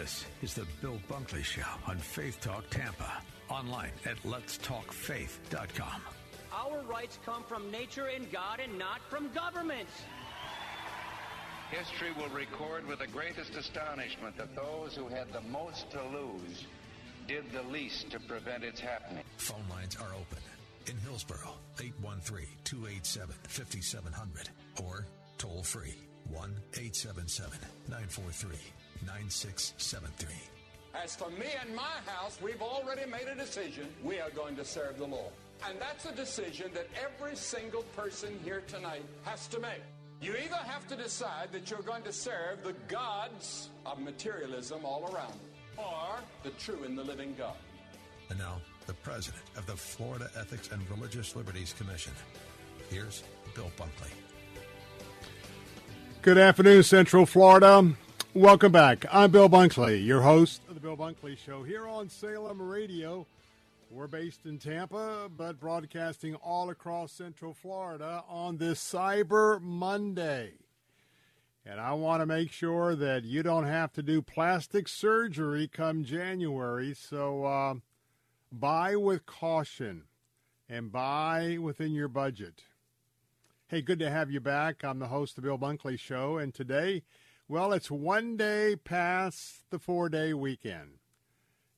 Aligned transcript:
This 0.00 0.26
is 0.42 0.54
the 0.54 0.66
Bill 0.82 0.98
Bunkley 1.08 1.44
Show 1.44 1.62
on 1.86 1.98
Faith 1.98 2.40
Talk 2.40 2.68
Tampa. 2.68 3.22
Online 3.48 3.92
at 4.04 4.20
letstalkfaith.com. 4.24 6.02
Our 6.52 6.82
rights 6.82 7.20
come 7.24 7.44
from 7.44 7.70
nature 7.70 8.06
and 8.06 8.30
God 8.32 8.58
and 8.58 8.76
not 8.76 9.00
from 9.08 9.30
government. 9.32 9.88
History 11.70 12.10
will 12.18 12.28
record 12.30 12.88
with 12.88 12.98
the 12.98 13.06
greatest 13.06 13.54
astonishment 13.54 14.36
that 14.36 14.56
those 14.56 14.96
who 14.96 15.06
had 15.06 15.32
the 15.32 15.42
most 15.42 15.88
to 15.92 16.02
lose 16.08 16.66
did 17.28 17.44
the 17.52 17.62
least 17.62 18.10
to 18.10 18.18
prevent 18.18 18.64
its 18.64 18.80
happening. 18.80 19.22
Phone 19.36 19.64
lines 19.70 19.94
are 19.94 20.12
open. 20.12 20.42
In 20.86 20.96
Hillsborough, 21.08 21.54
813 21.80 22.48
287 22.64 23.36
5700 23.44 24.48
or 24.82 25.06
toll 25.38 25.62
free 25.62 25.94
1 26.30 26.50
877 26.72 27.60
943 27.86 28.56
9673. 29.06 30.28
As 30.94 31.16
for 31.16 31.30
me 31.30 31.46
and 31.60 31.74
my 31.74 31.96
house, 32.06 32.38
we've 32.42 32.62
already 32.62 33.10
made 33.10 33.26
a 33.30 33.34
decision. 33.34 33.88
We 34.02 34.20
are 34.20 34.30
going 34.30 34.56
to 34.56 34.64
serve 34.64 34.98
the 34.98 35.06
Lord. 35.06 35.32
And 35.68 35.80
that's 35.80 36.04
a 36.04 36.14
decision 36.14 36.70
that 36.74 36.88
every 37.02 37.36
single 37.36 37.82
person 37.96 38.38
here 38.44 38.62
tonight 38.66 39.04
has 39.24 39.48
to 39.48 39.58
make. 39.58 39.82
You 40.20 40.32
either 40.32 40.56
have 40.56 40.86
to 40.88 40.96
decide 40.96 41.52
that 41.52 41.70
you're 41.70 41.82
going 41.82 42.02
to 42.04 42.12
serve 42.12 42.62
the 42.62 42.74
gods 42.88 43.70
of 43.84 43.98
materialism 43.98 44.84
all 44.84 45.10
around, 45.12 45.38
or 45.76 46.20
the 46.42 46.50
true 46.50 46.84
and 46.84 46.96
the 46.96 47.02
living 47.02 47.34
God. 47.36 47.56
And 48.30 48.38
now, 48.38 48.60
the 48.86 48.94
president 48.94 49.42
of 49.56 49.66
the 49.66 49.76
Florida 49.76 50.30
Ethics 50.38 50.70
and 50.72 50.88
Religious 50.90 51.34
Liberties 51.34 51.74
Commission. 51.76 52.12
Here's 52.90 53.22
Bill 53.54 53.70
Bunkley. 53.76 54.10
Good 56.22 56.38
afternoon, 56.38 56.82
Central 56.82 57.26
Florida. 57.26 57.94
Welcome 58.34 58.72
back. 58.72 59.06
I'm 59.12 59.30
Bill 59.30 59.48
Bunkley, 59.48 60.04
your 60.04 60.22
host 60.22 60.60
of 60.68 60.74
the 60.74 60.80
Bill 60.80 60.96
Bunkley 60.96 61.38
Show 61.38 61.62
here 61.62 61.86
on 61.86 62.08
Salem 62.08 62.60
Radio. 62.60 63.28
We're 63.92 64.08
based 64.08 64.44
in 64.44 64.58
Tampa, 64.58 65.30
but 65.36 65.60
broadcasting 65.60 66.34
all 66.34 66.68
across 66.70 67.12
Central 67.12 67.54
Florida 67.54 68.24
on 68.28 68.56
this 68.56 68.80
Cyber 68.80 69.62
Monday. 69.62 70.54
And 71.64 71.80
I 71.80 71.92
want 71.92 72.22
to 72.22 72.26
make 72.26 72.50
sure 72.50 72.96
that 72.96 73.22
you 73.22 73.44
don't 73.44 73.68
have 73.68 73.92
to 73.92 74.02
do 74.02 74.20
plastic 74.20 74.88
surgery 74.88 75.68
come 75.68 76.02
January. 76.02 76.92
So 76.92 77.44
uh, 77.44 77.74
buy 78.50 78.96
with 78.96 79.26
caution 79.26 80.02
and 80.68 80.90
buy 80.90 81.58
within 81.60 81.92
your 81.92 82.08
budget. 82.08 82.64
Hey, 83.68 83.80
good 83.80 84.00
to 84.00 84.10
have 84.10 84.32
you 84.32 84.40
back. 84.40 84.82
I'm 84.82 84.98
the 84.98 85.06
host 85.06 85.38
of 85.38 85.44
the 85.44 85.48
Bill 85.50 85.58
Bunkley 85.58 85.96
Show, 85.96 86.38
and 86.38 86.52
today, 86.52 87.04
well, 87.48 87.72
it's 87.72 87.90
one 87.90 88.36
day 88.36 88.74
past 88.76 89.64
the 89.70 89.78
four 89.78 90.08
day 90.08 90.32
weekend. 90.32 90.98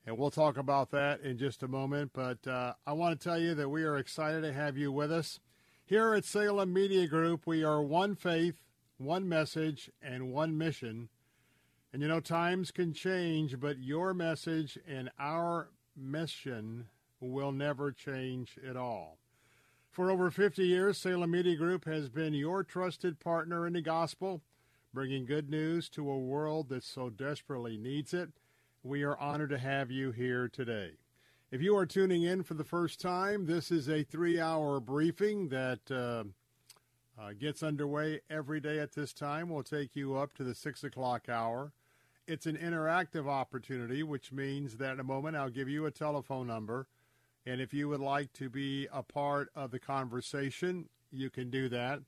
And 0.05 0.17
we'll 0.17 0.31
talk 0.31 0.57
about 0.57 0.91
that 0.91 1.19
in 1.19 1.37
just 1.37 1.61
a 1.61 1.67
moment. 1.67 2.11
But 2.13 2.47
uh, 2.47 2.73
I 2.85 2.93
want 2.93 3.19
to 3.19 3.23
tell 3.27 3.37
you 3.37 3.53
that 3.55 3.69
we 3.69 3.83
are 3.83 3.97
excited 3.97 4.41
to 4.41 4.53
have 4.53 4.77
you 4.77 4.91
with 4.91 5.11
us. 5.11 5.41
Here 5.85 6.13
at 6.13 6.23
Salem 6.23 6.71
Media 6.71 7.07
Group, 7.07 7.45
we 7.45 7.63
are 7.63 7.81
one 7.81 8.15
faith, 8.15 8.61
one 8.97 9.27
message, 9.27 9.91
and 10.01 10.31
one 10.31 10.57
mission. 10.57 11.09
And 11.91 12.01
you 12.01 12.07
know, 12.07 12.21
times 12.21 12.71
can 12.71 12.93
change, 12.93 13.59
but 13.59 13.79
your 13.79 14.13
message 14.13 14.77
and 14.87 15.09
our 15.19 15.69
mission 15.95 16.87
will 17.19 17.51
never 17.51 17.91
change 17.91 18.57
at 18.67 18.77
all. 18.77 19.17
For 19.91 20.11
over 20.11 20.29
50 20.31 20.65
years, 20.65 20.97
Salem 20.97 21.31
Media 21.31 21.55
Group 21.55 21.85
has 21.85 22.07
been 22.07 22.33
your 22.33 22.63
trusted 22.63 23.19
partner 23.19 23.65
in 23.65 23.73
the 23.73 23.81
gospel, 23.81 24.41
bringing 24.97 25.27
good 25.27 25.47
news 25.47 25.89
to 25.89 26.09
a 26.09 26.17
world 26.17 26.69
that 26.69 26.83
so 26.83 27.07
desperately 27.07 27.77
needs 27.77 28.15
it. 28.15 28.31
We 28.81 29.03
are 29.03 29.15
honored 29.19 29.51
to 29.51 29.59
have 29.59 29.91
you 29.91 30.09
here 30.09 30.49
today. 30.49 30.93
If 31.51 31.61
you 31.61 31.77
are 31.77 31.85
tuning 31.85 32.23
in 32.23 32.41
for 32.41 32.55
the 32.55 32.63
first 32.63 32.99
time, 32.99 33.45
this 33.45 33.69
is 33.69 33.87
a 33.87 34.01
three 34.01 34.41
hour 34.41 34.79
briefing 34.79 35.49
that 35.49 35.91
uh, 35.91 36.23
uh, 37.21 37.33
gets 37.39 37.61
underway 37.61 38.21
every 38.27 38.59
day 38.59 38.79
at 38.79 38.93
this 38.93 39.13
time. 39.13 39.49
We'll 39.49 39.61
take 39.61 39.95
you 39.95 40.17
up 40.17 40.33
to 40.33 40.43
the 40.43 40.55
six 40.55 40.83
o'clock 40.83 41.29
hour. 41.29 41.73
It's 42.25 42.47
an 42.47 42.57
interactive 42.57 43.27
opportunity, 43.27 44.01
which 44.01 44.31
means 44.31 44.77
that 44.77 44.93
in 44.93 44.99
a 44.99 45.03
moment 45.03 45.35
I'll 45.35 45.51
give 45.51 45.69
you 45.69 45.85
a 45.85 45.91
telephone 45.91 46.47
number. 46.47 46.87
And 47.45 47.61
if 47.61 47.71
you 47.71 47.87
would 47.89 48.01
like 48.01 48.33
to 48.33 48.49
be 48.49 48.87
a 48.91 49.03
part 49.03 49.51
of 49.53 49.69
the 49.69 49.79
conversation, 49.79 50.89
you 51.11 51.29
can 51.29 51.51
do 51.51 51.69
that. 51.69 51.99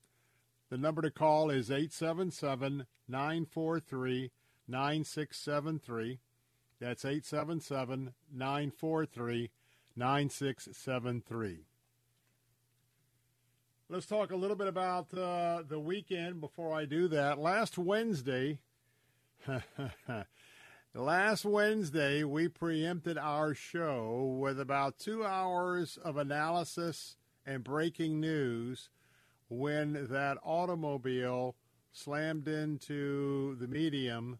The 0.69 0.77
number 0.77 1.01
to 1.01 1.09
call 1.09 1.49
is 1.49 1.71
877 1.71 2.85
943 3.07 4.31
9673. 4.67 6.19
That's 6.79 7.03
877 7.03 8.13
943 8.31 9.49
9673. 9.95 11.57
Let's 13.89 14.05
talk 14.05 14.31
a 14.31 14.35
little 14.35 14.55
bit 14.55 14.67
about 14.67 15.11
uh, 15.17 15.63
the 15.67 15.79
weekend 15.79 16.39
before 16.39 16.75
I 16.75 16.85
do 16.85 17.07
that. 17.07 17.39
Last 17.39 17.79
Wednesday, 17.79 18.59
last 20.93 21.45
Wednesday, 21.45 22.23
we 22.23 22.47
preempted 22.47 23.17
our 23.17 23.55
show 23.55 24.37
with 24.39 24.59
about 24.59 24.99
two 24.99 25.25
hours 25.25 25.97
of 25.97 26.17
analysis 26.17 27.17
and 27.47 27.63
breaking 27.63 28.19
news 28.19 28.89
when 29.49 30.07
that 30.09 30.37
automobile 30.43 31.55
slammed 31.91 32.47
into 32.47 33.55
the 33.59 33.67
medium 33.67 34.39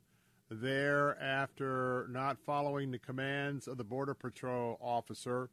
there 0.49 1.21
after 1.21 2.07
not 2.09 2.39
following 2.39 2.91
the 2.91 2.99
commands 2.99 3.67
of 3.67 3.77
the 3.77 3.83
Border 3.83 4.13
Patrol 4.13 4.77
officer, 4.81 5.49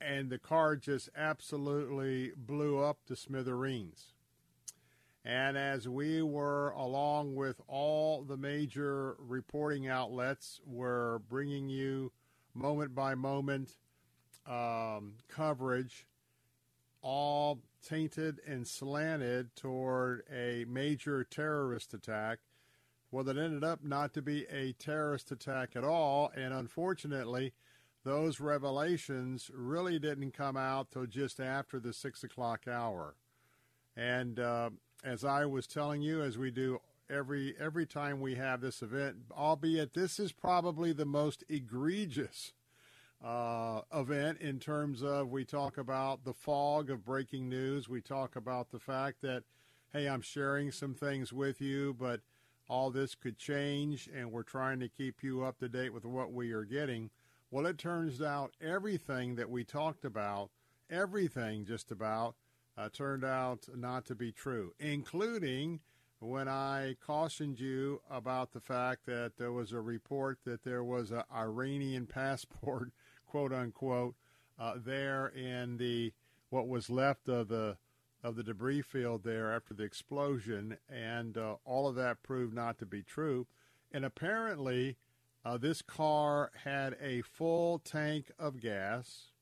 and 0.00 0.28
the 0.28 0.38
car 0.38 0.76
just 0.76 1.08
absolutely 1.16 2.32
blew 2.36 2.78
up 2.78 2.98
to 3.06 3.16
smithereens. 3.16 4.12
And 5.24 5.56
as 5.56 5.88
we 5.88 6.22
were, 6.22 6.70
along 6.70 7.34
with 7.34 7.60
all 7.66 8.22
the 8.22 8.36
major 8.36 9.16
reporting 9.18 9.88
outlets, 9.88 10.60
were 10.64 11.20
bringing 11.28 11.68
you 11.68 12.12
moment 12.54 12.94
by 12.94 13.14
moment 13.14 13.70
um, 14.46 15.14
coverage, 15.28 16.06
all 17.06 17.60
tainted 17.86 18.40
and 18.44 18.66
slanted 18.66 19.54
toward 19.54 20.24
a 20.28 20.64
major 20.68 21.22
terrorist 21.22 21.94
attack 21.94 22.40
well, 23.10 23.24
that 23.24 23.38
ended 23.38 23.64
up 23.64 23.84
not 23.84 24.12
to 24.14 24.22
be 24.22 24.46
a 24.50 24.72
terrorist 24.72 25.30
attack 25.30 25.76
at 25.76 25.84
all. 25.84 26.30
And 26.34 26.52
unfortunately, 26.52 27.52
those 28.04 28.40
revelations 28.40 29.50
really 29.54 29.98
didn't 29.98 30.32
come 30.32 30.56
out 30.56 30.90
till 30.90 31.06
just 31.06 31.40
after 31.40 31.78
the 31.78 31.92
six 31.92 32.24
o'clock 32.24 32.66
hour. 32.68 33.14
And 33.96 34.38
uh, 34.38 34.70
as 35.04 35.24
I 35.24 35.46
was 35.46 35.66
telling 35.66 36.02
you, 36.02 36.20
as 36.20 36.36
we 36.36 36.50
do 36.50 36.80
every 37.08 37.54
every 37.58 37.86
time 37.86 38.20
we 38.20 38.34
have 38.34 38.60
this 38.60 38.82
event, 38.82 39.16
albeit 39.32 39.94
this 39.94 40.18
is 40.18 40.32
probably 40.32 40.92
the 40.92 41.06
most 41.06 41.44
egregious 41.48 42.52
uh, 43.24 43.80
event 43.94 44.40
in 44.40 44.58
terms 44.58 45.02
of 45.02 45.28
we 45.28 45.44
talk 45.44 45.78
about 45.78 46.24
the 46.24 46.34
fog 46.34 46.90
of 46.90 47.04
breaking 47.04 47.48
news. 47.48 47.88
We 47.88 48.00
talk 48.00 48.36
about 48.36 48.70
the 48.70 48.78
fact 48.78 49.22
that, 49.22 49.44
hey, 49.92 50.08
I'm 50.08 50.20
sharing 50.20 50.70
some 50.70 50.94
things 50.94 51.32
with 51.32 51.60
you, 51.60 51.94
but 51.98 52.20
all 52.68 52.90
this 52.90 53.14
could 53.14 53.38
change, 53.38 54.08
and 54.14 54.32
we're 54.32 54.42
trying 54.42 54.80
to 54.80 54.88
keep 54.88 55.22
you 55.22 55.44
up 55.44 55.58
to 55.58 55.68
date 55.68 55.92
with 55.92 56.04
what 56.04 56.32
we 56.32 56.52
are 56.52 56.64
getting. 56.64 57.10
Well, 57.50 57.66
it 57.66 57.78
turns 57.78 58.20
out 58.20 58.54
everything 58.60 59.36
that 59.36 59.50
we 59.50 59.64
talked 59.64 60.04
about, 60.04 60.50
everything 60.90 61.64
just 61.64 61.90
about, 61.90 62.34
uh, 62.76 62.88
turned 62.92 63.24
out 63.24 63.66
not 63.74 64.04
to 64.06 64.14
be 64.14 64.32
true, 64.32 64.72
including 64.78 65.80
when 66.18 66.48
I 66.48 66.96
cautioned 67.04 67.60
you 67.60 68.00
about 68.10 68.52
the 68.52 68.60
fact 68.60 69.06
that 69.06 69.36
there 69.36 69.52
was 69.52 69.72
a 69.72 69.80
report 69.80 70.38
that 70.44 70.62
there 70.62 70.84
was 70.84 71.10
an 71.10 71.22
Iranian 71.34 72.06
passport, 72.12 72.90
quote 73.36 73.52
unquote, 73.52 74.14
uh, 74.58 74.76
there 74.82 75.26
in 75.26 75.76
the 75.76 76.10
what 76.48 76.66
was 76.66 76.88
left 76.88 77.28
of 77.28 77.48
the 77.48 77.76
of 78.24 78.34
the 78.34 78.42
debris 78.42 78.80
field 78.80 79.24
there 79.24 79.52
after 79.52 79.74
the 79.74 79.82
explosion, 79.82 80.78
and 80.88 81.36
uh, 81.36 81.56
all 81.66 81.86
of 81.86 81.94
that 81.96 82.22
proved 82.22 82.54
not 82.54 82.78
to 82.78 82.86
be 82.86 83.02
true. 83.02 83.46
And 83.92 84.06
apparently, 84.06 84.96
uh, 85.44 85.58
this 85.58 85.82
car 85.82 86.50
had 86.64 86.96
a 86.98 87.20
full 87.20 87.78
tank 87.78 88.30
of 88.38 88.58
gas. 88.58 89.32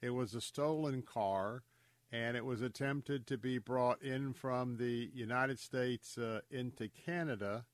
It 0.00 0.10
was 0.10 0.34
a 0.34 0.40
stolen 0.40 1.02
car, 1.02 1.62
and 2.10 2.38
it 2.38 2.44
was 2.46 2.62
attempted 2.62 3.26
to 3.26 3.36
be 3.36 3.58
brought 3.58 4.00
in 4.00 4.32
from 4.32 4.78
the 4.78 5.10
United 5.12 5.58
States 5.58 6.16
uh, 6.16 6.40
into 6.50 6.88
Canada. 6.88 7.66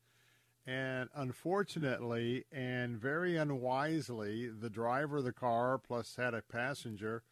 And 0.67 1.09
unfortunately, 1.15 2.45
and 2.53 2.97
very 2.97 3.37
unwisely, 3.37 4.49
the 4.49 4.71
driver 4.71 5.19
of 5.19 5.25
the 5.25 5.33
car 5.33 5.79
plus 5.79 6.15
had 6.17 6.35
a 6.35 6.43
passenger. 6.43 7.25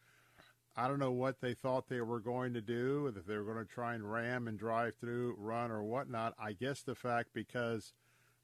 I 0.75 0.87
don't 0.87 0.99
know 0.99 1.11
what 1.11 1.39
they 1.39 1.53
thought 1.53 1.87
they 1.87 2.01
were 2.01 2.19
going 2.19 2.53
to 2.53 2.61
do, 2.61 3.13
if 3.15 3.25
they 3.25 3.37
were 3.37 3.43
going 3.43 3.65
to 3.65 3.73
try 3.73 3.93
and 3.93 4.11
ram 4.11 4.47
and 4.47 4.57
drive 4.59 4.95
through, 4.95 5.35
run, 5.37 5.71
or 5.71 5.83
whatnot. 5.83 6.33
I 6.39 6.53
guess 6.53 6.81
the 6.81 6.95
fact 6.95 7.29
because 7.33 7.93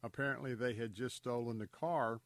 apparently 0.04 0.54
they 0.54 0.74
had 0.74 0.94
just 0.94 1.18
stolen 1.18 1.58
the 1.58 1.68
car, 1.68 2.22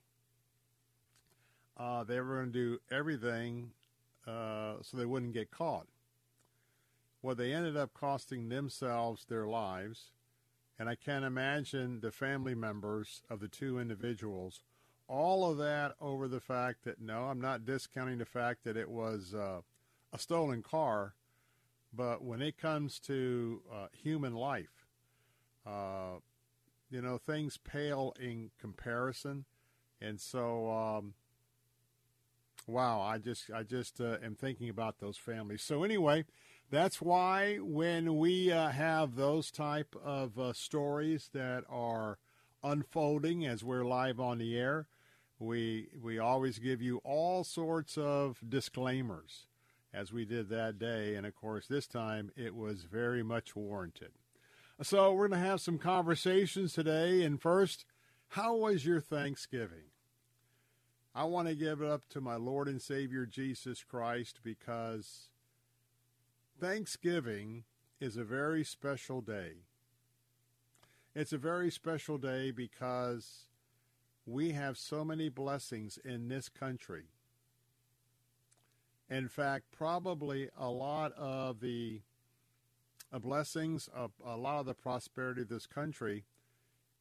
uh, 1.78 2.04
they 2.04 2.20
were 2.20 2.36
going 2.36 2.52
to 2.52 2.60
do 2.60 2.80
everything 2.92 3.72
uh, 4.28 4.76
so 4.82 4.98
they 4.98 5.06
wouldn't 5.06 5.34
get 5.34 5.50
caught. 5.50 5.88
Well, 7.24 7.36
they 7.36 7.54
ended 7.54 7.78
up 7.78 7.94
costing 7.94 8.50
themselves 8.50 9.26
their 9.26 9.48
lives 9.48 10.12
and 10.82 10.90
I 10.90 10.96
can't 10.96 11.24
imagine 11.24 12.00
the 12.00 12.12
family 12.12 12.56
members 12.56 13.22
of 13.30 13.40
the 13.40 13.48
two 13.48 13.78
individuals. 13.78 14.64
All 15.08 15.48
of 15.48 15.60
that 15.60 15.94
over 16.02 16.28
the 16.28 16.40
fact 16.40 16.86
that 16.86 17.00
no, 17.00 17.26
I'm 17.26 17.40
not 17.40 17.66
discounting 17.66 18.18
the 18.18 18.26
fact 18.26 18.64
that 18.64 18.76
it 18.76 18.90
was 18.90 19.36
uh, 19.36 19.62
a 20.12 20.18
stolen 20.18 20.64
car, 20.64 21.14
but 21.94 22.24
when 22.24 22.42
it 22.42 22.58
comes 22.58 23.00
to 23.02 23.62
uh, 23.72 23.88
human 23.92 24.34
life, 24.34 24.88
uh, 25.68 26.18
you 26.90 27.00
know, 27.00 27.20
things 27.20 27.58
pale 27.58 28.16
in 28.20 28.50
comparison, 28.60 29.46
and 30.02 30.20
so. 30.20 30.68
Um, 30.72 31.14
wow, 32.66 33.02
I 33.02 33.20
just 33.20 33.52
I 33.54 33.62
just 33.62 34.02
uh, 34.02 34.18
am 34.24 34.34
thinking 34.34 34.70
about 34.70 35.00
those 35.00 35.18
families. 35.18 35.62
So 35.62 35.84
anyway, 35.84 36.26
that's 36.72 37.02
why 37.02 37.58
when 37.58 38.18
we 38.18 38.52
uh, 38.52 38.70
have 38.70 39.16
those 39.16 39.52
type 39.52 39.94
of 40.04 40.40
uh, 40.40 40.54
stories 40.54 41.30
that 41.34 41.66
are 41.70 42.18
unfolding 42.64 43.46
as 43.46 43.64
we're 43.64 43.84
live 43.84 44.20
on 44.20 44.38
the 44.38 44.58
air, 44.58 44.88
we 45.38 45.90
we 46.02 46.18
always 46.18 46.60
give 46.60 46.82
you 46.82 47.02
all 47.04 47.44
sorts 47.44 47.98
of 47.98 48.40
disclaimers, 48.48 49.48
as 49.94 50.14
we 50.14 50.24
did 50.24 50.50
that 50.50 50.80
day, 50.80 51.16
and 51.16 51.26
of 51.26 51.36
course 51.36 51.68
this 51.68 51.88
time 51.88 52.32
it 52.38 52.56
was 52.56 52.84
very 52.84 53.22
much 53.22 53.56
warranted. 53.56 54.12
So 54.82 55.14
we're 55.14 55.28
going 55.28 55.42
to 55.42 55.48
have 55.48 55.62
some 55.62 55.78
conversations 55.78 56.74
today, 56.74 57.24
and 57.24 57.40
first, 57.42 57.86
how 58.30 58.56
was 58.56 58.86
your 58.86 59.02
Thanksgiving? 59.02 59.92
I 61.14 61.26
want 61.26 61.50
to 61.50 61.56
give 61.56 61.82
it 61.82 61.90
up 61.90 62.08
to 62.10 62.22
my 62.22 62.36
Lord 62.36 62.70
and 62.70 62.82
Savior 62.82 63.26
Jesus 63.26 63.84
Christ 63.84 64.40
because 64.42 65.28
Thanksgiving 66.62 67.64
is 68.00 68.18
a 68.18 68.24
very 68.24 68.64
special 68.64 69.20
day. 69.20 69.64
It's 71.16 71.34
a 71.34 71.40
very 71.40 71.72
special 71.72 72.20
day 72.20 72.52
because 72.52 73.48
we 74.28 74.52
have 74.52 74.78
so 74.78 75.04
many 75.04 75.28
blessings 75.28 75.98
in 76.06 76.28
this 76.28 76.50
country. 76.50 77.06
In 79.10 79.28
fact, 79.28 79.72
probably 79.72 80.50
a 80.56 80.70
lot 80.70 81.14
of 81.14 81.62
the 81.62 82.02
uh, 83.12 83.18
blessings, 83.18 83.90
a 84.24 84.38
lot 84.38 84.60
of 84.60 84.68
the 84.68 84.76
prosperity 84.76 85.42
of 85.42 85.50
this 85.50 85.66
country 85.66 86.26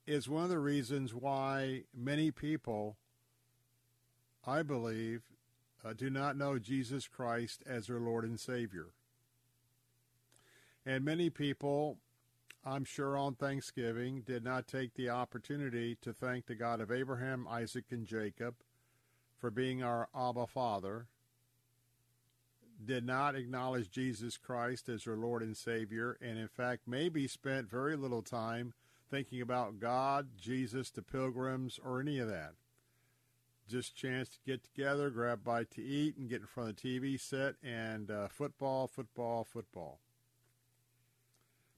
is 0.06 0.26
one 0.26 0.44
of 0.44 0.48
the 0.48 0.58
reasons 0.58 1.12
why 1.12 1.82
many 1.94 2.30
people, 2.30 2.96
I 4.46 4.62
believe, 4.62 5.20
uh, 5.84 5.92
do 5.92 6.08
not 6.08 6.38
know 6.38 6.58
Jesus 6.58 7.06
Christ 7.06 7.62
as 7.66 7.88
their 7.88 8.00
Lord 8.00 8.24
and 8.24 8.40
Savior. 8.40 8.86
And 10.86 11.04
many 11.04 11.30
people, 11.30 11.98
I'm 12.64 12.84
sure 12.84 13.16
on 13.16 13.34
Thanksgiving, 13.34 14.22
did 14.22 14.44
not 14.44 14.66
take 14.66 14.94
the 14.94 15.10
opportunity 15.10 15.96
to 16.02 16.12
thank 16.12 16.46
the 16.46 16.54
God 16.54 16.80
of 16.80 16.90
Abraham, 16.90 17.46
Isaac, 17.48 17.86
and 17.90 18.06
Jacob 18.06 18.54
for 19.40 19.50
being 19.50 19.82
our 19.82 20.08
Abba 20.14 20.46
Father, 20.46 21.06
did 22.84 23.04
not 23.04 23.34
acknowledge 23.34 23.90
Jesus 23.90 24.36
Christ 24.36 24.88
as 24.88 25.04
their 25.04 25.16
Lord 25.16 25.42
and 25.42 25.56
Savior, 25.56 26.16
and 26.20 26.38
in 26.38 26.48
fact, 26.48 26.82
maybe 26.86 27.26
spent 27.26 27.70
very 27.70 27.96
little 27.96 28.22
time 28.22 28.74
thinking 29.10 29.40
about 29.40 29.80
God, 29.80 30.28
Jesus, 30.40 30.90
the 30.90 31.02
pilgrims, 31.02 31.78
or 31.82 32.00
any 32.00 32.18
of 32.18 32.28
that. 32.28 32.52
Just 33.68 33.96
chance 33.96 34.30
to 34.30 34.38
get 34.46 34.64
together, 34.64 35.10
grab 35.10 35.38
a 35.38 35.42
bite 35.42 35.70
to 35.72 35.82
eat, 35.82 36.16
and 36.16 36.28
get 36.28 36.40
in 36.40 36.46
front 36.46 36.70
of 36.70 36.76
the 36.76 37.00
TV 37.00 37.20
set 37.20 37.54
and 37.62 38.10
uh, 38.10 38.28
football, 38.28 38.86
football, 38.86 39.44
football. 39.44 40.00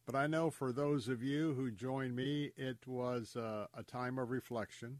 But 0.04 0.16
I 0.16 0.26
know 0.26 0.50
for 0.50 0.72
those 0.72 1.06
of 1.06 1.22
you 1.22 1.54
who 1.54 1.70
joined 1.70 2.16
me, 2.16 2.50
it 2.56 2.86
was 2.86 3.36
uh, 3.36 3.66
a 3.76 3.84
time 3.84 4.18
of 4.18 4.30
reflection. 4.30 4.98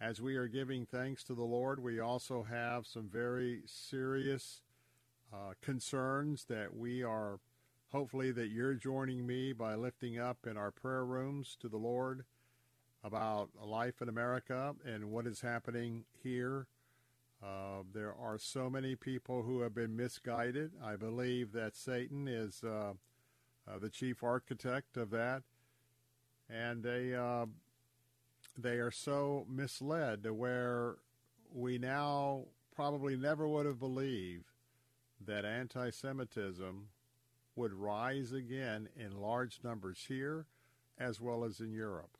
As 0.00 0.20
we 0.20 0.36
are 0.36 0.48
giving 0.48 0.86
thanks 0.86 1.22
to 1.24 1.34
the 1.34 1.44
Lord, 1.44 1.78
we 1.78 2.00
also 2.00 2.42
have 2.44 2.86
some 2.86 3.08
very 3.08 3.60
serious 3.66 4.62
uh, 5.32 5.52
concerns 5.60 6.44
that 6.46 6.74
we 6.74 7.02
are 7.02 7.40
hopefully 7.90 8.32
that 8.32 8.48
you're 8.48 8.74
joining 8.74 9.26
me 9.26 9.52
by 9.52 9.74
lifting 9.74 10.18
up 10.18 10.46
in 10.46 10.56
our 10.56 10.70
prayer 10.70 11.04
rooms 11.04 11.56
to 11.60 11.68
the 11.68 11.76
Lord 11.76 12.24
about 13.04 13.50
life 13.62 14.00
in 14.00 14.08
America 14.08 14.74
and 14.84 15.10
what 15.10 15.26
is 15.26 15.42
happening 15.42 16.04
here. 16.22 16.66
Uh, 17.42 17.82
there 17.92 18.14
are 18.14 18.38
so 18.38 18.70
many 18.70 18.94
people 18.94 19.42
who 19.42 19.60
have 19.60 19.74
been 19.74 19.94
misguided. 19.94 20.72
I 20.82 20.96
believe 20.96 21.52
that 21.52 21.76
Satan 21.76 22.26
is 22.28 22.64
uh, 22.64 22.94
uh, 23.68 23.78
the 23.78 23.88
chief 23.88 24.22
architect 24.22 24.96
of 24.96 25.10
that, 25.10 25.42
and 26.48 26.82
they 26.82 27.14
uh, 27.14 27.46
they 28.58 28.76
are 28.78 28.90
so 28.90 29.46
misled 29.48 30.22
to 30.24 30.34
where 30.34 30.96
we 31.54 31.78
now 31.78 32.44
probably 32.74 33.16
never 33.16 33.46
would 33.46 33.66
have 33.66 33.78
believed 33.78 34.44
that 35.24 35.44
anti-Semitism 35.44 36.88
would 37.54 37.72
rise 37.72 38.32
again 38.32 38.88
in 38.96 39.20
large 39.20 39.60
numbers 39.62 40.06
here 40.08 40.46
as 40.98 41.20
well 41.20 41.44
as 41.44 41.60
in 41.60 41.72
Europe. 41.72 42.16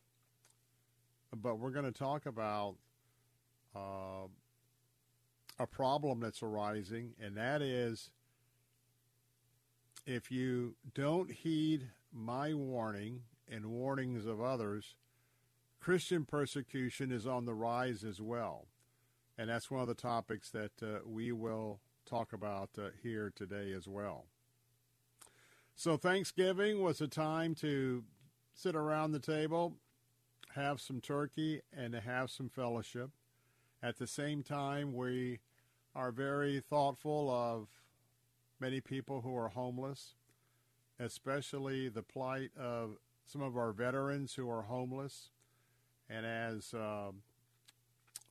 But 1.35 1.59
we're 1.59 1.71
going 1.71 1.87
to 1.87 1.93
talk 1.93 2.26
about 2.26 2.76
uh, 3.75 4.28
a 5.59 5.66
problem 5.66 6.21
that's 6.21 6.43
arising, 6.43 7.14
and 7.21 7.37
that 7.37 7.62
is 7.62 8.11
if 10.06 10.30
you 10.30 10.75
don't 10.94 11.30
heed 11.30 11.88
my 12.12 12.54
warning 12.54 13.23
and 13.50 13.66
warnings 13.66 14.26
of 14.26 14.40
others, 14.40 14.94
Christian 15.80 16.25
persecution 16.25 17.11
is 17.11 17.26
on 17.26 17.44
the 17.44 17.54
rise 17.54 18.04
as 18.04 18.21
well. 18.21 18.66
And 19.38 19.49
that's 19.49 19.71
one 19.71 19.82
of 19.82 19.88
the 19.88 19.94
topics 19.94 20.50
that 20.50 20.82
uh, 20.82 21.00
we 21.06 21.32
will 21.32 21.80
talk 22.06 22.32
about 22.32 22.71
uh, 22.78 22.88
here 23.02 23.32
today 23.35 23.73
as 23.73 23.88
well. 23.88 24.26
So, 25.75 25.97
Thanksgiving 25.97 26.82
was 26.82 27.00
a 27.00 27.09
time 27.09 27.54
to 27.56 28.04
sit 28.54 28.76
around 28.76 29.12
the 29.12 29.18
table, 29.18 29.76
have 30.54 30.80
some 30.80 31.00
turkey, 31.00 31.62
and 31.76 31.92
to 31.94 32.00
have 32.00 32.30
some 32.30 32.50
fellowship. 32.50 33.11
At 33.82 33.99
the 33.99 34.06
same 34.06 34.42
time, 34.42 34.94
we 34.94 35.40
are 35.94 36.12
very 36.12 36.61
thoughtful 36.61 37.30
of 37.30 37.68
many 38.62 38.81
people 38.81 39.23
who 39.23 39.37
are 39.37 39.49
homeless, 39.49 40.14
especially 41.00 41.88
the 41.88 42.02
plight 42.02 42.52
of 42.57 42.90
some 43.26 43.42
of 43.42 43.57
our 43.57 43.73
veterans 43.73 44.35
who 44.35 44.49
are 44.49 44.62
homeless. 44.62 45.31
And 46.09 46.25
as 46.25 46.73
uh, 46.73 47.11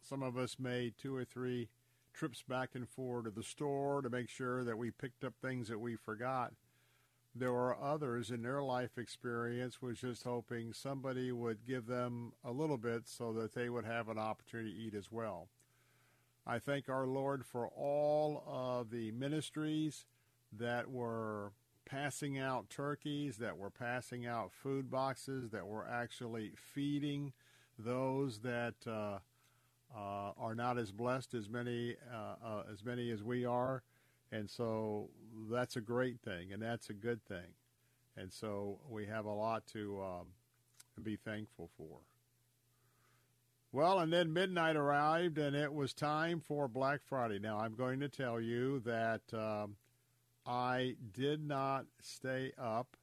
some 0.01 0.23
of 0.23 0.37
us 0.37 0.55
made 0.57 0.93
two 0.97 1.13
or 1.13 1.25
three 1.25 1.67
trips 2.13 2.43
back 2.47 2.69
and 2.75 2.87
forth 2.87 3.25
to 3.25 3.31
the 3.31 3.43
store 3.43 4.01
to 4.01 4.09
make 4.09 4.29
sure 4.29 4.63
that 4.63 4.77
we 4.77 4.89
picked 4.89 5.25
up 5.25 5.33
things 5.41 5.67
that 5.67 5.79
we 5.79 5.97
forgot, 5.97 6.53
there 7.35 7.51
were 7.51 7.77
others 7.77 8.31
in 8.31 8.41
their 8.41 8.63
life 8.63 8.97
experience 8.97 9.81
was 9.81 9.99
just 9.99 10.23
hoping 10.23 10.71
somebody 10.71 11.33
would 11.33 11.65
give 11.67 11.87
them 11.87 12.31
a 12.45 12.51
little 12.53 12.77
bit 12.77 13.01
so 13.05 13.33
that 13.33 13.53
they 13.53 13.69
would 13.69 13.85
have 13.85 14.07
an 14.07 14.17
opportunity 14.17 14.71
to 14.71 14.79
eat 14.79 14.93
as 14.93 15.11
well. 15.11 15.49
I 16.47 16.57
thank 16.57 16.87
our 16.87 17.05
Lord 17.05 17.45
for 17.45 17.67
all 17.67 18.43
of 18.47 18.91
the 18.91 19.11
ministries 19.11 20.05
that 20.51 20.89
were 20.89 21.53
passing 21.85 22.37
out 22.37 22.69
turkeys, 22.69 23.37
that 23.37 23.57
were 23.57 23.69
passing 23.69 24.25
out 24.25 24.51
food 24.51 24.89
boxes, 24.89 25.49
that 25.51 25.67
were 25.67 25.87
actually 25.87 26.51
feeding 26.55 27.33
those 27.77 28.39
that 28.39 28.75
uh, 28.85 29.17
uh, 29.95 30.31
are 30.37 30.55
not 30.55 30.77
as 30.77 30.91
blessed 30.91 31.33
as 31.33 31.49
many 31.49 31.95
uh, 32.13 32.35
uh 32.45 32.63
as 32.71 32.83
many 32.83 33.11
as 33.11 33.23
we 33.23 33.45
are. 33.45 33.83
And 34.31 34.49
so 34.49 35.09
that's 35.51 35.75
a 35.75 35.81
great 35.81 36.21
thing, 36.21 36.53
and 36.53 36.61
that's 36.61 36.89
a 36.89 36.93
good 36.93 37.23
thing. 37.25 37.55
And 38.15 38.31
so 38.31 38.79
we 38.89 39.05
have 39.05 39.25
a 39.25 39.33
lot 39.33 39.67
to 39.67 40.01
um, 40.01 40.27
be 41.03 41.17
thankful 41.17 41.69
for. 41.77 41.99
Well, 43.73 43.99
and 43.99 44.11
then 44.11 44.33
midnight 44.33 44.75
arrived, 44.75 45.37
and 45.37 45.55
it 45.55 45.73
was 45.73 45.93
time 45.93 46.41
for 46.41 46.67
Black 46.67 47.01
Friday. 47.05 47.39
Now, 47.39 47.59
I'm 47.59 47.75
going 47.75 48.01
to 48.01 48.09
tell 48.09 48.39
you 48.39 48.81
that 48.81 49.21
um, 49.33 49.75
I 50.45 50.95
did 51.13 51.45
not 51.45 51.85
stay 52.01 52.51
up, 52.57 52.97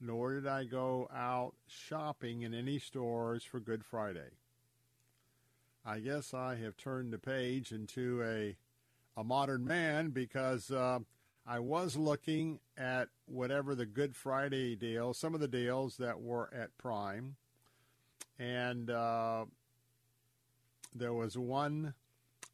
nor 0.00 0.34
did 0.34 0.46
I 0.46 0.64
go 0.64 1.08
out 1.14 1.54
shopping 1.66 2.42
in 2.42 2.54
any 2.54 2.78
stores 2.78 3.44
for 3.44 3.60
Good 3.60 3.84
Friday. 3.84 4.30
I 5.84 5.98
guess 5.98 6.32
I 6.32 6.56
have 6.56 6.76
turned 6.76 7.12
the 7.12 7.18
page 7.18 7.72
into 7.72 8.22
a 8.22 8.56
a 9.16 9.24
modern 9.24 9.64
man 9.64 10.10
because 10.10 10.70
uh, 10.70 10.98
I 11.46 11.60
was 11.60 11.96
looking 11.96 12.58
at 12.76 13.08
whatever 13.26 13.74
the 13.74 13.86
Good 13.86 14.16
Friday 14.16 14.74
deal, 14.74 15.14
some 15.14 15.34
of 15.34 15.40
the 15.40 15.48
deals 15.48 15.96
that 15.98 16.20
were 16.20 16.50
at 16.52 16.76
Prime, 16.78 17.36
and 18.38 18.90
uh, 18.90 19.44
there 20.94 21.12
was 21.12 21.38
one 21.38 21.94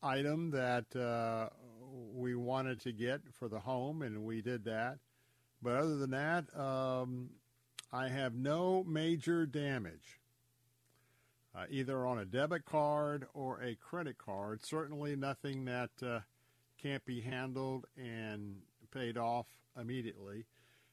item 0.02 0.50
that 0.50 0.94
uh, 0.96 1.48
we 1.92 2.34
wanted 2.34 2.80
to 2.80 2.92
get 2.92 3.20
for 3.38 3.48
the 3.48 3.60
home, 3.60 4.02
and 4.02 4.24
we 4.24 4.42
did 4.42 4.64
that. 4.64 4.98
But 5.62 5.76
other 5.76 5.96
than 5.96 6.10
that, 6.10 6.44
um, 6.58 7.30
I 7.92 8.08
have 8.08 8.34
no 8.34 8.84
major 8.84 9.46
damage, 9.46 10.20
uh, 11.54 11.64
either 11.68 12.06
on 12.06 12.18
a 12.18 12.24
debit 12.24 12.64
card 12.64 13.26
or 13.34 13.60
a 13.62 13.74
credit 13.74 14.16
card. 14.16 14.64
Certainly 14.64 15.16
nothing 15.16 15.64
that 15.66 15.90
uh, 16.02 16.20
can't 16.80 17.04
be 17.04 17.20
handled 17.20 17.86
and 17.96 18.56
paid 18.92 19.18
off 19.18 19.46
immediately. 19.78 20.46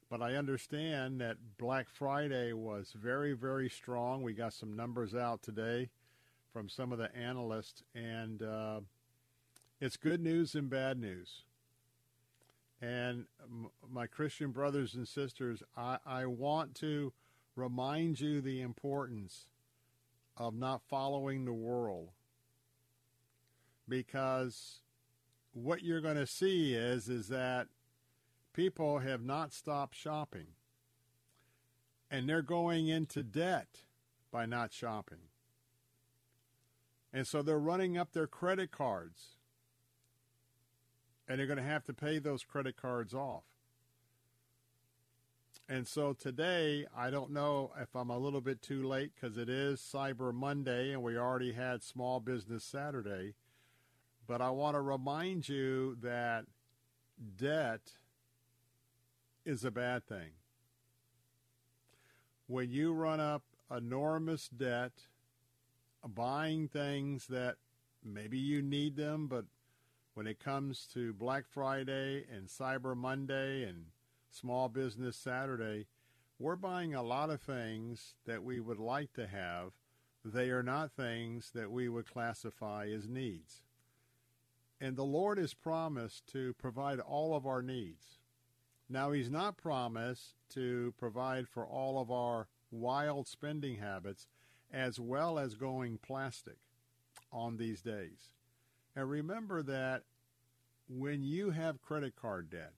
But 0.10 0.22
I 0.22 0.36
understand 0.36 1.20
that 1.22 1.38
Black 1.58 1.88
Friday 1.90 2.54
was 2.54 2.94
very, 2.96 3.34
very 3.34 3.70
strong. 3.70 4.24
We 4.24 4.34
got 4.34 4.54
some 4.54 4.76
numbers 4.76 5.14
out 5.14 5.42
today 5.42 5.90
from 6.54 6.70
some 6.70 6.92
of 6.92 6.98
the 6.98 7.14
analysts, 7.16 7.84
and 7.94 8.42
uh, 8.42 8.80
it's 9.80 9.98
good 9.98 10.22
news 10.22 10.56
and 10.56 10.70
bad 10.70 11.00
news. 11.00 11.44
And 12.82 13.26
my 13.90 14.08
Christian 14.08 14.52
brothers 14.52 14.94
and 14.94 15.08
sisters, 15.08 15.64
I, 15.76 15.98
I 16.06 16.26
want 16.26 16.76
to 16.76 17.14
remind 17.56 18.20
you 18.20 18.40
the 18.40 18.62
importance 18.62 19.48
of 20.36 20.54
not 20.54 20.82
following 20.88 21.46
the 21.46 21.54
world 21.54 22.10
because 23.90 24.82
what 25.54 25.82
you're 25.82 26.02
going 26.02 26.18
to 26.18 26.28
see 26.28 26.76
is 26.76 27.10
is 27.10 27.30
that 27.30 27.68
people 28.54 29.00
have 29.00 29.24
not 29.24 29.54
stopped 29.54 29.96
shopping 29.96 30.48
and 32.12 32.30
they're 32.30 32.42
going 32.42 32.88
into 32.88 33.24
debt 33.24 33.82
by 34.32 34.46
not 34.46 34.72
shopping. 34.72 35.18
And 37.12 37.26
so 37.26 37.42
they're 37.42 37.58
running 37.58 37.98
up 37.98 38.14
their 38.14 38.28
credit 38.28 38.72
cards. 38.72 39.37
And 41.28 41.40
they're 41.40 41.48
going 41.48 41.58
to 41.58 41.64
have 41.64 41.84
to 41.86 41.94
pay 41.94 42.20
those 42.20 42.44
credit 42.44 42.78
cards 42.78 43.14
off. 43.14 43.44
And 45.70 45.86
so 45.86 46.14
today, 46.14 46.86
I 46.96 47.10
don't 47.10 47.32
know 47.32 47.72
if 47.82 47.94
I'm 47.94 48.10
a 48.10 48.18
little 48.18 48.40
bit 48.40 48.62
too 48.62 48.88
late 48.88 49.12
because 49.14 49.38
it 49.38 49.50
is 49.50 49.82
Cyber 49.82 50.34
Monday 50.34 50.94
and 50.94 51.04
we 51.04 51.18
already 51.18 51.52
had 51.52 51.84
Small 51.84 52.22
Business 52.22 52.64
Saturday. 52.64 53.34
But 54.28 54.42
I 54.42 54.50
want 54.52 54.76
to 54.76 54.82
remind 54.82 55.50
you 55.50 55.98
that 56.02 56.46
debt 57.38 57.82
is 59.46 59.66
a 59.66 59.72
bad 59.72 60.06
thing. 60.08 60.32
When 62.48 62.70
you 62.70 62.94
run 62.94 63.20
up 63.20 63.44
enormous 63.70 64.48
debt, 64.48 64.94
buying 66.08 66.70
things 66.70 67.28
that 67.28 67.56
maybe 68.04 68.38
you 68.38 68.62
need 68.62 68.96
them, 68.96 69.28
but 69.28 69.46
when 70.18 70.26
it 70.26 70.44
comes 70.44 70.88
to 70.92 71.14
Black 71.14 71.44
Friday 71.48 72.26
and 72.36 72.48
Cyber 72.48 72.98
Monday 72.98 73.62
and 73.62 73.86
Small 74.32 74.68
Business 74.68 75.16
Saturday, 75.16 75.86
we're 76.40 76.56
buying 76.56 76.96
a 76.96 77.04
lot 77.04 77.30
of 77.30 77.40
things 77.40 78.16
that 78.26 78.44
we 78.44 78.60
would 78.60 78.80
like 78.80 79.14
to 79.14 79.28
have. 79.28 79.74
They 80.26 80.50
are 80.50 80.64
not 80.64 80.92
things 80.92 81.52
that 81.54 81.70
we 81.72 81.88
would 81.88 82.12
classify 82.12 82.88
as 82.88 83.08
needs. 83.08 83.62
And 84.82 84.96
the 84.96 85.04
Lord 85.04 85.38
has 85.38 85.54
promised 85.54 86.26
to 86.32 86.56
provide 86.56 87.00
all 87.00 87.36
of 87.36 87.46
our 87.46 87.62
needs. 87.62 88.18
Now, 88.90 89.12
He's 89.12 89.30
not 89.30 89.56
promised 89.56 90.34
to 90.56 90.96
provide 90.98 91.48
for 91.48 91.64
all 91.64 92.02
of 92.02 92.10
our 92.10 92.48
wild 92.72 93.28
spending 93.28 93.78
habits 93.78 94.26
as 94.74 95.00
well 95.00 95.38
as 95.38 95.54
going 95.54 96.00
plastic 96.00 96.58
on 97.32 97.58
these 97.58 97.84
days. 97.84 98.32
And 98.98 99.08
remember 99.12 99.62
that 99.62 100.06
when 100.90 101.22
you 101.22 101.52
have 101.52 101.84
credit 101.84 102.16
card 102.16 102.50
debt, 102.50 102.74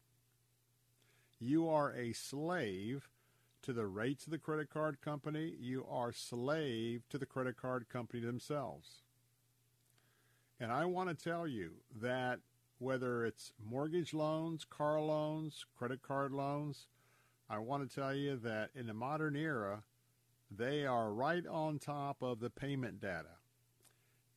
you 1.39 1.69
are 1.69 1.93
a 1.93 2.11
slave 2.11 3.07
to 3.61 3.71
the 3.71 3.85
rates 3.85 4.25
of 4.25 4.31
the 4.31 4.38
credit 4.38 4.69
card 4.69 4.99
company. 4.99 5.55
You 5.57 5.85
are 5.89 6.11
slave 6.11 7.03
to 7.07 7.17
the 7.17 7.25
credit 7.25 7.55
card 7.55 7.88
company 7.88 8.21
themselves. 8.21 9.03
And 10.59 10.73
I 10.73 10.83
want 10.83 11.07
to 11.07 11.15
tell 11.15 11.47
you 11.47 11.75
that 12.01 12.41
whether 12.79 13.25
it's 13.25 13.53
mortgage 13.65 14.13
loans, 14.13 14.65
car 14.65 14.99
loans, 14.99 15.65
credit 15.77 16.01
card 16.01 16.33
loans, 16.33 16.88
I 17.49 17.59
want 17.59 17.89
to 17.89 17.95
tell 17.95 18.13
you 18.13 18.35
that 18.43 18.71
in 18.75 18.88
the 18.88 18.93
modern 18.93 19.38
era, 19.38 19.83
they 20.51 20.85
are 20.85 21.13
right 21.13 21.47
on 21.47 21.79
top 21.79 22.17
of 22.21 22.41
the 22.41 22.49
payment 22.49 22.99
data. 22.99 23.38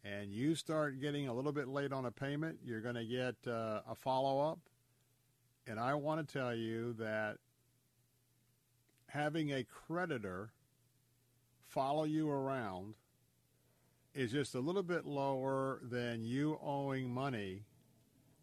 And 0.05 0.33
you 0.33 0.55
start 0.55 1.01
getting 1.01 1.29
a 1.29 1.35
little 1.35 1.53
bit 1.53 1.69
late 1.69 1.93
on 1.93 2.07
a 2.07 2.11
payment, 2.11 2.59
you're 2.65 2.81
going 2.81 2.97
to 2.97 3.05
get 3.05 3.37
uh, 3.47 3.83
a 3.89 3.95
follow 3.95 4.51
up. 4.51 4.59
And 5.67 5.79
I 5.79 5.95
want 5.95 6.27
to 6.27 6.33
tell 6.33 6.55
you 6.55 6.95
that 6.95 7.39
having 9.09 9.53
a 9.53 9.65
creditor 9.65 10.51
follow 11.69 12.05
you 12.05 12.29
around 12.29 12.95
is 14.15 14.33
just 14.33 14.55
a 14.55 14.61
little 14.61 14.83
bit 14.83 15.07
lower 15.07 15.81
than 15.83 16.25
you 16.25 16.59
owing 16.63 17.13
money 17.13 17.63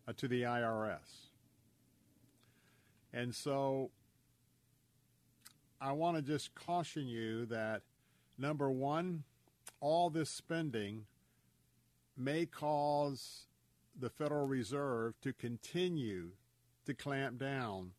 uh, 0.07 0.13
to 0.17 0.27
the 0.27 0.43
IRS. 0.43 1.29
And 3.13 3.33
so 3.35 3.91
I 5.81 5.91
want 5.91 6.17
to 6.17 6.23
just 6.23 6.55
caution 6.55 7.07
you 7.07 7.45
that 7.47 7.81
number 8.37 8.69
one, 8.69 9.23
all 9.79 10.09
this 10.09 10.29
spending 10.29 11.05
may 12.19 12.45
cause 12.45 13.47
the 13.97 14.09
Federal 14.09 14.47
Reserve 14.47 15.19
to 15.21 15.33
continue 15.33 16.31
to 16.85 16.93
clamp 16.93 17.39
down 17.39 17.91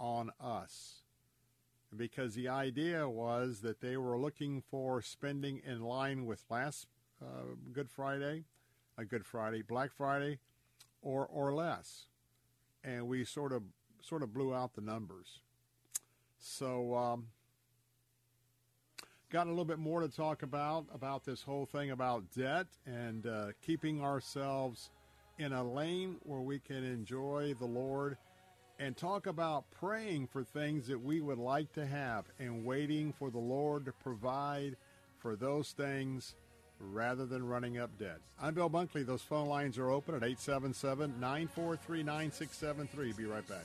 on 0.00 0.30
us 0.40 1.02
because 1.96 2.34
the 2.34 2.48
idea 2.48 3.08
was 3.08 3.60
that 3.60 3.80
they 3.80 3.96
were 3.96 4.18
looking 4.18 4.62
for 4.70 5.00
spending 5.00 5.60
in 5.66 5.80
line 5.80 6.26
with 6.26 6.44
last 6.50 6.86
uh, 7.22 7.54
Good 7.72 7.90
Friday, 7.90 8.44
a 8.96 9.04
Good 9.04 9.24
Friday, 9.24 9.62
Black 9.62 9.90
Friday, 9.92 10.38
or 11.02 11.26
or 11.26 11.52
less, 11.54 12.06
and 12.84 13.08
we 13.08 13.24
sort 13.24 13.52
of 13.52 13.62
sort 14.02 14.22
of 14.22 14.32
blew 14.32 14.54
out 14.54 14.74
the 14.74 14.80
numbers. 14.80 15.40
So, 16.38 16.94
um, 16.94 17.26
got 19.30 19.46
a 19.46 19.50
little 19.50 19.64
bit 19.64 19.78
more 19.78 20.00
to 20.00 20.08
talk 20.08 20.42
about 20.42 20.86
about 20.94 21.24
this 21.24 21.42
whole 21.42 21.66
thing 21.66 21.90
about 21.90 22.24
debt 22.34 22.66
and 22.86 23.26
uh, 23.26 23.48
keeping 23.64 24.02
ourselves 24.02 24.90
in 25.38 25.52
a 25.52 25.62
lane 25.62 26.16
where 26.22 26.40
we 26.40 26.58
can 26.58 26.82
enjoy 26.84 27.54
the 27.58 27.66
Lord 27.66 28.16
and 28.78 28.96
talk 28.96 29.26
about 29.26 29.70
praying 29.70 30.28
for 30.28 30.44
things 30.44 30.86
that 30.86 31.00
we 31.00 31.20
would 31.20 31.38
like 31.38 31.72
to 31.74 31.86
have 31.86 32.24
and 32.38 32.64
waiting 32.64 33.12
for 33.12 33.30
the 33.30 33.38
Lord 33.38 33.84
to 33.86 33.92
provide 33.92 34.76
for 35.18 35.36
those 35.36 35.72
things 35.72 36.34
rather 36.80 37.26
than 37.26 37.44
running 37.44 37.78
up 37.78 37.96
debt. 37.98 38.20
I'm 38.40 38.54
Bill 38.54 38.70
Bunkley. 38.70 39.04
Those 39.04 39.22
phone 39.22 39.48
lines 39.48 39.78
are 39.78 39.90
open 39.90 40.14
at 40.14 40.22
877 40.22 41.20
943 41.20 42.02
9673. 42.02 43.12
Be 43.12 43.24
right 43.24 43.46
back. 43.48 43.64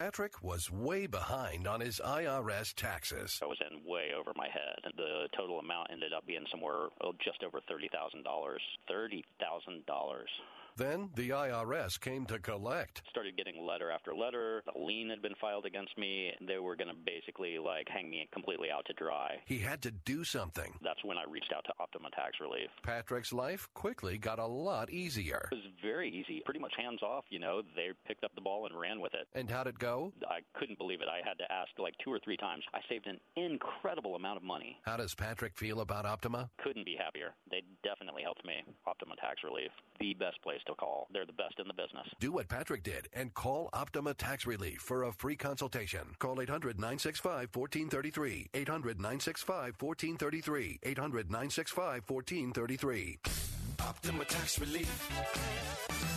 Patrick 0.00 0.42
was 0.42 0.70
way 0.70 1.06
behind 1.06 1.68
on 1.68 1.78
his 1.78 2.00
IRS 2.02 2.72
taxes. 2.72 3.38
I 3.42 3.44
was 3.44 3.60
in 3.60 3.84
way 3.84 4.16
over 4.18 4.32
my 4.34 4.48
head. 4.48 4.80
The 4.96 5.28
total 5.36 5.58
amount 5.58 5.88
ended 5.92 6.14
up 6.16 6.26
being 6.26 6.46
somewhere 6.50 6.88
oh, 7.04 7.12
just 7.22 7.44
over 7.44 7.60
$30,000. 7.68 8.24
$30,000. 8.24 10.24
Then 10.80 11.10
the 11.14 11.28
IRS 11.28 12.00
came 12.00 12.24
to 12.26 12.38
collect. 12.38 13.02
Started 13.10 13.36
getting 13.36 13.66
letter 13.66 13.90
after 13.90 14.14
letter. 14.14 14.62
A 14.74 14.78
lien 14.78 15.10
had 15.10 15.20
been 15.20 15.34
filed 15.38 15.66
against 15.66 15.96
me. 15.98 16.32
They 16.40 16.58
were 16.58 16.74
going 16.74 16.88
to 16.88 16.94
basically 17.04 17.58
like 17.58 17.86
hang 17.92 18.08
me 18.08 18.26
completely 18.32 18.68
out 18.70 18.86
to 18.86 18.94
dry. 18.94 19.36
He 19.44 19.58
had 19.58 19.82
to 19.82 19.90
do 19.90 20.24
something. 20.24 20.72
That's 20.82 21.04
when 21.04 21.18
I 21.18 21.24
reached 21.30 21.52
out 21.54 21.64
to 21.66 21.72
Optima 21.78 22.08
Tax 22.16 22.40
Relief. 22.40 22.70
Patrick's 22.82 23.30
life 23.30 23.68
quickly 23.74 24.16
got 24.16 24.38
a 24.38 24.46
lot 24.46 24.88
easier. 24.88 25.50
It 25.52 25.56
was 25.56 25.64
very 25.82 26.08
easy, 26.08 26.40
pretty 26.46 26.60
much 26.60 26.72
hands 26.78 27.02
off. 27.02 27.24
You 27.28 27.40
know, 27.40 27.60
they 27.76 27.90
picked 28.08 28.24
up 28.24 28.34
the 28.34 28.40
ball 28.40 28.64
and 28.64 28.78
ran 28.80 29.00
with 29.02 29.12
it. 29.12 29.28
And 29.34 29.50
how'd 29.50 29.66
it 29.66 29.78
go? 29.78 30.14
I 30.30 30.38
couldn't 30.58 30.78
believe 30.78 31.02
it. 31.02 31.08
I 31.12 31.20
had 31.28 31.36
to 31.44 31.52
ask 31.52 31.68
like 31.78 31.92
two 32.02 32.10
or 32.10 32.20
three 32.24 32.38
times. 32.38 32.64
I 32.72 32.80
saved 32.88 33.06
an 33.06 33.20
incredible 33.36 34.16
amount 34.16 34.38
of 34.38 34.42
money. 34.44 34.78
How 34.86 34.96
does 34.96 35.14
Patrick 35.14 35.58
feel 35.58 35.80
about 35.82 36.06
Optima? 36.06 36.48
Couldn't 36.64 36.86
be 36.86 36.96
happier. 36.98 37.34
They 37.50 37.60
definitely 37.84 38.22
helped 38.22 38.46
me. 38.46 38.64
Optima 38.86 39.16
Tax 39.20 39.44
Relief, 39.44 39.70
the 40.00 40.14
best 40.14 40.40
place 40.42 40.60
to 40.66 40.69
call. 40.74 41.08
They're 41.12 41.26
the 41.26 41.32
best 41.32 41.58
in 41.58 41.68
the 41.68 41.74
business. 41.74 42.06
Do 42.18 42.32
what 42.32 42.48
Patrick 42.48 42.82
did 42.82 43.08
and 43.12 43.32
call 43.34 43.70
Optima 43.72 44.14
Tax 44.14 44.46
Relief 44.46 44.80
for 44.80 45.04
a 45.04 45.12
free 45.12 45.36
consultation. 45.36 46.14
Call 46.18 46.40
800 46.40 46.76
965 46.76 47.48
1433. 47.54 48.50
800 48.54 48.96
965 48.98 49.74
1433. 49.78 50.78
800 50.82 51.30
965 51.30 52.02
1433. 52.06 53.59
Optima 53.88 54.24
Tax 54.24 54.58
Relief. 54.58 55.10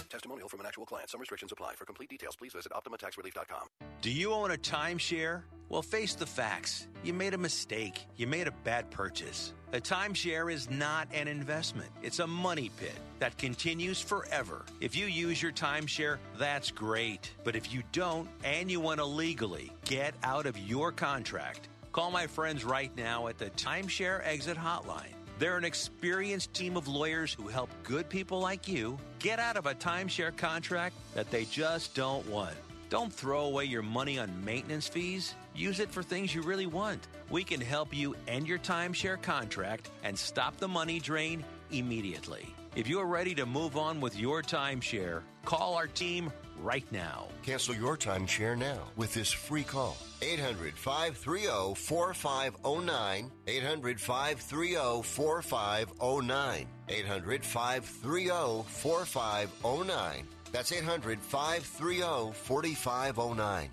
Testimonial 0.09 0.47
from 0.47 0.59
an 0.59 0.65
actual 0.65 0.85
client. 0.85 1.09
Some 1.09 1.19
restrictions 1.19 1.51
apply. 1.51 1.73
For 1.75 1.85
complete 1.85 2.09
details, 2.09 2.35
please 2.35 2.53
visit 2.53 2.71
OptimaTaxRelief.com. 2.71 3.67
Do 4.01 4.11
you 4.11 4.31
own 4.31 4.51
a 4.51 4.57
timeshare? 4.57 5.41
Well, 5.69 5.81
face 5.81 6.13
the 6.13 6.25
facts. 6.27 6.87
You 7.03 7.13
made 7.13 7.33
a 7.33 7.37
mistake. 7.37 8.05
You 8.15 8.27
made 8.27 8.47
a 8.47 8.51
bad 8.63 8.91
purchase. 8.91 9.53
A 9.71 9.79
timeshare 9.79 10.53
is 10.53 10.69
not 10.69 11.07
an 11.13 11.27
investment, 11.27 11.89
it's 12.03 12.19
a 12.19 12.27
money 12.27 12.69
pit 12.77 12.93
that 13.17 13.35
continues 13.39 13.99
forever. 13.99 14.65
If 14.81 14.95
you 14.95 15.07
use 15.07 15.41
your 15.41 15.51
timeshare, 15.51 16.17
that's 16.37 16.69
great. 16.69 17.31
But 17.43 17.55
if 17.55 17.73
you 17.73 17.81
don't 17.91 18.29
and 18.43 18.69
you 18.69 18.79
want 18.79 18.99
to 18.99 19.05
legally 19.05 19.71
get 19.85 20.13
out 20.21 20.45
of 20.45 20.59
your 20.59 20.91
contract, 20.91 21.69
call 21.91 22.11
my 22.11 22.27
friends 22.27 22.63
right 22.63 22.95
now 22.95 23.27
at 23.29 23.39
the 23.39 23.49
Timeshare 23.51 24.21
Exit 24.23 24.57
Hotline. 24.57 25.12
They're 25.39 25.57
an 25.57 25.65
experienced 25.65 26.53
team 26.53 26.77
of 26.77 26.87
lawyers 26.87 27.33
who 27.33 27.47
help 27.47 27.69
good 27.83 28.07
people 28.07 28.39
like 28.39 28.67
you 28.67 28.97
get 29.19 29.39
out 29.39 29.57
of 29.57 29.65
a 29.65 29.73
timeshare 29.73 30.35
contract 30.35 30.95
that 31.15 31.29
they 31.31 31.45
just 31.45 31.95
don't 31.95 32.25
want. 32.27 32.55
Don't 32.89 33.11
throw 33.11 33.45
away 33.45 33.65
your 33.65 33.81
money 33.81 34.19
on 34.19 34.45
maintenance 34.45 34.87
fees. 34.87 35.33
Use 35.55 35.79
it 35.79 35.89
for 35.89 36.03
things 36.03 36.33
you 36.35 36.43
really 36.43 36.67
want. 36.67 37.07
We 37.29 37.43
can 37.43 37.59
help 37.59 37.95
you 37.95 38.15
end 38.27 38.47
your 38.47 38.59
timeshare 38.59 39.19
contract 39.19 39.89
and 40.03 40.17
stop 40.17 40.57
the 40.57 40.67
money 40.67 40.99
drain 40.99 41.43
immediately. 41.71 42.53
If 42.75 42.87
you're 42.87 43.07
ready 43.07 43.33
to 43.35 43.45
move 43.45 43.77
on 43.77 43.99
with 43.99 44.15
your 44.17 44.43
timeshare, 44.43 45.21
call 45.45 45.75
our 45.75 45.87
team 45.87 46.31
right 46.63 46.89
now. 46.91 47.27
Cancel 47.43 47.75
your 47.75 47.97
timeshare 47.97 48.57
now 48.57 48.79
with 48.95 49.13
this 49.13 49.31
free 49.31 49.63
call. 49.63 49.97
800 50.21 50.73
530 50.77 51.75
4509. 51.75 53.31
800 53.47 53.99
530 53.99 55.03
4509. 55.03 56.67
800 56.89 57.45
530 57.45 58.63
4509. 58.67 60.27
That's 60.51 60.71
800 60.71 61.19
530 61.19 62.31
4509. 62.33 63.69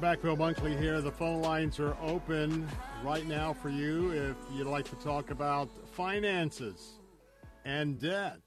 Back. 0.00 0.22
Bill 0.22 0.36
Bunkley 0.36 0.78
here. 0.80 1.02
The 1.02 1.10
phone 1.10 1.42
lines 1.42 1.78
are 1.78 1.94
open 2.00 2.66
right 3.04 3.26
now 3.26 3.52
for 3.52 3.68
you 3.68 4.12
if 4.12 4.34
you'd 4.50 4.66
like 4.66 4.88
to 4.88 4.96
talk 4.96 5.30
about 5.30 5.68
finances 5.92 6.92
and 7.66 8.00
debt. 8.00 8.40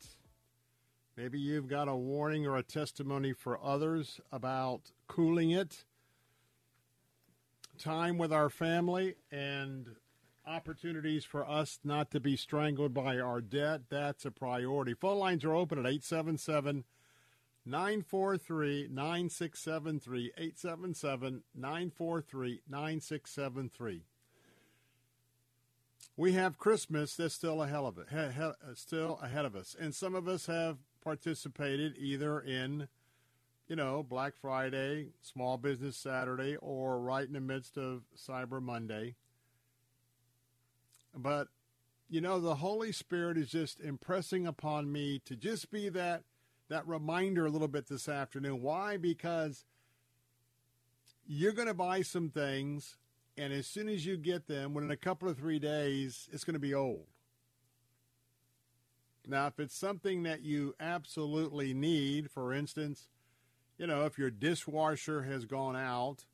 Maybe 1.15 1.39
you've 1.39 1.67
got 1.67 1.87
a 1.87 1.95
warning 1.95 2.47
or 2.47 2.57
a 2.57 2.63
testimony 2.63 3.33
for 3.33 3.63
others 3.63 4.19
about 4.31 4.93
cooling 5.07 5.51
it, 5.51 5.85
time 7.77 8.17
with 8.17 8.33
our 8.33 8.49
family, 8.49 9.13
and 9.31 9.89
opportunities 10.47 11.23
for 11.23 11.47
us 11.47 11.79
not 11.83 12.09
to 12.11 12.19
be 12.19 12.35
strangled 12.35 12.95
by 12.95 13.19
our 13.19 13.41
debt. 13.41 13.81
That's 13.91 14.25
a 14.25 14.31
priority. 14.31 14.95
Phone 14.95 15.19
lines 15.19 15.45
are 15.45 15.53
open 15.53 15.77
at 15.77 15.85
877 15.85 16.83
943 17.65 18.89
9673. 18.91 20.31
877 20.37 21.43
943 21.55 22.61
9673. 22.69 24.01
We 26.15 26.33
have 26.33 26.59
Christmas 26.59 27.15
that's 27.15 27.33
still 27.33 27.63
ahead 27.63 27.75
of 27.79 27.97
it, 27.97 28.07
still 28.75 29.19
oh. 29.21 29.25
ahead 29.25 29.45
of 29.45 29.55
us, 29.55 29.75
and 29.79 29.95
some 29.95 30.13
of 30.13 30.27
us 30.27 30.45
have 30.45 30.77
participated 31.03 31.97
either 31.97 32.39
in, 32.39 32.87
you 33.67 33.75
know, 33.75 34.03
Black 34.03 34.35
Friday, 34.39 35.07
Small 35.21 35.57
Business 35.57 35.97
Saturday, 35.97 36.55
or 36.57 36.99
right 36.99 37.25
in 37.25 37.33
the 37.33 37.41
midst 37.41 37.77
of 37.77 38.03
Cyber 38.15 38.61
Monday. 38.61 39.15
But 41.15 41.47
you 42.09 42.21
know, 42.21 42.39
the 42.39 42.55
Holy 42.55 42.91
Spirit 42.91 43.37
is 43.37 43.49
just 43.49 43.79
impressing 43.79 44.45
upon 44.45 44.91
me 44.91 45.19
to 45.25 45.35
just 45.35 45.71
be 45.71 45.89
that 45.89 46.23
that 46.73 46.87
reminder 46.87 47.45
a 47.45 47.51
little 47.51 47.67
bit 47.67 47.87
this 47.87 48.09
afternoon. 48.09 48.59
Why? 48.63 48.97
Because 48.97 49.63
you're 51.27 51.51
going 51.51 51.67
to 51.67 51.73
buy 51.75 52.01
some 52.01 52.29
things, 52.29 52.97
and 53.37 53.53
as 53.53 53.67
soon 53.67 53.87
as 53.87 54.07
you 54.07 54.17
get 54.17 54.47
them, 54.47 54.73
within 54.73 54.89
a 54.89 54.97
couple 54.97 55.29
of 55.29 55.37
three 55.37 55.59
days, 55.59 56.27
it's 56.33 56.43
going 56.43 56.55
to 56.55 56.59
be 56.59 56.73
old. 56.73 57.05
Now, 59.27 59.45
if 59.45 59.59
it's 59.59 59.75
something 59.75 60.23
that 60.23 60.41
you 60.41 60.73
absolutely 60.79 61.75
need, 61.75 62.31
for 62.31 62.51
instance, 62.51 63.07
you 63.77 63.85
know, 63.85 64.05
if 64.05 64.17
your 64.17 64.31
dishwasher 64.31 65.21
has 65.21 65.45
gone 65.45 65.75
out 65.75 66.25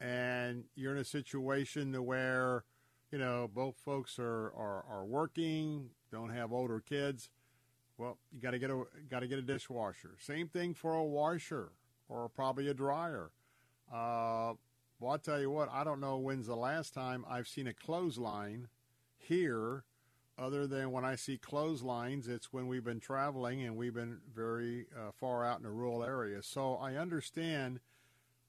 and 0.00 0.64
you're 0.76 0.94
in 0.94 0.98
a 0.98 1.04
situation 1.04 1.92
to 1.92 2.02
where, 2.02 2.64
you 3.12 3.18
know, 3.18 3.50
both 3.54 3.76
folks 3.84 4.18
are, 4.18 4.46
are, 4.56 4.84
are 4.88 5.04
working, 5.04 5.90
don't 6.10 6.30
have 6.30 6.52
older 6.54 6.80
kids, 6.80 7.28
well, 7.98 8.16
you 8.32 8.40
got 8.40 8.52
to 8.52 8.58
get 8.58 8.70
a 8.70 8.84
got 9.10 9.20
to 9.20 9.26
get 9.26 9.38
a 9.38 9.42
dishwasher. 9.42 10.14
Same 10.18 10.48
thing 10.48 10.72
for 10.72 10.94
a 10.94 11.04
washer 11.04 11.72
or 12.08 12.28
probably 12.28 12.68
a 12.68 12.74
dryer. 12.74 13.32
Uh, 13.92 14.54
well, 15.00 15.12
I'll 15.12 15.18
tell 15.18 15.40
you 15.40 15.50
what. 15.50 15.68
I 15.70 15.84
don't 15.84 16.00
know 16.00 16.16
when's 16.16 16.46
the 16.46 16.56
last 16.56 16.94
time 16.94 17.24
I've 17.28 17.48
seen 17.48 17.66
a 17.66 17.74
clothesline 17.74 18.68
here, 19.16 19.84
other 20.38 20.66
than 20.66 20.92
when 20.92 21.04
I 21.04 21.16
see 21.16 21.36
clotheslines. 21.36 22.28
It's 22.28 22.52
when 22.52 22.68
we've 22.68 22.84
been 22.84 23.00
traveling 23.00 23.62
and 23.62 23.76
we've 23.76 23.94
been 23.94 24.18
very 24.32 24.86
uh, 24.96 25.10
far 25.12 25.44
out 25.44 25.58
in 25.58 25.66
a 25.66 25.72
rural 25.72 26.04
area. 26.04 26.42
So 26.42 26.76
I 26.76 26.94
understand 26.94 27.80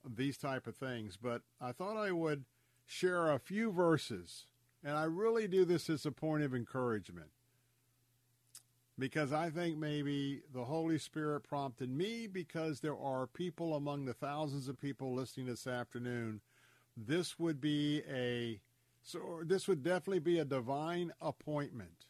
these 0.07 0.37
type 0.37 0.67
of 0.67 0.75
things, 0.75 1.17
but 1.21 1.41
I 1.59 1.71
thought 1.71 1.97
I 1.97 2.11
would 2.11 2.45
share 2.85 3.31
a 3.31 3.39
few 3.39 3.71
verses, 3.71 4.45
and 4.83 4.95
I 4.95 5.03
really 5.03 5.47
do 5.47 5.65
this 5.65 5.89
as 5.89 6.05
a 6.05 6.11
point 6.11 6.43
of 6.43 6.55
encouragement 6.55 7.29
because 8.99 9.31
I 9.31 9.49
think 9.49 9.77
maybe 9.77 10.41
the 10.53 10.65
Holy 10.65 10.99
Spirit 10.99 11.41
prompted 11.41 11.89
me 11.89 12.27
because 12.27 12.81
there 12.81 12.97
are 12.97 13.25
people 13.27 13.75
among 13.75 14.05
the 14.05 14.13
thousands 14.13 14.67
of 14.67 14.79
people 14.79 15.13
listening 15.13 15.47
this 15.47 15.65
afternoon. 15.65 16.41
This 16.97 17.39
would 17.39 17.61
be 17.61 18.03
a 18.09 18.59
so 19.01 19.41
this 19.45 19.67
would 19.67 19.81
definitely 19.81 20.19
be 20.19 20.39
a 20.39 20.45
divine 20.45 21.13
appointment. 21.21 22.05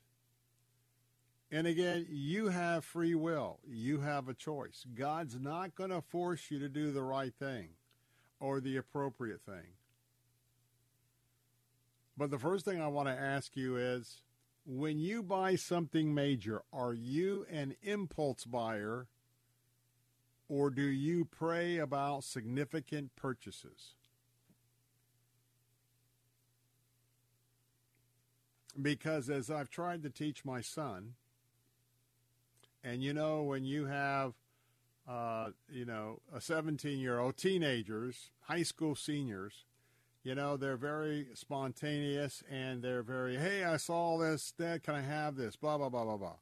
And 1.51 1.65
again, 1.65 2.07
you 2.09 2.49
have 2.49 2.83
free 2.83 3.15
will. 3.15 3.59
You 3.67 4.01
have 4.01 4.27
a 4.27 4.33
choice. 4.33 4.85
God's 4.95 5.39
not 5.39 5.75
going 5.75 5.89
to 5.91 6.01
force 6.01 6.51
you 6.51 6.59
to 6.59 6.69
do 6.69 6.91
the 6.91 7.01
right 7.01 7.33
thing 7.33 7.69
or 8.39 8.59
the 8.59 8.77
appropriate 8.77 9.41
thing. 9.41 9.75
But 12.17 12.31
the 12.31 12.39
first 12.39 12.65
thing 12.65 12.81
I 12.81 12.87
want 12.87 13.07
to 13.07 13.13
ask 13.13 13.55
you 13.55 13.77
is 13.77 14.21
when 14.71 14.99
you 14.99 15.23
buy 15.23 15.55
something 15.55 16.13
major, 16.13 16.61
are 16.71 16.93
you 16.93 17.43
an 17.49 17.75
impulse 17.81 18.45
buyer 18.45 19.07
or 20.47 20.69
do 20.69 20.83
you 20.83 21.25
pray 21.25 21.77
about 21.77 22.23
significant 22.23 23.15
purchases? 23.15 23.95
Because 28.79 29.27
as 29.27 29.49
I've 29.49 29.71
tried 29.71 30.03
to 30.03 30.09
teach 30.11 30.45
my 30.45 30.61
son, 30.61 31.15
and 32.83 33.01
you 33.03 33.11
know, 33.11 33.41
when 33.41 33.65
you 33.65 33.87
have, 33.87 34.33
uh, 35.07 35.49
you 35.67 35.85
know, 35.85 36.21
a 36.31 36.39
17 36.39 36.99
year 36.99 37.17
old 37.17 37.37
teenagers, 37.37 38.29
high 38.41 38.63
school 38.63 38.95
seniors, 38.95 39.65
you 40.29 40.35
know, 40.35 40.57
they're 40.57 40.77
very 40.77 41.25
spontaneous 41.33 42.43
and 42.51 42.83
they're 42.83 43.01
very, 43.01 43.35
hey, 43.35 43.63
I 43.63 43.77
saw 43.77 44.19
this, 44.19 44.53
Dad, 44.55 44.83
can 44.83 44.93
I 44.93 45.01
have 45.01 45.35
this? 45.35 45.55
Blah, 45.55 45.79
blah, 45.79 45.89
blah, 45.89 46.03
blah, 46.03 46.17
blah. 46.17 46.35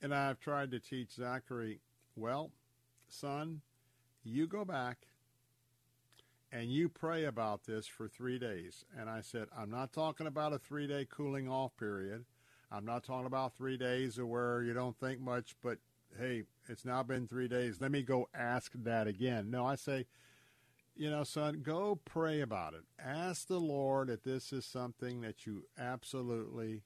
And 0.00 0.14
I've 0.14 0.40
tried 0.40 0.70
to 0.70 0.80
teach 0.80 1.12
Zachary, 1.12 1.80
well, 2.16 2.52
son, 3.06 3.60
you 4.24 4.46
go 4.46 4.64
back 4.64 5.08
and 6.50 6.72
you 6.72 6.88
pray 6.88 7.26
about 7.26 7.64
this 7.66 7.86
for 7.86 8.08
three 8.08 8.38
days. 8.38 8.86
And 8.98 9.10
I 9.10 9.20
said, 9.20 9.48
I'm 9.54 9.70
not 9.70 9.92
talking 9.92 10.26
about 10.26 10.54
a 10.54 10.58
three 10.58 10.86
day 10.86 11.06
cooling 11.06 11.50
off 11.50 11.76
period. 11.76 12.24
I'm 12.72 12.86
not 12.86 13.04
talking 13.04 13.26
about 13.26 13.54
three 13.54 13.76
days 13.76 14.18
where 14.18 14.62
you 14.62 14.72
don't 14.72 14.98
think 14.98 15.20
much, 15.20 15.54
but 15.62 15.76
hey, 16.18 16.44
it's 16.70 16.86
now 16.86 17.02
been 17.02 17.28
three 17.28 17.46
days. 17.46 17.82
Let 17.82 17.90
me 17.90 18.00
go 18.00 18.30
ask 18.34 18.72
that 18.74 19.06
again. 19.06 19.50
No, 19.50 19.66
I 19.66 19.74
say, 19.74 20.06
you 20.96 21.10
know, 21.10 21.24
son, 21.24 21.60
go 21.62 21.98
pray 22.04 22.40
about 22.40 22.74
it. 22.74 22.82
Ask 22.98 23.48
the 23.48 23.60
Lord 23.60 24.10
if 24.10 24.22
this 24.22 24.52
is 24.52 24.64
something 24.64 25.20
that 25.22 25.46
you 25.46 25.64
absolutely 25.78 26.82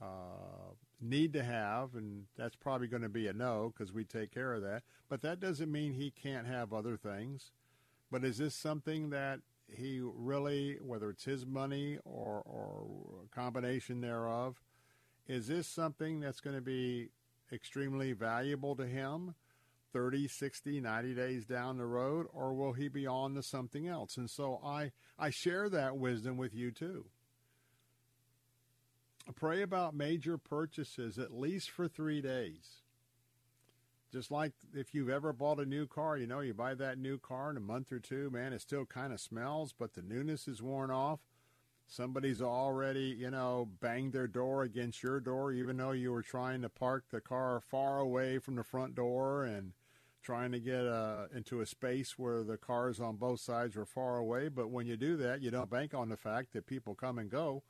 uh, 0.00 0.74
need 1.00 1.32
to 1.32 1.42
have, 1.42 1.94
and 1.94 2.24
that's 2.36 2.56
probably 2.56 2.86
going 2.86 3.02
to 3.02 3.08
be 3.08 3.26
a 3.26 3.32
no 3.32 3.72
because 3.72 3.92
we 3.92 4.04
take 4.04 4.32
care 4.32 4.52
of 4.52 4.62
that. 4.62 4.82
But 5.08 5.22
that 5.22 5.40
doesn't 5.40 5.70
mean 5.70 5.92
he 5.92 6.10
can't 6.10 6.46
have 6.46 6.72
other 6.72 6.96
things. 6.96 7.50
But 8.10 8.24
is 8.24 8.38
this 8.38 8.54
something 8.54 9.10
that 9.10 9.40
he 9.68 10.00
really, 10.02 10.78
whether 10.80 11.10
it's 11.10 11.24
his 11.24 11.46
money 11.46 11.98
or, 12.04 12.42
or 12.44 12.86
a 13.24 13.34
combination 13.34 14.00
thereof, 14.00 14.60
is 15.26 15.48
this 15.48 15.66
something 15.66 16.20
that's 16.20 16.40
going 16.40 16.56
to 16.56 16.62
be 16.62 17.08
extremely 17.52 18.12
valuable 18.12 18.76
to 18.76 18.86
him 18.86 19.34
30, 19.92 20.28
60, 20.28 20.80
90 20.80 21.14
days 21.14 21.44
down 21.44 21.78
the 21.78 21.86
road, 21.86 22.26
or 22.32 22.54
will 22.54 22.72
he 22.72 22.88
be 22.88 23.06
on 23.06 23.34
to 23.34 23.42
something 23.42 23.86
else? 23.86 24.16
And 24.16 24.30
so 24.30 24.60
I, 24.64 24.92
I 25.18 25.30
share 25.30 25.68
that 25.68 25.96
wisdom 25.96 26.36
with 26.36 26.54
you 26.54 26.70
too. 26.70 27.06
Pray 29.36 29.62
about 29.62 29.94
major 29.94 30.38
purchases 30.38 31.18
at 31.18 31.32
least 31.32 31.70
for 31.70 31.86
three 31.86 32.20
days. 32.20 32.82
Just 34.12 34.30
like 34.30 34.52
if 34.74 34.92
you've 34.92 35.08
ever 35.08 35.32
bought 35.32 35.60
a 35.60 35.64
new 35.64 35.86
car, 35.86 36.16
you 36.16 36.26
know, 36.26 36.40
you 36.40 36.52
buy 36.52 36.74
that 36.74 36.98
new 36.98 37.16
car 37.16 37.50
in 37.50 37.56
a 37.56 37.60
month 37.60 37.92
or 37.92 38.00
two, 38.00 38.28
man, 38.30 38.52
it 38.52 38.60
still 38.60 38.84
kind 38.84 39.12
of 39.12 39.20
smells, 39.20 39.72
but 39.72 39.94
the 39.94 40.02
newness 40.02 40.48
is 40.48 40.60
worn 40.60 40.90
off. 40.90 41.20
Somebody's 41.86 42.42
already, 42.42 43.16
you 43.18 43.30
know, 43.30 43.68
banged 43.80 44.12
their 44.12 44.26
door 44.26 44.62
against 44.62 45.02
your 45.02 45.20
door, 45.20 45.52
even 45.52 45.76
though 45.76 45.90
you 45.90 46.12
were 46.12 46.22
trying 46.22 46.62
to 46.62 46.68
park 46.68 47.04
the 47.10 47.20
car 47.20 47.60
far 47.60 47.98
away 47.98 48.38
from 48.38 48.56
the 48.56 48.64
front 48.64 48.94
door 48.94 49.44
and 49.44 49.72
trying 50.22 50.52
to 50.52 50.60
get 50.60 50.86
uh, 50.86 51.26
into 51.34 51.60
a 51.60 51.66
space 51.66 52.18
where 52.18 52.42
the 52.42 52.56
cars 52.56 53.00
on 53.00 53.16
both 53.16 53.40
sides 53.40 53.76
are 53.76 53.86
far 53.86 54.16
away. 54.16 54.48
But 54.48 54.70
when 54.70 54.86
you 54.86 54.96
do 54.96 55.16
that, 55.18 55.40
you 55.42 55.50
don't 55.50 55.70
bank 55.70 55.94
on 55.94 56.08
the 56.08 56.16
fact 56.16 56.52
that 56.52 56.66
people 56.66 56.94
come 56.94 57.18
and 57.18 57.30
go. 57.30 57.62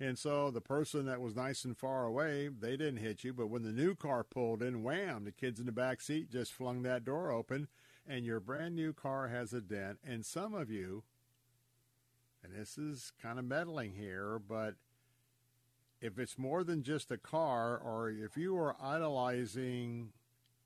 And 0.00 0.18
so 0.18 0.50
the 0.50 0.60
person 0.60 1.06
that 1.06 1.20
was 1.20 1.36
nice 1.36 1.64
and 1.64 1.76
far 1.76 2.04
away, 2.04 2.48
they 2.48 2.76
didn't 2.76 2.96
hit 2.96 3.24
you. 3.24 3.32
But 3.32 3.46
when 3.46 3.62
the 3.62 3.72
new 3.72 3.94
car 3.94 4.24
pulled 4.24 4.62
in, 4.62 4.82
wham, 4.82 5.24
the 5.24 5.32
kids 5.32 5.60
in 5.60 5.66
the 5.66 5.72
back 5.72 6.00
seat 6.00 6.30
just 6.30 6.52
flung 6.52 6.82
that 6.82 7.04
door 7.04 7.30
open, 7.30 7.68
and 8.06 8.24
your 8.24 8.40
brand 8.40 8.74
new 8.74 8.92
car 8.92 9.28
has 9.28 9.52
a 9.52 9.60
dent. 9.60 9.98
And 10.04 10.26
some 10.26 10.52
of 10.52 10.70
you, 10.70 11.04
and 12.42 12.52
this 12.54 12.76
is 12.76 13.12
kind 13.22 13.38
of 13.38 13.44
meddling 13.44 13.94
here, 13.94 14.38
but 14.38 14.74
if 16.00 16.18
it's 16.18 16.36
more 16.36 16.64
than 16.64 16.82
just 16.82 17.10
a 17.10 17.16
car, 17.16 17.78
or 17.78 18.10
if 18.10 18.36
you 18.36 18.56
are 18.58 18.76
idolizing 18.82 20.10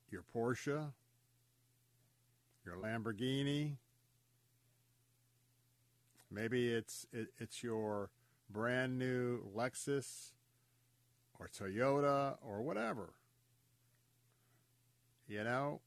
your 0.09 0.23
Porsche, 0.35 0.91
your 2.69 2.77
Lamborghini, 2.77 3.77
maybe 6.31 6.71
it's 6.71 7.07
it, 7.11 7.29
it's 7.39 7.63
your 7.63 8.11
brand 8.49 8.99
new 8.99 9.41
Lexus 9.55 10.33
or 11.39 11.47
Toyota 11.47 12.37
or 12.41 12.61
whatever. 12.61 13.13
You 15.27 15.43
know, 15.43 15.81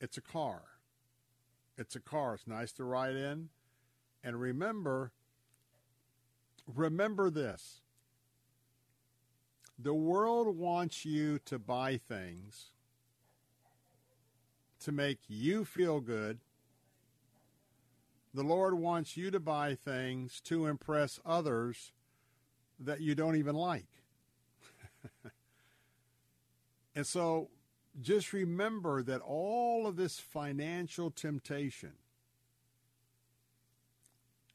it's 0.00 0.16
a 0.16 0.22
car. 0.22 0.62
It's 1.76 1.96
a 1.96 2.00
car. 2.00 2.34
It's 2.34 2.46
nice 2.46 2.72
to 2.72 2.84
ride 2.84 3.16
in. 3.16 3.50
And 4.24 4.40
remember, 4.40 5.12
remember 6.66 7.30
this. 7.30 7.80
The 9.78 9.94
world 9.94 10.56
wants 10.56 11.04
you 11.04 11.38
to 11.40 11.58
buy 11.58 11.98
things 11.98 12.70
to 14.86 14.92
make 14.92 15.18
you 15.26 15.64
feel 15.64 15.98
good. 15.98 16.38
The 18.32 18.44
Lord 18.44 18.74
wants 18.74 19.16
you 19.16 19.32
to 19.32 19.40
buy 19.40 19.74
things 19.74 20.40
to 20.42 20.66
impress 20.66 21.18
others 21.26 21.90
that 22.78 23.00
you 23.00 23.16
don't 23.16 23.34
even 23.34 23.56
like. 23.56 23.88
and 26.94 27.04
so 27.04 27.48
just 28.00 28.32
remember 28.32 29.02
that 29.02 29.22
all 29.22 29.88
of 29.88 29.96
this 29.96 30.20
financial 30.20 31.10
temptation, 31.10 31.94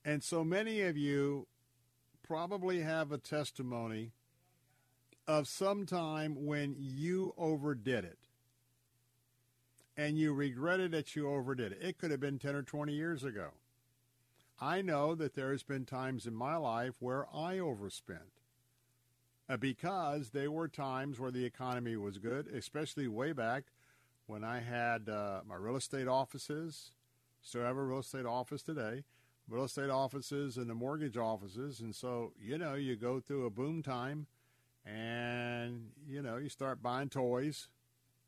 and 0.05 0.23
so 0.23 0.45
many 0.45 0.79
of 0.79 0.95
you 0.95 1.45
probably 2.23 2.79
have 2.83 3.11
a 3.11 3.17
testimony 3.17 4.13
of 5.27 5.45
some 5.49 5.85
time 5.85 6.45
when 6.45 6.77
you 6.79 7.33
overdid 7.37 8.05
it 8.05 8.20
and 10.01 10.17
you 10.17 10.33
regretted 10.33 10.91
that 10.91 11.15
you 11.15 11.29
overdid 11.29 11.73
it. 11.73 11.77
It 11.79 11.99
could 11.99 12.09
have 12.09 12.19
been 12.19 12.39
10 12.39 12.55
or 12.55 12.63
20 12.63 12.91
years 12.91 13.23
ago. 13.23 13.49
I 14.59 14.81
know 14.81 15.13
that 15.13 15.35
there's 15.35 15.61
been 15.61 15.85
times 15.85 16.25
in 16.25 16.33
my 16.33 16.55
life 16.55 16.95
where 16.99 17.27
I 17.31 17.59
overspent 17.59 18.41
uh, 19.47 19.57
because 19.57 20.31
there 20.31 20.49
were 20.49 20.67
times 20.67 21.19
where 21.19 21.29
the 21.29 21.45
economy 21.45 21.97
was 21.97 22.17
good, 22.17 22.47
especially 22.47 23.07
way 23.07 23.31
back 23.31 23.65
when 24.25 24.43
I 24.43 24.61
had 24.61 25.07
uh, 25.07 25.41
my 25.47 25.55
real 25.55 25.75
estate 25.75 26.07
offices. 26.07 26.93
Still 27.43 27.61
have 27.61 27.77
a 27.77 27.83
real 27.83 27.99
estate 27.99 28.25
office 28.25 28.63
today, 28.63 29.03
real 29.47 29.65
estate 29.65 29.91
offices 29.91 30.57
and 30.57 30.67
the 30.67 30.75
mortgage 30.75 31.17
offices. 31.17 31.79
And 31.79 31.93
so, 31.93 32.33
you 32.41 32.57
know, 32.57 32.73
you 32.73 32.95
go 32.95 33.19
through 33.19 33.45
a 33.45 33.51
boom 33.51 33.83
time 33.83 34.25
and, 34.83 35.89
you 36.07 36.23
know, 36.23 36.37
you 36.37 36.49
start 36.49 36.81
buying 36.81 37.09
toys, 37.09 37.67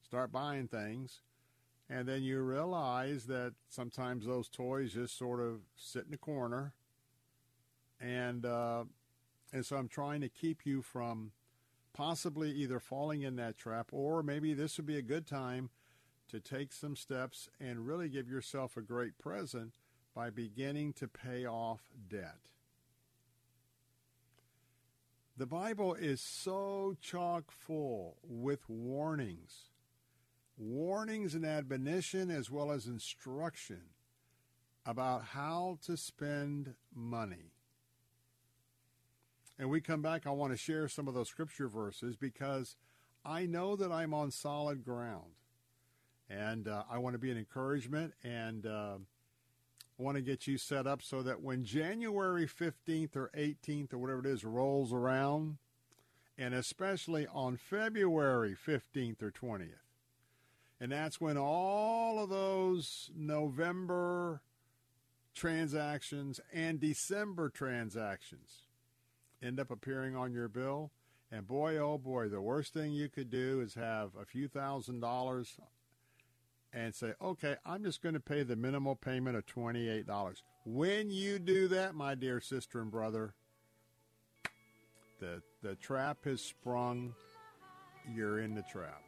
start 0.04 0.32
buying 0.32 0.68
things. 0.68 1.22
And 1.90 2.08
then 2.08 2.24
you 2.24 2.42
realize 2.42 3.26
that 3.26 3.54
sometimes 3.70 4.26
those 4.26 4.50
toys 4.50 4.94
just 4.94 5.18
sort 5.18 5.40
of 5.40 5.62
sit 5.76 6.06
in 6.06 6.12
the 6.12 6.18
corner. 6.18 6.74
And, 8.00 8.46
uh, 8.46 8.86
and 9.52 9.66
so 9.66 9.78
I'm 9.78 9.88
trying 9.88 10.22
to 10.22 10.30
keep 10.30 10.66
you 10.66 10.82
from 10.82 11.32
possibly 11.94 12.52
either 12.52 12.80
falling 12.80 13.22
in 13.22 13.36
that 13.36 13.58
trap 13.58 13.90
or 13.92 14.24
maybe 14.24 14.54
this 14.54 14.78
would 14.78 14.88
be 14.88 14.98
a 14.98 15.04
good 15.04 15.28
time 15.28 15.70
to 16.30 16.40
take 16.40 16.74
some 16.74 16.96
steps 16.96 17.50
and 17.60 17.86
really 17.86 18.10
give 18.10 18.28
yourself 18.28 18.76
a 18.76 18.82
great 18.82 19.20
present 19.20 19.76
by 20.16 20.30
beginning 20.30 20.94
to 20.94 21.08
pay 21.08 21.46
off 21.46 21.82
debt. 22.10 22.40
The 25.38 25.46
Bible 25.46 25.96
is 25.96 26.22
so 26.22 26.96
chock 27.02 27.52
full 27.52 28.18
with 28.24 28.70
warnings 28.70 29.73
warnings 30.58 31.36
and 31.36 31.46
admonition 31.46 32.30
as 32.30 32.50
well 32.50 32.72
as 32.72 32.88
instruction 32.88 33.82
about 34.86 35.24
how 35.24 35.78
to 35.86 35.98
spend 35.98 36.76
money. 36.94 37.52
And 39.58 39.70
we 39.70 39.82
come 39.82 40.02
back, 40.02 40.26
I 40.26 40.32
want 40.32 40.52
to 40.52 40.58
share 40.58 40.88
some 40.88 41.08
of 41.08 41.14
those 41.14 41.30
scripture 41.30 41.68
verses 41.68 42.16
because 42.16 42.76
I 43.24 43.46
know 43.46 43.76
that 43.76 43.92
I'm 43.92 44.14
on 44.14 44.32
solid 44.32 44.84
ground. 44.84 45.34
And 46.30 46.68
uh, 46.68 46.84
I 46.90 46.98
want 46.98 47.14
to 47.14 47.20
be 47.20 47.32
an 47.32 47.38
encouragement 47.38 48.14
and 48.24 48.66
uh, 48.66 48.98
want 49.98 50.16
to 50.16 50.22
get 50.22 50.48
you 50.48 50.58
set 50.58 50.88
up 50.88 51.02
so 51.02 51.22
that 51.22 51.42
when 51.42 51.64
January 51.64 52.48
15th 52.48 53.16
or 53.16 53.30
18th 53.38 53.94
or 53.94 54.00
whatever 54.00 54.20
it 54.20 54.26
is 54.26 54.44
rolls 54.44 54.92
around, 54.92 55.58
and 56.38 56.54
especially 56.54 57.28
on 57.28 57.58
February 57.58 58.56
15th 58.56 59.22
or 59.22 59.32
20th, 59.32 59.83
and 60.80 60.92
that's 60.92 61.22
when 61.22 61.38
all 61.38 62.22
of 62.22 62.30
those 62.30 63.10
November 63.16 64.42
transactions 65.34 66.40
and 66.54 66.80
December 66.80 67.50
transactions 67.50 68.68
end 69.42 69.60
up 69.60 69.72
appearing 69.72 70.16
on 70.16 70.34
your 70.34 70.48
bill. 70.48 70.92
And 71.32 71.48
boy, 71.48 71.78
oh 71.78 71.98
boy, 71.98 72.30
the 72.30 72.42
worst 72.42 72.74
thing 72.74 72.92
you 72.92 73.10
could 73.10 73.30
do 73.30 73.62
is 73.62 73.74
have 73.74 74.12
a 74.20 74.26
few 74.26 74.48
thousand 74.48 75.00
dollars 75.00 75.58
and 76.74 76.94
say, 76.94 77.14
okay, 77.22 77.56
I'm 77.66 77.84
just 77.84 78.02
going 78.02 78.14
to 78.14 78.20
pay 78.20 78.44
the 78.44 78.56
minimal 78.56 78.96
payment 78.96 79.38
of 79.38 79.46
$28. 79.46 80.42
When 80.66 81.10
you 81.10 81.40
do 81.40 81.68
that, 81.70 81.94
my 81.96 82.16
dear 82.16 82.40
sister 82.40 82.82
and 82.82 82.92
brother, 82.92 83.36
the, 85.20 85.42
the 85.62 85.76
trap 85.76 86.26
has 86.26 86.42
sprung. 86.42 87.14
You're 88.14 88.40
in 88.40 88.56
the 88.56 88.64
trap. 88.64 89.02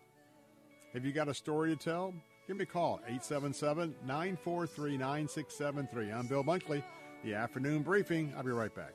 Have 0.96 1.04
you 1.04 1.12
got 1.12 1.28
a 1.28 1.34
story 1.34 1.72
to 1.72 1.76
tell? 1.76 2.14
Give 2.48 2.56
me 2.56 2.64
a 2.64 2.66
call, 2.66 3.02
877 3.06 3.96
943 4.06 4.98
9673. 4.98 6.10
I'm 6.10 6.26
Bill 6.26 6.42
Bunkley, 6.42 6.82
the 7.22 7.34
afternoon 7.34 7.84
briefing. 7.84 8.34
I'll 8.38 8.44
be 8.44 8.52
right 8.52 8.74
back. 8.74 8.94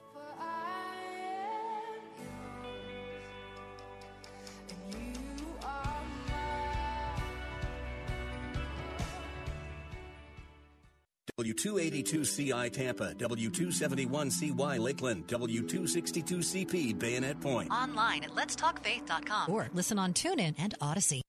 W282CI 11.39 12.73
Tampa, 12.73 13.15
W271CY 13.15 14.79
Lakeland, 14.79 15.27
W262CP 15.27 16.99
Bayonet 16.99 17.41
Point. 17.41 17.71
Online 17.71 18.25
at 18.25 18.31
letstalkfaith.com 18.31 19.51
or 19.51 19.69
listen 19.75 19.99
on 19.99 20.15
TuneIn 20.15 20.55
and 20.59 20.75
Odyssey. 20.81 21.23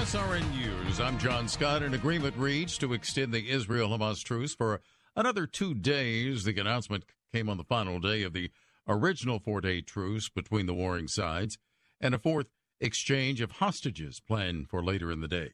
SRN 0.00 0.50
News, 0.52 0.98
I'm 0.98 1.18
John 1.18 1.46
Scott. 1.46 1.82
An 1.82 1.92
agreement 1.92 2.34
reached 2.38 2.80
to 2.80 2.94
extend 2.94 3.34
the 3.34 3.50
Israel 3.50 3.90
Hamas 3.90 4.24
truce 4.24 4.54
for 4.54 4.80
another 5.14 5.46
two 5.46 5.74
days. 5.74 6.44
The 6.44 6.58
announcement 6.58 7.04
came 7.34 7.50
on 7.50 7.58
the 7.58 7.64
final 7.64 8.00
day 8.00 8.22
of 8.22 8.32
the 8.32 8.50
original 8.88 9.38
four 9.38 9.60
day 9.60 9.82
truce 9.82 10.30
between 10.30 10.64
the 10.64 10.72
warring 10.72 11.06
sides, 11.06 11.58
and 12.00 12.14
a 12.14 12.18
fourth 12.18 12.46
exchange 12.80 13.42
of 13.42 13.52
hostages 13.52 14.20
planned 14.20 14.70
for 14.70 14.82
later 14.82 15.12
in 15.12 15.20
the 15.20 15.28
day. 15.28 15.50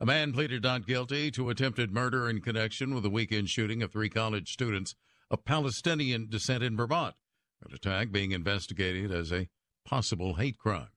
A 0.00 0.04
man 0.04 0.32
pleaded 0.32 0.64
not 0.64 0.84
guilty 0.84 1.30
to 1.30 1.48
attempted 1.48 1.92
murder 1.92 2.28
in 2.28 2.40
connection 2.40 2.94
with 2.94 3.04
the 3.04 3.10
weekend 3.10 3.48
shooting 3.48 3.80
of 3.80 3.92
three 3.92 4.10
college 4.10 4.52
students 4.52 4.96
of 5.30 5.44
Palestinian 5.44 6.28
descent 6.28 6.64
in 6.64 6.76
Vermont, 6.76 7.14
an 7.64 7.72
attack 7.72 8.10
being 8.10 8.32
investigated 8.32 9.12
as 9.12 9.32
a 9.32 9.48
possible 9.84 10.34
hate 10.34 10.58
crime. 10.58 10.88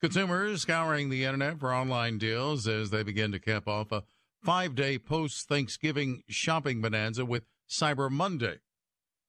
Consumers 0.00 0.62
scouring 0.62 1.08
the 1.08 1.24
internet 1.24 1.58
for 1.58 1.74
online 1.74 2.18
deals 2.18 2.68
as 2.68 2.90
they 2.90 3.02
begin 3.02 3.32
to 3.32 3.38
cap 3.38 3.66
off 3.66 3.90
a 3.90 4.02
five 4.42 4.74
day 4.74 4.98
post 4.98 5.48
Thanksgiving 5.48 6.22
shopping 6.28 6.82
bonanza 6.82 7.24
with 7.24 7.44
Cyber 7.68 8.10
Monday. 8.10 8.58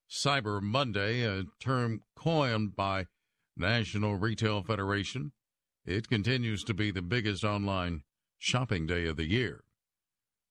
Cyber 0.09 0.61
Monday, 0.61 1.23
a 1.23 1.45
term 1.61 2.01
coined 2.15 2.75
by 2.75 3.07
National 3.55 4.15
Retail 4.15 4.61
Federation, 4.61 5.31
it 5.85 6.09
continues 6.09 6.65
to 6.65 6.73
be 6.73 6.91
the 6.91 7.01
biggest 7.01 7.45
online 7.45 8.03
shopping 8.37 8.85
day 8.85 9.07
of 9.07 9.15
the 9.15 9.29
year. 9.29 9.63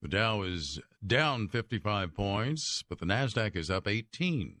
The 0.01 0.07
Dow 0.07 0.41
is 0.41 0.79
down 1.05 1.47
55 1.47 2.15
points, 2.15 2.83
but 2.89 2.99
the 2.99 3.05
NASDAQ 3.05 3.55
is 3.55 3.69
up 3.69 3.87
18. 3.87 4.57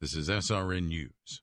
This 0.00 0.14
is 0.14 0.28
SRN 0.28 0.88
News. 0.88 1.42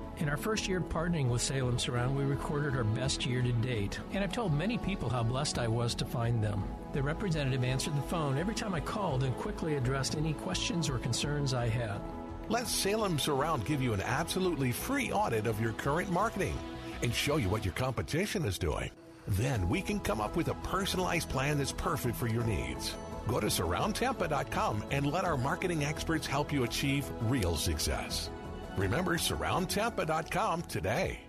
In 0.17 0.29
our 0.29 0.37
first 0.37 0.67
year 0.67 0.81
partnering 0.81 1.29
with 1.29 1.41
Salem 1.41 1.79
Surround, 1.79 2.15
we 2.15 2.23
recorded 2.23 2.75
our 2.75 2.83
best 2.83 3.25
year 3.25 3.41
to 3.41 3.51
date, 3.53 3.99
and 4.13 4.23
I've 4.23 4.31
told 4.31 4.53
many 4.53 4.77
people 4.77 5.09
how 5.09 5.23
blessed 5.23 5.57
I 5.57 5.67
was 5.67 5.95
to 5.95 6.05
find 6.05 6.43
them. 6.43 6.63
The 6.93 7.01
representative 7.01 7.63
answered 7.63 7.95
the 7.95 8.01
phone 8.03 8.37
every 8.37 8.53
time 8.53 8.75
I 8.75 8.81
called 8.81 9.23
and 9.23 9.35
quickly 9.37 9.75
addressed 9.75 10.15
any 10.15 10.33
questions 10.33 10.89
or 10.89 10.99
concerns 10.99 11.53
I 11.53 11.69
had. 11.69 11.99
Let 12.49 12.67
Salem 12.67 13.17
Surround 13.17 13.65
give 13.65 13.81
you 13.81 13.93
an 13.93 14.01
absolutely 14.01 14.71
free 14.71 15.11
audit 15.11 15.47
of 15.47 15.59
your 15.59 15.71
current 15.73 16.11
marketing 16.11 16.57
and 17.01 17.13
show 17.13 17.37
you 17.37 17.49
what 17.49 17.65
your 17.65 17.73
competition 17.73 18.45
is 18.45 18.59
doing. 18.59 18.91
Then 19.27 19.69
we 19.69 19.81
can 19.81 19.99
come 19.99 20.21
up 20.21 20.35
with 20.35 20.49
a 20.49 20.55
personalized 20.55 21.29
plan 21.29 21.57
that's 21.57 21.71
perfect 21.71 22.15
for 22.15 22.27
your 22.27 22.43
needs. 22.43 22.95
Go 23.27 23.39
to 23.39 23.47
surroundtampa.com 23.47 24.83
and 24.91 25.11
let 25.11 25.25
our 25.25 25.37
marketing 25.37 25.83
experts 25.83 26.27
help 26.27 26.51
you 26.51 26.63
achieve 26.63 27.09
real 27.21 27.55
success. 27.55 28.29
Remember 28.77 29.17
surroundtampa.com 29.17 30.63
today. 30.63 31.19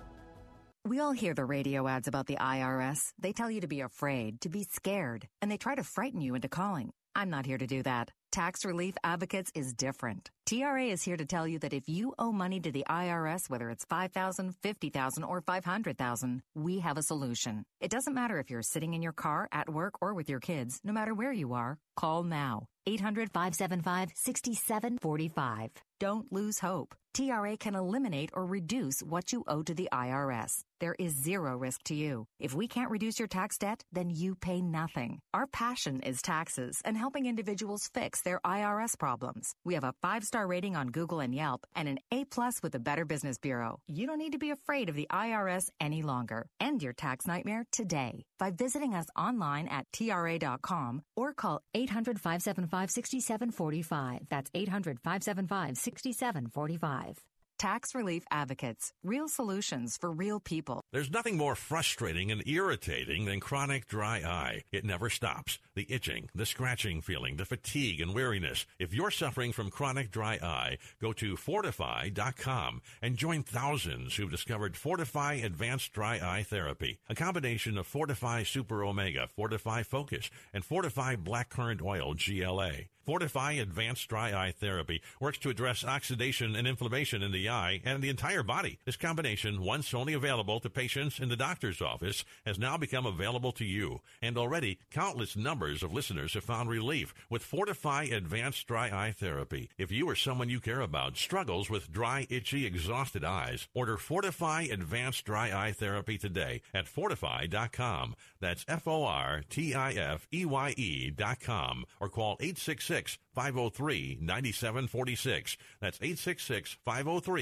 We 0.84 0.98
all 0.98 1.12
hear 1.12 1.32
the 1.32 1.44
radio 1.44 1.86
ads 1.86 2.08
about 2.08 2.26
the 2.26 2.38
IRS. 2.38 2.98
They 3.16 3.32
tell 3.32 3.48
you 3.48 3.60
to 3.60 3.68
be 3.68 3.82
afraid, 3.82 4.40
to 4.40 4.48
be 4.48 4.64
scared, 4.64 5.28
and 5.40 5.48
they 5.48 5.56
try 5.56 5.76
to 5.76 5.84
frighten 5.84 6.20
you 6.20 6.34
into 6.34 6.48
calling. 6.48 6.90
I'm 7.14 7.30
not 7.30 7.46
here 7.46 7.58
to 7.58 7.68
do 7.68 7.84
that. 7.84 8.10
Tax 8.32 8.64
Relief 8.64 8.94
Advocates 9.04 9.52
is 9.54 9.74
different. 9.74 10.30
TRA 10.44 10.86
is 10.86 11.02
here 11.02 11.16
to 11.16 11.24
tell 11.24 11.46
you 11.46 11.60
that 11.60 11.72
if 11.72 11.88
you 11.88 12.14
owe 12.18 12.32
money 12.32 12.58
to 12.60 12.72
the 12.72 12.84
IRS, 12.90 13.48
whether 13.48 13.70
it's 13.70 13.84
5000 13.84 14.54
50000 14.60 15.24
or 15.24 15.40
500000 15.40 16.42
we 16.54 16.80
have 16.80 16.98
a 16.98 17.02
solution. 17.02 17.64
It 17.80 17.90
doesn't 17.90 18.14
matter 18.14 18.38
if 18.38 18.50
you're 18.50 18.62
sitting 18.62 18.94
in 18.94 19.02
your 19.02 19.12
car, 19.12 19.48
at 19.52 19.68
work, 19.68 19.94
or 20.00 20.14
with 20.14 20.28
your 20.28 20.40
kids, 20.40 20.80
no 20.84 20.92
matter 20.92 21.14
where 21.14 21.32
you 21.32 21.54
are, 21.54 21.78
call 21.96 22.24
now. 22.24 22.66
800 22.86 23.30
575 23.32 24.10
6745. 24.14 25.70
Don't 26.00 26.32
lose 26.32 26.58
hope. 26.58 26.96
TRA 27.14 27.56
can 27.56 27.76
eliminate 27.76 28.30
or 28.32 28.44
reduce 28.44 29.02
what 29.02 29.32
you 29.32 29.44
owe 29.46 29.62
to 29.62 29.74
the 29.74 29.88
IRS. 29.92 30.64
There 30.80 30.96
is 30.98 31.22
zero 31.22 31.56
risk 31.56 31.84
to 31.84 31.94
you. 31.94 32.26
If 32.40 32.54
we 32.54 32.66
can't 32.66 32.90
reduce 32.90 33.18
your 33.20 33.28
tax 33.28 33.58
debt, 33.58 33.84
then 33.92 34.10
you 34.10 34.34
pay 34.34 34.60
nothing. 34.62 35.20
Our 35.32 35.46
passion 35.46 36.00
is 36.00 36.22
taxes 36.22 36.80
and 36.84 36.96
helping 36.96 37.26
individuals 37.26 37.88
fix 37.94 38.22
their 38.22 38.40
IRS 38.44 38.98
problems. 38.98 39.54
We 39.64 39.74
have 39.74 39.84
a 39.84 39.94
five 40.02 40.24
star 40.32 40.46
rating 40.46 40.74
on 40.74 40.86
Google 40.86 41.20
and 41.20 41.34
Yelp 41.34 41.66
and 41.76 41.86
an 41.86 41.98
A 42.10 42.24
plus 42.24 42.62
with 42.62 42.72
the 42.72 42.80
Better 42.80 43.04
Business 43.04 43.36
Bureau. 43.36 43.80
You 43.86 44.06
don't 44.06 44.16
need 44.16 44.32
to 44.32 44.38
be 44.38 44.50
afraid 44.50 44.88
of 44.88 44.94
the 44.94 45.06
IRS 45.12 45.68
any 45.78 46.00
longer. 46.00 46.46
End 46.58 46.82
your 46.82 46.94
tax 46.94 47.26
nightmare 47.26 47.64
today 47.70 48.24
by 48.38 48.50
visiting 48.50 48.94
us 48.94 49.08
online 49.14 49.68
at 49.68 49.84
TRA.com 49.92 51.02
or 51.16 51.34
call 51.34 51.60
800 51.74 52.18
575 52.18 52.90
6745. 52.90 54.20
That's 54.30 54.50
800 54.54 55.00
575 55.00 55.76
6745. 55.76 57.31
Tax 57.62 57.94
Relief 57.94 58.24
Advocates. 58.32 58.92
Real 59.04 59.28
solutions 59.28 59.96
for 59.96 60.10
real 60.10 60.40
people. 60.40 60.82
There's 60.90 61.12
nothing 61.12 61.36
more 61.36 61.54
frustrating 61.54 62.32
and 62.32 62.42
irritating 62.44 63.24
than 63.24 63.38
chronic 63.38 63.86
dry 63.86 64.18
eye. 64.18 64.64
It 64.72 64.84
never 64.84 65.08
stops. 65.08 65.60
The 65.76 65.86
itching, 65.88 66.28
the 66.34 66.44
scratching 66.44 67.00
feeling, 67.02 67.36
the 67.36 67.44
fatigue 67.44 68.00
and 68.00 68.16
weariness. 68.16 68.66
If 68.80 68.92
you're 68.92 69.12
suffering 69.12 69.52
from 69.52 69.70
chronic 69.70 70.10
dry 70.10 70.40
eye, 70.42 70.78
go 71.00 71.12
to 71.12 71.36
fortifeye.com 71.36 72.82
and 73.00 73.16
join 73.16 73.44
thousands 73.44 74.16
who've 74.16 74.28
discovered 74.28 74.74
FortifEye 74.74 75.44
Advanced 75.44 75.92
Dry 75.92 76.16
Eye 76.16 76.42
Therapy, 76.42 76.98
a 77.08 77.14
combination 77.14 77.78
of 77.78 77.86
FortifEye 77.86 78.44
Super 78.44 78.82
Omega, 78.82 79.28
FortifEye 79.38 79.86
Focus, 79.86 80.30
and 80.52 80.64
FortifEye 80.64 81.16
Blackcurrant 81.16 81.80
Oil 81.80 82.14
GLA. 82.14 82.88
FortifEye 83.06 83.60
Advanced 83.60 84.08
Dry 84.08 84.32
Eye 84.32 84.52
Therapy 84.52 85.02
works 85.20 85.38
to 85.38 85.50
address 85.50 85.84
oxidation 85.84 86.54
and 86.54 86.68
inflammation 86.68 87.22
in 87.22 87.32
the 87.32 87.48
eye 87.52 87.80
and 87.84 88.02
the 88.02 88.08
entire 88.08 88.42
body. 88.42 88.78
This 88.84 88.96
combination, 88.96 89.62
once 89.62 89.94
only 89.94 90.14
available 90.14 90.58
to 90.60 90.70
patients 90.70 91.20
in 91.20 91.28
the 91.28 91.36
doctor's 91.36 91.80
office, 91.80 92.24
has 92.44 92.58
now 92.58 92.76
become 92.76 93.06
available 93.06 93.52
to 93.52 93.64
you. 93.64 94.00
And 94.20 94.36
already, 94.36 94.78
countless 94.90 95.36
numbers 95.36 95.82
of 95.82 95.92
listeners 95.92 96.34
have 96.34 96.44
found 96.44 96.70
relief 96.70 97.14
with 97.30 97.48
FortifEye 97.48 98.12
Advanced 98.12 98.66
Dry 98.66 98.86
Eye 98.88 99.14
Therapy. 99.16 99.68
If 99.78 99.92
you 99.92 100.08
or 100.08 100.16
someone 100.16 100.48
you 100.48 100.58
care 100.58 100.80
about 100.80 101.16
struggles 101.16 101.70
with 101.70 101.92
dry, 101.92 102.26
itchy, 102.30 102.66
exhausted 102.66 103.24
eyes, 103.24 103.68
order 103.74 103.96
FortifEye 103.96 104.72
Advanced 104.72 105.24
Dry 105.24 105.52
Eye 105.52 105.72
Therapy 105.72 106.18
today 106.18 106.62
at 106.74 106.86
fortifeye.com. 106.86 108.16
That's 108.40 108.64
F 108.66 108.88
O 108.88 109.04
R 109.04 109.42
T 109.48 109.74
I 109.74 109.92
F 109.92 110.26
E 110.32 110.44
Y 110.44 110.74
E 110.76 111.10
dot 111.10 111.40
com 111.40 111.84
or 112.00 112.08
call 112.08 112.36
866 112.40 113.18
503 113.34 114.18
9746. 114.20 115.56
That's 115.80 115.98
866 115.98 116.78
503 116.84 117.41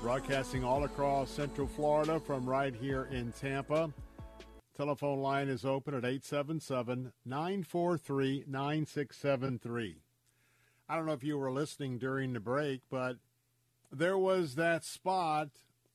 broadcasting 0.00 0.62
all 0.62 0.84
across 0.84 1.28
Central 1.28 1.66
Florida 1.66 2.20
from 2.20 2.48
right 2.48 2.74
here 2.74 3.08
in 3.10 3.32
Tampa. 3.32 3.92
Telephone 4.76 5.18
line 5.18 5.48
is 5.48 5.64
open 5.64 5.92
at 5.92 6.04
877 6.04 7.12
943 7.24 8.44
9673. 8.46 9.96
I 10.88 10.96
don't 10.96 11.06
know 11.06 11.12
if 11.12 11.24
you 11.24 11.36
were 11.36 11.50
listening 11.50 11.98
during 11.98 12.32
the 12.32 12.40
break, 12.40 12.82
but 12.88 13.16
there 13.90 14.16
was 14.16 14.54
that 14.54 14.84
spot 14.84 15.48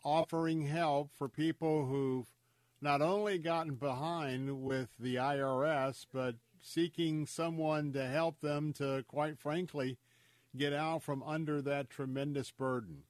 offering 0.04 0.68
help 0.68 1.12
for 1.14 1.30
people 1.30 1.86
who've 1.86 2.28
not 2.82 3.02
only 3.02 3.38
gotten 3.38 3.76
behind 3.76 4.62
with 4.64 4.90
the 5.00 5.16
IRS, 5.16 6.06
but 6.12 6.36
seeking 6.62 7.26
someone 7.26 7.94
to 7.94 8.06
help 8.06 8.42
them 8.42 8.74
to, 8.74 9.06
quite 9.08 9.40
frankly, 9.40 9.98
get 10.58 10.74
out 10.74 11.02
from 11.02 11.24
under 11.24 11.62
that 11.62 11.90
tremendous 11.90 12.52
burden. 12.52 13.04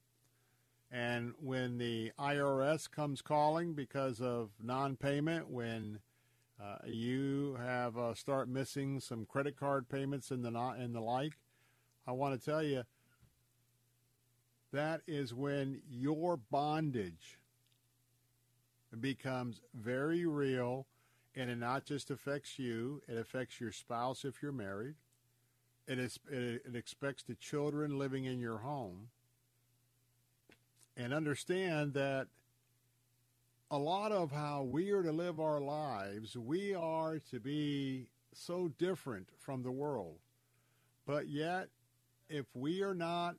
And 0.94 1.34
when 1.40 1.78
the 1.78 2.12
IRS 2.20 2.88
comes 2.88 3.20
calling 3.20 3.74
because 3.74 4.20
of 4.20 4.50
non-payment, 4.62 5.50
when 5.50 5.98
uh, 6.62 6.76
you 6.86 7.58
have 7.60 7.98
uh, 7.98 8.14
start 8.14 8.48
missing 8.48 9.00
some 9.00 9.26
credit 9.26 9.56
card 9.56 9.88
payments 9.88 10.30
and 10.30 10.44
the 10.44 10.52
not 10.52 10.76
and 10.76 10.94
the 10.94 11.00
like, 11.00 11.32
I 12.06 12.12
want 12.12 12.38
to 12.38 12.44
tell 12.44 12.62
you 12.62 12.84
that 14.72 15.00
is 15.08 15.34
when 15.34 15.82
your 15.90 16.36
bondage 16.36 17.40
becomes 19.00 19.60
very 19.74 20.24
real 20.26 20.86
and 21.34 21.50
it 21.50 21.56
not 21.58 21.84
just 21.84 22.12
affects 22.12 22.56
you, 22.56 23.02
it 23.08 23.18
affects 23.18 23.60
your 23.60 23.72
spouse 23.72 24.24
if 24.24 24.40
you're 24.40 24.52
married. 24.52 24.94
It, 25.88 25.98
is, 25.98 26.20
it, 26.30 26.62
it 26.64 26.76
expects 26.76 27.24
the 27.24 27.34
children 27.34 27.98
living 27.98 28.26
in 28.26 28.38
your 28.38 28.58
home. 28.58 29.08
And 30.96 31.12
understand 31.12 31.94
that 31.94 32.28
a 33.70 33.78
lot 33.78 34.12
of 34.12 34.30
how 34.30 34.62
we 34.62 34.90
are 34.92 35.02
to 35.02 35.10
live 35.10 35.40
our 35.40 35.60
lives, 35.60 36.36
we 36.36 36.74
are 36.74 37.18
to 37.30 37.40
be 37.40 38.06
so 38.32 38.68
different 38.78 39.28
from 39.38 39.62
the 39.62 39.72
world. 39.72 40.18
But 41.06 41.28
yet, 41.28 41.68
if 42.28 42.46
we 42.54 42.82
are 42.82 42.94
not 42.94 43.36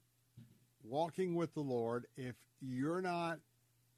walking 0.84 1.36
with 1.36 1.54
the 1.54 1.62
Lord, 1.62 2.06
if 2.18 2.36
you're 2.62 3.02
not 3.02 3.40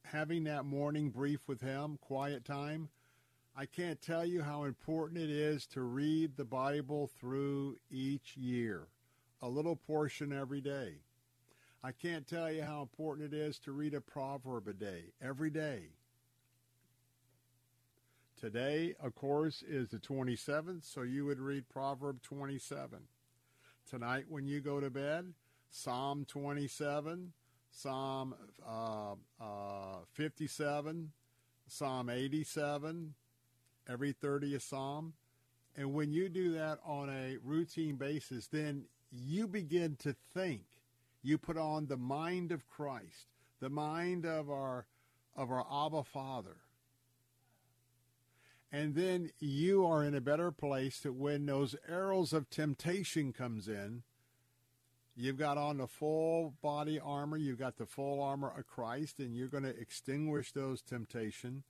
having 0.03 0.43
that 0.45 0.65
morning 0.65 1.09
brief 1.09 1.47
with 1.47 1.61
Him, 1.61 1.97
quiet 2.01 2.45
time, 2.45 2.89
I 3.55 3.65
can't 3.65 4.01
tell 4.01 4.23
you 4.23 4.43
how 4.43 4.65
important 4.65 5.19
it 5.19 5.31
is 5.31 5.65
to 5.67 5.81
read 5.81 6.37
the 6.37 6.45
Bible 6.45 7.09
through 7.19 7.77
each 7.89 8.37
year, 8.37 8.87
a 9.41 9.49
little 9.49 9.75
portion 9.75 10.31
every 10.31 10.61
day. 10.61 10.97
I 11.83 11.91
can't 11.91 12.27
tell 12.27 12.51
you 12.51 12.63
how 12.63 12.81
important 12.81 13.33
it 13.33 13.37
is 13.37 13.59
to 13.59 13.71
read 13.71 13.93
a 13.93 14.01
proverb 14.01 14.67
a 14.67 14.73
day, 14.73 15.03
every 15.21 15.49
day. 15.49 15.89
Today, 18.39 18.95
of 19.01 19.15
course, 19.15 19.63
is 19.67 19.89
the 19.89 19.97
27th, 19.97 20.83
so 20.83 21.01
you 21.01 21.25
would 21.25 21.39
read 21.39 21.69
Proverb 21.69 22.21
27. 22.21 22.99
Tonight, 23.89 24.25
when 24.29 24.45
you 24.45 24.59
go 24.59 24.79
to 24.79 24.89
bed, 24.89 25.33
Psalm 25.71 26.25
27, 26.25 27.33
Psalm 27.71 28.35
uh, 28.67 29.13
uh, 29.41 29.97
57, 30.13 31.11
Psalm 31.67 32.09
87, 32.09 33.13
every 33.89 34.13
30th 34.13 34.61
Psalm. 34.61 35.13
And 35.75 35.93
when 35.93 36.11
you 36.11 36.29
do 36.29 36.53
that 36.53 36.79
on 36.85 37.09
a 37.09 37.37
routine 37.43 37.95
basis, 37.95 38.47
then 38.47 38.85
you 39.11 39.47
begin 39.47 39.95
to 39.97 40.15
think. 40.33 40.63
You 41.27 41.37
put 41.37 41.57
on 41.57 41.87
the 41.87 41.97
mind 41.97 42.53
of 42.53 42.69
Christ, 42.69 43.27
the 43.59 43.69
mind 43.69 44.25
of 44.25 44.49
our 44.49 44.87
of 45.35 45.51
our 45.51 45.65
Abba 45.69 46.05
Father. 46.05 46.55
And 48.71 48.95
then 48.95 49.31
you 49.37 49.85
are 49.85 50.05
in 50.05 50.15
a 50.15 50.21
better 50.21 50.53
place 50.53 51.01
that 51.01 51.11
when 51.11 51.45
those 51.45 51.75
arrows 51.85 52.31
of 52.31 52.49
temptation 52.49 53.33
comes 53.33 53.67
in, 53.67 54.03
you've 55.17 55.37
got 55.37 55.57
on 55.57 55.79
the 55.79 55.87
full 55.87 56.53
body 56.61 56.97
armor, 56.97 57.35
you've 57.35 57.59
got 57.59 57.75
the 57.75 57.85
full 57.85 58.23
armor 58.23 58.53
of 58.57 58.65
Christ, 58.65 59.19
and 59.19 59.35
you're 59.35 59.49
going 59.49 59.65
to 59.65 59.77
extinguish 59.77 60.53
those 60.53 60.81
temptation. 60.81 61.63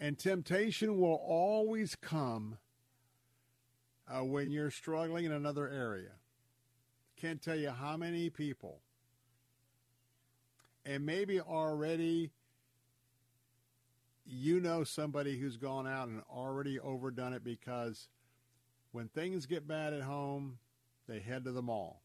and 0.00 0.18
temptation 0.18 0.98
will 0.98 1.20
always 1.26 1.94
come 1.94 2.56
uh, 4.08 4.24
when 4.24 4.50
you're 4.50 4.70
struggling 4.70 5.26
in 5.26 5.32
another 5.32 5.68
area. 5.68 6.12
Can't 7.20 7.42
tell 7.42 7.56
you 7.56 7.68
how 7.68 7.98
many 7.98 8.30
people, 8.30 8.80
and 10.84 11.04
maybe 11.04 11.40
already 11.40 12.30
you 14.26 14.60
know 14.60 14.84
somebody 14.84 15.38
who's 15.38 15.56
gone 15.56 15.86
out 15.86 16.08
and 16.08 16.22
already 16.30 16.78
overdone 16.78 17.32
it 17.32 17.44
because 17.44 18.08
when 18.92 19.08
things 19.08 19.46
get 19.46 19.68
bad 19.68 19.92
at 19.92 20.02
home, 20.02 20.58
they 21.08 21.20
head 21.20 21.44
to 21.44 21.52
the 21.52 21.62
mall. 21.62 22.02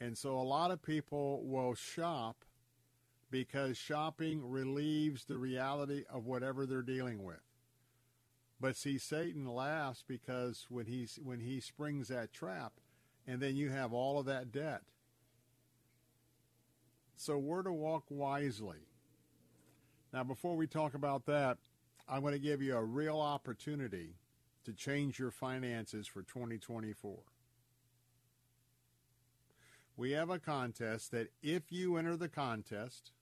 And 0.00 0.18
so 0.18 0.36
a 0.36 0.42
lot 0.42 0.70
of 0.70 0.82
people 0.82 1.42
will 1.44 1.74
shop 1.74 2.44
because 3.30 3.76
shopping 3.76 4.48
relieves 4.48 5.24
the 5.24 5.38
reality 5.38 6.04
of 6.10 6.26
whatever 6.26 6.66
they're 6.66 6.82
dealing 6.82 7.22
with. 7.22 7.42
But 8.60 8.76
see, 8.76 8.98
Satan 8.98 9.46
laughs 9.46 10.04
because 10.06 10.66
when 10.68 10.86
he 10.86 11.08
when 11.22 11.40
he 11.40 11.60
springs 11.60 12.08
that 12.08 12.32
trap, 12.32 12.74
and 13.26 13.40
then 13.40 13.56
you 13.56 13.70
have 13.70 13.92
all 13.92 14.18
of 14.18 14.26
that 14.26 14.52
debt. 14.52 14.82
So 17.16 17.38
we're 17.38 17.62
to 17.62 17.72
walk 17.72 18.04
wisely. 18.08 18.78
Now, 20.12 20.24
before 20.24 20.56
we 20.56 20.66
talk 20.66 20.94
about 20.94 21.26
that, 21.26 21.58
I'm 22.08 22.20
going 22.20 22.34
to 22.34 22.38
give 22.38 22.60
you 22.60 22.76
a 22.76 22.84
real 22.84 23.20
opportunity 23.20 24.14
to 24.64 24.72
change 24.72 25.18
your 25.18 25.30
finances 25.30 26.06
for 26.06 26.22
2024. 26.22 27.18
We 29.96 30.10
have 30.12 30.30
a 30.30 30.38
contest 30.38 31.12
that 31.12 31.28
if 31.42 31.70
you 31.70 31.96
enter 31.96 32.16
the 32.16 32.28
contest, 32.28 33.12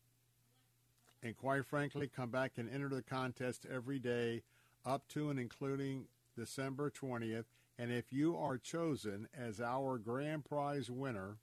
and 1.22 1.36
quite 1.36 1.66
frankly, 1.66 2.08
come 2.08 2.30
back 2.30 2.52
and 2.56 2.68
enter 2.68 2.88
the 2.88 3.02
contest 3.02 3.66
every 3.72 3.98
day 3.98 4.42
up 4.84 5.06
to 5.08 5.30
and 5.30 5.38
including 5.38 6.06
December 6.36 6.90
20th. 6.90 7.44
And 7.78 7.92
if 7.92 8.12
you 8.12 8.36
are 8.36 8.58
chosen 8.58 9.28
as 9.38 9.60
our 9.60 9.98
grand 9.98 10.44
prize 10.44 10.90
winner, 10.90 11.36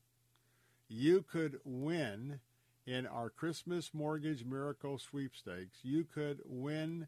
you 0.89 1.23
could 1.23 1.60
win 1.63 2.39
in 2.86 3.06
our 3.06 3.30
Christmas 3.30 3.91
Mortgage 3.93 4.43
Miracle 4.43 4.97
Sweepstakes. 4.97 5.78
You 5.84 6.04
could 6.04 6.39
win 6.45 7.08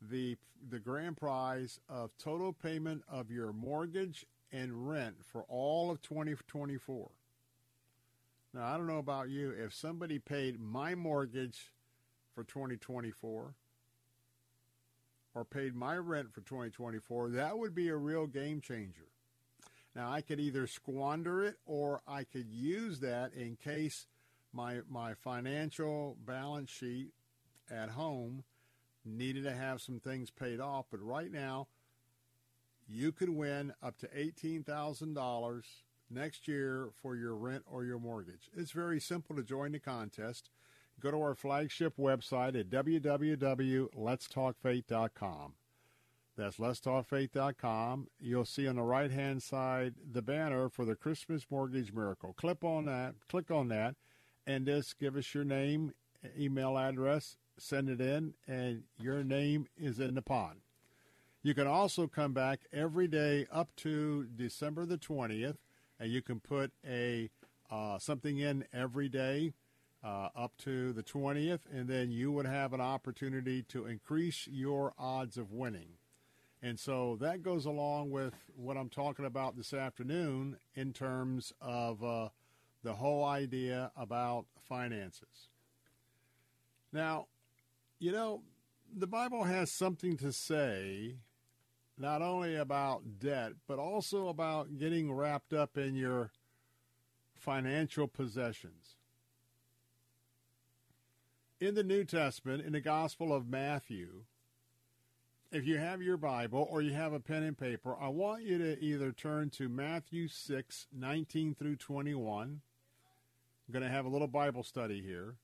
the 0.00 0.36
the 0.70 0.78
grand 0.78 1.18
prize 1.18 1.78
of 1.88 2.16
total 2.16 2.52
payment 2.52 3.02
of 3.08 3.30
your 3.30 3.52
mortgage 3.52 4.24
and 4.50 4.88
rent 4.88 5.16
for 5.22 5.44
all 5.48 5.90
of 5.90 6.00
2024. 6.00 7.10
Now, 8.54 8.64
I 8.64 8.78
don't 8.78 8.86
know 8.86 8.98
about 8.98 9.28
you. 9.28 9.50
If 9.50 9.74
somebody 9.74 10.18
paid 10.18 10.58
my 10.58 10.94
mortgage 10.94 11.72
for 12.34 12.42
2024 12.44 13.54
or 15.34 15.44
paid 15.44 15.74
my 15.74 15.98
rent 15.98 16.32
for 16.32 16.40
2024, 16.40 17.30
that 17.30 17.58
would 17.58 17.74
be 17.74 17.88
a 17.88 17.96
real 17.96 18.26
game 18.26 18.62
changer. 18.62 19.08
Now, 19.96 20.12
I 20.12 20.20
could 20.20 20.38
either 20.38 20.66
squander 20.66 21.42
it 21.42 21.56
or 21.64 22.02
I 22.06 22.24
could 22.24 22.50
use 22.50 23.00
that 23.00 23.32
in 23.32 23.56
case 23.56 24.06
my, 24.52 24.80
my 24.90 25.14
financial 25.14 26.18
balance 26.22 26.68
sheet 26.68 27.14
at 27.70 27.88
home 27.88 28.44
needed 29.06 29.44
to 29.44 29.52
have 29.52 29.80
some 29.80 29.98
things 29.98 30.30
paid 30.30 30.60
off. 30.60 30.84
But 30.90 31.02
right 31.02 31.32
now, 31.32 31.68
you 32.86 33.10
could 33.10 33.30
win 33.30 33.72
up 33.82 33.96
to 33.98 34.06
$18,000 34.08 35.62
next 36.10 36.46
year 36.46 36.90
for 37.00 37.16
your 37.16 37.34
rent 37.34 37.62
or 37.66 37.84
your 37.84 37.98
mortgage. 37.98 38.50
It's 38.54 38.72
very 38.72 39.00
simple 39.00 39.34
to 39.34 39.42
join 39.42 39.72
the 39.72 39.78
contest 39.78 40.50
go 41.00 41.10
to 41.10 41.20
our 41.20 41.34
flagship 41.34 41.94
website 41.98 42.58
at 42.58 42.70
www.letstalkfaith.com. 42.70 45.52
That's 46.36 46.58
letstalkfaith.com. 46.58 48.08
You'll 48.20 48.44
see 48.44 48.68
on 48.68 48.76
the 48.76 48.82
right 48.82 49.10
hand 49.10 49.42
side 49.42 49.94
the 50.12 50.20
banner 50.20 50.68
for 50.68 50.84
the 50.84 50.94
Christmas 50.94 51.46
Mortgage 51.50 51.92
Miracle. 51.92 52.34
Click 52.34 52.62
on 52.62 52.84
that, 52.84 53.14
click 53.28 53.50
on 53.50 53.68
that, 53.68 53.94
and 54.46 54.66
just 54.66 54.98
give 54.98 55.16
us 55.16 55.34
your 55.34 55.44
name, 55.44 55.94
email 56.38 56.76
address, 56.76 57.36
send 57.58 57.88
it 57.88 58.00
in, 58.00 58.34
and 58.46 58.82
your 58.98 59.24
name 59.24 59.66
is 59.78 59.98
in 59.98 60.14
the 60.14 60.22
pot. 60.22 60.56
You 61.42 61.54
can 61.54 61.66
also 61.66 62.06
come 62.06 62.32
back 62.32 62.60
every 62.72 63.08
day 63.08 63.46
up 63.50 63.74
to 63.76 64.26
December 64.36 64.84
the 64.84 64.98
20th, 64.98 65.56
and 65.98 66.10
you 66.10 66.20
can 66.20 66.40
put 66.40 66.72
a 66.86 67.30
uh, 67.70 67.98
something 67.98 68.38
in 68.38 68.64
every 68.72 69.08
day 69.08 69.54
uh, 70.04 70.28
up 70.36 70.56
to 70.58 70.92
the 70.92 71.02
20th, 71.02 71.60
and 71.72 71.88
then 71.88 72.10
you 72.10 72.30
would 72.30 72.46
have 72.46 72.72
an 72.72 72.80
opportunity 72.80 73.62
to 73.62 73.86
increase 73.86 74.46
your 74.50 74.92
odds 74.98 75.36
of 75.36 75.50
winning. 75.50 75.94
And 76.62 76.78
so 76.78 77.16
that 77.20 77.42
goes 77.42 77.66
along 77.66 78.10
with 78.10 78.34
what 78.56 78.76
I'm 78.76 78.88
talking 78.88 79.24
about 79.24 79.56
this 79.56 79.72
afternoon 79.72 80.56
in 80.74 80.92
terms 80.92 81.52
of 81.60 82.02
uh, 82.02 82.28
the 82.82 82.94
whole 82.94 83.24
idea 83.24 83.92
about 83.96 84.46
finances. 84.68 85.50
Now, 86.92 87.26
you 87.98 88.10
know, 88.10 88.42
the 88.94 89.06
Bible 89.06 89.44
has 89.44 89.70
something 89.70 90.16
to 90.18 90.32
say 90.32 91.16
not 91.98 92.22
only 92.22 92.56
about 92.56 93.18
debt, 93.18 93.52
but 93.66 93.78
also 93.78 94.28
about 94.28 94.78
getting 94.78 95.12
wrapped 95.12 95.52
up 95.52 95.78
in 95.78 95.94
your 95.94 96.30
financial 97.34 98.06
possessions. 98.06 98.96
In 101.58 101.74
the 101.74 101.82
New 101.82 102.04
Testament, 102.04 102.64
in 102.64 102.72
the 102.72 102.80
Gospel 102.80 103.32
of 103.32 103.48
Matthew, 103.48 104.24
if 105.52 105.66
you 105.66 105.78
have 105.78 106.02
your 106.02 106.16
Bible 106.16 106.66
or 106.70 106.82
you 106.82 106.92
have 106.92 107.12
a 107.12 107.20
pen 107.20 107.42
and 107.42 107.56
paper, 107.56 107.96
I 108.00 108.08
want 108.08 108.42
you 108.42 108.58
to 108.58 108.82
either 108.82 109.12
turn 109.12 109.50
to 109.50 109.68
Matthew 109.68 110.28
6, 110.28 110.86
19 110.92 111.54
through 111.54 111.76
21. 111.76 112.60
I'm 113.68 113.72
going 113.72 113.84
to 113.84 113.90
have 113.90 114.04
a 114.04 114.08
little 114.08 114.28
Bible 114.28 114.62
study 114.62 115.02
here. 115.02 115.36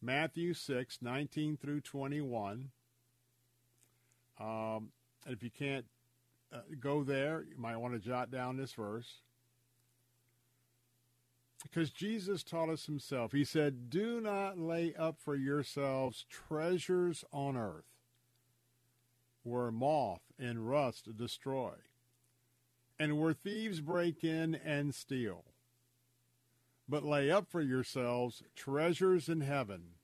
Matthew 0.00 0.54
6, 0.54 0.98
19 1.00 1.56
through 1.56 1.80
21. 1.80 2.70
Um, 4.40 4.88
if 5.26 5.42
you 5.42 5.50
can't 5.50 5.86
uh, 6.52 6.58
go 6.80 7.02
there, 7.04 7.44
you 7.48 7.56
might 7.56 7.76
want 7.76 7.94
to 7.94 8.00
jot 8.00 8.30
down 8.30 8.56
this 8.56 8.72
verse. 8.72 9.20
Because 11.62 11.90
Jesus 11.90 12.42
taught 12.42 12.68
us 12.68 12.84
himself. 12.84 13.32
He 13.32 13.44
said, 13.44 13.88
Do 13.88 14.20
not 14.20 14.58
lay 14.58 14.94
up 14.98 15.16
for 15.18 15.34
yourselves 15.34 16.26
treasures 16.28 17.24
on 17.32 17.56
earth 17.56 17.93
where 19.44 19.70
moth 19.70 20.22
and 20.38 20.68
rust 20.68 21.16
destroy, 21.16 21.74
and 22.98 23.20
where 23.20 23.32
thieves 23.32 23.80
break 23.80 24.24
in 24.24 24.54
and 24.54 24.94
steal. 24.94 25.44
But 26.88 27.04
lay 27.04 27.30
up 27.30 27.48
for 27.48 27.62
yourselves 27.62 28.42
treasures 28.56 29.28
in 29.28 29.42
heaven, 29.42 29.94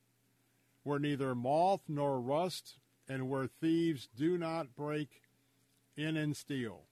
where 0.82 0.99
neither 0.99 1.34
moth 1.34 1.82
nor 1.88 2.20
rust, 2.20 2.76
and 3.09 3.28
where 3.28 3.49
thieves 3.49 4.09
do 4.16 4.38
not 4.38 4.76
break 4.76 5.22
in 5.97 6.16
and 6.16 6.36
steal. 6.36 6.84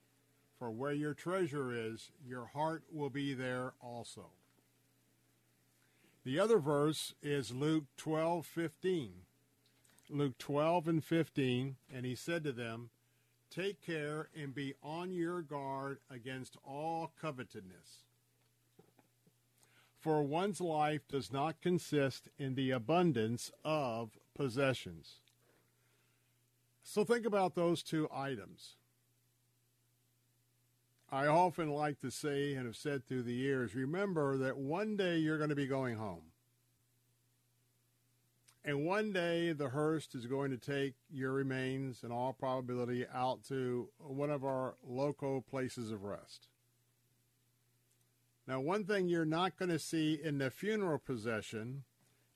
For 0.58 0.70
where 0.70 0.92
your 0.92 1.14
treasure 1.14 1.70
is, 1.72 2.10
your 2.26 2.46
heart 2.46 2.82
will 2.90 3.10
be 3.10 3.32
there 3.32 3.74
also. 3.80 4.30
The 6.24 6.40
other 6.40 6.58
verse 6.58 7.14
is 7.22 7.52
Luke 7.52 7.84
12, 7.96 8.44
15. 8.44 9.12
Luke 10.10 10.38
12 10.38 10.88
and 10.88 11.04
15, 11.04 11.76
and 11.92 12.06
he 12.06 12.14
said 12.14 12.44
to 12.44 12.52
them, 12.52 12.90
Take 13.50 13.80
care 13.84 14.28
and 14.36 14.54
be 14.54 14.74
on 14.82 15.10
your 15.10 15.42
guard 15.42 15.98
against 16.10 16.56
all 16.64 17.12
covetousness. 17.20 18.04
For 19.98 20.22
one's 20.22 20.60
life 20.60 21.08
does 21.08 21.32
not 21.32 21.60
consist 21.60 22.28
in 22.38 22.54
the 22.54 22.70
abundance 22.70 23.50
of 23.64 24.18
possessions. 24.34 25.16
So 26.82 27.04
think 27.04 27.26
about 27.26 27.54
those 27.54 27.82
two 27.82 28.08
items. 28.14 28.76
I 31.10 31.26
often 31.26 31.70
like 31.70 32.00
to 32.00 32.10
say 32.10 32.54
and 32.54 32.66
have 32.66 32.76
said 32.76 33.04
through 33.04 33.22
the 33.22 33.34
years 33.34 33.74
remember 33.74 34.36
that 34.38 34.58
one 34.58 34.96
day 34.96 35.18
you're 35.18 35.38
going 35.38 35.50
to 35.50 35.56
be 35.56 35.66
going 35.66 35.96
home. 35.96 36.27
And 38.64 38.84
one 38.84 39.12
day 39.12 39.52
the 39.52 39.68
hearse 39.68 40.14
is 40.14 40.26
going 40.26 40.50
to 40.50 40.58
take 40.58 40.94
your 41.10 41.32
remains, 41.32 42.02
in 42.02 42.12
all 42.12 42.32
probability, 42.32 43.06
out 43.14 43.44
to 43.44 43.88
one 43.98 44.30
of 44.30 44.44
our 44.44 44.74
local 44.86 45.40
places 45.42 45.90
of 45.90 46.04
rest. 46.04 46.48
Now, 48.46 48.60
one 48.60 48.84
thing 48.84 49.08
you're 49.08 49.24
not 49.24 49.58
going 49.58 49.70
to 49.70 49.78
see 49.78 50.18
in 50.22 50.38
the 50.38 50.50
funeral 50.50 50.98
procession 50.98 51.84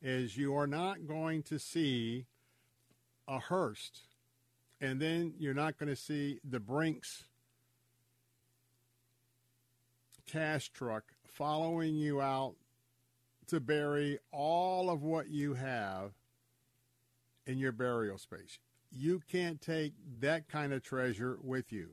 is 0.01 0.37
you 0.37 0.55
are 0.55 0.67
not 0.67 1.07
going 1.07 1.43
to 1.45 1.59
see 1.59 2.27
a 3.27 3.39
hearse, 3.39 3.91
and 4.81 5.01
then 5.01 5.35
you're 5.39 5.55
not 5.55 5.79
going 5.79 5.89
to 5.89 5.97
see 5.97 6.39
the 6.45 6.61
Brinks 6.61 7.25
cash 10.27 10.71
truck 10.71 11.05
following 11.25 11.95
you 11.95 12.21
out 12.21 12.55
to 13.49 13.61
bury 13.61 14.19
all 14.31 14.91
of 14.91 15.03
what 15.03 15.29
you 15.29 15.55
have 15.55 16.13
in 17.47 17.59
your 17.59 17.73
burial 17.73 18.19
space. 18.19 18.59
You 18.91 19.21
can't 19.31 19.61
take 19.61 19.95
that 20.21 20.49
kind 20.49 20.73
of 20.73 20.83
treasure 20.83 21.39
with 21.43 21.73
you. 21.73 21.91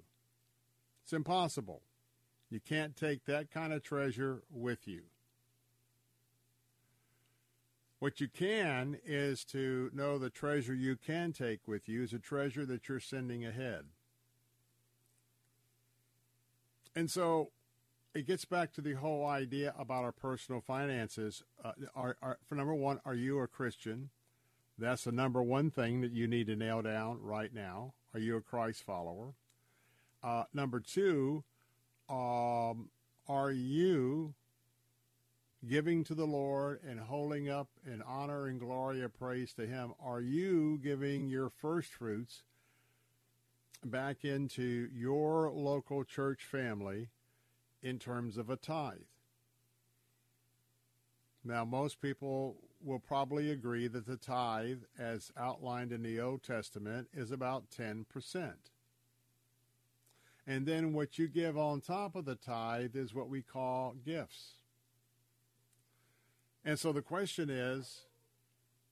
It's 1.03 1.13
impossible. 1.13 1.81
You 2.49 2.59
can't 2.59 2.95
take 2.95 3.25
that 3.25 3.51
kind 3.51 3.73
of 3.73 3.83
treasure 3.83 4.43
with 4.51 4.87
you. 4.87 5.03
What 7.99 8.21
you 8.21 8.27
can 8.29 8.97
is 9.05 9.43
to 9.45 9.91
know 9.93 10.17
the 10.17 10.29
treasure 10.29 10.73
you 10.73 10.95
can 10.95 11.33
take 11.33 11.67
with 11.67 11.89
you 11.89 12.03
is 12.03 12.13
a 12.13 12.19
treasure 12.19 12.65
that 12.65 12.87
you're 12.87 12.99
sending 12.99 13.45
ahead. 13.45 13.85
And 16.95 17.11
so 17.11 17.51
it 18.13 18.25
gets 18.25 18.45
back 18.45 18.73
to 18.73 18.81
the 18.81 18.93
whole 18.93 19.25
idea 19.25 19.73
about 19.77 20.03
our 20.03 20.11
personal 20.11 20.61
finances. 20.61 21.43
Uh, 21.63 21.73
are, 21.95 22.17
are, 22.21 22.39
for 22.47 22.55
number 22.55 22.73
one, 22.73 22.99
are 23.05 23.13
you 23.13 23.39
a 23.39 23.47
Christian? 23.47 24.09
That's 24.77 25.03
the 25.03 25.11
number 25.11 25.43
one 25.43 25.69
thing 25.69 26.01
that 26.01 26.11
you 26.11 26.27
need 26.27 26.47
to 26.47 26.55
nail 26.55 26.81
down 26.81 27.19
right 27.21 27.53
now. 27.53 27.93
Are 28.13 28.19
you 28.19 28.37
a 28.37 28.41
Christ 28.41 28.83
follower? 28.83 29.33
Uh, 30.23 30.45
number 30.53 30.79
two, 30.79 31.43
um, 32.09 32.89
are 33.27 33.51
you 33.51 34.33
giving 35.67 36.03
to 36.05 36.15
the 36.15 36.25
Lord 36.25 36.79
and 36.87 36.99
holding 36.99 37.49
up 37.49 37.67
in 37.85 38.01
honor 38.01 38.47
and 38.47 38.59
glory 38.59 39.03
of 39.03 39.17
praise 39.17 39.53
to 39.53 39.67
Him? 39.67 39.93
Are 40.03 40.21
you 40.21 40.79
giving 40.81 41.27
your 41.27 41.49
first 41.49 41.89
fruits 41.89 42.43
back 43.85 44.25
into 44.25 44.89
your 44.93 45.51
local 45.51 46.03
church 46.03 46.43
family 46.43 47.09
in 47.81 47.99
terms 47.99 48.37
of 48.37 48.49
a 48.49 48.55
tithe? 48.55 48.97
Now, 51.43 51.63
most 51.65 52.01
people 52.01 52.57
will 52.81 52.99
probably 52.99 53.51
agree 53.51 53.87
that 53.87 54.05
the 54.05 54.17
tithe, 54.17 54.79
as 54.97 55.31
outlined 55.37 55.91
in 55.91 56.03
the 56.03 56.19
Old 56.19 56.43
Testament, 56.43 57.07
is 57.13 57.31
about 57.31 57.69
10%. 57.69 58.53
And 60.47 60.65
then 60.65 60.93
what 60.93 61.19
you 61.19 61.27
give 61.27 61.57
on 61.57 61.81
top 61.81 62.15
of 62.15 62.25
the 62.25 62.35
tithe 62.35 62.95
is 62.95 63.13
what 63.13 63.29
we 63.29 63.41
call 63.41 63.95
gifts. 64.05 64.55
And 66.65 66.79
so 66.79 66.91
the 66.91 67.01
question 67.01 67.49
is 67.49 68.01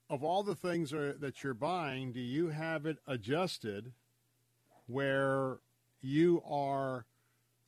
of 0.09 0.23
all 0.23 0.43
the 0.43 0.55
things 0.55 0.91
that 0.91 1.43
you're 1.43 1.53
buying, 1.53 2.13
do 2.13 2.21
you 2.21 2.49
have 2.49 2.85
it 2.85 2.97
adjusted 3.07 3.91
where 4.85 5.57
you 6.01 6.41
are 6.49 7.05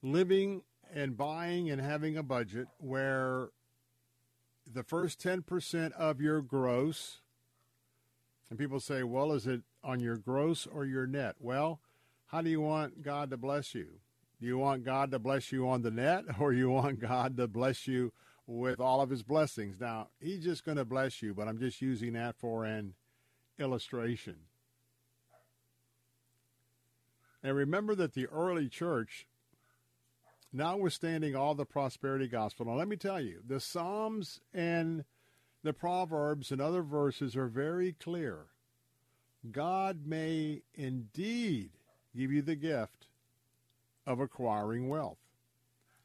living 0.01 0.61
and 0.93 1.17
buying 1.17 1.69
and 1.69 1.81
having 1.81 2.17
a 2.17 2.23
budget 2.23 2.67
where 2.77 3.49
the 4.71 4.83
first 4.83 5.21
10% 5.21 5.91
of 5.93 6.21
your 6.21 6.41
gross, 6.41 7.21
and 8.49 8.59
people 8.59 8.79
say, 8.79 9.03
well, 9.03 9.31
is 9.31 9.47
it 9.47 9.61
on 9.83 9.99
your 9.99 10.17
gross 10.17 10.67
or 10.67 10.85
your 10.85 11.07
net? 11.07 11.35
Well, 11.39 11.79
how 12.27 12.41
do 12.41 12.49
you 12.49 12.61
want 12.61 13.01
God 13.01 13.29
to 13.31 13.37
bless 13.37 13.73
you? 13.73 13.87
Do 14.39 14.47
you 14.47 14.57
want 14.57 14.85
God 14.85 15.11
to 15.11 15.19
bless 15.19 15.51
you 15.51 15.67
on 15.67 15.81
the 15.81 15.91
net 15.91 16.25
or 16.39 16.53
you 16.53 16.69
want 16.69 16.99
God 16.99 17.37
to 17.37 17.47
bless 17.47 17.87
you 17.87 18.13
with 18.45 18.79
all 18.79 19.01
of 19.01 19.09
his 19.09 19.23
blessings? 19.23 19.79
Now, 19.79 20.09
he's 20.19 20.43
just 20.43 20.65
going 20.65 20.77
to 20.77 20.85
bless 20.85 21.21
you, 21.21 21.33
but 21.33 21.47
I'm 21.47 21.59
just 21.59 21.81
using 21.81 22.13
that 22.13 22.35
for 22.35 22.65
an 22.65 22.93
illustration. 23.57 24.35
And 27.41 27.55
remember 27.55 27.95
that 27.95 28.13
the 28.13 28.27
early 28.27 28.67
church 28.67 29.25
notwithstanding 30.52 31.36
all 31.36 31.56
the 31.56 31.66
prosperity 31.66 32.28
gospel. 32.28 32.66
Now, 32.66 32.74
let 32.74 32.88
me 32.88 32.95
tell 32.95 33.22
you, 33.22 33.41
the 33.45 33.60
Psalms 33.60 34.41
and 34.54 35.06
the 35.64 35.74
Proverbs 35.74 36.52
and 36.52 36.62
other 36.62 36.82
verses 36.82 37.36
are 37.36 37.47
very 37.47 37.93
clear. 37.93 38.47
God 39.52 40.06
may 40.06 40.64
indeed 40.74 41.72
give 42.16 42.32
you 42.32 42.41
the 42.41 42.56
gift 42.56 43.08
of 44.06 44.20
acquiring 44.20 44.89
wealth. 44.89 45.20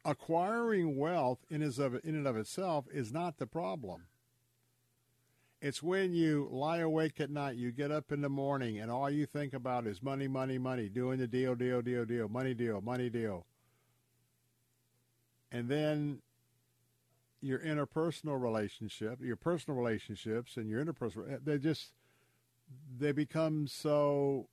Acquiring 0.03 0.97
wealth 0.97 1.39
in, 1.49 1.63
and 1.63 2.27
of 2.27 2.37
itself 2.37 2.85
is 2.93 3.11
not 3.11 3.37
the 3.37 3.47
problem. 3.47 4.03
It's 5.61 5.81
when 5.81 6.13
you 6.13 6.47
lie 6.51 6.77
awake 6.77 7.19
at 7.19 7.31
night, 7.31 7.55
you 7.55 7.71
get 7.71 7.91
up 7.91 8.11
in 8.11 8.21
the 8.21 8.29
morning, 8.29 8.77
and 8.77 8.91
all 8.91 9.09
you 9.09 9.25
think 9.25 9.53
about 9.53 9.87
is 9.87 10.03
money, 10.03 10.27
money, 10.27 10.59
money, 10.59 10.89
doing 10.89 11.17
the 11.17 11.27
deal, 11.27 11.55
deal, 11.55 11.81
deal, 11.81 12.05
deal, 12.05 12.29
money 12.29 12.53
deal, 12.53 12.81
money 12.81 13.09
deal 13.09 13.47
and 15.51 15.69
then 15.69 16.21
your 17.41 17.59
interpersonal 17.59 18.41
relationship, 18.41 19.19
your 19.21 19.35
personal 19.35 19.77
relationships, 19.77 20.57
and 20.57 20.69
your 20.69 20.83
interpersonal, 20.83 21.31
eh, 21.31 21.37
they 21.43 21.57
just 21.57 21.91
they 22.97 23.11
become 23.11 23.67
so 23.67 24.47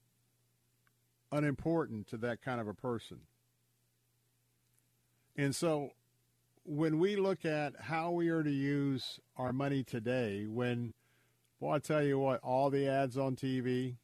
unimportant 1.31 2.07
to 2.07 2.17
that 2.17 2.41
kind 2.41 2.61
of 2.61 2.67
a 2.67 2.73
person. 2.73 3.21
And 5.35 5.55
so 5.55 5.91
when 6.63 6.99
we 6.99 7.15
look 7.15 7.45
at 7.45 7.73
how 7.81 8.11
we 8.11 8.29
are 8.29 8.43
to 8.43 8.51
use 8.51 9.19
our 9.35 9.51
money 9.51 9.83
today, 9.83 10.45
when, 10.47 10.93
well, 11.59 11.73
I 11.73 11.79
tell 11.79 12.03
you 12.03 12.19
what, 12.19 12.39
all 12.41 12.69
the 12.69 12.87
ads 12.87 13.17
on 13.17 13.35
TV, 13.35 13.95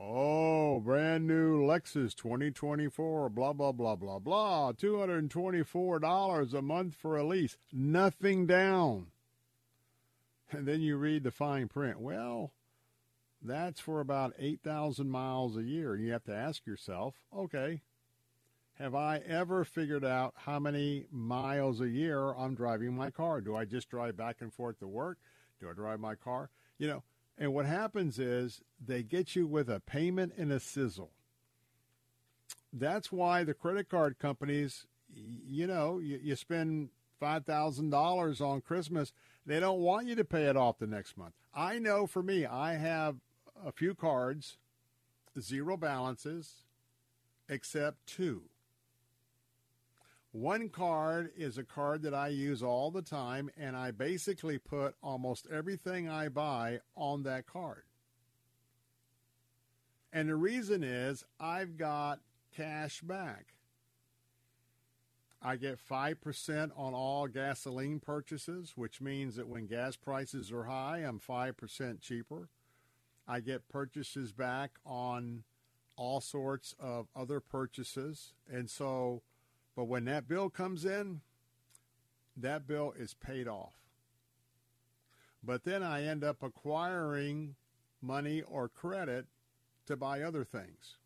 oh, 0.00 0.80
brand 0.80 1.26
new 1.26 1.60
Lexus 1.60 2.14
2024, 2.14 3.28
blah, 3.28 3.52
blah, 3.52 3.72
blah, 3.72 3.96
blah, 3.96 4.18
blah, 4.18 4.72
$224 4.72 6.54
a 6.54 6.62
month 6.62 6.94
for 6.94 7.16
a 7.16 7.24
lease, 7.24 7.56
nothing 7.72 8.46
down. 8.46 9.06
And 10.50 10.66
then 10.66 10.80
you 10.80 10.96
read 10.96 11.24
the 11.24 11.30
fine 11.30 11.68
print. 11.68 12.00
Well, 12.00 12.52
that's 13.42 13.80
for 13.80 14.00
about 14.00 14.34
8,000 14.38 15.10
miles 15.10 15.56
a 15.56 15.62
year. 15.62 15.96
You 15.96 16.12
have 16.12 16.24
to 16.24 16.34
ask 16.34 16.66
yourself, 16.66 17.14
okay, 17.36 17.82
have 18.78 18.94
I 18.94 19.18
ever 19.18 19.64
figured 19.64 20.04
out 20.04 20.34
how 20.36 20.58
many 20.58 21.06
miles 21.10 21.80
a 21.80 21.88
year 21.88 22.32
I'm 22.32 22.54
driving 22.54 22.96
my 22.96 23.10
car? 23.10 23.40
Do 23.40 23.54
I 23.54 23.64
just 23.64 23.88
drive 23.88 24.16
back 24.16 24.36
and 24.40 24.52
forth 24.52 24.80
to 24.80 24.88
work? 24.88 25.18
Do 25.60 25.68
I 25.70 25.74
drive 25.74 26.00
my 26.00 26.14
car? 26.14 26.50
You 26.78 26.88
know, 26.88 27.02
and 27.36 27.52
what 27.52 27.66
happens 27.66 28.18
is 28.18 28.62
they 28.84 29.02
get 29.02 29.34
you 29.34 29.46
with 29.46 29.68
a 29.68 29.80
payment 29.80 30.32
and 30.36 30.52
a 30.52 30.60
sizzle. 30.60 31.10
That's 32.72 33.10
why 33.10 33.44
the 33.44 33.54
credit 33.54 33.88
card 33.88 34.18
companies, 34.18 34.86
you 35.14 35.66
know, 35.66 35.98
you, 35.98 36.18
you 36.22 36.36
spend 36.36 36.90
$5,000 37.20 38.40
on 38.40 38.60
Christmas, 38.60 39.12
they 39.46 39.60
don't 39.60 39.80
want 39.80 40.06
you 40.06 40.14
to 40.16 40.24
pay 40.24 40.44
it 40.44 40.56
off 40.56 40.78
the 40.78 40.86
next 40.86 41.16
month. 41.16 41.34
I 41.54 41.78
know 41.78 42.06
for 42.06 42.22
me, 42.22 42.46
I 42.46 42.74
have 42.74 43.16
a 43.64 43.72
few 43.72 43.94
cards, 43.94 44.58
zero 45.40 45.76
balances, 45.76 46.64
except 47.48 48.06
two. 48.06 48.42
One 50.34 50.68
card 50.68 51.30
is 51.36 51.58
a 51.58 51.62
card 51.62 52.02
that 52.02 52.12
I 52.12 52.26
use 52.26 52.60
all 52.60 52.90
the 52.90 53.02
time, 53.02 53.50
and 53.56 53.76
I 53.76 53.92
basically 53.92 54.58
put 54.58 54.96
almost 55.00 55.46
everything 55.48 56.08
I 56.08 56.28
buy 56.28 56.80
on 56.96 57.22
that 57.22 57.46
card. 57.46 57.84
And 60.12 60.28
the 60.28 60.34
reason 60.34 60.82
is 60.82 61.22
I've 61.38 61.76
got 61.76 62.18
cash 62.52 63.00
back. 63.00 63.54
I 65.40 65.54
get 65.54 65.78
5% 65.78 66.72
on 66.76 66.94
all 66.94 67.28
gasoline 67.28 68.00
purchases, 68.00 68.72
which 68.74 69.00
means 69.00 69.36
that 69.36 69.46
when 69.46 69.68
gas 69.68 69.94
prices 69.94 70.50
are 70.50 70.64
high, 70.64 70.98
I'm 70.98 71.20
5% 71.20 72.00
cheaper. 72.00 72.48
I 73.28 73.38
get 73.38 73.68
purchases 73.68 74.32
back 74.32 74.80
on 74.84 75.44
all 75.94 76.20
sorts 76.20 76.74
of 76.80 77.06
other 77.14 77.38
purchases. 77.38 78.32
And 78.52 78.68
so 78.68 79.22
but 79.76 79.84
when 79.84 80.04
that 80.04 80.28
bill 80.28 80.50
comes 80.50 80.84
in, 80.84 81.20
that 82.36 82.66
bill 82.66 82.92
is 82.96 83.14
paid 83.14 83.48
off. 83.48 83.74
But 85.42 85.64
then 85.64 85.82
I 85.82 86.04
end 86.04 86.24
up 86.24 86.42
acquiring 86.42 87.54
money 88.00 88.42
or 88.42 88.68
credit 88.68 89.26
to 89.86 89.96
buy 89.96 90.22
other 90.22 90.44
things. 90.44 90.96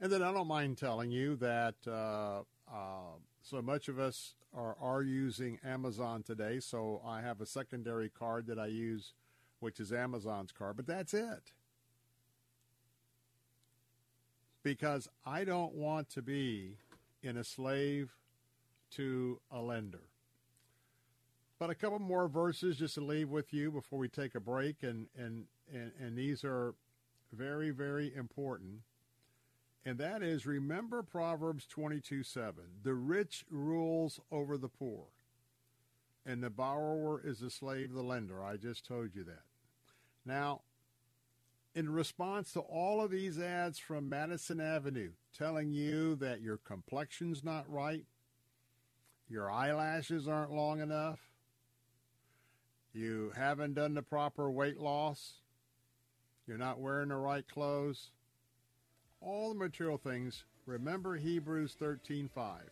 And 0.00 0.12
then 0.12 0.22
I 0.22 0.32
don't 0.32 0.46
mind 0.46 0.78
telling 0.78 1.10
you 1.10 1.36
that 1.36 1.74
uh, 1.86 2.42
uh, 2.72 3.16
so 3.42 3.62
much 3.62 3.88
of 3.88 3.98
us 3.98 4.34
are, 4.54 4.76
are 4.80 5.02
using 5.02 5.58
Amazon 5.64 6.22
today. 6.22 6.60
So 6.60 7.00
I 7.04 7.20
have 7.20 7.40
a 7.40 7.46
secondary 7.46 8.08
card 8.08 8.46
that 8.46 8.58
I 8.58 8.66
use, 8.66 9.12
which 9.60 9.80
is 9.80 9.92
Amazon's 9.92 10.52
card, 10.52 10.76
but 10.76 10.86
that's 10.86 11.14
it 11.14 11.52
because 14.66 15.08
I 15.24 15.44
don't 15.44 15.74
want 15.74 16.10
to 16.10 16.22
be 16.22 16.76
in 17.22 17.36
a 17.36 17.44
slave 17.44 18.10
to 18.96 19.38
a 19.52 19.60
lender. 19.60 20.02
But 21.60 21.70
a 21.70 21.74
couple 21.76 22.00
more 22.00 22.26
verses 22.26 22.76
just 22.76 22.94
to 22.94 23.00
leave 23.00 23.28
with 23.28 23.54
you 23.54 23.70
before 23.70 24.00
we 24.00 24.08
take 24.08 24.34
a 24.34 24.40
break, 24.40 24.82
and 24.82 25.06
and 25.16 25.44
and, 25.72 25.92
and 26.00 26.18
these 26.18 26.42
are 26.42 26.74
very 27.32 27.70
very 27.70 28.12
important. 28.12 28.80
And 29.84 29.98
that 29.98 30.24
is 30.24 30.46
remember 30.46 31.04
Proverbs 31.04 31.64
22 31.68 32.24
7. 32.24 32.54
The 32.82 32.94
rich 32.94 33.44
rules 33.48 34.18
over 34.32 34.58
the 34.58 34.68
poor, 34.68 35.04
and 36.26 36.42
the 36.42 36.50
borrower 36.50 37.22
is 37.24 37.40
a 37.40 37.50
slave 37.50 37.90
of 37.90 37.94
the 37.94 38.02
lender. 38.02 38.42
I 38.42 38.56
just 38.56 38.84
told 38.84 39.14
you 39.14 39.22
that. 39.22 39.44
Now, 40.24 40.62
in 41.76 41.90
response 41.90 42.52
to 42.52 42.60
all 42.60 43.02
of 43.02 43.10
these 43.10 43.38
ads 43.38 43.78
from 43.78 44.08
Madison 44.08 44.62
Avenue 44.62 45.10
telling 45.36 45.74
you 45.74 46.16
that 46.16 46.40
your 46.40 46.56
complexion's 46.56 47.44
not 47.44 47.70
right, 47.70 48.02
your 49.28 49.50
eyelashes 49.50 50.26
aren't 50.26 50.52
long 50.52 50.80
enough, 50.80 51.20
you 52.94 53.30
haven't 53.36 53.74
done 53.74 53.92
the 53.92 54.02
proper 54.02 54.50
weight 54.50 54.80
loss, 54.80 55.34
you're 56.46 56.56
not 56.56 56.80
wearing 56.80 57.10
the 57.10 57.16
right 57.16 57.46
clothes, 57.46 58.10
all 59.20 59.50
the 59.50 59.58
material 59.58 59.98
things, 59.98 60.44
remember 60.64 61.16
Hebrews 61.16 61.76
13:5. 61.78 62.70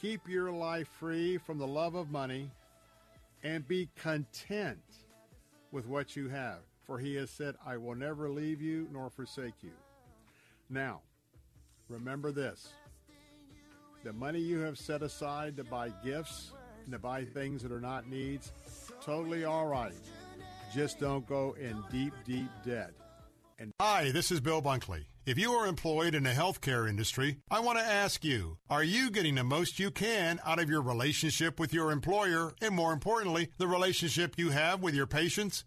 Keep 0.00 0.28
your 0.28 0.50
life 0.50 0.88
free 0.88 1.38
from 1.38 1.58
the 1.58 1.68
love 1.68 1.94
of 1.94 2.10
money 2.10 2.50
and 3.44 3.68
be 3.68 3.88
content 3.94 4.82
with 5.70 5.86
what 5.86 6.16
you 6.16 6.28
have 6.30 6.62
for 6.86 6.98
he 6.98 7.14
has 7.16 7.30
said, 7.30 7.56
I 7.64 7.76
will 7.76 7.94
never 7.94 8.30
leave 8.30 8.60
you 8.60 8.88
nor 8.92 9.10
forsake 9.10 9.62
you. 9.62 9.72
Now, 10.70 11.00
remember 11.88 12.32
this 12.32 12.72
the 14.02 14.12
money 14.12 14.38
you 14.38 14.58
have 14.58 14.78
set 14.78 15.02
aside 15.02 15.56
to 15.56 15.64
buy 15.64 15.90
gifts 16.04 16.52
and 16.84 16.92
to 16.92 16.98
buy 16.98 17.24
things 17.24 17.62
that 17.62 17.72
are 17.72 17.80
not 17.80 18.08
needs, 18.08 18.52
totally 19.02 19.44
all 19.44 19.66
right. 19.66 19.94
Just 20.74 21.00
don't 21.00 21.26
go 21.26 21.56
in 21.58 21.82
deep, 21.90 22.12
deep 22.26 22.50
debt. 22.66 22.92
And 23.58 23.72
Hi, 23.80 24.10
this 24.10 24.30
is 24.30 24.40
Bill 24.40 24.60
Bunkley. 24.60 25.04
If 25.24 25.38
you 25.38 25.52
are 25.52 25.66
employed 25.66 26.14
in 26.14 26.24
the 26.24 26.30
healthcare 26.30 26.86
industry, 26.86 27.38
I 27.50 27.60
want 27.60 27.78
to 27.78 27.84
ask 27.84 28.24
you, 28.24 28.58
are 28.68 28.84
you 28.84 29.10
getting 29.10 29.36
the 29.36 29.44
most 29.44 29.78
you 29.78 29.90
can 29.90 30.38
out 30.44 30.58
of 30.58 30.68
your 30.68 30.82
relationship 30.82 31.58
with 31.58 31.72
your 31.72 31.90
employer 31.90 32.52
and 32.60 32.74
more 32.74 32.92
importantly, 32.92 33.48
the 33.56 33.66
relationship 33.66 34.34
you 34.36 34.50
have 34.50 34.82
with 34.82 34.94
your 34.94 35.06
patients? 35.06 35.64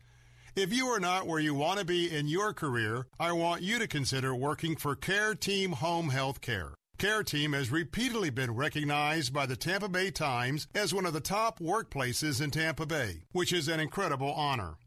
If 0.58 0.74
you 0.74 0.88
are 0.88 1.00
not 1.00 1.28
where 1.28 1.40
you 1.40 1.54
want 1.54 1.78
to 1.78 1.86
be 1.86 2.10
in 2.12 2.28
your 2.28 2.52
career, 2.52 3.06
I 3.20 3.32
want 3.32 3.62
you 3.62 3.78
to 3.78 3.88
consider 3.88 4.34
working 4.34 4.76
for 4.76 4.96
Care 4.96 5.36
Team 5.36 5.74
Home 5.74 6.10
Health 6.10 6.42
Care. 6.42 6.74
Care 6.98 7.22
Team 7.22 7.54
has 7.54 7.70
repeatedly 7.70 8.32
been 8.32 8.56
recognized 8.56 9.32
by 9.32 9.46
the 9.46 9.56
Tampa 9.56 9.88
Bay 9.88 10.10
Times 10.10 10.68
as 10.74 10.96
one 10.96 11.06
of 11.06 11.14
the 11.14 11.20
top 11.20 11.60
workplaces 11.60 12.42
in 12.42 12.50
Tampa 12.50 12.88
Bay, 12.88 13.22
which 13.34 13.54
is 13.54 13.68
an 13.68 13.80
incredible 13.80 14.34
honor. 14.34 14.78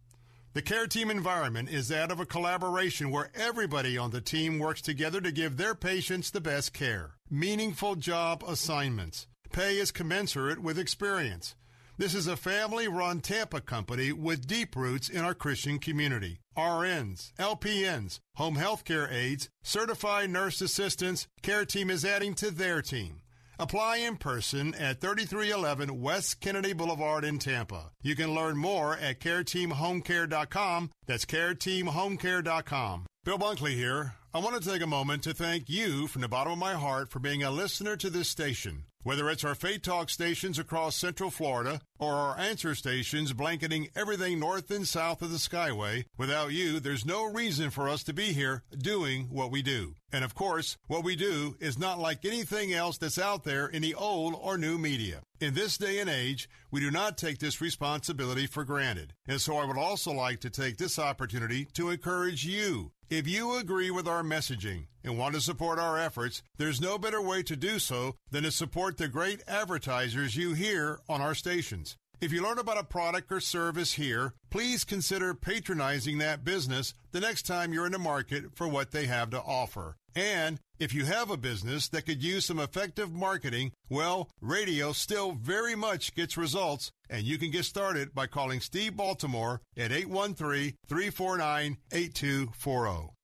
The 0.54 0.62
Care 0.62 0.88
Team 0.88 1.08
environment 1.08 1.70
is 1.70 1.86
that 1.86 2.10
of 2.10 2.18
a 2.18 2.26
collaboration 2.26 3.12
where 3.12 3.30
everybody 3.36 3.96
on 3.96 4.10
the 4.10 4.20
team 4.20 4.58
works 4.58 4.82
together 4.82 5.20
to 5.20 5.30
give 5.30 5.56
their 5.56 5.76
patients 5.76 6.32
the 6.32 6.40
best 6.40 6.72
care. 6.72 7.12
Meaningful 7.30 7.94
job 7.94 8.42
assignments. 8.44 9.28
Pay 9.52 9.76
is 9.76 9.92
commensurate 9.92 10.60
with 10.60 10.80
experience. 10.80 11.54
This 12.00 12.14
is 12.14 12.26
a 12.26 12.34
family 12.34 12.88
run 12.88 13.20
Tampa 13.20 13.60
company 13.60 14.10
with 14.10 14.46
deep 14.46 14.74
roots 14.74 15.10
in 15.10 15.22
our 15.22 15.34
Christian 15.34 15.78
community. 15.78 16.40
RNs, 16.56 17.34
LPNs, 17.34 18.20
home 18.36 18.54
health 18.54 18.86
care 18.86 19.06
aides, 19.12 19.50
certified 19.62 20.30
nurse 20.30 20.62
assistants, 20.62 21.26
care 21.42 21.66
team 21.66 21.90
is 21.90 22.02
adding 22.02 22.32
to 22.36 22.50
their 22.50 22.80
team. 22.80 23.20
Apply 23.58 23.98
in 23.98 24.16
person 24.16 24.74
at 24.76 25.02
3311 25.02 26.00
West 26.00 26.40
Kennedy 26.40 26.72
Boulevard 26.72 27.22
in 27.22 27.38
Tampa. 27.38 27.90
You 28.00 28.16
can 28.16 28.34
learn 28.34 28.56
more 28.56 28.96
at 28.96 29.20
careteamhomecare.com. 29.20 30.90
That's 31.06 31.26
careteamhomecare.com. 31.26 33.06
Bill 33.26 33.38
Bunkley 33.38 33.74
here. 33.74 34.14
I 34.32 34.38
want 34.38 34.62
to 34.62 34.66
take 34.66 34.80
a 34.80 34.86
moment 34.86 35.22
to 35.24 35.34
thank 35.34 35.68
you 35.68 36.06
from 36.06 36.22
the 36.22 36.28
bottom 36.28 36.54
of 36.54 36.58
my 36.58 36.72
heart 36.72 37.10
for 37.10 37.18
being 37.18 37.42
a 37.42 37.50
listener 37.50 37.94
to 37.96 38.08
this 38.08 38.28
station. 38.28 38.84
Whether 39.02 39.30
it's 39.30 39.44
our 39.44 39.54
Faith 39.54 39.80
Talk 39.80 40.10
stations 40.10 40.58
across 40.58 40.94
Central 40.94 41.30
Florida 41.30 41.80
or 41.98 42.12
our 42.12 42.38
answer 42.38 42.74
stations 42.74 43.32
blanketing 43.32 43.88
everything 43.96 44.38
north 44.38 44.70
and 44.70 44.86
south 44.86 45.22
of 45.22 45.30
the 45.30 45.38
Skyway, 45.38 46.04
without 46.18 46.52
you, 46.52 46.80
there's 46.80 47.06
no 47.06 47.24
reason 47.24 47.70
for 47.70 47.88
us 47.88 48.02
to 48.02 48.12
be 48.12 48.34
here 48.34 48.62
doing 48.76 49.28
what 49.30 49.50
we 49.50 49.62
do. 49.62 49.94
And 50.12 50.22
of 50.22 50.34
course, 50.34 50.76
what 50.86 51.02
we 51.02 51.16
do 51.16 51.56
is 51.60 51.78
not 51.78 51.98
like 51.98 52.26
anything 52.26 52.74
else 52.74 52.98
that's 52.98 53.18
out 53.18 53.44
there 53.44 53.66
in 53.66 53.80
the 53.80 53.94
old 53.94 54.34
or 54.38 54.58
new 54.58 54.76
media. 54.76 55.22
In 55.40 55.54
this 55.54 55.78
day 55.78 55.98
and 56.00 56.10
age, 56.10 56.46
we 56.70 56.80
do 56.80 56.90
not 56.90 57.16
take 57.16 57.38
this 57.38 57.62
responsibility 57.62 58.46
for 58.46 58.64
granted. 58.64 59.14
And 59.26 59.40
so 59.40 59.56
I 59.56 59.64
would 59.64 59.78
also 59.78 60.12
like 60.12 60.40
to 60.40 60.50
take 60.50 60.76
this 60.76 60.98
opportunity 60.98 61.64
to 61.72 61.88
encourage 61.88 62.44
you. 62.44 62.92
If 63.10 63.26
you 63.26 63.56
agree 63.56 63.90
with 63.90 64.06
our 64.06 64.22
messaging 64.22 64.86
and 65.02 65.18
want 65.18 65.34
to 65.34 65.40
support 65.40 65.80
our 65.80 65.98
efforts, 65.98 66.44
there's 66.58 66.80
no 66.80 66.96
better 66.96 67.20
way 67.20 67.42
to 67.42 67.56
do 67.56 67.80
so 67.80 68.14
than 68.30 68.44
to 68.44 68.52
support 68.52 68.98
the 68.98 69.08
great 69.08 69.42
advertisers 69.48 70.36
you 70.36 70.54
hear 70.54 71.00
on 71.08 71.20
our 71.20 71.34
stations. 71.34 71.96
If 72.20 72.32
you 72.32 72.40
learn 72.40 72.60
about 72.60 72.78
a 72.78 72.84
product 72.84 73.32
or 73.32 73.40
service 73.40 73.94
here, 73.94 74.34
please 74.48 74.84
consider 74.84 75.34
patronizing 75.34 76.18
that 76.18 76.44
business 76.44 76.94
the 77.10 77.18
next 77.18 77.46
time 77.46 77.72
you're 77.72 77.86
in 77.86 77.90
the 77.90 77.98
market 77.98 78.54
for 78.54 78.68
what 78.68 78.92
they 78.92 79.06
have 79.06 79.30
to 79.30 79.40
offer. 79.40 79.96
And 80.14 80.60
if 80.80 80.94
you 80.94 81.04
have 81.04 81.30
a 81.30 81.36
business 81.36 81.88
that 81.88 82.06
could 82.06 82.22
use 82.22 82.46
some 82.46 82.58
effective 82.58 83.12
marketing, 83.12 83.72
well, 83.90 84.30
radio 84.40 84.92
still 84.92 85.32
very 85.32 85.76
much 85.76 86.14
gets 86.14 86.38
results, 86.38 86.90
and 87.10 87.22
you 87.24 87.36
can 87.36 87.50
get 87.50 87.66
started 87.66 88.14
by 88.14 88.26
calling 88.26 88.60
Steve 88.60 88.96
Baltimore 88.96 89.60
at 89.76 89.92
813 89.92 90.74
349 90.88 91.76
8240. 91.92 93.19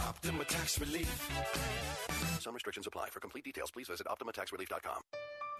Optima 0.00 0.44
Tax 0.44 0.80
Relief. 0.80 1.28
Some 2.40 2.54
restrictions 2.54 2.86
apply. 2.86 3.08
For 3.10 3.20
complete 3.20 3.44
details, 3.44 3.70
please 3.70 3.88
visit 3.88 4.06
OptimaTaxRelief.com. 4.06 5.02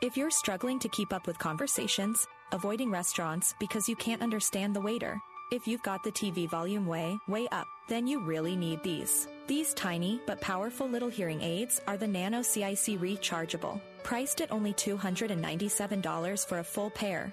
If 0.01 0.17
you're 0.17 0.31
struggling 0.31 0.79
to 0.79 0.89
keep 0.89 1.13
up 1.13 1.27
with 1.27 1.39
conversations, 1.39 2.27
avoiding 2.53 2.91
restaurants 2.91 3.55
because 3.59 3.89
you 3.89 3.97
can't 3.97 4.23
understand 4.23 4.75
the 4.77 4.81
waiter, 4.81 5.19
if 5.51 5.67
you've 5.67 5.83
got 5.83 6.05
the 6.05 6.13
TV 6.13 6.49
volume 6.49 6.87
way, 6.87 7.19
way 7.27 7.49
up, 7.51 7.67
then 7.89 8.07
you 8.07 8.21
really 8.21 8.55
need 8.55 8.83
these. 8.83 9.27
These 9.47 9.75
tiny 9.75 10.21
but 10.27 10.41
powerful 10.41 10.87
little 10.87 11.09
hearing 11.09 11.41
aids 11.41 11.81
are 11.87 11.97
the 11.97 12.07
Nano 12.07 12.43
CIC 12.43 13.01
Rechargeable, 13.01 13.81
priced 14.03 14.41
at 14.41 14.53
only 14.53 14.73
$297 14.75 16.47
for 16.47 16.59
a 16.59 16.65
full 16.65 16.91
pair. 16.91 17.33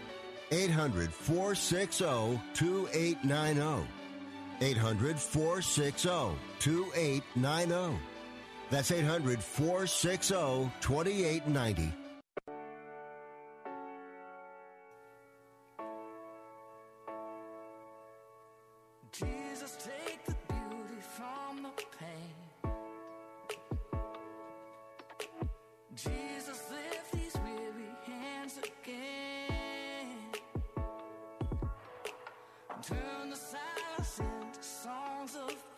800 0.51 1.13
460 1.13 2.41
2890. 2.53 3.87
800 4.59 5.17
460 5.19 6.09
2890. 6.59 7.99
That's 8.69 8.91
800 8.91 9.41
460 9.41 10.71
2890. 10.81 11.93
Jesus, 25.93 26.40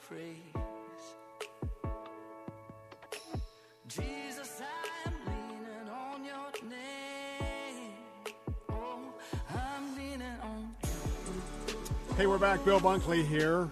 praise. 0.07 0.35
Jesus, 3.87 4.61
I 4.61 5.07
am 5.07 5.13
leaning 5.25 5.89
on 5.89 6.25
your 6.25 6.69
name. 6.69 7.91
Oh, 8.69 8.99
I'm 9.49 9.95
leaning 9.95 10.21
on 10.41 10.75
Hey, 12.17 12.27
we're 12.27 12.37
back. 12.37 12.63
Bill 12.65 12.79
Bunkley 12.79 13.25
here. 13.25 13.69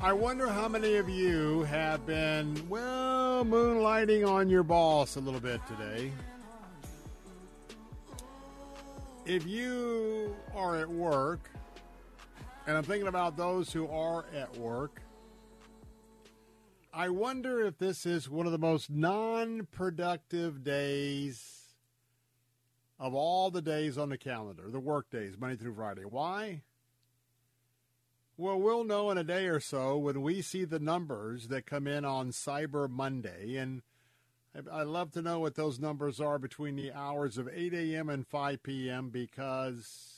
I 0.00 0.12
wonder 0.12 0.48
how 0.48 0.68
many 0.68 0.96
of 0.96 1.08
you 1.08 1.62
have 1.62 2.04
been, 2.04 2.68
well, 2.68 3.42
moonlighting 3.42 4.28
on 4.28 4.50
your 4.50 4.62
boss 4.62 5.16
a 5.16 5.20
little 5.20 5.40
bit 5.40 5.62
today. 5.66 6.12
If 9.24 9.46
you 9.46 10.36
are 10.54 10.76
at 10.76 10.90
work, 10.90 11.48
and 12.66 12.76
I'm 12.76 12.84
thinking 12.84 13.08
about 13.08 13.36
those 13.36 13.72
who 13.72 13.88
are 13.88 14.26
at 14.34 14.56
work, 14.56 15.02
I 16.92 17.08
wonder 17.08 17.64
if 17.64 17.78
this 17.78 18.06
is 18.06 18.28
one 18.30 18.46
of 18.46 18.52
the 18.52 18.58
most 18.58 18.90
non 18.90 19.66
productive 19.70 20.62
days 20.62 21.64
of 22.98 23.14
all 23.14 23.50
the 23.50 23.62
days 23.62 23.98
on 23.98 24.08
the 24.08 24.18
calendar, 24.18 24.70
the 24.70 24.80
work 24.80 25.10
days, 25.10 25.36
Monday 25.38 25.56
through 25.56 25.74
Friday. 25.74 26.02
Why? 26.02 26.62
Well, 28.36 28.60
we'll 28.60 28.84
know 28.84 29.10
in 29.10 29.18
a 29.18 29.24
day 29.24 29.46
or 29.46 29.60
so 29.60 29.96
when 29.96 30.22
we 30.22 30.42
see 30.42 30.64
the 30.64 30.78
numbers 30.80 31.48
that 31.48 31.66
come 31.66 31.86
in 31.86 32.04
on 32.04 32.30
Cyber 32.30 32.88
Monday. 32.88 33.56
And 33.56 33.82
I'd 34.72 34.86
love 34.86 35.12
to 35.12 35.22
know 35.22 35.40
what 35.40 35.54
those 35.54 35.78
numbers 35.78 36.20
are 36.20 36.38
between 36.38 36.76
the 36.76 36.92
hours 36.92 37.38
of 37.38 37.48
8 37.52 37.74
a.m. 37.74 38.08
and 38.08 38.26
5 38.26 38.62
p.m. 38.62 39.10
because, 39.10 40.13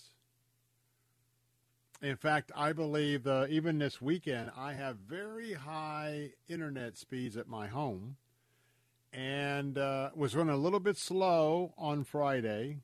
in 2.06 2.16
fact, 2.16 2.52
I 2.54 2.72
believe 2.72 3.26
uh, 3.26 3.46
even 3.48 3.78
this 3.78 4.00
weekend 4.00 4.52
I 4.56 4.74
have 4.74 4.96
very 4.96 5.54
high 5.54 6.30
internet 6.48 6.96
speeds 6.96 7.36
at 7.36 7.48
my 7.48 7.66
home 7.66 8.16
and 9.12 9.76
uh, 9.76 10.10
was 10.14 10.36
running 10.36 10.54
a 10.54 10.58
little 10.58 10.78
bit 10.78 10.96
slow 10.96 11.74
on 11.76 12.04
Friday. 12.04 12.78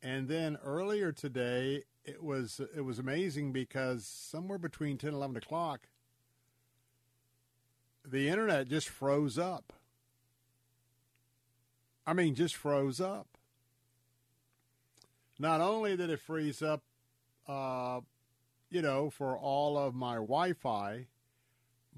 And 0.00 0.28
then 0.28 0.58
earlier 0.64 1.10
today, 1.10 1.82
it 2.04 2.22
was 2.22 2.60
it 2.76 2.82
was 2.82 3.00
amazing 3.00 3.52
because 3.52 4.06
somewhere 4.06 4.58
between 4.58 4.96
10 4.96 5.08
and 5.08 5.16
11 5.16 5.38
o'clock, 5.38 5.88
the 8.06 8.28
internet 8.28 8.68
just 8.68 8.88
froze 8.88 9.38
up. 9.38 9.72
I 12.06 12.12
mean, 12.12 12.36
just 12.36 12.54
froze 12.54 13.00
up. 13.00 13.26
Not 15.38 15.60
only 15.60 15.96
did 15.96 16.10
it 16.10 16.20
freeze 16.20 16.62
up, 16.62 16.82
uh, 17.46 18.00
you 18.70 18.82
know, 18.82 19.10
for 19.10 19.36
all 19.36 19.78
of 19.78 19.94
my 19.94 20.14
Wi-Fi, 20.14 21.06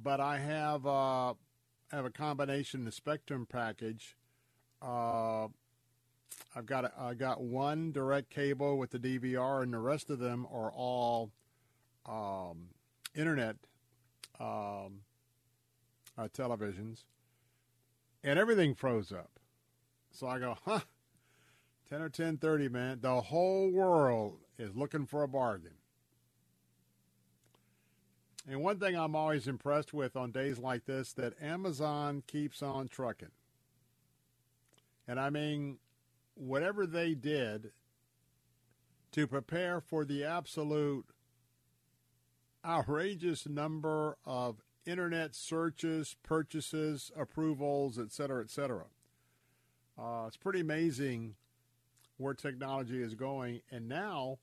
but 0.03 0.21
I 0.21 0.39
have 0.39 0.87
uh, 0.87 1.35
have 1.91 2.05
a 2.05 2.11
combination 2.11 2.85
the 2.85 2.93
Spectrum 2.93 3.47
package. 3.51 4.17
Uh, 4.83 5.49
I've 6.55 6.67
got 6.67 6.93
I 6.99 7.15
got 7.15 7.41
one 7.41 7.93
direct 7.93 8.31
cable 8.31 8.79
with 8.79 8.91
the 8.91 8.99
DVR, 8.99 9.63
and 9.63 9.73
the 9.73 9.79
rest 9.79 10.11
of 10.11 10.19
them 10.19 10.47
are 10.53 10.71
all 10.71 11.31
um, 12.07 12.69
internet 13.15 13.57
um, 14.39 15.01
uh, 16.19 16.29
televisions, 16.33 17.05
and 18.23 18.39
everything 18.39 18.75
froze 18.75 19.13
up. 19.13 19.31
So 20.11 20.27
I 20.27 20.39
go, 20.39 20.57
huh? 20.65 20.81
Ten 21.89 22.03
or 22.03 22.09
ten 22.09 22.37
thirty, 22.37 22.69
man. 22.69 22.99
The 23.01 23.21
whole 23.21 23.71
world 23.71 24.41
is 24.59 24.75
looking 24.75 25.07
for 25.07 25.23
a 25.23 25.29
bargain. 25.29 25.75
And 28.49 28.63
one 28.63 28.79
thing 28.79 28.97
I'm 28.97 29.17
always 29.17 29.49
impressed 29.49 29.93
with 29.93 30.17
on 30.17 30.31
days 30.31 30.59
like 30.59 30.85
this 30.85 31.13
that 31.15 31.41
Amazon 31.43 32.23
keeps 32.27 32.63
on 32.63 32.89
trucking. 32.89 33.33
And 35.09 35.19
I 35.19 35.31
mean, 35.31 35.79
whatever 36.35 36.87
they 36.87 37.15
did 37.15 37.73
to 39.13 39.27
prepare 39.27 39.81
for 39.81 40.05
the 40.05 40.25
absolute 40.25 41.07
outrageous 42.65 43.49
number 43.49 44.17
of 44.25 44.63
internet 44.85 45.35
searches, 45.35 46.17
purchases, 46.23 47.11
approvals, 47.17 47.99
et 47.99 48.13
cetera, 48.13 48.43
et 48.43 48.51
cetera. 48.51 48.85
Uh, 49.99 50.25
it's 50.27 50.37
pretty 50.37 50.61
amazing 50.61 51.35
where 52.19 52.35
technology 52.35 53.03
is 53.03 53.15
going. 53.15 53.61
And 53.71 53.89
now, 53.89 54.39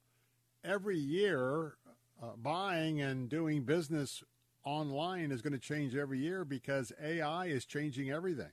every 0.64 0.98
year, 0.98 1.76
uh, 2.22 2.36
buying 2.42 3.02
and 3.02 3.30
doing 3.30 3.64
business 3.64 4.24
online 4.64 5.32
is 5.32 5.42
going 5.42 5.54
to 5.54 5.60
change 5.60 5.96
every 5.96 6.20
year 6.20 6.46
because 6.46 6.92
AI 7.02 7.48
is 7.48 7.66
changing 7.66 8.12
everything. 8.12 8.52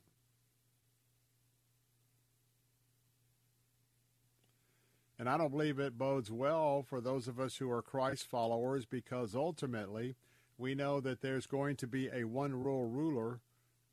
And 5.18 5.28
I 5.28 5.36
don't 5.36 5.50
believe 5.50 5.78
it 5.78 5.98
bodes 5.98 6.30
well 6.30 6.82
for 6.82 7.00
those 7.00 7.28
of 7.28 7.38
us 7.38 7.56
who 7.56 7.70
are 7.70 7.82
Christ 7.82 8.26
followers 8.26 8.86
because 8.86 9.34
ultimately 9.34 10.16
we 10.56 10.74
know 10.74 10.98
that 11.00 11.20
there's 11.20 11.46
going 11.46 11.76
to 11.76 11.86
be 11.86 12.08
a 12.08 12.24
one 12.24 12.54
rule 12.54 12.86
ruler, 12.86 13.40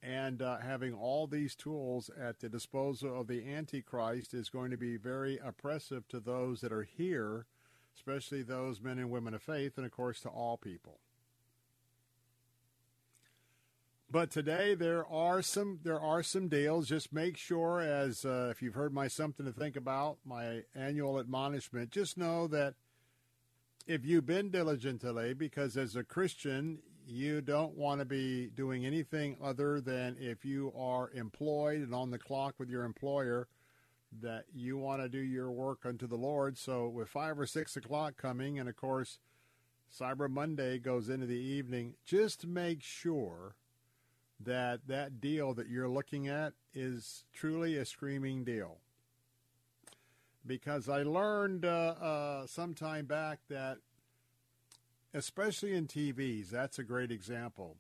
and 0.02 0.42
uh, 0.42 0.60
having 0.60 0.94
all 0.94 1.28
these 1.28 1.54
tools 1.54 2.10
at 2.18 2.40
the 2.40 2.48
disposal 2.48 3.20
of 3.20 3.28
the 3.28 3.46
Antichrist 3.46 4.34
is 4.34 4.50
going 4.50 4.72
to 4.72 4.78
be 4.78 4.96
very 4.96 5.38
oppressive 5.44 6.08
to 6.08 6.20
those 6.22 6.62
that 6.62 6.72
are 6.72 6.84
here, 6.84 7.46
especially 7.98 8.44
those 8.44 8.82
men 8.82 9.00
and 9.00 9.10
women 9.10 9.34
of 9.34 9.42
faith, 9.42 9.78
and 9.78 9.86
of 9.86 9.92
course 9.92 10.22
to 10.22 10.30
all 10.30 10.58
people. 10.58 11.00
But 14.10 14.32
today 14.32 14.74
there 14.74 15.06
are 15.06 15.42
some 15.42 15.80
there 15.84 16.00
are 16.00 16.24
some 16.24 16.48
deals. 16.48 16.88
Just 16.88 17.12
make 17.12 17.36
sure, 17.36 17.82
as 17.82 18.24
uh, 18.24 18.48
if 18.52 18.62
you've 18.62 18.76
heard 18.76 18.94
my 18.94 19.10
something 19.10 19.46
to 19.46 19.52
think 19.52 19.76
about, 19.76 20.18
my 20.26 20.62
annual 20.74 21.20
admonishment, 21.20 21.92
just 21.92 22.18
know 22.18 22.48
that 22.48 22.76
if 23.86 24.06
you've 24.06 24.26
been 24.26 24.50
diligent 24.50 25.02
today, 25.02 25.34
because 25.34 25.76
as 25.76 25.96
a 25.96 26.04
Christian 26.04 26.80
you 27.06 27.42
don't 27.42 27.76
want 27.76 28.00
to 28.00 28.06
be 28.06 28.48
doing 28.48 28.86
anything 28.86 29.38
other 29.42 29.80
than 29.80 30.18
if 30.20 30.44
you 30.44 30.74
are 30.78 31.10
employed 31.12 31.80
and 31.80 31.96
on 31.96 32.12
the 32.12 32.18
clock 32.18 32.56
with 32.58 32.70
your 32.70 32.84
employer, 32.84 33.48
that 34.22 34.46
you 34.54 34.78
want 34.78 35.02
to 35.02 35.10
do 35.10 35.20
your 35.20 35.52
work 35.52 35.86
unto 35.86 36.08
the 36.08 36.16
Lord. 36.16 36.58
So 36.58 36.88
with 36.88 37.10
five 37.10 37.40
or 37.40 37.46
six 37.46 37.76
o'clock 37.76 38.18
coming, 38.18 38.58
and 38.60 38.70
of 38.70 38.76
course 38.76 39.20
Cyber 39.94 40.30
Monday 40.30 40.80
goes 40.80 41.10
into 41.10 41.26
the 41.26 41.36
evening, 41.36 41.96
just 42.06 42.46
make 42.46 42.82
sure 42.82 43.56
that 44.40 44.88
that 44.88 45.20
deal 45.20 45.54
that 45.54 45.68
you're 45.68 45.90
looking 45.90 46.28
at 46.28 46.54
is 46.74 47.26
truly 47.34 47.78
a 47.78 47.86
screaming 47.86 48.44
deal. 48.44 48.78
Because 50.46 50.88
I 50.88 51.04
learned 51.04 51.66
uh, 51.66 51.96
uh, 52.00 52.48
some 52.48 52.74
time 52.74 53.06
back 53.06 53.40
that, 53.50 53.80
especially 55.14 55.74
in 55.74 55.88
TVs, 55.88 56.50
that's 56.50 56.80
a 56.80 56.84
great 56.84 57.12
example. 57.12 57.78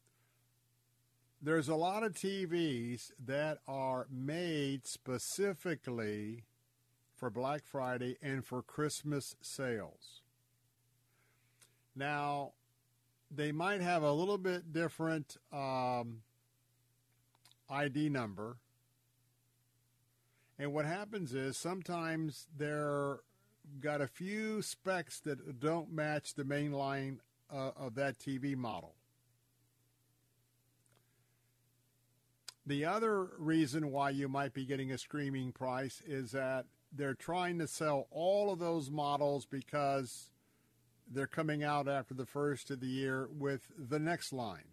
There's 1.42 1.70
a 1.70 1.76
lot 1.76 2.02
of 2.02 2.14
TVs 2.14 3.12
that 3.24 3.60
are 3.68 4.08
made 4.12 4.88
specifically 4.88 6.46
for 7.16 7.30
Black 7.30 7.64
Friday 7.64 8.18
and 8.24 8.44
for 8.44 8.64
Christmas 8.64 9.36
sales. 9.42 10.22
Now, 11.96 12.54
they 13.30 13.52
might 13.52 13.82
have 13.82 14.02
a 14.02 14.12
little 14.12 14.40
bit 14.40 14.74
different 14.74 15.38
um, 15.54 16.22
ID 17.70 18.10
number. 18.10 18.58
And 20.58 20.74
what 20.74 20.86
happens 20.86 21.36
is 21.36 21.56
sometimes 21.56 22.48
they're 22.56 23.20
got 23.80 24.02
a 24.02 24.08
few 24.08 24.64
specs 24.64 25.20
that 25.20 25.60
don't 25.60 25.92
match 25.92 26.34
the 26.34 26.46
main 26.46 26.72
line 26.72 27.20
uh, 27.54 27.72
of 27.76 27.94
that 27.96 28.18
TV 28.18 28.56
model. 28.56 28.97
The 32.68 32.84
other 32.84 33.30
reason 33.38 33.92
why 33.92 34.10
you 34.10 34.28
might 34.28 34.54
be 34.54 34.66
getting 34.66 34.92
a 34.92 34.98
screaming 34.98 35.54
price 35.54 36.02
is 36.06 36.34
that 36.34 36.66
they're 36.92 37.14
trying 37.14 37.60
to 37.60 37.68
sell 37.68 38.08
all 38.12 38.52
of 38.52 38.60
those 38.60 38.92
models 38.92 39.46
because 39.46 40.32
they're 41.10 41.28
coming 41.28 41.64
out 41.64 41.88
after 41.88 42.14
the 42.14 42.26
first 42.26 42.70
of 42.70 42.82
the 42.82 42.88
year 42.88 43.30
with 43.32 43.72
the 43.78 44.00
next 44.00 44.34
line. 44.34 44.68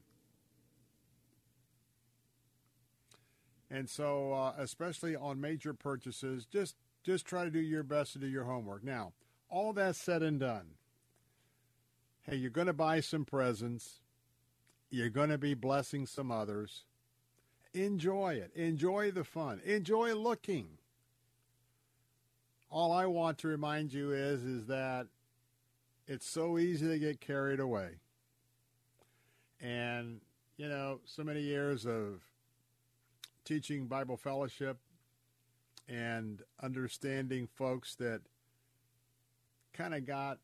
And 3.70 3.88
so, 3.88 4.32
uh, 4.32 4.54
especially 4.58 5.14
on 5.14 5.40
major 5.40 5.72
purchases, 5.72 6.46
just 6.46 6.74
just 7.04 7.26
try 7.26 7.44
to 7.44 7.50
do 7.50 7.60
your 7.60 7.84
best 7.84 8.14
to 8.14 8.18
do 8.18 8.26
your 8.26 8.44
homework. 8.44 8.82
Now, 8.82 9.12
all 9.48 9.72
that 9.74 9.94
said 9.94 10.24
and 10.24 10.40
done, 10.40 10.70
hey, 12.22 12.34
you're 12.34 12.50
going 12.50 12.66
to 12.66 12.72
buy 12.72 12.98
some 12.98 13.24
presents. 13.24 14.00
You're 14.90 15.10
going 15.10 15.30
to 15.30 15.38
be 15.38 15.54
blessing 15.54 16.06
some 16.06 16.32
others. 16.32 16.86
Enjoy 17.74 18.34
it. 18.34 18.52
Enjoy 18.54 19.10
the 19.10 19.24
fun. 19.24 19.60
Enjoy 19.64 20.14
looking. 20.14 20.68
All 22.70 22.92
I 22.92 23.06
want 23.06 23.38
to 23.38 23.48
remind 23.48 23.92
you 23.92 24.12
is 24.12 24.42
is 24.44 24.66
that 24.66 25.08
it's 26.06 26.26
so 26.26 26.58
easy 26.58 26.86
to 26.86 26.98
get 26.98 27.20
carried 27.20 27.60
away. 27.60 27.90
And, 29.60 30.20
you 30.56 30.68
know, 30.68 31.00
so 31.04 31.24
many 31.24 31.40
years 31.40 31.86
of 31.86 32.20
teaching 33.44 33.86
Bible 33.86 34.16
fellowship 34.16 34.78
and 35.88 36.42
understanding 36.62 37.48
folks 37.54 37.94
that 37.96 38.20
kind 39.72 39.94
of 39.94 40.06
got 40.06 40.38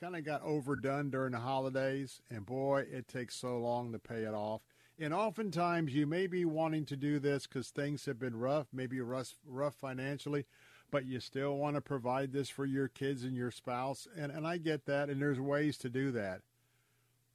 kind 0.00 0.16
of 0.16 0.24
got 0.24 0.42
overdone 0.42 1.10
during 1.10 1.32
the 1.32 1.38
holidays 1.38 2.20
and 2.30 2.44
boy 2.44 2.84
it 2.90 3.06
takes 3.06 3.36
so 3.36 3.58
long 3.58 3.92
to 3.92 3.98
pay 3.98 4.22
it 4.22 4.34
off 4.34 4.60
and 4.98 5.12
oftentimes 5.12 5.94
you 5.94 6.06
may 6.06 6.26
be 6.26 6.44
wanting 6.44 6.84
to 6.84 6.96
do 6.96 7.18
this 7.18 7.46
because 7.46 7.68
things 7.70 8.04
have 8.06 8.18
been 8.18 8.36
rough 8.36 8.66
maybe 8.72 9.00
rough, 9.00 9.34
rough 9.46 9.74
financially 9.74 10.44
but 10.90 11.04
you 11.04 11.18
still 11.18 11.56
want 11.56 11.74
to 11.74 11.80
provide 11.80 12.32
this 12.32 12.48
for 12.48 12.64
your 12.64 12.88
kids 12.88 13.24
and 13.24 13.36
your 13.36 13.50
spouse 13.50 14.06
and, 14.16 14.30
and 14.30 14.46
i 14.46 14.56
get 14.56 14.86
that 14.86 15.08
and 15.08 15.20
there's 15.20 15.40
ways 15.40 15.76
to 15.76 15.88
do 15.88 16.10
that 16.12 16.40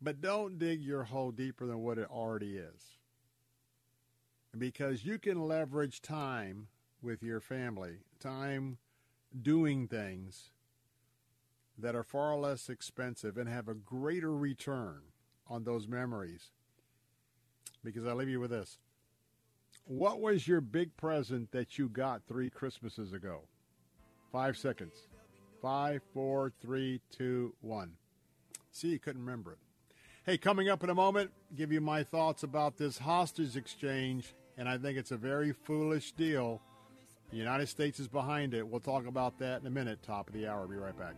but 0.01 0.22
don't 0.22 0.57
dig 0.57 0.82
your 0.82 1.03
hole 1.03 1.32
deeper 1.32 1.66
than 1.66 1.80
what 1.80 1.97
it 1.97 2.10
already 2.10 2.57
is 2.57 2.99
because 4.57 5.05
you 5.05 5.20
can 5.20 5.47
leverage 5.47 6.01
time 6.01 6.68
with 7.01 7.22
your 7.22 7.39
family, 7.39 7.97
time 8.20 8.78
doing 9.41 9.88
things 9.88 10.51
that 11.78 11.95
are 11.95 12.03
far 12.03 12.36
less 12.36 12.70
expensive 12.70 13.38
and 13.38 13.47
have 13.47 13.68
a 13.68 13.74
greater 13.74 14.36
return 14.36 15.01
on 15.47 15.64
those 15.64 15.88
memories. 15.88 16.51
Because 17.84 18.06
I 18.06 18.14
leave 18.14 18.30
you 18.30 18.40
with 18.40 18.52
this. 18.52 18.78
What 19.86 20.20
was 20.20 20.48
your 20.48 20.62
big 20.62 20.96
present 20.98 21.52
that 21.52 21.78
you 21.78 21.90
got 21.90 22.22
three 22.28 22.50
Christmases 22.50 23.14
ago? 23.14 23.42
Five 24.32 24.58
seconds. 24.58 24.94
Five, 25.62 26.02
four, 26.14 26.52
three, 26.62 27.02
two, 27.12 27.54
one. 27.62 27.94
See, 28.72 28.90
you 28.90 29.00
couldn't 29.00 29.22
remember 29.22 29.54
it. 29.54 29.58
Hey, 30.26 30.38
coming 30.38 30.70
up 30.70 30.84
in 30.84 30.90
a 30.90 30.96
moment, 30.96 31.32
give 31.56 31.72
you 31.72 31.82
my 31.82 32.04
thoughts 32.04 32.44
about 32.44 32.78
this 32.78 33.00
hostage 33.00 33.56
exchange, 33.56 34.36
and 34.58 34.70
I 34.70 34.78
think 34.78 34.98
it's 34.98 35.12
a 35.12 35.18
very 35.18 35.54
foolish 35.54 36.12
deal. 36.12 36.62
The 37.32 37.38
United 37.38 37.68
States 37.68 38.00
is 38.00 38.08
behind 38.08 38.54
it. 38.54 38.68
We'll 38.68 38.80
talk 38.80 39.08
about 39.08 39.40
that 39.40 39.62
in 39.62 39.68
a 39.68 39.72
minute. 39.72 40.04
Top 40.04 40.28
of 40.28 40.34
the 40.34 40.48
hour. 40.48 40.68
Be 40.68 40.76
right 40.76 40.98
back. 40.98 41.16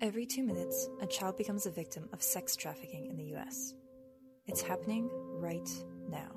Every 0.00 0.26
two 0.26 0.42
minutes, 0.42 0.88
a 1.00 1.06
child 1.06 1.36
becomes 1.36 1.66
a 1.66 1.70
victim 1.70 2.08
of 2.12 2.22
sex 2.22 2.56
trafficking 2.56 3.06
in 3.06 3.16
the 3.16 3.24
U.S. 3.36 3.74
It's 4.46 4.60
happening 4.60 5.08
right 5.40 5.68
now. 6.08 6.30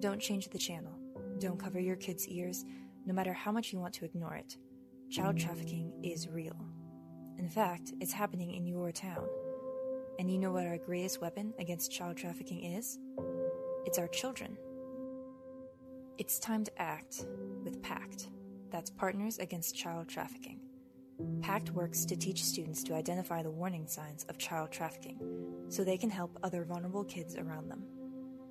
Don't 0.00 0.20
change 0.20 0.48
the 0.48 0.58
channel. 0.58 0.92
Don't 1.38 1.58
cover 1.58 1.80
your 1.80 1.96
kids' 1.96 2.28
ears, 2.28 2.64
no 3.06 3.14
matter 3.14 3.32
how 3.32 3.52
much 3.52 3.72
you 3.72 3.78
want 3.78 3.94
to 3.94 4.04
ignore 4.04 4.34
it. 4.34 4.56
Child 5.10 5.38
trafficking 5.38 5.92
is 6.02 6.28
real. 6.28 6.56
In 7.38 7.48
fact, 7.48 7.94
it's 8.00 8.12
happening 8.12 8.52
in 8.52 8.66
your 8.66 8.92
town. 8.92 9.26
And 10.18 10.30
you 10.30 10.38
know 10.38 10.52
what 10.52 10.66
our 10.66 10.76
greatest 10.76 11.20
weapon 11.20 11.54
against 11.58 11.90
child 11.92 12.16
trafficking 12.16 12.64
is? 12.74 12.98
It's 13.86 13.98
our 13.98 14.08
children. 14.08 14.58
It's 16.18 16.38
time 16.38 16.64
to 16.64 16.82
act 16.82 17.24
with 17.64 17.82
PACT. 17.82 18.28
That's 18.70 18.90
Partners 18.90 19.38
Against 19.38 19.74
Child 19.74 20.08
Trafficking. 20.08 20.60
PACT 21.40 21.70
works 21.70 22.04
to 22.04 22.16
teach 22.16 22.44
students 22.44 22.82
to 22.84 22.94
identify 22.94 23.42
the 23.42 23.50
warning 23.50 23.86
signs 23.86 24.24
of 24.28 24.38
child 24.38 24.70
trafficking 24.70 25.18
so 25.68 25.82
they 25.82 25.96
can 25.96 26.10
help 26.10 26.38
other 26.42 26.64
vulnerable 26.64 27.04
kids 27.04 27.36
around 27.36 27.68
them. 27.70 27.82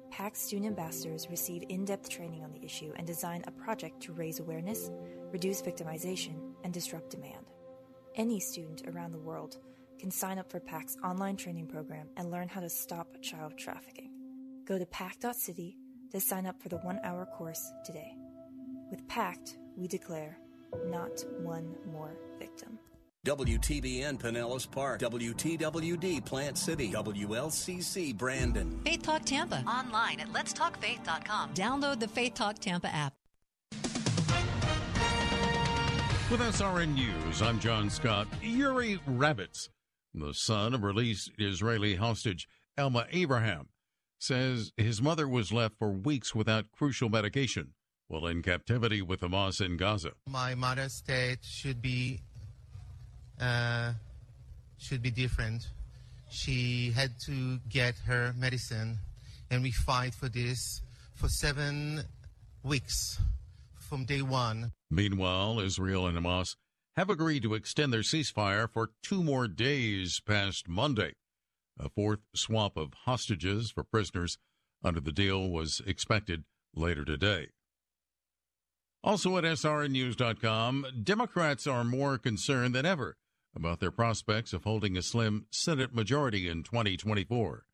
PACT 0.09 0.35
student 0.35 0.67
ambassadors 0.67 1.29
receive 1.29 1.63
in 1.69 1.85
depth 1.85 2.09
training 2.09 2.43
on 2.43 2.51
the 2.51 2.65
issue 2.65 2.91
and 2.95 3.05
design 3.05 3.43
a 3.45 3.51
project 3.51 4.01
to 4.01 4.13
raise 4.13 4.39
awareness, 4.39 4.89
reduce 5.31 5.61
victimization, 5.61 6.53
and 6.63 6.73
disrupt 6.73 7.11
demand. 7.11 7.45
Any 8.15 8.39
student 8.39 8.87
around 8.87 9.11
the 9.11 9.19
world 9.19 9.57
can 9.99 10.09
sign 10.09 10.39
up 10.39 10.51
for 10.51 10.59
PACT's 10.59 10.97
online 11.03 11.37
training 11.37 11.67
program 11.67 12.09
and 12.17 12.31
learn 12.31 12.47
how 12.47 12.61
to 12.61 12.69
stop 12.69 13.21
child 13.21 13.57
trafficking. 13.57 14.11
Go 14.65 14.79
to 14.79 14.85
pact.city 14.87 15.77
to 16.11 16.19
sign 16.19 16.47
up 16.47 16.61
for 16.61 16.69
the 16.69 16.77
one 16.77 16.99
hour 17.03 17.25
course 17.25 17.71
today. 17.85 18.16
With 18.89 19.05
PACT, 19.09 19.57
we 19.75 19.87
declare 19.87 20.37
not 20.85 21.23
one 21.39 21.75
more 21.91 22.15
victim. 22.39 22.79
WTBN 23.25 24.17
Pinellas 24.17 24.69
Park, 24.69 25.01
WTWD 25.01 26.23
Plant 26.23 26.57
City, 26.57 26.91
WLCC 26.93 28.15
Brandon. 28.15 28.79
Faith 28.85 29.01
Talk 29.01 29.25
Tampa. 29.25 29.61
Online 29.67 30.21
at 30.21 30.31
letstalkfaith.com. 30.31 31.53
Download 31.53 31.99
the 31.99 32.07
Faith 32.07 32.35
Talk 32.35 32.59
Tampa 32.59 32.87
app. 32.87 33.13
With 36.31 36.39
SRN 36.39 36.93
News, 36.93 37.41
I'm 37.41 37.59
John 37.59 37.89
Scott. 37.89 38.27
Yuri 38.41 38.99
Rabitz, 39.09 39.67
the 40.13 40.33
son 40.33 40.73
of 40.73 40.83
released 40.83 41.31
Israeli 41.37 41.95
hostage 41.95 42.47
Elma 42.77 43.05
Abraham, 43.11 43.67
says 44.19 44.71
his 44.77 45.01
mother 45.01 45.27
was 45.27 45.51
left 45.51 45.75
for 45.77 45.89
weeks 45.89 46.33
without 46.33 46.71
crucial 46.71 47.09
medication 47.09 47.73
while 48.07 48.27
in 48.27 48.41
captivity 48.41 49.01
with 49.01 49.21
Hamas 49.21 49.63
in 49.63 49.77
Gaza. 49.77 50.11
My 50.27 50.55
mother's 50.55 50.93
state 50.93 51.39
should 51.43 51.81
be 51.81 52.21
uh, 53.39 53.93
should 54.77 55.01
be 55.01 55.11
different. 55.11 55.67
She 56.29 56.91
had 56.91 57.11
to 57.25 57.59
get 57.69 57.95
her 58.05 58.33
medicine, 58.37 58.99
and 59.49 59.63
we 59.63 59.71
fight 59.71 60.13
for 60.13 60.29
this 60.29 60.81
for 61.15 61.29
seven 61.29 62.03
weeks 62.63 63.19
from 63.89 64.05
day 64.05 64.21
one. 64.21 64.71
Meanwhile, 64.91 65.59
Israel 65.59 66.07
and 66.07 66.17
Hamas 66.17 66.55
have 66.95 67.09
agreed 67.09 67.43
to 67.43 67.53
extend 67.53 67.93
their 67.93 68.01
ceasefire 68.01 68.69
for 68.69 68.91
two 69.03 69.23
more 69.23 69.47
days 69.47 70.19
past 70.25 70.67
Monday. 70.67 71.13
A 71.79 71.89
fourth 71.89 72.21
swap 72.35 72.75
of 72.75 72.93
hostages 73.05 73.69
for 73.71 73.83
prisoners 73.83 74.37
under 74.83 74.99
the 74.99 75.11
deal 75.11 75.49
was 75.49 75.81
expected 75.85 76.43
later 76.73 77.05
today. 77.05 77.49
Also 79.03 79.37
at 79.37 79.43
srnnews.com, 79.43 80.85
Democrats 81.03 81.67
are 81.67 81.83
more 81.83 82.17
concerned 82.17 82.75
than 82.75 82.85
ever 82.85 83.17
about 83.55 83.79
their 83.79 83.91
prospects 83.91 84.53
of 84.53 84.63
holding 84.63 84.97
a 84.97 85.01
slim 85.01 85.45
Senate 85.51 85.93
majority 85.93 86.47
in 86.47 86.63
2024. 86.63 87.65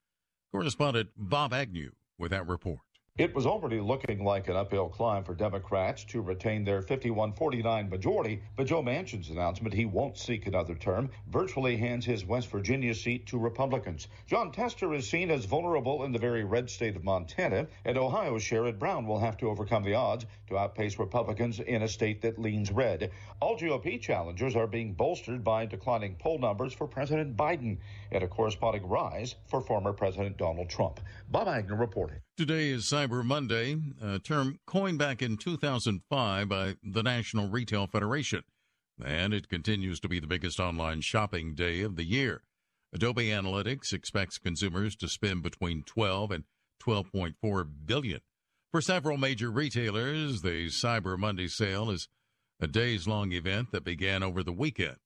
Correspondent 0.51 1.09
Bob 1.17 1.53
Agnew 1.53 1.91
with 2.17 2.31
that 2.31 2.47
report. 2.47 2.92
It 3.15 3.35
was 3.35 3.45
already 3.45 3.79
looking 3.79 4.25
like 4.25 4.47
an 4.47 4.55
uphill 4.55 4.89
climb 4.89 5.23
for 5.23 5.35
Democrats 5.35 6.03
to 6.05 6.19
retain 6.19 6.63
their 6.63 6.81
51 6.81 7.33
49 7.33 7.87
majority, 7.87 8.41
but 8.55 8.65
Joe 8.65 8.81
Manchin's 8.81 9.29
announcement 9.29 9.75
he 9.75 9.85
won't 9.85 10.17
seek 10.17 10.47
another 10.47 10.73
term 10.73 11.11
virtually 11.27 11.77
hands 11.77 12.07
his 12.07 12.25
West 12.25 12.49
Virginia 12.49 12.95
seat 12.95 13.27
to 13.27 13.37
Republicans. 13.37 14.07
Jon 14.25 14.51
Tester 14.51 14.95
is 14.95 15.07
seen 15.07 15.29
as 15.29 15.45
vulnerable 15.45 16.05
in 16.05 16.11
the 16.11 16.17
very 16.17 16.43
red 16.43 16.71
state 16.71 16.95
of 16.95 17.03
Montana, 17.03 17.67
and 17.85 17.99
Ohio's 17.99 18.41
Sherrod 18.41 18.79
Brown 18.79 19.05
will 19.05 19.19
have 19.19 19.37
to 19.37 19.47
overcome 19.47 19.83
the 19.83 19.93
odds 19.93 20.25
to 20.47 20.57
outpace 20.57 20.97
Republicans 20.97 21.59
in 21.59 21.83
a 21.83 21.87
state 21.87 22.19
that 22.23 22.39
leans 22.39 22.71
red. 22.71 23.11
All 23.39 23.55
GOP 23.55 24.01
challengers 24.01 24.55
are 24.55 24.65
being 24.65 24.95
bolstered 24.95 25.43
by 25.43 25.67
declining 25.67 26.15
poll 26.15 26.39
numbers 26.39 26.73
for 26.73 26.87
President 26.87 27.37
Biden 27.37 27.77
and 28.11 28.23
a 28.23 28.27
corresponding 28.27 28.87
rise 28.87 29.35
for 29.45 29.61
former 29.61 29.93
President 29.93 30.35
Donald 30.35 30.71
Trump. 30.71 30.99
Bob 31.29 31.47
Agnew 31.47 31.75
reporting. 31.75 32.17
Today 32.35 32.69
is 32.69 32.85
Cyber 32.85 33.23
Monday, 33.23 33.77
a 34.01 34.17
term 34.17 34.59
coined 34.65 34.97
back 34.97 35.21
in 35.21 35.37
2005 35.37 36.49
by 36.49 36.75
the 36.81 37.03
National 37.03 37.47
Retail 37.47 37.85
Federation, 37.85 38.41
and 39.05 39.35
it 39.35 39.47
continues 39.47 39.99
to 39.99 40.09
be 40.09 40.19
the 40.19 40.25
biggest 40.25 40.59
online 40.59 41.01
shopping 41.01 41.53
day 41.53 41.81
of 41.81 41.95
the 41.95 42.03
year. 42.03 42.41
Adobe 42.91 43.27
Analytics 43.27 43.93
expects 43.93 44.39
consumers 44.39 44.95
to 44.95 45.07
spend 45.07 45.43
between 45.43 45.83
12 45.83 46.31
and 46.31 46.43
12.4 46.83 47.69
billion. 47.85 48.21
For 48.71 48.81
several 48.81 49.17
major 49.17 49.51
retailers, 49.51 50.41
the 50.41 50.69
Cyber 50.69 51.19
Monday 51.19 51.47
sale 51.47 51.91
is 51.91 52.07
a 52.59 52.65
days-long 52.65 53.31
event 53.31 53.71
that 53.71 53.83
began 53.83 54.23
over 54.23 54.41
the 54.41 54.51
weekend. 54.51 54.97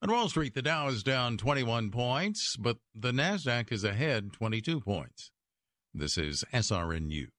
On 0.00 0.10
Wall 0.10 0.30
Street, 0.30 0.54
the 0.54 0.62
Dow 0.62 0.88
is 0.88 1.02
down 1.02 1.36
21 1.36 1.90
points, 1.90 2.56
but 2.56 2.78
the 2.94 3.12
Nasdaq 3.12 3.70
is 3.70 3.84
ahead 3.84 4.32
22 4.32 4.80
points. 4.80 5.32
This 5.92 6.16
is 6.16 6.44
SRN 6.52 7.06
News. 7.06 7.30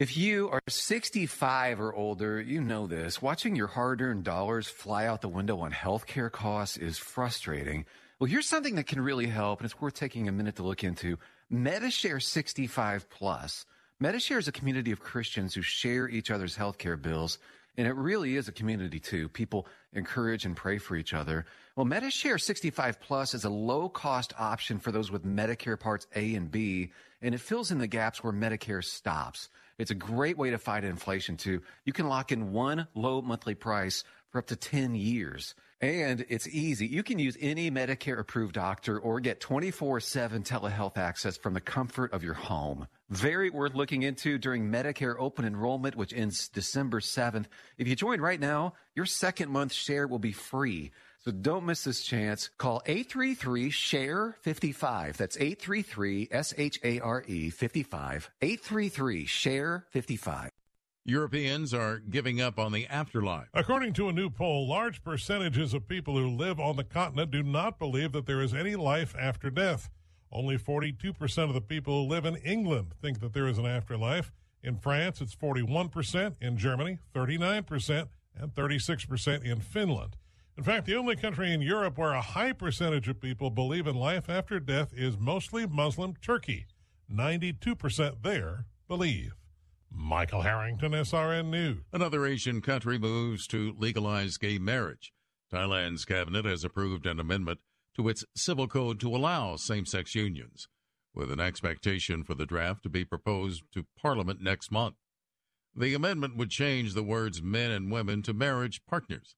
If 0.00 0.16
you 0.16 0.50
are 0.50 0.60
65 0.68 1.80
or 1.80 1.94
older, 1.94 2.40
you 2.40 2.60
know 2.60 2.88
this. 2.88 3.22
Watching 3.22 3.54
your 3.54 3.68
hard 3.68 4.02
earned 4.02 4.24
dollars 4.24 4.66
fly 4.66 5.06
out 5.06 5.20
the 5.20 5.28
window 5.28 5.60
on 5.60 5.70
healthcare 5.70 6.30
costs 6.30 6.76
is 6.76 6.98
frustrating. 6.98 7.86
Well, 8.18 8.28
here's 8.28 8.48
something 8.48 8.74
that 8.74 8.88
can 8.88 9.00
really 9.00 9.28
help, 9.28 9.60
and 9.60 9.64
it's 9.64 9.80
worth 9.80 9.94
taking 9.94 10.26
a 10.26 10.32
minute 10.32 10.56
to 10.56 10.64
look 10.64 10.82
into 10.82 11.18
MediShare 11.52 12.20
65 12.20 13.08
Plus. 13.08 13.64
MediShare 14.02 14.38
is 14.38 14.48
a 14.48 14.52
community 14.52 14.90
of 14.90 15.00
Christians 15.00 15.54
who 15.54 15.62
share 15.62 16.08
each 16.08 16.32
other's 16.32 16.56
healthcare 16.56 17.00
bills, 17.00 17.38
and 17.76 17.86
it 17.86 17.94
really 17.94 18.36
is 18.36 18.48
a 18.48 18.52
community 18.52 18.98
too. 18.98 19.28
People 19.28 19.68
encourage 19.92 20.44
and 20.44 20.56
pray 20.56 20.78
for 20.78 20.96
each 20.96 21.14
other. 21.14 21.46
Well, 21.76 21.84
MediShare 21.84 22.40
65 22.40 23.02
Plus 23.02 23.34
is 23.34 23.44
a 23.44 23.50
low 23.50 23.90
cost 23.90 24.32
option 24.38 24.78
for 24.78 24.90
those 24.90 25.10
with 25.10 25.26
Medicare 25.26 25.78
Parts 25.78 26.06
A 26.16 26.34
and 26.34 26.50
B, 26.50 26.90
and 27.20 27.34
it 27.34 27.40
fills 27.42 27.70
in 27.70 27.76
the 27.76 27.86
gaps 27.86 28.24
where 28.24 28.32
Medicare 28.32 28.82
stops. 28.82 29.50
It's 29.76 29.90
a 29.90 29.94
great 29.94 30.38
way 30.38 30.48
to 30.48 30.58
fight 30.58 30.84
inflation 30.84 31.36
too. 31.36 31.60
You 31.84 31.92
can 31.92 32.08
lock 32.08 32.32
in 32.32 32.50
one 32.52 32.86
low 32.94 33.20
monthly 33.20 33.54
price 33.54 34.04
for 34.30 34.38
up 34.38 34.46
to 34.46 34.56
10 34.56 34.94
years. 34.94 35.54
And 35.82 36.24
it's 36.30 36.48
easy. 36.48 36.86
You 36.86 37.02
can 37.02 37.18
use 37.18 37.36
any 37.38 37.70
Medicare 37.70 38.18
approved 38.18 38.54
doctor 38.54 38.98
or 38.98 39.20
get 39.20 39.40
24 39.40 40.00
7 40.00 40.44
telehealth 40.44 40.96
access 40.96 41.36
from 41.36 41.52
the 41.52 41.60
comfort 41.60 42.14
of 42.14 42.24
your 42.24 42.32
home. 42.32 42.86
Very 43.10 43.50
worth 43.50 43.74
looking 43.74 44.02
into 44.02 44.38
during 44.38 44.70
Medicare 44.70 45.16
open 45.18 45.44
enrollment, 45.44 45.94
which 45.94 46.14
ends 46.14 46.48
December 46.48 47.00
7th. 47.00 47.44
If 47.76 47.86
you 47.86 47.94
join 47.94 48.22
right 48.22 48.40
now, 48.40 48.72
your 48.94 49.04
second 49.04 49.50
month 49.50 49.74
share 49.74 50.06
will 50.06 50.18
be 50.18 50.32
free. 50.32 50.92
So 51.26 51.32
don't 51.32 51.66
miss 51.66 51.82
this 51.82 52.04
chance. 52.04 52.50
Call 52.56 52.82
833 52.86 53.70
SHARE 53.70 54.36
55. 54.42 55.16
That's 55.16 55.36
833 55.36 56.28
S 56.30 56.54
H 56.56 56.78
A 56.84 57.00
R 57.00 57.24
E 57.26 57.50
55. 57.50 58.30
833 58.40 59.26
SHARE 59.26 59.86
55. 59.90 60.50
Europeans 61.04 61.74
are 61.74 61.98
giving 61.98 62.40
up 62.40 62.60
on 62.60 62.70
the 62.70 62.86
afterlife. 62.86 63.48
According 63.52 63.94
to 63.94 64.08
a 64.08 64.12
new 64.12 64.30
poll, 64.30 64.68
large 64.68 65.02
percentages 65.02 65.74
of 65.74 65.88
people 65.88 66.16
who 66.16 66.28
live 66.28 66.60
on 66.60 66.76
the 66.76 66.84
continent 66.84 67.32
do 67.32 67.42
not 67.42 67.80
believe 67.80 68.12
that 68.12 68.26
there 68.26 68.40
is 68.40 68.54
any 68.54 68.76
life 68.76 69.12
after 69.18 69.50
death. 69.50 69.90
Only 70.30 70.56
42% 70.56 71.42
of 71.42 71.54
the 71.54 71.60
people 71.60 72.04
who 72.04 72.08
live 72.08 72.24
in 72.24 72.36
England 72.36 72.94
think 73.02 73.18
that 73.18 73.32
there 73.32 73.48
is 73.48 73.58
an 73.58 73.66
afterlife. 73.66 74.30
In 74.62 74.76
France, 74.76 75.20
it's 75.20 75.34
41%, 75.34 76.36
in 76.40 76.56
Germany, 76.56 76.98
39%, 77.12 78.06
and 78.38 78.54
36% 78.54 79.42
in 79.42 79.58
Finland. 79.58 80.16
In 80.56 80.64
fact, 80.64 80.86
the 80.86 80.96
only 80.96 81.16
country 81.16 81.52
in 81.52 81.60
Europe 81.60 81.98
where 81.98 82.12
a 82.12 82.22
high 82.22 82.52
percentage 82.52 83.08
of 83.08 83.20
people 83.20 83.50
believe 83.50 83.86
in 83.86 83.94
life 83.94 84.30
after 84.30 84.58
death 84.58 84.92
is 84.96 85.18
mostly 85.18 85.66
Muslim 85.66 86.14
Turkey. 86.22 86.66
92% 87.12 88.22
there 88.22 88.64
believe. 88.88 89.32
Michael 89.90 90.42
Harrington, 90.42 90.92
SRN 90.92 91.50
News. 91.50 91.84
Another 91.92 92.24
Asian 92.24 92.62
country 92.62 92.98
moves 92.98 93.46
to 93.48 93.74
legalize 93.78 94.38
gay 94.38 94.58
marriage. 94.58 95.12
Thailand's 95.52 96.06
cabinet 96.06 96.46
has 96.46 96.64
approved 96.64 97.06
an 97.06 97.20
amendment 97.20 97.60
to 97.94 98.08
its 98.08 98.24
civil 98.34 98.66
code 98.66 98.98
to 99.00 99.14
allow 99.14 99.56
same 99.56 99.84
sex 99.84 100.14
unions, 100.14 100.68
with 101.14 101.30
an 101.30 101.40
expectation 101.40 102.24
for 102.24 102.34
the 102.34 102.46
draft 102.46 102.82
to 102.82 102.88
be 102.88 103.04
proposed 103.04 103.62
to 103.72 103.86
Parliament 104.00 104.40
next 104.40 104.72
month. 104.72 104.96
The 105.74 105.94
amendment 105.94 106.36
would 106.36 106.50
change 106.50 106.94
the 106.94 107.02
words 107.02 107.42
men 107.42 107.70
and 107.70 107.92
women 107.92 108.22
to 108.22 108.34
marriage 108.34 108.80
partners, 108.86 109.36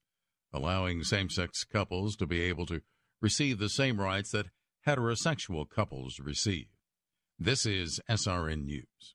allowing 0.52 1.02
same 1.02 1.30
sex 1.30 1.64
couples 1.64 2.16
to 2.16 2.26
be 2.26 2.40
able 2.42 2.66
to 2.66 2.82
receive 3.20 3.58
the 3.58 3.68
same 3.68 4.00
rights 4.00 4.30
that 4.30 4.46
heterosexual 4.86 5.68
couples 5.68 6.18
receive. 6.20 6.66
This 7.38 7.66
is 7.66 8.00
SRN 8.08 8.64
News. 8.64 9.14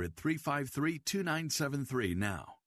800 0.01 0.15
353 0.15 0.99
2973 0.99 2.15
now. 2.15 2.55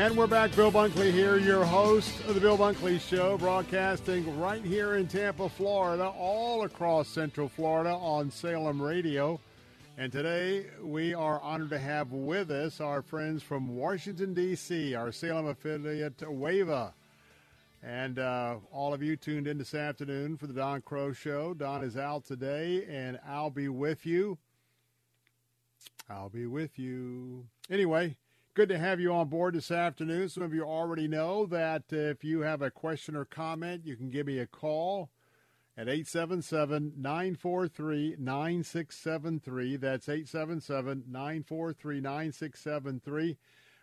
And 0.00 0.16
we're 0.16 0.26
back. 0.26 0.56
Bill 0.56 0.72
Bunkley 0.72 1.12
here, 1.12 1.36
your 1.36 1.62
host 1.62 2.20
of 2.20 2.34
the 2.34 2.40
Bill 2.40 2.56
Bunkley 2.56 2.98
Show, 2.98 3.36
broadcasting 3.36 4.40
right 4.40 4.64
here 4.64 4.94
in 4.94 5.06
Tampa, 5.06 5.46
Florida, 5.50 6.06
all 6.06 6.62
across 6.64 7.06
Central 7.06 7.50
Florida 7.50 7.90
on 7.90 8.30
Salem 8.30 8.80
Radio. 8.80 9.38
And 9.98 10.10
today 10.10 10.68
we 10.82 11.12
are 11.12 11.38
honored 11.42 11.68
to 11.68 11.78
have 11.78 12.12
with 12.12 12.50
us 12.50 12.80
our 12.80 13.02
friends 13.02 13.42
from 13.42 13.76
Washington, 13.76 14.32
D.C., 14.32 14.94
our 14.94 15.12
Salem 15.12 15.48
affiliate, 15.48 16.16
WAVA. 16.16 16.94
And 17.82 18.18
uh, 18.18 18.56
all 18.72 18.94
of 18.94 19.02
you 19.02 19.16
tuned 19.16 19.46
in 19.46 19.58
this 19.58 19.74
afternoon 19.74 20.38
for 20.38 20.46
the 20.46 20.54
Don 20.54 20.80
Crow 20.80 21.12
Show. 21.12 21.52
Don 21.52 21.84
is 21.84 21.98
out 21.98 22.24
today, 22.24 22.86
and 22.88 23.20
I'll 23.28 23.50
be 23.50 23.68
with 23.68 24.06
you. 24.06 24.38
I'll 26.08 26.30
be 26.30 26.46
with 26.46 26.78
you. 26.78 27.44
Anyway, 27.68 28.16
good 28.54 28.68
to 28.68 28.78
have 28.78 28.98
you 29.00 29.12
on 29.12 29.28
board 29.28 29.54
this 29.54 29.70
afternoon. 29.70 30.28
Some 30.28 30.42
of 30.42 30.52
you 30.52 30.64
already 30.64 31.06
know 31.06 31.46
that 31.46 31.84
if 31.90 32.24
you 32.24 32.40
have 32.40 32.62
a 32.62 32.70
question 32.70 33.14
or 33.14 33.24
comment, 33.24 33.82
you 33.84 33.96
can 33.96 34.10
give 34.10 34.26
me 34.26 34.38
a 34.38 34.46
call 34.46 35.10
at 35.76 35.88
877 35.88 36.94
943 36.96 38.16
9673. 38.18 39.76
That's 39.76 40.08
877 40.08 41.04
943 41.06 42.00
9673. 42.00 43.36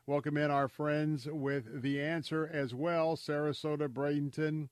Welcome 0.05 0.37
in 0.37 0.51
our 0.51 0.67
friends 0.67 1.27
with 1.31 1.81
the 1.81 2.01
answer 2.01 2.49
as 2.51 2.73
well 2.73 3.15
Sarasota, 3.15 3.87
Bradenton, 3.87 4.67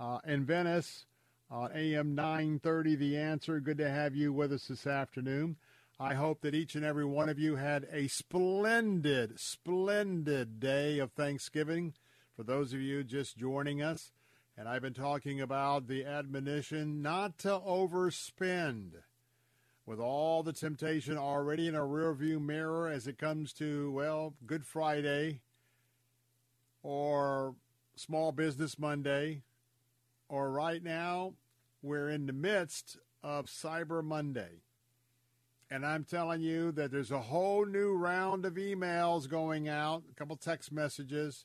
uh, 0.00 0.18
and 0.24 0.46
Venice 0.46 1.06
on 1.48 1.70
AM 1.74 2.14
930. 2.14 2.96
The 2.96 3.16
answer. 3.16 3.60
Good 3.60 3.78
to 3.78 3.88
have 3.88 4.16
you 4.16 4.32
with 4.32 4.52
us 4.52 4.66
this 4.66 4.86
afternoon. 4.86 5.56
I 6.00 6.14
hope 6.14 6.42
that 6.42 6.54
each 6.54 6.76
and 6.76 6.84
every 6.84 7.04
one 7.04 7.28
of 7.28 7.40
you 7.40 7.56
had 7.56 7.88
a 7.90 8.06
splendid, 8.06 9.40
splendid 9.40 10.60
day 10.60 11.00
of 11.00 11.10
Thanksgiving. 11.10 11.94
For 12.36 12.44
those 12.44 12.72
of 12.72 12.80
you 12.80 13.02
just 13.02 13.36
joining 13.36 13.82
us, 13.82 14.12
and 14.56 14.68
I've 14.68 14.82
been 14.82 14.94
talking 14.94 15.40
about 15.40 15.88
the 15.88 16.04
admonition 16.04 17.02
not 17.02 17.36
to 17.38 17.48
overspend 17.48 18.92
with 19.86 19.98
all 19.98 20.44
the 20.44 20.52
temptation 20.52 21.18
already 21.18 21.66
in 21.66 21.74
a 21.74 21.80
rearview 21.80 22.40
mirror 22.40 22.88
as 22.88 23.08
it 23.08 23.18
comes 23.18 23.52
to, 23.54 23.90
well, 23.90 24.34
Good 24.46 24.64
Friday 24.64 25.40
or 26.84 27.56
Small 27.96 28.30
Business 28.30 28.78
Monday, 28.78 29.42
or 30.28 30.52
right 30.52 30.82
now, 30.82 31.32
we're 31.82 32.08
in 32.08 32.26
the 32.26 32.32
midst 32.32 32.98
of 33.20 33.46
Cyber 33.46 34.04
Monday. 34.04 34.62
And 35.70 35.84
I'm 35.84 36.04
telling 36.04 36.40
you 36.40 36.72
that 36.72 36.90
there's 36.90 37.10
a 37.10 37.20
whole 37.20 37.66
new 37.66 37.92
round 37.92 38.46
of 38.46 38.54
emails 38.54 39.28
going 39.28 39.68
out, 39.68 40.02
a 40.10 40.14
couple 40.14 40.36
text 40.36 40.72
messages, 40.72 41.44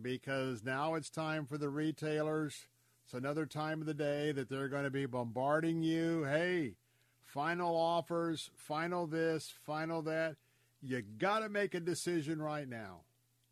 because 0.00 0.64
now 0.64 0.94
it's 0.94 1.10
time 1.10 1.44
for 1.44 1.58
the 1.58 1.68
retailers. 1.68 2.66
It's 3.04 3.12
another 3.12 3.44
time 3.44 3.80
of 3.80 3.86
the 3.86 3.94
day 3.94 4.32
that 4.32 4.48
they're 4.48 4.68
going 4.68 4.84
to 4.84 4.90
be 4.90 5.04
bombarding 5.04 5.82
you. 5.82 6.24
Hey, 6.24 6.76
final 7.22 7.76
offers, 7.76 8.50
final 8.56 9.06
this, 9.06 9.52
final 9.66 10.00
that. 10.02 10.36
You 10.80 11.02
got 11.18 11.40
to 11.40 11.50
make 11.50 11.74
a 11.74 11.80
decision 11.80 12.40
right 12.40 12.68
now. 12.68 13.02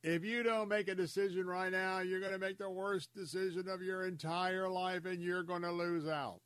If 0.03 0.25
you 0.25 0.43
don't 0.43 0.69
make 0.69 0.89
a 0.89 0.95
decision 0.95 1.47
right 1.47 1.71
now, 1.71 2.01
you're 2.01 2.21
going 2.21 2.33
to 2.33 2.39
make 2.39 2.59
the 2.59 2.71
worst 2.71 3.15
decision 3.15 3.69
of 3.69 3.83
your 3.83 4.07
entire 4.07 4.69
life 4.69 5.05
and 5.05 5.23
you're 5.23 5.43
going 5.43 5.63
to 5.63 5.71
lose 5.71 6.09
out. 6.09 6.41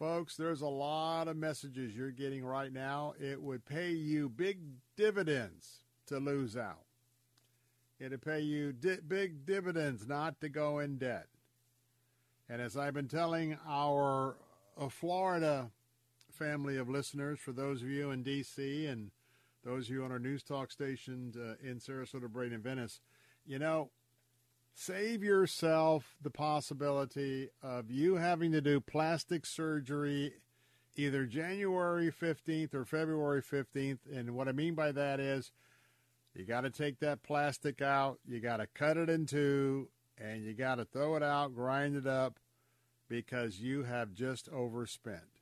Folks, 0.00 0.34
there's 0.34 0.62
a 0.62 0.66
lot 0.66 1.28
of 1.28 1.36
messages 1.36 1.94
you're 1.94 2.10
getting 2.10 2.42
right 2.42 2.72
now. 2.72 3.12
It 3.20 3.42
would 3.42 3.66
pay 3.66 3.90
you 3.90 4.30
big 4.30 4.60
dividends 4.96 5.84
to 6.06 6.18
lose 6.18 6.56
out. 6.56 6.86
It'd 7.98 8.22
pay 8.22 8.40
you 8.40 8.72
di- 8.72 9.00
big 9.06 9.44
dividends 9.44 10.08
not 10.08 10.40
to 10.40 10.48
go 10.48 10.78
in 10.78 10.96
debt. 10.96 11.26
And 12.48 12.62
as 12.62 12.78
I've 12.78 12.94
been 12.94 13.08
telling 13.08 13.58
our 13.68 14.38
uh, 14.80 14.88
Florida 14.88 15.70
family 16.32 16.78
of 16.78 16.88
listeners, 16.88 17.38
for 17.38 17.52
those 17.52 17.82
of 17.82 17.90
you 17.90 18.10
in 18.10 18.22
D.C. 18.22 18.86
and 18.86 19.10
those 19.66 19.90
of 19.90 19.94
you 19.94 20.02
on 20.02 20.12
our 20.12 20.18
news 20.18 20.42
talk 20.42 20.72
station 20.72 21.34
uh, 21.36 21.68
in 21.68 21.78
Sarasota, 21.78 22.26
Bradenton, 22.26 22.62
Venice, 22.62 23.02
you 23.44 23.58
know, 23.58 23.90
save 24.74 25.22
yourself 25.22 26.16
the 26.22 26.30
possibility 26.30 27.48
of 27.62 27.90
you 27.90 28.16
having 28.16 28.52
to 28.52 28.60
do 28.60 28.80
plastic 28.80 29.44
surgery 29.46 30.32
either 30.96 31.24
January 31.24 32.10
15th 32.10 32.74
or 32.74 32.84
February 32.84 33.42
15th. 33.42 33.98
And 34.12 34.34
what 34.34 34.48
I 34.48 34.52
mean 34.52 34.74
by 34.74 34.92
that 34.92 35.20
is 35.20 35.52
you 36.34 36.44
got 36.44 36.62
to 36.62 36.70
take 36.70 37.00
that 37.00 37.22
plastic 37.22 37.82
out, 37.82 38.18
you 38.26 38.40
got 38.40 38.58
to 38.58 38.66
cut 38.66 38.96
it 38.96 39.08
in 39.08 39.26
two, 39.26 39.88
and 40.18 40.44
you 40.44 40.52
got 40.52 40.76
to 40.76 40.84
throw 40.84 41.16
it 41.16 41.22
out, 41.22 41.54
grind 41.54 41.96
it 41.96 42.06
up 42.06 42.38
because 43.08 43.60
you 43.60 43.82
have 43.82 44.14
just 44.14 44.48
overspent. 44.50 45.40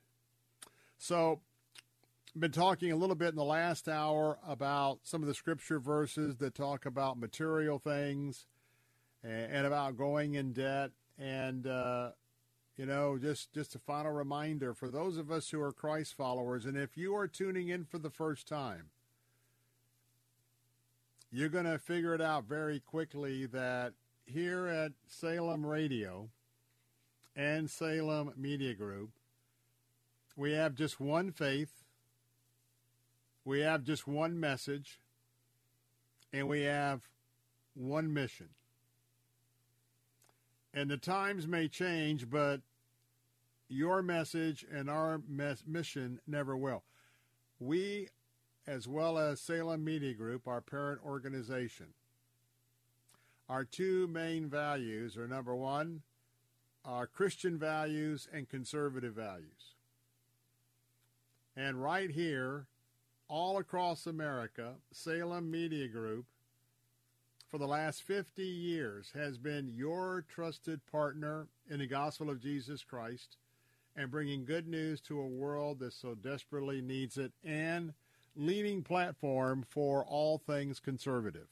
So, 0.97 1.41
been 2.39 2.53
talking 2.53 2.93
a 2.93 2.97
little 2.97 3.16
bit 3.16 3.31
in 3.31 3.37
the 3.37 3.45
last 3.45 3.89
hour 3.89 4.39
about 4.47 5.01
some 5.03 5.22
of 5.22 5.29
the 5.29 5.35
scripture 5.35 5.81
verses 5.81 6.37
that 6.37 6.55
talk 6.55 6.87
about 6.87 7.18
material 7.18 7.79
things 7.79 8.47
and, 9.23 9.66
about 9.66 9.97
going 9.97 10.35
in 10.35 10.53
debt. 10.53 10.91
And, 11.19 11.66
uh, 11.66 12.11
you 12.77 12.87
know, 12.87 13.19
just, 13.19 13.53
just 13.53 13.75
a 13.75 13.79
final 13.79 14.12
reminder 14.12 14.75
for 14.75 14.89
those 14.89 15.16
of 15.16 15.31
us 15.31 15.51
who 15.51 15.61
are 15.61 15.73
Christ 15.73 16.14
followers, 16.14 16.64
and 16.64 16.77
if 16.77 16.97
you 16.97 17.14
are 17.16 17.27
tuning 17.27 17.69
in 17.69 17.85
for 17.85 17.99
the 17.99 18.11
first 18.11 18.47
time, 18.47 18.91
you're 21.31 21.49
going 21.49 21.64
to 21.64 21.79
figure 21.79 22.14
it 22.14 22.21
out 22.21 22.45
very 22.45 22.81
quickly 22.81 23.47
that 23.47 23.93
here 24.25 24.66
at 24.66 24.93
Salem 25.07 25.66
Radio 25.66 26.31
and 27.35 27.69
Salem 27.69 28.33
Media 28.37 28.75
Group, 28.75 29.11
we 30.37 30.53
have 30.53 30.75
just 30.75 31.01
one 31.01 31.33
faith, 31.33 31.83
we 33.45 33.61
have 33.61 33.85
just 33.85 34.07
one 34.07 34.39
message, 34.39 35.01
and 36.33 36.49
we 36.49 36.62
have 36.62 37.09
one 37.75 38.12
mission. 38.12 38.49
And 40.79 40.89
the 40.89 40.97
times 40.97 41.49
may 41.49 41.66
change, 41.66 42.31
but 42.31 42.61
your 43.68 44.01
message 44.01 44.64
and 44.72 44.89
our 44.89 45.20
mes- 45.29 45.64
mission 45.66 46.20
never 46.24 46.57
will. 46.57 46.85
We, 47.59 48.11
as 48.64 48.87
well 48.87 49.18
as 49.18 49.41
Salem 49.41 49.83
Media 49.83 50.14
Group, 50.14 50.47
our 50.47 50.61
parent 50.61 51.01
organization, 51.05 51.87
our 53.49 53.64
two 53.64 54.07
main 54.07 54.49
values 54.49 55.16
are 55.16 55.26
number 55.26 55.53
one, 55.53 56.03
our 56.85 57.09
Christian 57.09 57.59
values 57.59 58.29
and 58.33 58.49
conservative 58.49 59.14
values. 59.14 59.74
And 61.57 61.83
right 61.83 62.12
here, 62.12 62.68
all 63.26 63.59
across 63.59 64.07
America, 64.07 64.74
Salem 64.93 65.51
Media 65.51 65.89
Group 65.89 66.26
for 67.49 67.59
the 67.59 67.66
last 67.66 68.03
50 68.03 68.42
years 68.42 69.12
has 69.14 69.38
been 69.38 69.72
your 69.74 70.24
trusted 70.28 70.84
partner 70.86 71.49
in 71.68 71.78
the 71.78 71.86
gospel 71.86 72.28
of 72.28 72.40
Jesus 72.40 72.84
Christ 72.84 73.38
and 73.96 74.11
bringing 74.11 74.44
good 74.44 74.68
news 74.68 75.01
to 75.03 75.18
a 75.18 75.26
world 75.26 75.80
that 75.80 75.94
so 75.94 76.14
desperately 76.14 76.80
needs 76.82 77.16
it 77.16 77.32
and 77.42 77.94
leading 78.36 78.82
platform 78.82 79.64
for 79.68 80.05
all 80.05 80.38
things 80.38 80.78
conservative. 80.78 81.49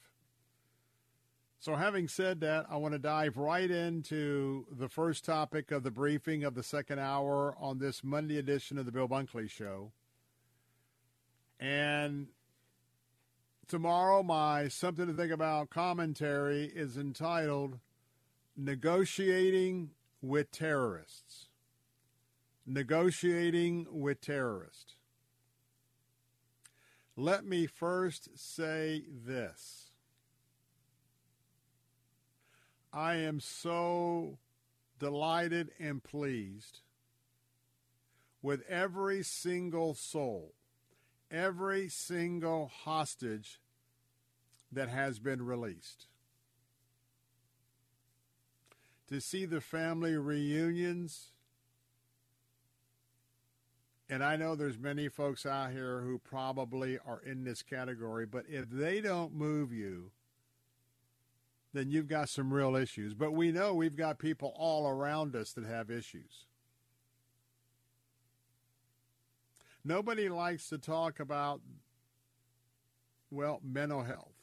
So, 1.58 1.74
having 1.74 2.06
said 2.06 2.40
that, 2.40 2.66
I 2.70 2.76
want 2.76 2.92
to 2.92 2.98
dive 2.98 3.38
right 3.38 3.70
into 3.70 4.66
the 4.70 4.90
first 4.90 5.24
topic 5.24 5.72
of 5.72 5.82
the 5.82 5.90
briefing 5.90 6.44
of 6.44 6.54
the 6.54 6.62
second 6.62 6.98
hour 6.98 7.56
on 7.58 7.78
this 7.78 8.04
Monday 8.04 8.38
edition 8.38 8.76
of 8.78 8.84
the 8.84 8.92
Bill 8.92 9.08
Bunkley 9.08 9.48
Show. 9.48 9.90
And 11.58 12.28
tomorrow, 13.68 14.22
my 14.22 14.68
Something 14.68 15.06
to 15.06 15.12
Think 15.12 15.32
About 15.32 15.70
commentary 15.70 16.66
is 16.66 16.96
entitled 16.96 17.78
Negotiating 18.56 19.90
with 20.22 20.50
Terrorists. 20.50 21.48
Negotiating 22.66 23.86
with 23.90 24.20
Terrorists. 24.20 24.94
Let 27.16 27.44
me 27.44 27.66
first 27.66 28.28
say 28.36 29.04
this. 29.08 29.90
I 32.92 33.14
am 33.16 33.40
so 33.40 34.38
delighted 34.98 35.70
and 35.78 36.02
pleased 36.02 36.80
with 38.42 38.62
every 38.68 39.22
single 39.22 39.94
soul, 39.94 40.54
every 41.30 41.88
single 41.88 42.70
hostage 42.84 43.60
that 44.72 44.88
has 44.88 45.18
been 45.18 45.44
released. 45.44 46.06
To 49.08 49.20
see 49.20 49.44
the 49.44 49.60
family 49.60 50.16
reunions, 50.16 51.30
and 54.08 54.22
I 54.22 54.36
know 54.36 54.54
there's 54.54 54.78
many 54.78 55.08
folks 55.08 55.46
out 55.46 55.72
here 55.72 56.00
who 56.00 56.18
probably 56.18 56.98
are 57.06 57.20
in 57.24 57.44
this 57.44 57.62
category, 57.62 58.26
but 58.26 58.44
if 58.48 58.68
they 58.68 59.00
don't 59.00 59.34
move 59.34 59.72
you, 59.72 60.10
then 61.72 61.90
you've 61.90 62.08
got 62.08 62.28
some 62.28 62.52
real 62.52 62.74
issues. 62.74 63.14
But 63.14 63.32
we 63.32 63.52
know 63.52 63.74
we've 63.74 63.96
got 63.96 64.18
people 64.18 64.52
all 64.56 64.88
around 64.88 65.36
us 65.36 65.52
that 65.52 65.64
have 65.66 65.90
issues. 65.90 66.45
Nobody 69.86 70.28
likes 70.28 70.68
to 70.70 70.78
talk 70.78 71.20
about, 71.20 71.60
well, 73.30 73.60
mental 73.62 74.02
health. 74.02 74.34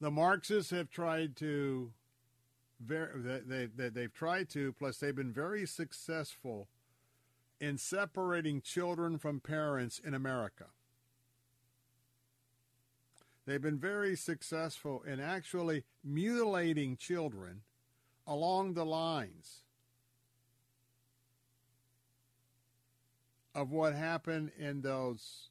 The 0.00 0.08
Marxists 0.08 0.70
have 0.70 0.88
tried 0.88 1.34
to, 1.38 1.90
they, 2.78 3.66
they, 3.74 3.88
they've 3.88 4.14
tried 4.14 4.48
to, 4.50 4.72
plus 4.74 4.98
they've 4.98 5.16
been 5.16 5.32
very 5.32 5.66
successful 5.66 6.68
in 7.60 7.76
separating 7.76 8.60
children 8.60 9.18
from 9.18 9.40
parents 9.40 10.00
in 10.04 10.14
America. 10.14 10.66
They've 13.46 13.60
been 13.60 13.80
very 13.80 14.14
successful 14.14 15.02
in 15.02 15.18
actually 15.18 15.82
mutilating 16.04 16.96
children 16.96 17.62
along 18.28 18.74
the 18.74 18.86
lines 18.86 19.62
of 23.54 23.70
what 23.70 23.94
happened 23.94 24.50
in 24.58 24.82
those 24.82 25.50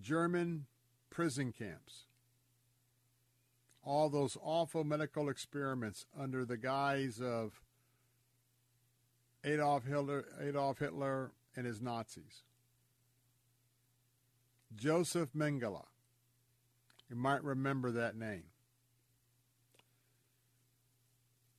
German 0.00 0.66
prison 1.10 1.52
camps. 1.52 2.06
All 3.84 4.08
those 4.08 4.36
awful 4.40 4.84
medical 4.84 5.28
experiments 5.28 6.06
under 6.18 6.44
the 6.44 6.56
guise 6.56 7.20
of 7.20 7.60
Adolf 9.44 9.84
Hitler, 9.84 10.24
Adolf 10.40 10.78
Hitler 10.78 11.32
and 11.56 11.66
his 11.66 11.80
Nazis. 11.80 12.42
Joseph 14.74 15.30
Mengele. 15.36 15.86
You 17.10 17.16
might 17.16 17.44
remember 17.44 17.90
that 17.90 18.16
name. 18.16 18.44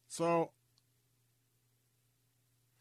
So 0.08 0.52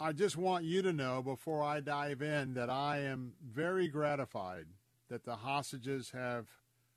I 0.03 0.11
just 0.11 0.37
want 0.37 0.65
you 0.65 0.83
to 0.83 0.93
know 0.93 1.23
before 1.23 1.63
I 1.63 1.79
dive 1.79 2.23
in 2.23 2.55
that 2.55 2.69
I 2.69 2.99
am 3.03 3.35
very 3.41 3.87
gratified 3.87 4.67
that 5.09 5.23
the 5.23 5.37
hostages 5.37 6.11
have 6.11 6.49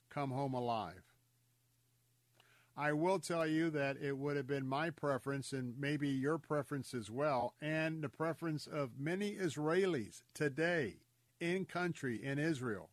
come 0.10 0.32
home 0.32 0.56
alive. 0.56 1.04
I 2.76 2.94
will 2.94 3.20
tell 3.20 3.46
you 3.46 3.70
that 3.70 3.98
it 4.02 4.18
would 4.18 4.36
have 4.38 4.48
been 4.48 4.66
my 4.66 4.90
preference 4.90 5.54
and 5.54 5.80
maybe 5.80 6.10
your 6.10 6.40
preference 6.40 6.96
as 6.96 7.12
well, 7.12 7.54
and 7.62 8.02
the 8.02 8.10
preference 8.10 8.66
of 8.66 9.00
many 9.00 9.36
Israelis 9.36 10.24
today 10.34 10.96
in 11.40 11.66
country 11.66 12.24
in 12.24 12.40
Israel, 12.40 12.90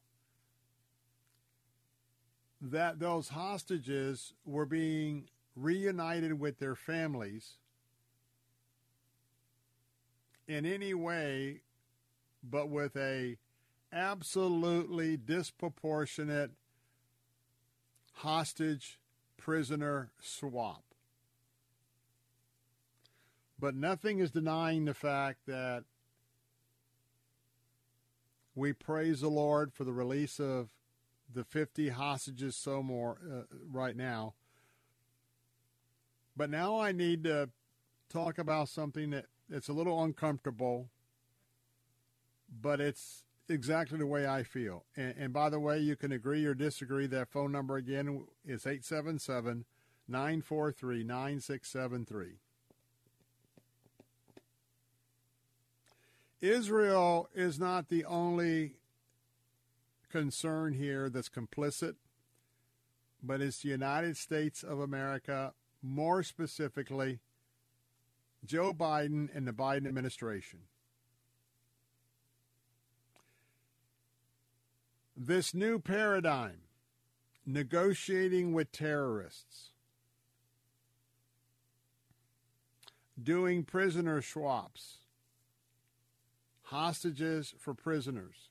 that 2.60 2.98
those 2.98 3.30
hostages 3.30 4.34
were 4.44 4.66
being 4.66 5.30
reunited 5.56 6.38
with 6.38 6.58
their 6.58 6.74
families 6.74 7.54
in 10.46 10.66
any 10.66 10.94
way 10.94 11.60
but 12.42 12.68
with 12.68 12.96
a 12.96 13.36
absolutely 13.92 15.16
disproportionate 15.16 16.50
hostage 18.14 18.98
prisoner 19.36 20.10
swap. 20.20 20.82
But 23.58 23.74
nothing 23.74 24.18
is 24.18 24.30
denying 24.30 24.86
the 24.86 24.94
fact 24.94 25.40
that 25.46 25.84
we 28.54 28.72
praise 28.72 29.20
the 29.20 29.28
Lord 29.28 29.72
for 29.72 29.84
the 29.84 29.92
release 29.92 30.40
of 30.40 30.70
the 31.32 31.44
50 31.44 31.90
hostages 31.90 32.56
so 32.56 32.82
more 32.82 33.18
uh, 33.30 33.42
right 33.70 33.96
now. 33.96 34.34
But 36.36 36.50
now 36.50 36.78
I 36.78 36.92
need 36.92 37.24
to 37.24 37.50
talk 38.10 38.38
about 38.38 38.68
something 38.68 39.10
that 39.10 39.26
it's 39.52 39.68
a 39.68 39.72
little 39.72 40.02
uncomfortable, 40.02 40.88
but 42.60 42.80
it's 42.80 43.24
exactly 43.48 43.98
the 43.98 44.06
way 44.06 44.26
I 44.26 44.42
feel. 44.42 44.84
And, 44.96 45.14
and, 45.18 45.32
by 45.32 45.50
the 45.50 45.60
way, 45.60 45.78
you 45.78 45.94
can 45.94 46.10
agree 46.10 46.44
or 46.46 46.54
disagree. 46.54 47.06
That 47.06 47.28
phone 47.28 47.52
number 47.52 47.76
again 47.76 48.24
is 48.46 48.66
877 48.66 49.64
943 50.08 51.04
9673. 51.04 52.38
Israel 56.40 57.28
is 57.34 57.60
not 57.60 57.88
the 57.88 58.04
only 58.04 58.74
concern 60.10 60.72
here 60.72 61.08
that's 61.08 61.28
complicit, 61.28 61.94
but 63.22 63.40
it's 63.40 63.62
the 63.62 63.68
United 63.68 64.16
States 64.16 64.64
of 64.64 64.80
America, 64.80 65.52
more 65.82 66.22
specifically, 66.24 67.20
Joe 68.44 68.72
Biden 68.72 69.28
and 69.34 69.46
the 69.46 69.52
Biden 69.52 69.86
administration. 69.86 70.60
This 75.16 75.54
new 75.54 75.78
paradigm, 75.78 76.62
negotiating 77.46 78.52
with 78.52 78.72
terrorists, 78.72 79.70
doing 83.22 83.62
prisoner 83.62 84.20
swaps, 84.22 84.98
hostages 86.62 87.54
for 87.58 87.74
prisoners. 87.74 88.48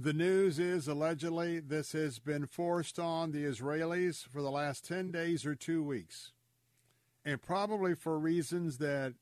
The 0.00 0.12
news 0.12 0.60
is 0.60 0.86
allegedly 0.86 1.58
this 1.58 1.90
has 1.90 2.20
been 2.20 2.46
forced 2.46 3.00
on 3.00 3.32
the 3.32 3.44
Israelis 3.44 4.24
for 4.24 4.42
the 4.42 4.50
last 4.50 4.86
10 4.86 5.10
days 5.10 5.44
or 5.44 5.56
two 5.56 5.82
weeks, 5.82 6.30
and 7.24 7.42
probably 7.42 7.96
for 7.96 8.16
reasons 8.16 8.78
that 8.78 9.14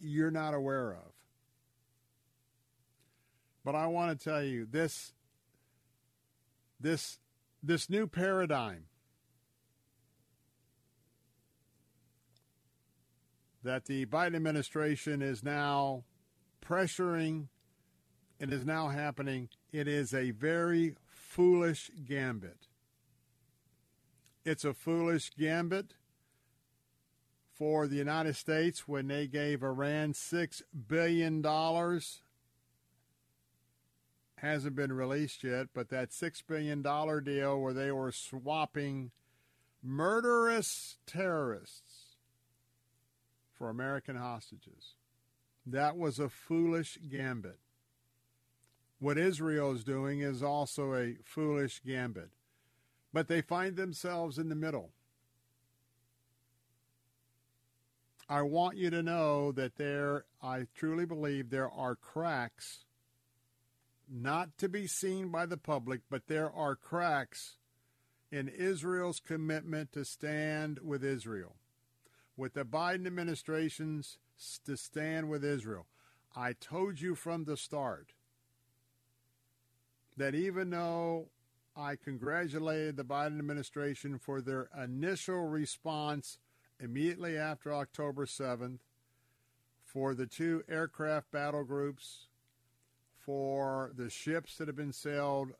you're 0.00 0.30
not 0.30 0.54
aware 0.54 0.92
of. 0.92 1.12
But 3.62 3.74
I 3.74 3.86
want 3.88 4.18
to 4.18 4.24
tell 4.24 4.42
you 4.42 4.64
this 4.64 5.12
this 6.80 7.18
this 7.62 7.90
new 7.90 8.06
paradigm 8.06 8.84
that 13.62 13.84
the 13.84 14.06
Biden 14.06 14.34
administration 14.34 15.20
is 15.20 15.42
now 15.42 16.04
pressuring 16.64 17.48
and 18.40 18.50
is 18.50 18.64
now 18.64 18.88
happening 18.88 19.50
it 19.74 19.88
is 19.88 20.14
a 20.14 20.30
very 20.30 20.94
foolish 21.04 21.90
gambit. 22.06 22.68
It's 24.44 24.64
a 24.64 24.72
foolish 24.72 25.32
gambit 25.36 25.94
for 27.52 27.88
the 27.88 27.96
United 27.96 28.36
States 28.36 28.86
when 28.86 29.08
they 29.08 29.26
gave 29.26 29.64
Iran 29.64 30.12
$6 30.12 30.62
billion. 30.86 31.42
Hasn't 34.36 34.76
been 34.76 34.92
released 34.92 35.42
yet, 35.42 35.66
but 35.74 35.88
that 35.88 36.10
$6 36.10 36.42
billion 36.46 36.80
deal 37.24 37.60
where 37.60 37.72
they 37.72 37.90
were 37.90 38.12
swapping 38.12 39.10
murderous 39.82 40.98
terrorists 41.04 42.14
for 43.52 43.70
American 43.70 44.14
hostages. 44.14 44.94
That 45.66 45.96
was 45.96 46.20
a 46.20 46.28
foolish 46.28 46.96
gambit. 47.10 47.58
What 49.04 49.18
Israel 49.18 49.70
is 49.72 49.84
doing 49.84 50.20
is 50.20 50.42
also 50.42 50.94
a 50.94 51.16
foolish 51.22 51.82
gambit. 51.84 52.30
But 53.12 53.28
they 53.28 53.42
find 53.42 53.76
themselves 53.76 54.38
in 54.38 54.48
the 54.48 54.54
middle. 54.54 54.92
I 58.30 58.40
want 58.40 58.78
you 58.78 58.88
to 58.88 59.02
know 59.02 59.52
that 59.52 59.76
there, 59.76 60.24
I 60.42 60.68
truly 60.74 61.04
believe 61.04 61.50
there 61.50 61.70
are 61.70 61.94
cracks, 61.94 62.86
not 64.10 64.56
to 64.56 64.70
be 64.70 64.86
seen 64.86 65.28
by 65.28 65.44
the 65.44 65.58
public, 65.58 66.00
but 66.08 66.26
there 66.26 66.50
are 66.50 66.74
cracks 66.74 67.58
in 68.32 68.48
Israel's 68.48 69.20
commitment 69.20 69.92
to 69.92 70.06
stand 70.06 70.78
with 70.82 71.04
Israel, 71.04 71.56
with 72.38 72.54
the 72.54 72.64
Biden 72.64 73.06
administration's 73.06 74.16
to 74.64 74.78
stand 74.78 75.28
with 75.28 75.44
Israel. 75.44 75.88
I 76.34 76.54
told 76.54 77.02
you 77.02 77.14
from 77.14 77.44
the 77.44 77.58
start 77.58 78.14
that 80.16 80.34
even 80.34 80.70
though 80.70 81.28
I 81.76 81.96
congratulated 81.96 82.96
the 82.96 83.04
Biden 83.04 83.38
administration 83.38 84.18
for 84.18 84.40
their 84.40 84.68
initial 84.80 85.48
response 85.48 86.38
immediately 86.80 87.36
after 87.36 87.72
October 87.72 88.26
7th, 88.26 88.78
for 89.82 90.14
the 90.14 90.26
two 90.26 90.62
aircraft 90.68 91.30
battle 91.30 91.64
groups, 91.64 92.26
for 93.16 93.92
the 93.96 94.10
ships 94.10 94.56
that 94.58 94.68
have 94.68 94.76
been 94.76 94.92
sailed 94.92 95.52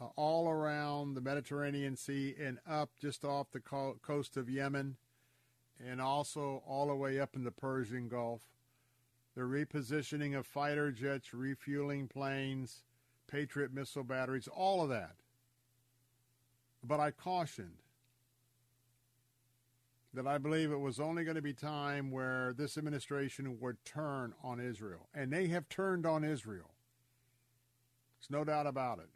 uh, 0.00 0.06
all 0.16 0.48
around 0.48 1.14
the 1.14 1.20
Mediterranean 1.20 1.96
Sea 1.96 2.34
and 2.40 2.58
up 2.68 2.90
just 3.00 3.24
off 3.24 3.50
the 3.52 3.60
co- 3.60 3.96
coast 4.02 4.36
of 4.36 4.50
Yemen, 4.50 4.96
and 5.84 6.00
also 6.00 6.62
all 6.66 6.88
the 6.88 6.94
way 6.94 7.18
up 7.18 7.36
in 7.36 7.44
the 7.44 7.50
Persian 7.50 8.08
Gulf. 8.08 8.42
The 9.34 9.42
repositioning 9.42 10.36
of 10.36 10.46
fighter 10.46 10.92
jets, 10.92 11.34
refueling 11.34 12.06
planes, 12.06 12.82
Patriot 13.26 13.72
missile 13.72 14.04
batteries, 14.04 14.48
all 14.48 14.82
of 14.82 14.88
that. 14.90 15.16
But 16.82 17.00
I 17.00 17.10
cautioned 17.10 17.78
that 20.12 20.26
I 20.26 20.38
believe 20.38 20.70
it 20.70 20.80
was 20.80 21.00
only 21.00 21.24
going 21.24 21.34
to 21.34 21.42
be 21.42 21.52
time 21.52 22.10
where 22.10 22.52
this 22.52 22.78
administration 22.78 23.58
would 23.60 23.84
turn 23.84 24.32
on 24.42 24.60
Israel. 24.60 25.08
And 25.14 25.32
they 25.32 25.48
have 25.48 25.68
turned 25.68 26.06
on 26.06 26.22
Israel. 26.22 26.70
There's 28.18 28.30
no 28.30 28.44
doubt 28.44 28.66
about 28.66 29.00
it. 29.00 29.08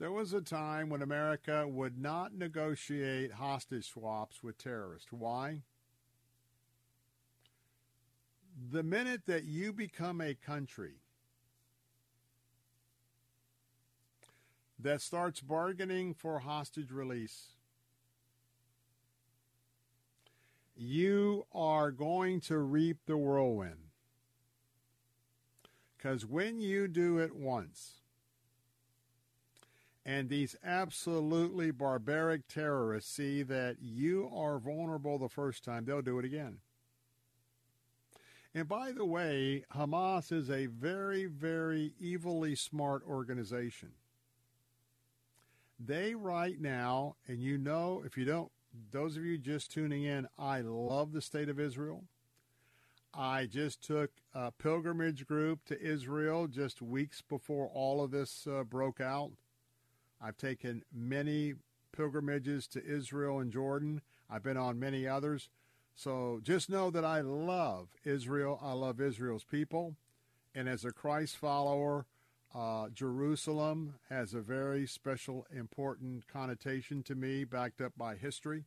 There 0.00 0.10
was 0.10 0.32
a 0.32 0.40
time 0.40 0.88
when 0.88 1.02
America 1.02 1.66
would 1.68 1.96
not 1.96 2.34
negotiate 2.34 3.32
hostage 3.32 3.88
swaps 3.88 4.42
with 4.42 4.58
terrorists. 4.58 5.12
Why? 5.12 5.62
The 8.56 8.82
minute 8.82 9.22
that 9.26 9.44
you 9.44 9.72
become 9.72 10.20
a 10.20 10.34
country 10.34 10.94
that 14.78 15.00
starts 15.00 15.40
bargaining 15.40 16.14
for 16.14 16.38
hostage 16.38 16.90
release, 16.90 17.54
you 20.76 21.46
are 21.52 21.90
going 21.90 22.40
to 22.42 22.58
reap 22.58 22.98
the 23.06 23.16
whirlwind. 23.16 23.90
Because 25.96 26.26
when 26.26 26.60
you 26.60 26.86
do 26.86 27.18
it 27.18 27.34
once, 27.34 28.02
and 30.04 30.28
these 30.28 30.54
absolutely 30.62 31.70
barbaric 31.70 32.46
terrorists 32.46 33.10
see 33.10 33.42
that 33.42 33.76
you 33.80 34.30
are 34.34 34.58
vulnerable 34.58 35.18
the 35.18 35.28
first 35.30 35.64
time, 35.64 35.86
they'll 35.86 36.02
do 36.02 36.18
it 36.18 36.24
again. 36.24 36.58
And 38.54 38.68
by 38.68 38.92
the 38.92 39.04
way, 39.04 39.64
Hamas 39.74 40.30
is 40.30 40.48
a 40.48 40.66
very, 40.66 41.26
very 41.26 41.92
evilly 42.02 42.54
smart 42.54 43.02
organization. 43.04 43.90
They 45.78 46.14
right 46.14 46.60
now, 46.60 47.16
and 47.26 47.42
you 47.42 47.58
know, 47.58 48.02
if 48.06 48.16
you 48.16 48.24
don't, 48.24 48.52
those 48.92 49.16
of 49.16 49.24
you 49.24 49.38
just 49.38 49.72
tuning 49.72 50.04
in, 50.04 50.28
I 50.38 50.60
love 50.60 51.12
the 51.12 51.20
state 51.20 51.48
of 51.48 51.58
Israel. 51.58 52.04
I 53.12 53.46
just 53.46 53.82
took 53.82 54.10
a 54.32 54.52
pilgrimage 54.52 55.26
group 55.26 55.64
to 55.66 55.80
Israel 55.80 56.46
just 56.46 56.80
weeks 56.80 57.22
before 57.22 57.68
all 57.72 58.02
of 58.02 58.12
this 58.12 58.46
uh, 58.46 58.62
broke 58.64 59.00
out. 59.00 59.32
I've 60.20 60.36
taken 60.36 60.84
many 60.92 61.54
pilgrimages 61.92 62.66
to 62.68 62.84
Israel 62.84 63.40
and 63.40 63.52
Jordan. 63.52 64.00
I've 64.30 64.42
been 64.42 64.56
on 64.56 64.78
many 64.78 65.06
others. 65.06 65.48
So 65.94 66.40
just 66.42 66.68
know 66.68 66.90
that 66.90 67.04
I 67.04 67.20
love 67.20 67.88
Israel. 68.04 68.58
I 68.62 68.72
love 68.72 69.00
Israel's 69.00 69.44
people. 69.44 69.96
And 70.54 70.68
as 70.68 70.84
a 70.84 70.92
Christ 70.92 71.36
follower, 71.36 72.06
uh, 72.54 72.88
Jerusalem 72.90 73.94
has 74.08 74.34
a 74.34 74.40
very 74.40 74.86
special, 74.86 75.46
important 75.54 76.28
connotation 76.28 77.02
to 77.04 77.14
me, 77.14 77.44
backed 77.44 77.80
up 77.80 77.92
by 77.96 78.16
history. 78.16 78.64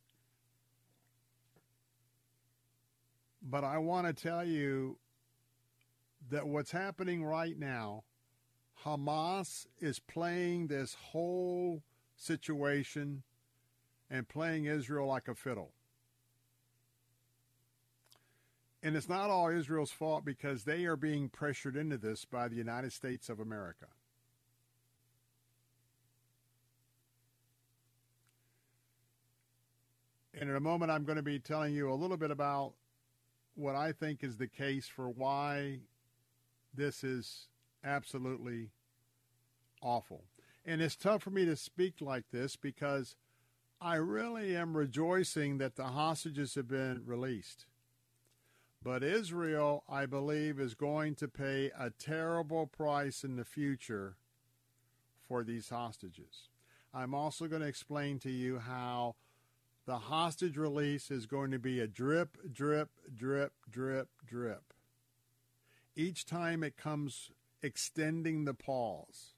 But 3.42 3.64
I 3.64 3.78
want 3.78 4.08
to 4.08 4.14
tell 4.14 4.46
you 4.46 4.98
that 6.30 6.48
what's 6.48 6.72
happening 6.72 7.24
right 7.24 7.58
now, 7.58 8.04
Hamas 8.84 9.68
is 9.80 10.00
playing 10.00 10.68
this 10.68 10.96
whole 11.12 11.84
situation 12.16 13.24
and 14.10 14.28
playing 14.28 14.66
Israel 14.66 15.08
like 15.08 15.28
a 15.28 15.36
fiddle. 15.36 15.72
And 18.88 18.96
it's 18.96 19.10
not 19.10 19.30
all 19.30 19.50
Israel's 19.50 19.92
fault 19.92 20.24
because 20.24 20.64
they 20.64 20.86
are 20.86 20.96
being 20.96 21.28
pressured 21.28 21.76
into 21.76 21.98
this 21.98 22.24
by 22.24 22.48
the 22.48 22.56
United 22.56 22.94
States 22.94 23.28
of 23.28 23.42
America. 23.42 23.88
And 30.34 30.50
in 30.50 30.56
a 30.56 30.62
moment, 30.62 30.90
I'm 30.90 31.04
going 31.04 31.18
to 31.18 31.22
be 31.22 31.38
telling 31.38 31.74
you 31.76 31.92
a 31.92 31.96
little 31.96 32.16
bit 32.16 32.32
about 32.32 32.76
what 33.56 33.76
I 33.76 33.92
think 33.92 34.24
is 34.24 34.38
the 34.38 34.48
case 34.48 34.88
for 34.88 35.10
why 35.10 35.80
this 36.74 37.04
is 37.04 37.50
absolutely 37.84 38.70
awful. 39.82 40.24
And 40.66 40.82
it's 40.82 40.96
tough 40.96 41.24
for 41.24 41.32
me 41.32 41.44
to 41.44 41.58
speak 41.58 41.96
like 42.00 42.32
this 42.32 42.56
because 42.56 43.18
I 43.82 43.96
really 43.96 44.56
am 44.56 44.78
rejoicing 44.78 45.58
that 45.58 45.76
the 45.76 45.88
hostages 45.88 46.56
have 46.56 46.70
been 46.70 47.04
released. 47.06 47.66
But 48.84 49.04
Israel, 49.04 49.84
I 49.90 50.06
believe, 50.06 50.60
is 50.60 50.76
going 50.76 51.16
to 51.16 51.28
pay 51.28 51.72
a 51.78 51.90
terrible 51.90 52.68
price 52.68 53.24
in 53.24 53.36
the 53.36 53.46
future 53.46 54.16
for 55.28 55.44
these 55.44 55.70
hostages. 55.70 56.50
I'm 56.94 57.14
also 57.14 57.48
going 57.48 57.62
to 57.62 57.68
explain 57.68 58.20
to 58.20 58.32
you 58.32 58.60
how 58.60 59.16
the 59.86 59.98
hostage 59.98 60.58
release 60.58 61.12
is 61.12 61.26
going 61.26 61.52
to 61.52 61.60
be 61.60 61.80
a 61.80 61.88
drip, 61.88 62.38
drip, 62.54 62.90
drip, 63.14 63.54
drip, 63.70 64.10
drip. 64.26 64.74
Each 65.96 66.26
time 66.26 66.64
it 66.64 66.78
comes 66.78 67.32
extending 67.62 68.46
the 68.46 68.54
pause. 68.54 69.34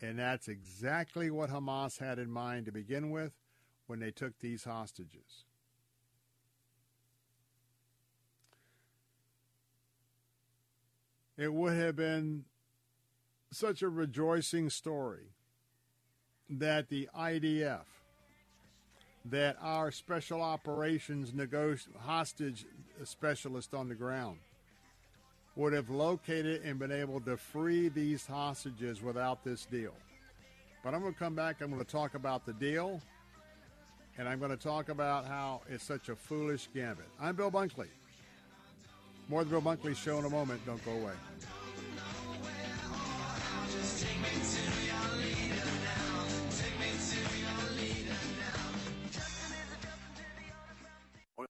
And 0.00 0.18
that's 0.18 0.48
exactly 0.48 1.30
what 1.30 1.50
Hamas 1.50 1.98
had 1.98 2.18
in 2.18 2.30
mind 2.30 2.66
to 2.66 2.72
begin 2.72 3.10
with 3.10 3.32
when 3.86 3.98
they 3.98 4.10
took 4.10 4.38
these 4.38 4.64
hostages. 4.64 5.44
It 11.40 11.54
would 11.54 11.74
have 11.74 11.96
been 11.96 12.44
such 13.50 13.80
a 13.80 13.88
rejoicing 13.88 14.68
story 14.68 15.32
that 16.50 16.90
the 16.90 17.08
IDF, 17.16 17.86
that 19.24 19.56
our 19.62 19.90
special 19.90 20.42
operations 20.42 21.30
negoti- 21.30 21.96
hostage 21.96 22.66
specialist 23.04 23.72
on 23.72 23.88
the 23.88 23.94
ground, 23.94 24.36
would 25.56 25.72
have 25.72 25.88
located 25.88 26.60
and 26.62 26.78
been 26.78 26.92
able 26.92 27.20
to 27.22 27.38
free 27.38 27.88
these 27.88 28.26
hostages 28.26 29.00
without 29.00 29.42
this 29.42 29.64
deal. 29.64 29.94
But 30.84 30.92
I'm 30.92 31.00
going 31.00 31.14
to 31.14 31.18
come 31.18 31.34
back. 31.34 31.62
I'm 31.62 31.70
going 31.70 31.82
to 31.82 31.90
talk 31.90 32.14
about 32.16 32.44
the 32.44 32.52
deal, 32.52 33.00
and 34.18 34.28
I'm 34.28 34.40
going 34.40 34.50
to 34.50 34.62
talk 34.62 34.90
about 34.90 35.24
how 35.24 35.62
it's 35.70 35.84
such 35.84 36.10
a 36.10 36.16
foolish 36.16 36.68
gambit. 36.74 37.08
I'm 37.18 37.34
Bill 37.34 37.50
Bunkley. 37.50 37.88
More 39.30 39.42
of 39.42 39.48
the 39.48 39.60
Bill 39.60 39.76
Bunkley 39.76 39.96
Show 39.96 40.18
in 40.18 40.24
a 40.24 40.28
moment. 40.28 40.60
Don't 40.66 40.84
go 40.84 40.90
away. 40.90 41.12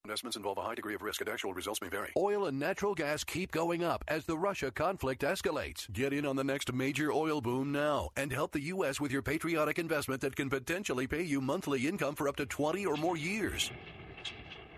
Investments 0.05 0.37
involve 0.37 0.59
a 0.59 0.63
high 0.63 0.75
degree 0.75 0.95
of 0.95 1.03
risk 1.03 1.21
and 1.21 1.31
actual 1.31 1.55
results 1.55 1.81
may 1.81 1.89
vary. 1.89 2.11
Oil 2.17 2.47
and 2.47 2.59
natural 2.59 2.95
gas 2.95 3.25
keep 3.25 3.53
going 3.53 3.83
up 3.85 4.05
as 4.09 4.25
the 4.25 4.37
Russia 4.37 4.71
conflict 4.71 5.23
escalates. 5.23 5.91
Get 5.93 6.13
in 6.13 6.27
on 6.27 6.37
the 6.37 6.45
next 6.45 6.73
major 6.73 7.13
oil 7.13 7.41
boom 7.41 7.73
now 7.73 8.11
and 8.17 8.33
help 8.33 8.53
the 8.53 8.61
U.S. 8.61 9.01
with 9.01 9.13
your 9.13 9.23
patriotic 9.23 9.79
investment 9.79 10.21
that 10.21 10.37
can 10.37 10.51
potentially 10.51 11.07
pay 11.07 11.23
you 11.23 11.41
monthly 11.41 11.87
income 11.87 12.17
for 12.17 12.29
up 12.29 12.37
to 12.37 12.47
20 12.47 12.85
or 12.85 12.97
more 12.97 13.17
years. 13.17 13.71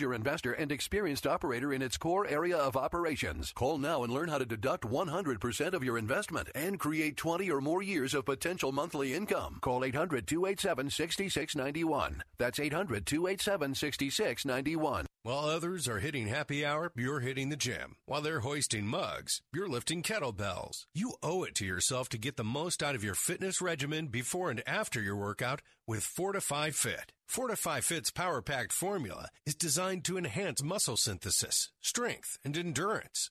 investor 0.00 0.52
and 0.52 0.72
experienced 0.72 1.26
operator 1.26 1.72
in 1.72 1.82
its 1.82 1.96
core 1.96 2.26
area 2.26 2.56
of 2.56 2.76
operations. 2.76 3.52
Call 3.52 3.78
now 3.78 4.02
and 4.02 4.12
learn 4.12 4.28
how 4.28 4.38
to 4.38 4.44
deduct 4.44 4.84
100% 4.84 5.72
of 5.72 5.84
your 5.84 5.98
investment 5.98 6.48
and 6.54 6.80
create 6.80 7.16
20 7.16 7.50
or 7.50 7.60
more 7.60 7.82
years 7.82 8.14
of 8.14 8.24
potential 8.24 8.72
monthly 8.72 9.14
income. 9.14 9.58
Call 9.60 9.84
800 9.84 10.26
287 10.26 10.90
6691. 10.90 12.24
That's 12.38 12.58
800 12.58 13.06
287 13.06 13.74
6691. 13.74 15.06
While 15.22 15.46
others 15.46 15.88
are 15.88 16.00
hitting 16.00 16.26
happy 16.28 16.66
hour, 16.66 16.92
you're 16.96 17.20
hitting 17.20 17.48
the 17.48 17.56
gym. 17.56 17.96
While 18.04 18.20
they're 18.20 18.40
hoisting 18.40 18.86
mugs, 18.86 19.40
you're 19.54 19.68
lifting 19.68 20.02
kettlebells. 20.02 20.84
You 20.94 21.14
owe 21.22 21.44
it 21.44 21.54
to 21.54 21.64
yourself 21.64 22.10
to 22.10 22.18
get 22.18 22.36
the 22.36 22.44
most 22.44 22.82
out 22.82 22.94
of 22.94 23.02
your 23.02 23.14
fitness 23.14 23.62
regimen 23.62 24.08
before 24.08 24.50
and 24.50 24.62
after 24.66 25.00
your 25.00 25.16
workout 25.16 25.62
with 25.86 26.00
FortifEye 26.00 26.74
Fit. 26.74 27.12
FortifEye 27.30 27.82
Fit's 27.82 28.10
power 28.10 28.40
packed 28.42 28.72
formula 28.72 29.28
is 29.46 29.54
designed 29.54 30.04
to 30.04 30.16
enhance 30.16 30.62
muscle 30.62 30.96
synthesis, 30.96 31.70
strength, 31.80 32.38
and 32.44 32.56
endurance. 32.56 33.30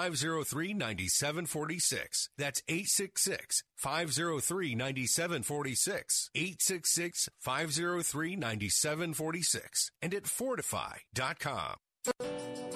503 0.09 0.73
9746. 0.73 2.29
That's 2.37 2.61
866 2.67 3.63
503 3.77 4.75
9746. 4.75 6.29
866 6.33 7.29
503 7.39 8.35
9746. 8.35 9.91
And 10.01 10.13
at 10.13 10.23
fortifeye.com. 10.23 12.70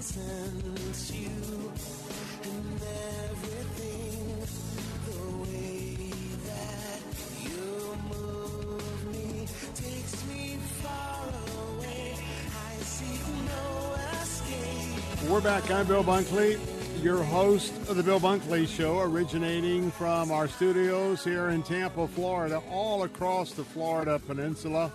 you 0.00 1.28
and 2.42 2.80
everything. 3.28 4.40
The 5.04 5.36
way 5.42 6.10
that 6.46 7.02
you 7.42 7.98
move 8.08 9.12
me 9.12 9.46
takes 9.74 10.26
me 10.26 10.56
far 10.80 11.28
away. 11.76 12.14
I 12.16 12.76
no 13.44 13.94
escape. 14.22 15.30
We're 15.30 15.42
back. 15.42 15.70
I'm 15.70 15.86
Bill 15.86 16.02
Bunkley, 16.02 16.58
your 17.02 17.22
host 17.22 17.70
of 17.90 17.96
the 17.96 18.02
Bill 18.02 18.20
Bunkley 18.20 18.66
Show, 18.66 19.00
originating 19.00 19.90
from 19.90 20.30
our 20.32 20.48
studios 20.48 21.22
here 21.22 21.50
in 21.50 21.62
Tampa, 21.62 22.08
Florida, 22.08 22.62
all 22.70 23.02
across 23.02 23.52
the 23.52 23.64
Florida 23.64 24.18
Peninsula, 24.18 24.90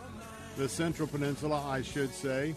the 0.57 0.68
Central 0.68 1.07
Peninsula, 1.07 1.64
I 1.64 1.84
should 1.84 2.11
say. 2.11 2.56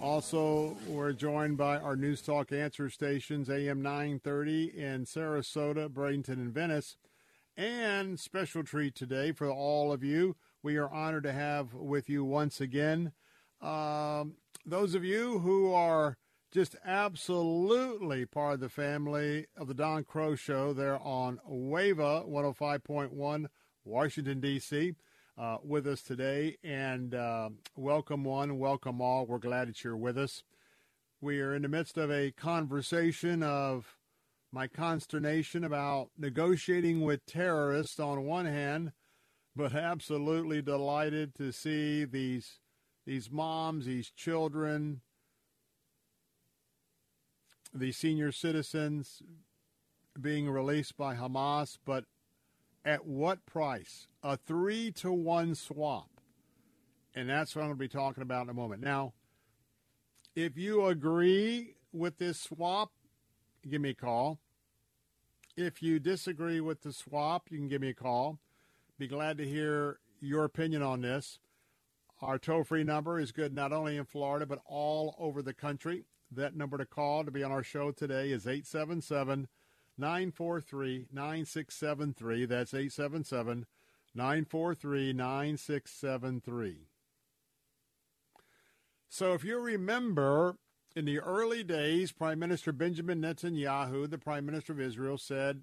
Also, 0.00 0.76
we're 0.86 1.12
joined 1.12 1.58
by 1.58 1.76
our 1.76 1.94
News 1.94 2.22
Talk 2.22 2.52
answer 2.52 2.88
stations, 2.88 3.50
AM 3.50 3.82
930 3.82 4.78
in 4.78 5.04
Sarasota, 5.04 5.88
Bradenton, 5.88 6.28
and 6.28 6.54
Venice. 6.54 6.96
And 7.56 8.18
special 8.18 8.64
treat 8.64 8.94
today 8.94 9.32
for 9.32 9.50
all 9.50 9.92
of 9.92 10.02
you. 10.02 10.36
We 10.62 10.76
are 10.76 10.90
honored 10.90 11.24
to 11.24 11.32
have 11.32 11.74
with 11.74 12.08
you 12.08 12.24
once 12.24 12.60
again 12.60 13.12
um, 13.60 14.36
those 14.64 14.94
of 14.94 15.04
you 15.04 15.40
who 15.40 15.72
are 15.72 16.16
just 16.50 16.76
absolutely 16.84 18.26
part 18.26 18.54
of 18.54 18.60
the 18.60 18.68
family 18.68 19.46
of 19.56 19.68
the 19.68 19.74
Don 19.74 20.04
Crow 20.04 20.34
Show 20.34 20.72
there 20.72 20.98
on 20.98 21.38
WAVA 21.46 22.24
105.1, 22.28 23.46
Washington, 23.84 24.40
D.C., 24.40 24.94
uh, 25.40 25.56
with 25.64 25.86
us 25.86 26.02
today. 26.02 26.58
And 26.62 27.14
uh, 27.14 27.48
welcome 27.74 28.24
one, 28.24 28.58
welcome 28.58 29.00
all. 29.00 29.24
We're 29.24 29.38
glad 29.38 29.68
that 29.68 29.82
you're 29.82 29.96
with 29.96 30.18
us. 30.18 30.42
We 31.20 31.40
are 31.40 31.54
in 31.54 31.62
the 31.62 31.68
midst 31.68 31.96
of 31.96 32.10
a 32.10 32.30
conversation 32.32 33.42
of 33.42 33.96
my 34.52 34.66
consternation 34.66 35.64
about 35.64 36.10
negotiating 36.18 37.00
with 37.00 37.24
terrorists 37.24 37.98
on 37.98 38.24
one 38.24 38.46
hand, 38.46 38.92
but 39.56 39.74
absolutely 39.74 40.60
delighted 40.60 41.34
to 41.36 41.52
see 41.52 42.04
these 42.04 42.58
these 43.06 43.30
moms, 43.30 43.86
these 43.86 44.10
children, 44.10 45.00
the 47.72 47.92
senior 47.92 48.30
citizens 48.30 49.22
being 50.20 50.50
released 50.50 50.96
by 50.98 51.14
Hamas, 51.14 51.78
but 51.84 52.04
at 52.84 53.06
what 53.06 53.44
price? 53.46 54.08
A 54.22 54.36
three 54.36 54.90
to 54.92 55.12
one 55.12 55.54
swap. 55.54 56.08
And 57.14 57.28
that's 57.28 57.54
what 57.54 57.62
I'm 57.62 57.68
going 57.68 57.78
to 57.78 57.80
be 57.80 57.88
talking 57.88 58.22
about 58.22 58.44
in 58.44 58.50
a 58.50 58.54
moment. 58.54 58.82
Now, 58.82 59.14
if 60.36 60.56
you 60.56 60.86
agree 60.86 61.74
with 61.92 62.18
this 62.18 62.40
swap, 62.40 62.92
give 63.68 63.80
me 63.80 63.90
a 63.90 63.94
call. 63.94 64.38
If 65.56 65.82
you 65.82 65.98
disagree 65.98 66.60
with 66.60 66.82
the 66.82 66.92
swap, 66.92 67.48
you 67.50 67.58
can 67.58 67.68
give 67.68 67.82
me 67.82 67.90
a 67.90 67.94
call. 67.94 68.38
Be 68.98 69.08
glad 69.08 69.38
to 69.38 69.46
hear 69.46 69.98
your 70.20 70.44
opinion 70.44 70.82
on 70.82 71.00
this. 71.00 71.40
Our 72.22 72.38
toll 72.38 72.64
free 72.64 72.84
number 72.84 73.18
is 73.18 73.32
good 73.32 73.54
not 73.54 73.72
only 73.72 73.96
in 73.96 74.04
Florida, 74.04 74.46
but 74.46 74.60
all 74.66 75.16
over 75.18 75.42
the 75.42 75.54
country. 75.54 76.04
That 76.30 76.54
number 76.54 76.78
to 76.78 76.84
call 76.84 77.24
to 77.24 77.30
be 77.30 77.42
on 77.42 77.50
our 77.50 77.64
show 77.64 77.90
today 77.90 78.30
is 78.30 78.46
877 78.46 79.48
943 80.00 81.06
9673. 81.12 82.46
That's 82.46 82.74
877 82.74 83.66
943 84.14 85.12
9673. 85.12 86.86
So 89.08 89.32
if 89.34 89.44
you 89.44 89.58
remember, 89.58 90.56
in 90.96 91.04
the 91.04 91.20
early 91.20 91.62
days, 91.62 92.12
Prime 92.12 92.38
Minister 92.38 92.72
Benjamin 92.72 93.20
Netanyahu, 93.20 94.08
the 94.08 94.18
Prime 94.18 94.46
Minister 94.46 94.72
of 94.72 94.80
Israel, 94.80 95.18
said, 95.18 95.62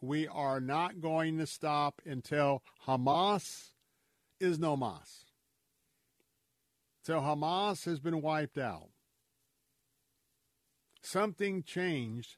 We 0.00 0.26
are 0.26 0.60
not 0.60 1.00
going 1.00 1.38
to 1.38 1.46
stop 1.46 2.00
until 2.06 2.62
Hamas 2.86 3.70
is 4.38 4.58
no 4.58 4.76
mas. 4.76 5.24
Till 7.04 7.20
Hamas 7.20 7.84
has 7.84 8.00
been 8.00 8.22
wiped 8.22 8.58
out. 8.58 8.90
Something 11.02 11.62
changed 11.62 12.36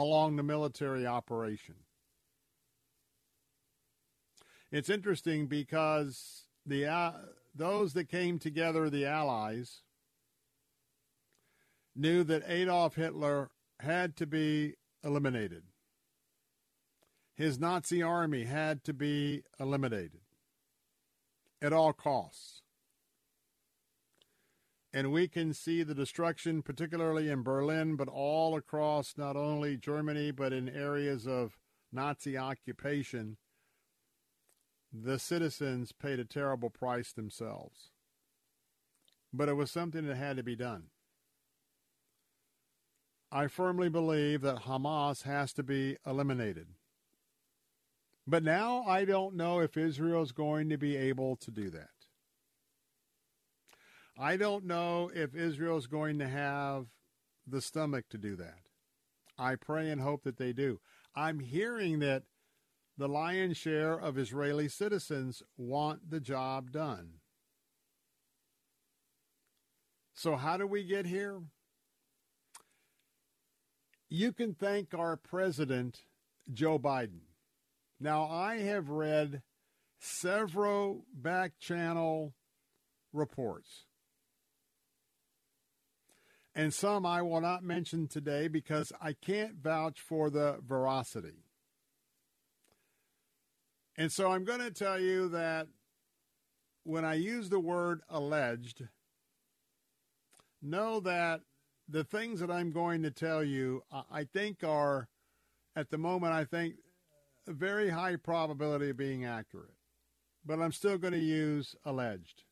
along 0.00 0.36
the 0.36 0.42
military 0.42 1.06
operation. 1.06 1.74
It's 4.72 4.88
interesting 4.88 5.46
because 5.46 6.46
the 6.64 6.86
uh, 6.86 7.12
those 7.54 7.92
that 7.92 8.08
came 8.08 8.38
together, 8.38 8.88
the 8.88 9.04
Allies, 9.04 9.82
knew 11.94 12.24
that 12.24 12.44
Adolf 12.46 12.94
Hitler 12.94 13.50
had 13.80 14.16
to 14.16 14.26
be 14.26 14.76
eliminated. 15.04 15.64
His 17.34 17.58
Nazi 17.58 18.02
army 18.02 18.44
had 18.44 18.82
to 18.84 18.94
be 18.94 19.42
eliminated 19.58 20.20
at 21.60 21.74
all 21.74 21.92
costs. 21.92 22.59
And 24.92 25.12
we 25.12 25.28
can 25.28 25.54
see 25.54 25.82
the 25.82 25.94
destruction, 25.94 26.62
particularly 26.62 27.28
in 27.28 27.42
Berlin, 27.42 27.94
but 27.94 28.08
all 28.08 28.56
across 28.56 29.14
not 29.16 29.36
only 29.36 29.76
Germany, 29.76 30.32
but 30.32 30.52
in 30.52 30.68
areas 30.68 31.26
of 31.28 31.58
Nazi 31.92 32.36
occupation. 32.36 33.36
The 34.92 35.20
citizens 35.20 35.92
paid 35.92 36.18
a 36.18 36.24
terrible 36.24 36.70
price 36.70 37.12
themselves. 37.12 37.90
But 39.32 39.48
it 39.48 39.54
was 39.54 39.70
something 39.70 40.06
that 40.06 40.16
had 40.16 40.36
to 40.38 40.42
be 40.42 40.56
done. 40.56 40.86
I 43.30 43.46
firmly 43.46 43.88
believe 43.88 44.40
that 44.40 44.62
Hamas 44.62 45.22
has 45.22 45.52
to 45.52 45.62
be 45.62 45.96
eliminated. 46.04 46.66
But 48.26 48.42
now 48.42 48.82
I 48.82 49.04
don't 49.04 49.36
know 49.36 49.60
if 49.60 49.76
Israel 49.76 50.22
is 50.22 50.32
going 50.32 50.68
to 50.70 50.76
be 50.76 50.96
able 50.96 51.36
to 51.36 51.50
do 51.52 51.70
that. 51.70 51.99
I 54.20 54.36
don't 54.36 54.66
know 54.66 55.10
if 55.14 55.34
Israel 55.34 55.78
is 55.78 55.86
going 55.86 56.18
to 56.18 56.28
have 56.28 56.88
the 57.46 57.62
stomach 57.62 58.04
to 58.10 58.18
do 58.18 58.36
that. 58.36 58.68
I 59.38 59.54
pray 59.54 59.90
and 59.90 59.98
hope 59.98 60.24
that 60.24 60.36
they 60.36 60.52
do. 60.52 60.78
I'm 61.16 61.40
hearing 61.40 62.00
that 62.00 62.24
the 62.98 63.08
lion's 63.08 63.56
share 63.56 63.94
of 63.94 64.18
Israeli 64.18 64.68
citizens 64.68 65.42
want 65.56 66.10
the 66.10 66.20
job 66.20 66.70
done. 66.70 67.14
So, 70.12 70.36
how 70.36 70.58
do 70.58 70.66
we 70.66 70.84
get 70.84 71.06
here? 71.06 71.40
You 74.10 74.34
can 74.34 74.52
thank 74.52 74.92
our 74.92 75.16
president, 75.16 76.00
Joe 76.52 76.78
Biden. 76.78 77.20
Now, 77.98 78.24
I 78.24 78.58
have 78.58 78.90
read 78.90 79.40
several 79.98 81.06
back 81.14 81.52
channel 81.58 82.34
reports. 83.14 83.86
And 86.54 86.74
some 86.74 87.06
I 87.06 87.22
will 87.22 87.40
not 87.40 87.62
mention 87.62 88.08
today 88.08 88.48
because 88.48 88.92
I 89.00 89.12
can't 89.12 89.56
vouch 89.56 90.00
for 90.00 90.30
the 90.30 90.58
veracity. 90.66 91.44
And 93.96 94.10
so 94.10 94.32
I'm 94.32 94.44
going 94.44 94.60
to 94.60 94.70
tell 94.70 94.98
you 94.98 95.28
that 95.28 95.68
when 96.84 97.04
I 97.04 97.14
use 97.14 97.50
the 97.50 97.60
word 97.60 98.00
alleged, 98.08 98.82
know 100.62 101.00
that 101.00 101.42
the 101.88 102.04
things 102.04 102.40
that 102.40 102.50
I'm 102.50 102.70
going 102.70 103.02
to 103.02 103.10
tell 103.10 103.44
you, 103.44 103.82
I 104.10 104.24
think 104.24 104.64
are, 104.64 105.08
at 105.76 105.90
the 105.90 105.98
moment, 105.98 106.32
I 106.32 106.44
think 106.44 106.76
a 107.46 107.52
very 107.52 107.90
high 107.90 108.16
probability 108.16 108.90
of 108.90 108.96
being 108.96 109.24
accurate. 109.24 109.74
But 110.44 110.60
I'm 110.60 110.72
still 110.72 110.98
going 110.98 111.12
to 111.12 111.18
use 111.18 111.74
alleged. 111.84 112.44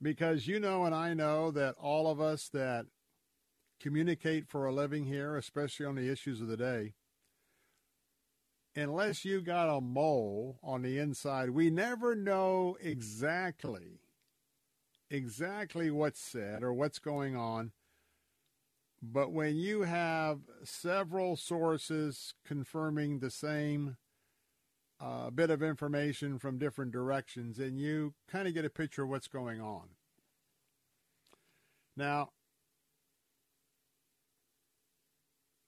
Because 0.00 0.46
you 0.46 0.60
know 0.60 0.84
and 0.84 0.94
I 0.94 1.14
know 1.14 1.50
that 1.50 1.74
all 1.80 2.10
of 2.10 2.20
us 2.20 2.48
that 2.52 2.86
communicate 3.80 4.46
for 4.46 4.66
a 4.66 4.72
living 4.72 5.04
here, 5.04 5.36
especially 5.36 5.86
on 5.86 5.94
the 5.94 6.10
issues 6.10 6.40
of 6.40 6.48
the 6.48 6.56
day, 6.56 6.94
unless 8.74 9.24
you 9.24 9.40
got 9.40 9.74
a 9.74 9.80
mole 9.80 10.58
on 10.62 10.82
the 10.82 10.98
inside, 10.98 11.50
we 11.50 11.70
never 11.70 12.14
know 12.14 12.76
exactly 12.80 14.00
exactly 15.10 15.90
what's 15.90 16.20
said 16.20 16.62
or 16.62 16.72
what's 16.72 16.98
going 16.98 17.36
on. 17.36 17.72
But 19.02 19.30
when 19.30 19.56
you 19.56 19.82
have 19.82 20.40
several 20.64 21.36
sources 21.36 22.34
confirming 22.44 23.20
the 23.20 23.30
same 23.30 23.96
uh, 25.00 25.30
bit 25.30 25.50
of 25.50 25.62
information 25.62 26.38
from 26.38 26.58
different 26.58 26.92
directions, 26.92 27.58
and 27.58 27.78
you 27.78 28.14
kind 28.28 28.48
of 28.48 28.54
get 28.54 28.64
a 28.64 28.70
picture 28.70 29.02
of 29.02 29.08
what's 29.08 29.28
going 29.28 29.60
on. 29.60 29.88
Now, 31.96 32.30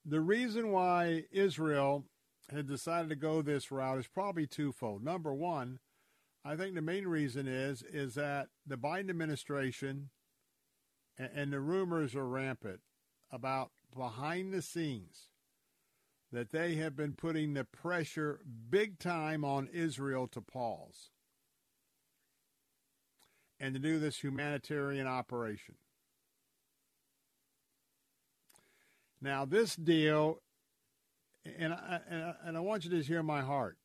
the 0.05 0.21
reason 0.21 0.73
why 0.73 1.25
Israel 1.31 2.05
had 2.51 2.67
decided 2.67 3.11
to 3.11 3.17
go 3.17 3.43
this 3.43 3.71
route 3.71 3.99
is 3.99 4.07
probably 4.07 4.47
twofold. 4.47 5.05
Number 5.05 5.35
one, 5.35 5.79
I 6.45 6.57
think 6.57 6.75
the 6.75 6.83
main 6.83 7.07
reason 7.07 7.47
is 7.47 7.83
is 7.83 8.15
that 8.15 8.49
the 8.67 8.77
Biden 8.77 9.11
administration 9.11 10.11
and, 11.19 11.31
and 11.35 11.53
the 11.53 11.61
rumors 11.61 12.15
are 12.15 12.27
rampant 12.27 12.81
about 13.31 13.71
behind 13.95 14.53
the 14.53 14.63
scenes 14.63 15.28
that 16.33 16.51
they 16.51 16.75
have 16.77 16.95
been 16.95 17.13
putting 17.13 17.55
the 17.55 17.65
pressure 17.65 18.41
big 18.69 18.99
time 18.99 19.45
on 19.45 19.69
Israel 19.73 20.27
to 20.29 20.41
pause 20.41 21.11
and 23.59 23.75
to 23.75 23.81
do 23.81 23.99
this 23.99 24.23
humanitarian 24.23 25.07
operation. 25.07 25.75
Now, 29.21 29.45
this 29.45 29.75
deal, 29.75 30.41
and 31.59 31.73
I, 31.73 32.01
and 32.09 32.23
I, 32.23 32.35
and 32.45 32.57
I 32.57 32.61
want 32.61 32.85
you 32.85 32.91
to 32.91 33.03
hear 33.03 33.23
my 33.23 33.41
heart. 33.41 33.79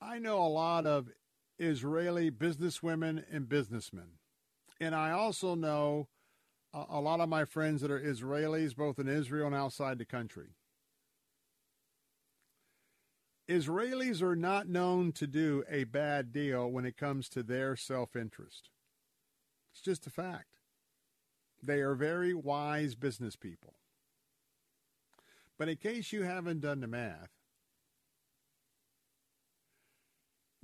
I 0.00 0.18
know 0.18 0.42
a 0.42 0.48
lot 0.48 0.86
of 0.86 1.08
Israeli 1.58 2.30
businesswomen 2.30 3.22
and 3.30 3.48
businessmen. 3.48 4.18
And 4.80 4.94
I 4.94 5.12
also 5.12 5.54
know 5.54 6.08
a, 6.72 6.84
a 6.88 7.00
lot 7.00 7.20
of 7.20 7.28
my 7.28 7.44
friends 7.44 7.82
that 7.82 7.90
are 7.90 8.00
Israelis, 8.00 8.74
both 8.74 8.98
in 8.98 9.08
Israel 9.08 9.46
and 9.46 9.54
outside 9.54 9.98
the 9.98 10.06
country. 10.06 10.56
Israelis 13.50 14.22
are 14.22 14.36
not 14.36 14.68
known 14.68 15.10
to 15.12 15.26
do 15.26 15.64
a 15.68 15.82
bad 15.82 16.32
deal 16.32 16.70
when 16.70 16.84
it 16.84 16.96
comes 16.96 17.28
to 17.30 17.42
their 17.42 17.74
self 17.74 18.14
interest. 18.14 18.70
It's 19.72 19.82
just 19.82 20.06
a 20.06 20.10
fact. 20.10 20.60
They 21.60 21.80
are 21.80 21.96
very 21.96 22.32
wise 22.32 22.94
business 22.94 23.34
people. 23.34 23.74
But 25.58 25.68
in 25.68 25.76
case 25.76 26.12
you 26.12 26.22
haven't 26.22 26.60
done 26.60 26.80
the 26.80 26.86
math, 26.86 27.30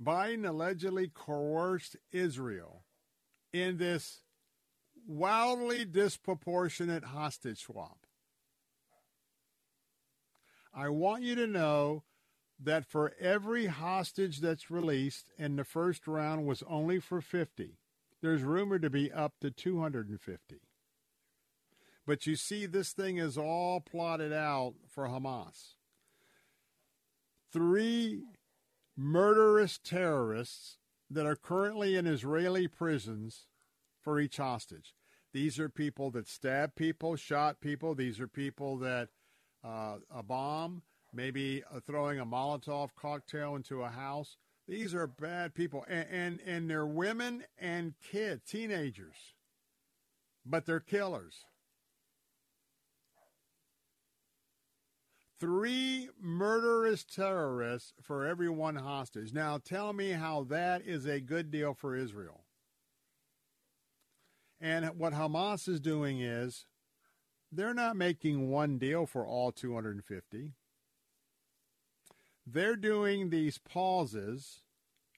Biden 0.01 0.47
allegedly 0.47 1.11
coerced 1.13 1.97
Israel 2.11 2.85
in 3.51 3.77
this 3.77 4.21
wildly 5.05 5.83
disproportionate 5.83 7.03
hostage 7.03 7.63
swap. 7.63 8.05
I 10.73 10.87
want 10.89 11.23
you 11.23 11.35
to 11.35 11.47
know 11.47 12.03
that 12.59 12.85
for 12.85 13.13
every 13.19 13.67
hostage 13.67 14.39
that's 14.39 14.71
released, 14.71 15.31
and 15.37 15.57
the 15.57 15.63
first 15.63 16.07
round 16.07 16.45
was 16.45 16.63
only 16.67 16.99
for 16.99 17.21
50, 17.21 17.77
there's 18.21 18.43
rumored 18.43 18.81
to 18.81 18.89
be 18.89 19.11
up 19.11 19.33
to 19.41 19.51
250. 19.51 20.55
But 22.05 22.25
you 22.25 22.35
see, 22.35 22.65
this 22.65 22.93
thing 22.93 23.17
is 23.17 23.37
all 23.37 23.81
plotted 23.81 24.33
out 24.33 24.75
for 24.87 25.07
Hamas. 25.07 25.73
Three 27.51 28.21
murderous 28.95 29.77
terrorists 29.77 30.77
that 31.09 31.25
are 31.25 31.35
currently 31.35 31.95
in 31.95 32.07
Israeli 32.07 32.67
prisons 32.67 33.45
for 34.01 34.19
each 34.19 34.37
hostage. 34.37 34.95
These 35.33 35.59
are 35.59 35.69
people 35.69 36.09
that 36.11 36.27
stabbed 36.27 36.75
people, 36.75 37.15
shot 37.15 37.59
people. 37.61 37.93
These 37.93 38.19
are 38.19 38.27
people 38.27 38.77
that 38.77 39.09
uh, 39.63 39.97
a 40.13 40.23
bomb, 40.23 40.81
maybe 41.13 41.63
uh, 41.73 41.79
throwing 41.79 42.19
a 42.19 42.25
Molotov 42.25 42.89
cocktail 42.95 43.55
into 43.55 43.83
a 43.83 43.89
house. 43.89 44.37
These 44.67 44.93
are 44.93 45.07
bad 45.07 45.53
people, 45.53 45.85
and, 45.87 46.07
and 46.11 46.39
and 46.45 46.69
they're 46.69 46.85
women 46.85 47.43
and 47.57 47.93
kids, 48.01 48.43
teenagers, 48.49 49.33
but 50.45 50.65
they're 50.65 50.79
killers. 50.79 51.45
Three 55.39 56.09
murderous 56.19 57.03
terrorists 57.03 57.93
for 58.01 58.25
every 58.25 58.49
one 58.49 58.75
hostage. 58.75 59.33
Now 59.33 59.59
tell 59.59 59.93
me 59.93 60.11
how 60.11 60.43
that 60.45 60.81
is 60.81 61.05
a 61.05 61.19
good 61.19 61.51
deal 61.51 61.75
for 61.75 61.95
Israel. 61.95 62.43
And 64.59 64.85
what 64.97 65.13
Hamas 65.13 65.67
is 65.67 65.79
doing 65.79 66.19
is 66.19 66.65
they're 67.51 67.75
not 67.75 67.95
making 67.95 68.49
one 68.49 68.79
deal 68.79 69.05
for 69.05 69.25
all 69.25 69.51
250. 69.51 70.53
They're 72.49 72.77
doing 72.77 73.29
these 73.29 73.57
pauses, 73.57 74.61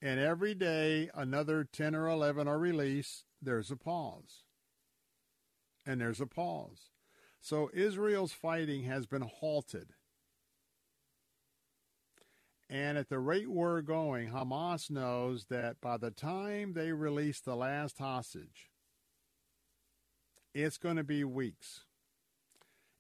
and 0.02 0.20
every 0.20 0.56
day 0.56 1.12
another 1.14 1.64
10 1.64 1.94
or 1.94 2.08
11 2.08 2.48
are 2.48 2.58
released. 2.58 3.26
There's 3.40 3.70
a 3.70 3.76
pause. 3.76 4.46
And 5.86 6.02
there's 6.02 6.20
a 6.20 6.26
pause. 6.26 6.90
So 7.40 7.70
Israel's 7.72 8.34
fighting 8.34 8.84
has 8.86 9.06
been 9.06 9.22
halted. 9.22 9.94
And 12.68 12.98
at 12.98 13.10
the 13.10 13.20
rate 13.20 13.50
we're 13.50 13.82
going, 13.82 14.32
Hamas 14.32 14.90
knows 14.90 15.46
that 15.46 15.80
by 15.82 15.98
the 15.98 16.12
time 16.12 16.74
they 16.74 16.92
release 16.94 17.40
the 17.40 17.56
last 17.56 18.00
hostage, 18.00 18.72
it's 20.56 20.78
going 20.78 20.98
to 20.98 21.04
be 21.04 21.24
weeks. 21.24 21.86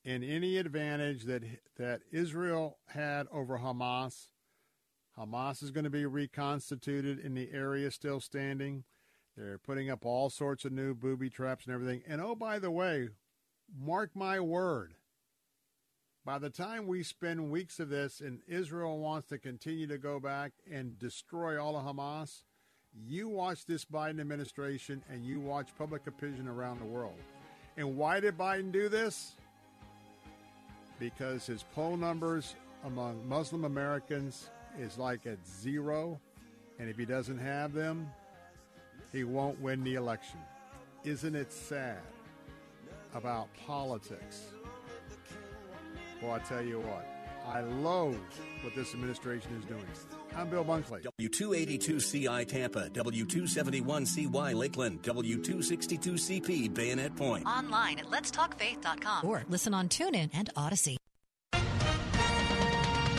And 0.05 0.23
any 0.23 0.57
advantage 0.57 1.25
that 1.25 1.43
that 1.77 2.01
Israel 2.11 2.77
had 2.87 3.27
over 3.31 3.59
Hamas, 3.59 4.27
Hamas 5.17 5.61
is 5.61 5.71
going 5.71 5.83
to 5.83 5.89
be 5.89 6.05
reconstituted 6.05 7.19
in 7.19 7.33
the 7.33 7.49
area 7.51 7.91
still 7.91 8.19
standing. 8.21 8.85
They're 9.35 9.57
putting 9.57 9.89
up 9.89 10.05
all 10.05 10.29
sorts 10.29 10.65
of 10.65 10.71
new 10.71 10.93
booby 10.93 11.29
traps 11.29 11.65
and 11.65 11.73
everything. 11.73 12.01
And 12.07 12.21
oh, 12.21 12.35
by 12.35 12.59
the 12.59 12.71
way, 12.71 13.09
mark 13.77 14.11
my 14.15 14.39
word. 14.39 14.95
By 16.25 16.39
the 16.39 16.49
time 16.49 16.87
we 16.87 17.03
spend 17.03 17.49
weeks 17.49 17.79
of 17.79 17.89
this 17.89 18.21
and 18.21 18.41
Israel 18.47 18.99
wants 18.99 19.27
to 19.29 19.37
continue 19.37 19.87
to 19.87 19.97
go 19.97 20.19
back 20.19 20.51
and 20.71 20.99
destroy 20.99 21.61
all 21.61 21.77
of 21.77 21.85
Hamas, 21.85 22.43
you 22.93 23.29
watch 23.29 23.65
this 23.65 23.85
Biden 23.85 24.19
administration 24.19 25.03
and 25.09 25.25
you 25.25 25.39
watch 25.39 25.69
public 25.77 26.07
opinion 26.07 26.47
around 26.47 26.79
the 26.79 26.85
world. 26.85 27.17
And 27.77 27.95
why 27.95 28.19
did 28.19 28.37
Biden 28.37 28.71
do 28.71 28.89
this? 28.89 29.35
Because 30.99 31.45
his 31.45 31.63
poll 31.73 31.95
numbers 31.95 32.55
among 32.83 33.27
Muslim 33.27 33.65
Americans 33.65 34.49
is 34.77 34.97
like 34.97 35.25
at 35.25 35.37
zero. 35.47 36.19
And 36.77 36.89
if 36.89 36.97
he 36.97 37.05
doesn't 37.05 37.39
have 37.39 37.73
them, 37.73 38.09
he 39.11 39.23
won't 39.23 39.59
win 39.61 39.83
the 39.83 39.95
election. 39.95 40.39
Isn't 41.03 41.35
it 41.35 41.51
sad 41.51 41.99
about 43.13 43.47
politics? 43.65 44.43
Well, 46.21 46.33
I 46.33 46.39
tell 46.39 46.63
you 46.63 46.79
what, 46.79 47.07
I 47.47 47.61
loathe 47.61 48.17
what 48.61 48.75
this 48.75 48.93
administration 48.93 49.51
is 49.57 49.65
doing. 49.65 49.85
I'm 50.35 50.49
Bill 50.49 50.65
Bunkley. 50.65 51.05
W282CI 51.19 52.47
Tampa, 52.47 52.89
W271CY 52.89 54.53
Lakeland, 54.53 55.01
W262CP 55.03 56.73
Bayonet 56.73 57.15
Point. 57.15 57.45
Online 57.45 57.99
at 57.99 58.05
letstalkfaith.com 58.05 59.27
or 59.27 59.43
listen 59.49 59.73
on 59.73 59.89
TuneIn 59.89 60.29
and 60.33 60.49
Audacy. 60.55 60.97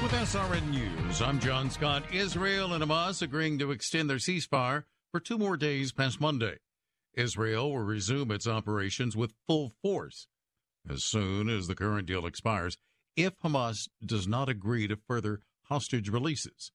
With 0.03 0.13
SRN 0.13 0.71
News, 0.71 1.21
I'm 1.21 1.39
John 1.39 1.71
Scott. 1.71 2.05
Israel 2.13 2.73
and 2.73 2.83
Hamas 2.83 3.23
agreeing 3.23 3.59
to 3.59 3.71
extend 3.71 4.09
their 4.09 4.17
ceasefire 4.17 4.85
for 5.13 5.21
two 5.21 5.39
more 5.39 5.57
days 5.57 5.93
past 5.93 6.21
Monday. 6.21 6.57
Israel 7.15 7.71
will 7.71 7.81
resume 7.81 8.31
its 8.31 8.47
operations 8.47 9.17
with 9.17 9.35
full 9.47 9.73
force 9.83 10.27
as 10.89 11.05
soon 11.05 11.49
as 11.49 11.67
the 11.67 11.75
current 11.75 12.07
deal 12.07 12.25
expires 12.25 12.79
if 13.17 13.39
Hamas 13.41 13.89
does 14.05 14.27
not 14.27 14.49
agree 14.49 14.87
to 14.89 14.97
further 14.97 15.41
hostage 15.65 16.09
releases. 16.09 16.73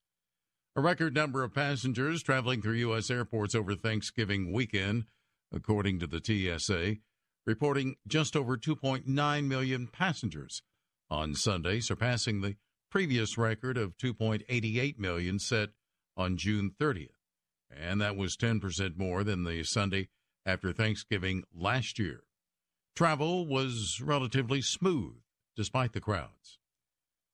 A 0.78 0.82
record 0.82 1.16
number 1.16 1.42
of 1.42 1.54
passengers 1.54 2.22
traveling 2.22 2.62
through 2.62 2.74
U.S. 2.74 3.10
airports 3.10 3.56
over 3.56 3.76
Thanksgiving 3.76 4.52
weekend, 4.52 5.06
according 5.54 6.00
to 6.00 6.08
the 6.08 6.20
TSA, 6.22 6.98
reporting 7.46 7.96
just 8.06 8.36
over 8.36 8.58
2.9 8.58 9.48
million 9.48 9.88
passengers 9.88 10.64
on 11.10 11.34
Sunday, 11.34 11.80
surpassing 11.80 12.42
the 12.42 12.58
previous 12.92 13.38
record 13.38 13.78
of 13.78 13.96
2.88 13.96 15.00
million 15.00 15.40
set 15.40 15.70
on 16.18 16.36
June 16.36 16.72
30th. 16.78 17.08
And 17.72 18.02
that 18.02 18.18
was 18.18 18.36
10% 18.36 18.98
more 18.98 19.24
than 19.24 19.46
the 19.46 19.64
Sunday 19.64 20.10
after 20.46 20.74
Thanksgiving 20.74 21.46
last 21.54 21.98
year. 22.00 22.24
Travel 22.98 23.48
was 23.48 24.02
relatively 24.04 24.62
smooth 24.62 25.16
despite 25.56 25.94
the 25.94 26.02
crowds. 26.02 26.60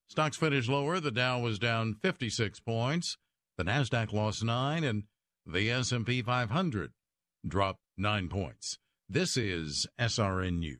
Stocks 0.08 0.38
finished 0.38 0.70
lower. 0.70 1.00
The 1.00 1.10
Dow 1.10 1.40
was 1.40 1.58
down 1.58 1.96
56 1.96 2.60
points. 2.60 3.18
The 3.62 3.70
Nasdaq 3.70 4.12
lost 4.12 4.44
9 4.44 4.84
and 4.84 5.04
the 5.46 5.70
S&P 5.70 6.24
500 6.24 6.94
dropped 7.48 7.80
9 7.96 8.28
points. 8.28 8.80
This 9.08 9.38
is 9.38 9.86
SRN 10.00 10.58
News. 10.58 10.80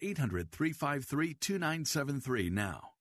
800 0.00 0.50
353 0.50 1.34
2973 1.34 2.50
now. 2.50 2.90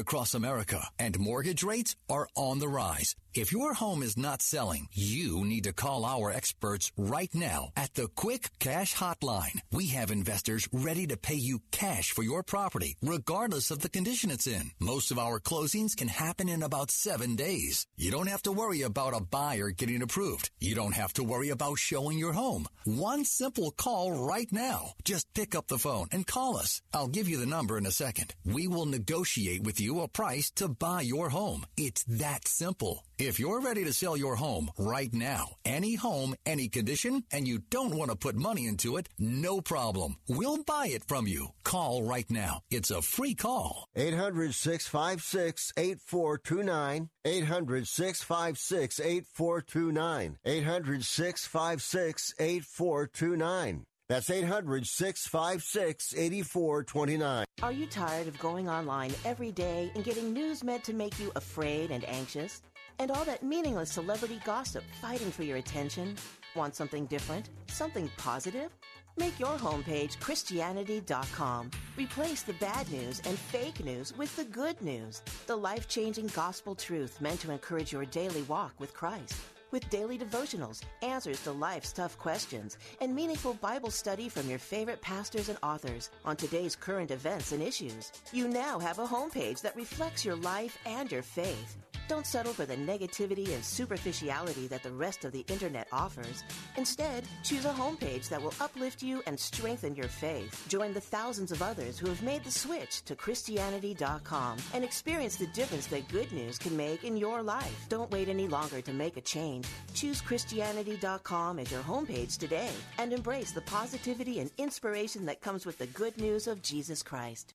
across 0.00 0.34
America, 0.34 0.88
and 0.98 1.20
mortgage 1.20 1.62
rates 1.62 1.94
are 2.08 2.28
on 2.34 2.58
the 2.58 2.68
rise. 2.68 3.14
If 3.32 3.52
your 3.52 3.74
home 3.74 4.02
is 4.02 4.16
not 4.18 4.42
selling, 4.42 4.88
you 4.92 5.44
need 5.44 5.62
to 5.62 5.72
call 5.72 6.04
our 6.04 6.32
experts 6.32 6.90
right 6.96 7.32
now 7.32 7.68
at 7.76 7.94
the 7.94 8.08
Quick 8.08 8.50
Cash 8.58 8.96
Hotline. 8.96 9.60
We 9.70 9.86
have 9.88 10.10
investors 10.10 10.68
ready 10.72 11.06
to 11.06 11.16
pay 11.16 11.36
you 11.36 11.60
cash 11.70 12.10
for 12.10 12.24
your 12.24 12.42
property, 12.42 12.96
regardless 13.00 13.70
of 13.70 13.78
the 13.78 13.88
condition 13.88 14.32
it's 14.32 14.48
in. 14.48 14.72
Most 14.80 15.12
of 15.12 15.18
our 15.20 15.38
closings 15.38 15.96
can 15.96 16.08
happen 16.08 16.48
in 16.48 16.64
about 16.64 16.90
seven 16.90 17.36
days. 17.36 17.86
You 17.96 18.10
don't 18.10 18.26
have 18.26 18.42
to 18.42 18.52
worry 18.52 18.82
about 18.82 19.14
a 19.14 19.20
buyer 19.20 19.70
getting 19.70 20.02
approved. 20.02 20.50
You 20.58 20.74
don't 20.74 20.94
have 20.94 21.12
to 21.12 21.22
worry 21.22 21.50
about 21.50 21.78
showing 21.78 22.18
your 22.18 22.32
home. 22.32 22.66
One 22.84 23.24
simple 23.24 23.70
call 23.70 24.10
right 24.10 24.50
now. 24.50 24.94
Just 25.04 25.32
pick 25.34 25.54
up 25.54 25.68
the 25.68 25.78
phone 25.78 26.08
and 26.10 26.26
call 26.26 26.56
us. 26.56 26.82
I'll 26.92 27.06
give 27.06 27.28
you 27.28 27.38
the 27.38 27.46
number 27.46 27.78
in 27.78 27.86
a 27.86 27.92
second. 27.92 28.34
We 28.44 28.66
will 28.66 28.86
negotiate 28.86 29.62
with 29.62 29.80
you 29.80 30.00
a 30.00 30.08
price 30.08 30.50
to 30.56 30.66
buy 30.66 31.02
your 31.02 31.28
home. 31.28 31.64
It's 31.76 32.02
that 32.04 32.48
simple. 32.48 33.04
If 33.20 33.38
you're 33.38 33.60
ready 33.60 33.84
to 33.84 33.92
sell 33.92 34.16
your 34.16 34.36
home 34.36 34.70
right 34.78 35.12
now, 35.12 35.56
any 35.62 35.94
home, 35.94 36.34
any 36.46 36.68
condition, 36.68 37.22
and 37.30 37.46
you 37.46 37.58
don't 37.68 37.94
want 37.94 38.10
to 38.10 38.16
put 38.16 38.34
money 38.34 38.66
into 38.66 38.96
it, 38.96 39.10
no 39.18 39.60
problem. 39.60 40.16
We'll 40.26 40.64
buy 40.64 40.86
it 40.86 41.04
from 41.06 41.26
you. 41.26 41.48
Call 41.62 42.02
right 42.02 42.30
now. 42.30 42.62
It's 42.70 42.90
a 42.90 43.02
free 43.02 43.34
call. 43.34 43.84
800 43.94 44.54
656 44.54 45.74
8429. 45.76 47.10
800 47.26 47.86
656 47.86 49.00
8429. 49.00 50.38
800 50.42 51.04
656 51.04 52.34
8429. 52.40 53.84
That's 54.08 54.30
800 54.30 54.86
656 54.86 56.14
8429. 56.16 57.44
Are 57.62 57.70
you 57.70 57.86
tired 57.86 58.26
of 58.26 58.38
going 58.38 58.70
online 58.70 59.12
every 59.26 59.52
day 59.52 59.92
and 59.94 60.02
getting 60.02 60.32
news 60.32 60.64
meant 60.64 60.82
to 60.84 60.94
make 60.94 61.20
you 61.20 61.30
afraid 61.36 61.90
and 61.90 62.02
anxious? 62.08 62.62
And 63.00 63.10
all 63.10 63.24
that 63.24 63.42
meaningless 63.42 63.90
celebrity 63.90 64.42
gossip 64.44 64.84
fighting 65.00 65.30
for 65.30 65.42
your 65.42 65.56
attention? 65.56 66.16
Want 66.54 66.76
something 66.76 67.06
different? 67.06 67.48
Something 67.68 68.10
positive? 68.18 68.70
Make 69.16 69.40
your 69.40 69.56
homepage 69.56 70.20
Christianity.com. 70.20 71.70
Replace 71.96 72.42
the 72.42 72.52
bad 72.54 72.92
news 72.92 73.22
and 73.24 73.38
fake 73.38 73.82
news 73.82 74.14
with 74.18 74.36
the 74.36 74.44
good 74.44 74.78
news. 74.82 75.22
The 75.46 75.56
life 75.56 75.88
changing 75.88 76.26
gospel 76.34 76.74
truth 76.74 77.22
meant 77.22 77.40
to 77.40 77.50
encourage 77.50 77.90
your 77.90 78.04
daily 78.04 78.42
walk 78.42 78.74
with 78.78 78.92
Christ. 78.92 79.34
With 79.70 79.88
daily 79.88 80.18
devotionals, 80.18 80.82
answers 81.00 81.42
to 81.44 81.52
life's 81.52 81.94
tough 81.94 82.18
questions, 82.18 82.76
and 83.00 83.14
meaningful 83.14 83.54
Bible 83.54 83.90
study 83.90 84.28
from 84.28 84.50
your 84.50 84.58
favorite 84.58 85.00
pastors 85.00 85.48
and 85.48 85.58
authors 85.62 86.10
on 86.26 86.36
today's 86.36 86.76
current 86.76 87.10
events 87.10 87.52
and 87.52 87.62
issues. 87.62 88.12
You 88.30 88.46
now 88.46 88.78
have 88.78 88.98
a 88.98 89.06
homepage 89.06 89.62
that 89.62 89.76
reflects 89.76 90.22
your 90.22 90.36
life 90.36 90.76
and 90.84 91.10
your 91.10 91.22
faith. 91.22 91.78
Don't 92.10 92.26
settle 92.26 92.52
for 92.52 92.66
the 92.66 92.74
negativity 92.74 93.54
and 93.54 93.64
superficiality 93.64 94.66
that 94.66 94.82
the 94.82 94.90
rest 94.90 95.24
of 95.24 95.30
the 95.30 95.44
internet 95.46 95.86
offers. 95.92 96.42
Instead, 96.76 97.22
choose 97.44 97.64
a 97.64 97.72
homepage 97.72 98.28
that 98.30 98.42
will 98.42 98.52
uplift 98.60 99.00
you 99.00 99.22
and 99.28 99.38
strengthen 99.38 99.94
your 99.94 100.08
faith. 100.08 100.66
Join 100.66 100.92
the 100.92 101.00
thousands 101.00 101.52
of 101.52 101.62
others 101.62 102.00
who 102.00 102.08
have 102.08 102.20
made 102.24 102.42
the 102.42 102.50
switch 102.50 103.04
to 103.04 103.14
Christianity.com 103.14 104.58
and 104.74 104.82
experience 104.82 105.36
the 105.36 105.46
difference 105.54 105.86
that 105.86 106.08
good 106.08 106.32
news 106.32 106.58
can 106.58 106.76
make 106.76 107.04
in 107.04 107.16
your 107.16 107.44
life. 107.44 107.86
Don't 107.88 108.10
wait 108.10 108.28
any 108.28 108.48
longer 108.48 108.80
to 108.80 108.92
make 108.92 109.16
a 109.16 109.20
change. 109.20 109.68
Choose 109.94 110.20
Christianity.com 110.20 111.60
as 111.60 111.70
your 111.70 111.82
homepage 111.82 112.38
today 112.38 112.72
and 112.98 113.12
embrace 113.12 113.52
the 113.52 113.60
positivity 113.60 114.40
and 114.40 114.50
inspiration 114.58 115.26
that 115.26 115.42
comes 115.42 115.64
with 115.64 115.78
the 115.78 115.86
good 115.86 116.18
news 116.18 116.48
of 116.48 116.60
Jesus 116.60 117.04
Christ. 117.04 117.54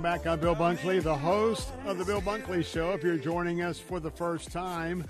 Welcome 0.00 0.22
back. 0.22 0.32
I'm 0.32 0.40
Bill 0.40 0.56
Bunkley, 0.56 1.02
the 1.02 1.14
host 1.14 1.74
of 1.84 1.98
The 1.98 2.06
Bill 2.06 2.22
Bunkley 2.22 2.64
Show. 2.64 2.92
If 2.92 3.02
you're 3.02 3.18
joining 3.18 3.60
us 3.60 3.78
for 3.78 4.00
the 4.00 4.10
first 4.10 4.50
time, 4.50 5.04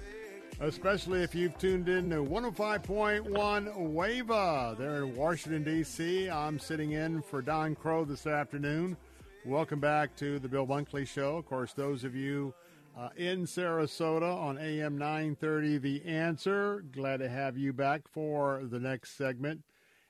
especially 0.59 1.23
if 1.23 1.33
you've 1.33 1.57
tuned 1.59 1.89
in 1.89 2.11
to 2.11 2.17
105.1 2.17 3.23
WAVA 3.33 4.77
there 4.77 5.05
in 5.05 5.15
Washington, 5.15 5.63
D.C., 5.63 6.29
I'm 6.29 6.59
sitting 6.59 6.91
in 6.91 7.23
for 7.23 7.41
Don 7.41 7.77
Crow 7.77 8.05
this 8.05 8.27
afternoon. 8.27 8.97
Welcome 9.45 9.79
back 9.79 10.17
to 10.17 10.41
The 10.41 10.49
Bill 10.49 10.67
Bunkley 10.67 11.07
Show. 11.07 11.37
Of 11.37 11.47
course, 11.47 11.73
those 11.73 12.03
of 12.03 12.17
you 12.17 12.53
uh, 12.99 13.11
in 13.17 13.47
Sarasota 13.47 14.37
on 14.37 14.59
AM 14.59 14.99
930, 14.99 15.79
The 15.79 16.05
Answer, 16.05 16.85
glad 16.91 17.19
to 17.19 17.29
have 17.29 17.57
you 17.57 17.73
back 17.73 18.09
for 18.09 18.65
the 18.65 18.81
next 18.81 19.17
segment. 19.17 19.63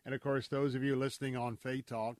And 0.06 0.14
of 0.14 0.22
course, 0.22 0.48
those 0.48 0.74
of 0.74 0.82
you 0.82 0.96
listening 0.96 1.36
on 1.36 1.58
Faith 1.58 1.84
Talk. 1.84 2.16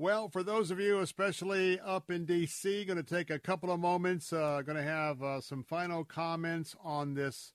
Well, 0.00 0.30
for 0.30 0.42
those 0.42 0.70
of 0.70 0.80
you, 0.80 1.00
especially 1.00 1.78
up 1.78 2.10
in 2.10 2.24
D.C., 2.24 2.86
going 2.86 2.96
to 2.96 3.02
take 3.02 3.28
a 3.28 3.38
couple 3.38 3.70
of 3.70 3.80
moments, 3.80 4.32
uh, 4.32 4.62
going 4.64 4.78
to 4.78 4.82
have 4.82 5.22
uh, 5.22 5.42
some 5.42 5.62
final 5.62 6.04
comments 6.04 6.74
on 6.82 7.12
this 7.12 7.52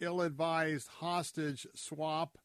ill 0.00 0.22
advised 0.22 0.88
hostage 0.88 1.66
swap 1.74 2.38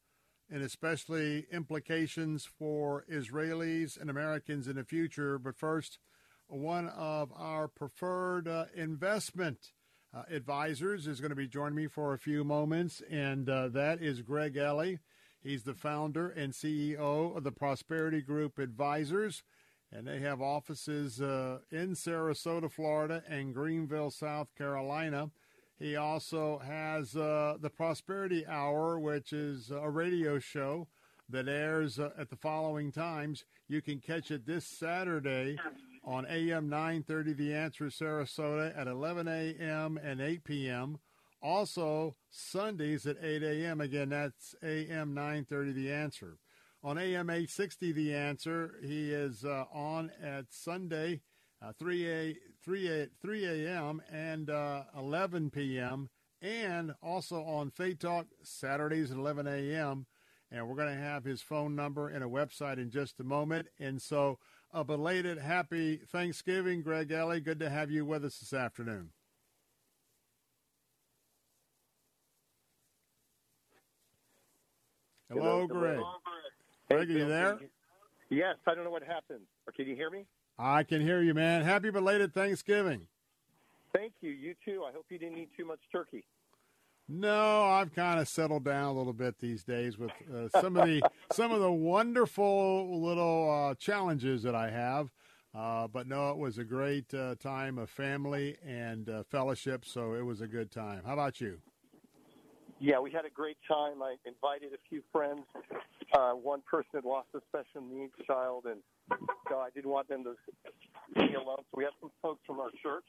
and 0.52 0.62
especially 0.62 1.48
implications 1.54 2.44
for 2.44 3.06
Israelis 3.10 3.98
and 3.98 4.10
Americans 4.10 4.68
in 4.68 4.76
the 4.76 4.84
future. 4.84 5.40
But 5.40 5.56
first, 5.56 6.00
one 6.48 6.90
of 6.90 7.32
our 7.34 7.70
preferred 7.70 8.46
uh, 8.46 8.66
investment 8.76 9.72
uh, 10.14 10.24
advisors 10.30 11.08
is 11.08 11.22
going 11.22 11.30
to 11.30 11.36
be 11.38 11.48
joining 11.48 11.76
me 11.76 11.88
for 11.88 12.14
a 12.14 12.20
few 12.20 12.44
moments, 12.44 13.02
and 13.10 13.48
uh, 13.48 13.70
that 13.70 14.02
is 14.02 14.22
Greg 14.22 14.58
Ellie. 14.58 15.00
He's 15.42 15.64
the 15.64 15.74
founder 15.74 16.30
and 16.30 16.54
CEO 16.54 17.36
of 17.36 17.44
the 17.44 17.52
Prosperity 17.52 18.22
Group 18.22 18.60
Advisors, 18.60 19.44
and 19.92 20.06
they 20.06 20.20
have 20.20 20.42
offices 20.42 21.22
uh, 21.22 21.60
in 21.72 21.96
Sarasota, 21.96 22.70
Florida, 22.70 23.24
and 23.28 23.54
Greenville, 23.54 24.12
South 24.12 24.54
Carolina. 24.58 25.32
He 25.80 25.96
also 25.96 26.60
has 26.60 27.16
uh, 27.16 27.56
the 27.62 27.70
Prosperity 27.70 28.46
Hour, 28.46 29.00
which 29.00 29.32
is 29.32 29.72
a 29.72 29.90
radio 29.90 30.40
show 30.40 30.88
that 31.30 31.48
airs 31.48 32.00
uh, 32.00 32.10
at 32.18 32.30
the 32.30 32.36
following 32.36 32.92
times. 32.92 33.46
You 33.70 33.82
can 33.82 34.00
catch 34.00 34.32
it 34.32 34.46
this 34.46 34.66
Saturday 34.66 35.58
on 36.04 36.26
AM 36.26 36.68
930 36.68 37.34
The 37.34 37.54
Answer 37.54 37.86
Sarasota 37.86 38.78
at 38.78 38.88
11 38.88 39.28
a.m. 39.28 39.98
and 40.04 40.20
8 40.20 40.44
p.m. 40.44 41.00
Also, 41.42 42.16
Sundays 42.30 43.06
at 43.06 43.18
8 43.22 43.44
a.m. 43.44 43.80
Again, 43.82 44.10
that's 44.10 44.56
AM 44.62 45.14
930 45.14 45.72
The 45.72 45.92
Answer. 45.92 46.38
On 46.84 46.98
AM 46.98 47.30
860 47.30 47.92
The 47.92 48.14
Answer, 48.14 48.76
he 48.82 49.12
is 49.12 49.44
uh, 49.46 49.66
on 49.72 50.12
at 50.22 50.46
Sunday, 50.50 51.22
uh, 51.62 51.74
3, 51.78 52.10
a, 52.10 52.36
3, 52.64 52.88
a, 52.88 53.08
3 53.22 53.46
a.m. 53.46 54.02
and 54.12 54.50
uh, 54.50 54.84
11 54.98 55.50
p.m. 55.52 56.10
And 56.42 56.94
also 57.02 57.44
on 57.44 57.72
Faith 57.72 58.00
Talk, 58.00 58.28
Saturdays 58.44 59.12
at 59.12 59.18
11 59.18 59.48
a.m. 59.48 60.06
And 60.52 60.68
we're 60.68 60.76
going 60.76 60.96
to 60.96 61.02
have 61.02 61.26
his 61.26 61.42
phone 61.42 61.76
number 61.76 62.10
and 62.10 62.24
a 62.24 62.28
website 62.28 62.78
in 62.78 62.90
just 62.90 63.20
a 63.20 63.24
moment. 63.24 63.68
And 63.78 64.02
so, 64.02 64.40
a 64.72 64.84
belated 64.84 65.40
happy 65.40 65.98
Thanksgiving, 65.98 66.82
Greg 66.82 67.12
Ellie. 67.12 67.40
Good 67.40 67.60
to 67.60 67.70
have 67.70 67.92
you 67.92 68.06
with 68.06 68.24
us 68.24 68.40
this 68.40 68.54
afternoon. 68.54 69.10
Hello, 75.32 75.68
Greg. 75.68 76.00
Greg, 76.90 77.10
are 77.10 77.14
you 77.14 77.28
there? 77.28 77.60
Yes, 78.30 78.56
I 78.68 78.76
don't 78.76 78.84
know 78.84 78.90
what 78.90 79.04
happened. 79.04 79.42
Or 79.68 79.74
can 79.74 79.88
you 79.88 79.96
hear 79.96 80.10
me? 80.10 80.26
I 80.58 80.84
can 80.84 81.02
hear 81.02 81.22
you, 81.22 81.34
man. 81.34 81.64
Happy 81.64 81.90
belated 81.92 82.34
Thanksgiving. 82.34 83.08
Thank 83.94 84.14
you. 84.22 84.32
You 84.32 84.56
too. 84.66 84.84
I 84.88 84.92
hope 84.92 85.06
you 85.10 85.18
didn't 85.18 85.38
eat 85.38 85.50
too 85.56 85.66
much 85.66 85.80
turkey. 85.92 86.26
No, 87.08 87.64
I've 87.64 87.94
kind 87.94 88.20
of 88.20 88.28
settled 88.28 88.66
down 88.66 88.86
a 88.86 88.94
little 88.94 89.14
bit 89.14 89.40
these 89.40 89.64
days 89.64 89.98
with 89.98 90.12
uh, 90.32 90.48
some 90.62 90.78
of 90.78 90.86
the 90.86 91.02
some 91.32 91.52
of 91.52 91.60
the 91.60 91.72
wonderful 91.72 93.02
little 93.02 93.52
uh, 93.52 93.76
challenges 93.76 94.44
that 94.44 94.54
I 94.54 94.70
have. 94.70 95.12
Uh, 95.56 95.88
but 95.88 96.06
no, 96.08 96.30
it 96.30 96.38
was 96.38 96.60
a 96.60 96.64
great 96.64 97.12
uh, 97.14 97.34
time 97.40 97.80
of 97.80 97.90
family 97.90 98.58
and 98.64 99.10
uh, 99.10 99.24
fellowship, 99.24 99.84
so 99.84 100.14
it 100.14 100.22
was 100.24 100.42
a 100.42 100.48
good 100.48 100.70
time. 100.70 101.02
How 101.04 101.14
about 101.14 101.42
you? 101.42 101.60
Yeah, 102.80 103.00
we 103.00 103.12
had 103.12 103.26
a 103.26 103.30
great 103.30 103.58
time. 103.68 104.02
I 104.02 104.16
invited 104.26 104.74
a 104.74 104.78
few 104.90 105.02
friends. 105.12 105.42
Uh, 106.14 106.32
one 106.32 106.62
person 106.70 106.90
had 106.96 107.06
lost 107.06 107.28
a 107.36 107.40
special 107.50 107.86
needs 107.88 108.14
child, 108.26 108.66
and 108.66 108.80
so 109.50 109.60
I 109.60 109.70
didn't 109.76 109.92
want 109.92 110.08
them 110.08 110.24
to 110.24 110.36
be 111.16 111.34
alone. 111.34 111.58
So 111.58 111.76
we 111.76 111.84
had 111.84 111.94
some 112.00 112.12
folks 112.22 112.40
from 112.48 112.60
our 112.60 112.70
church, 112.82 113.04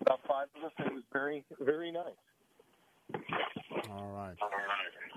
about 0.00 0.20
five 0.26 0.46
of 0.56 0.64
us, 0.64 0.72
and 0.78 0.86
it 0.88 0.94
was 0.94 1.02
very, 1.12 1.44
very 1.60 1.92
nice. 1.92 3.22
All 3.90 4.10
right. 4.10 4.36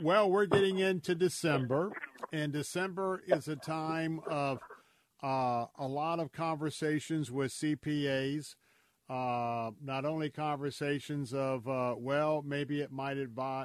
Well, 0.01 0.29
we're 0.29 0.45
getting 0.45 0.79
into 0.79 1.15
December, 1.15 1.91
and 2.33 2.51
December 2.51 3.23
is 3.25 3.47
a 3.47 3.55
time 3.55 4.19
of 4.27 4.59
uh, 5.23 5.65
a 5.79 5.87
lot 5.87 6.19
of 6.19 6.31
conversations 6.31 7.31
with 7.31 7.51
CPAs 7.51 8.55
uh, 9.09 9.71
not 9.81 10.05
only 10.05 10.29
conversations 10.29 11.33
of 11.33 11.67
uh, 11.67 11.95
well, 11.97 12.43
maybe 12.45 12.81
it 12.81 12.91
might 12.91 13.17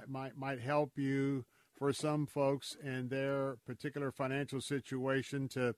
might 0.09 0.37
might 0.37 0.61
help 0.61 0.93
you 0.97 1.45
for 1.77 1.93
some 1.93 2.27
folks 2.27 2.77
in 2.85 3.09
their 3.09 3.57
particular 3.67 4.13
financial 4.13 4.61
situation 4.61 5.49
to 5.49 5.75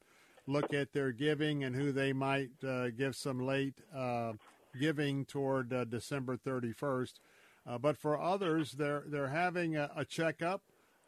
look 0.47 0.75
at 0.75 0.93
their 0.93 1.13
giving 1.13 1.65
and 1.65 1.75
who 1.75 1.93
they 1.93 2.13
might 2.13 2.51
uh, 2.67 2.91
give 2.91 3.17
some 3.17 3.41
late 3.41 3.81
uh, 3.97 4.33
giving 4.79 5.25
toward 5.25 5.73
uh, 5.73 5.85
December 5.85 6.37
31st. 6.37 7.15
Uh, 7.67 7.79
but 7.79 7.97
for 7.97 8.21
others, 8.21 8.73
they're 8.73 9.05
they're 9.07 9.29
having 9.29 9.77
a, 9.77 9.91
a 9.97 10.05
checkup. 10.05 10.61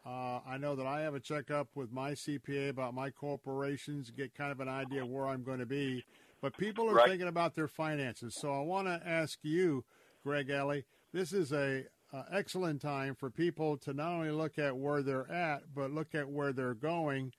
I 0.03 0.57
know 0.57 0.73
that 0.77 0.87
I 0.87 1.01
have 1.01 1.15
a 1.15 1.19
checkup 1.19 1.67
with 1.75 1.91
my 1.91 2.11
CPA 2.11 2.69
about 2.69 2.93
my 2.93 3.09
corporations, 3.09 4.09
get 4.09 4.33
kind 4.33 4.53
of 4.53 4.61
an 4.61 4.69
idea 4.69 5.05
where 5.05 5.27
I'm 5.27 5.43
going 5.43 5.59
to 5.59 5.65
be 5.65 6.05
but 6.41 6.57
people 6.57 6.89
are 6.89 6.95
right. 6.95 7.07
thinking 7.07 7.27
about 7.27 7.55
their 7.55 7.67
finances. 7.67 8.35
So 8.39 8.53
I 8.53 8.61
want 8.61 8.87
to 8.87 9.01
ask 9.05 9.39
you, 9.41 9.83
Greg 10.23 10.49
Ellie, 10.49 10.85
this 11.13 11.33
is 11.33 11.51
a 11.51 11.83
uh, 12.13 12.23
excellent 12.31 12.81
time 12.81 13.15
for 13.15 13.29
people 13.29 13.77
to 13.77 13.93
not 13.93 14.11
only 14.13 14.31
look 14.31 14.57
at 14.57 14.77
where 14.77 15.01
they're 15.01 15.29
at, 15.31 15.63
but 15.75 15.91
look 15.91 16.15
at 16.15 16.29
where 16.29 16.53
they're 16.53 16.73
going. 16.73 17.33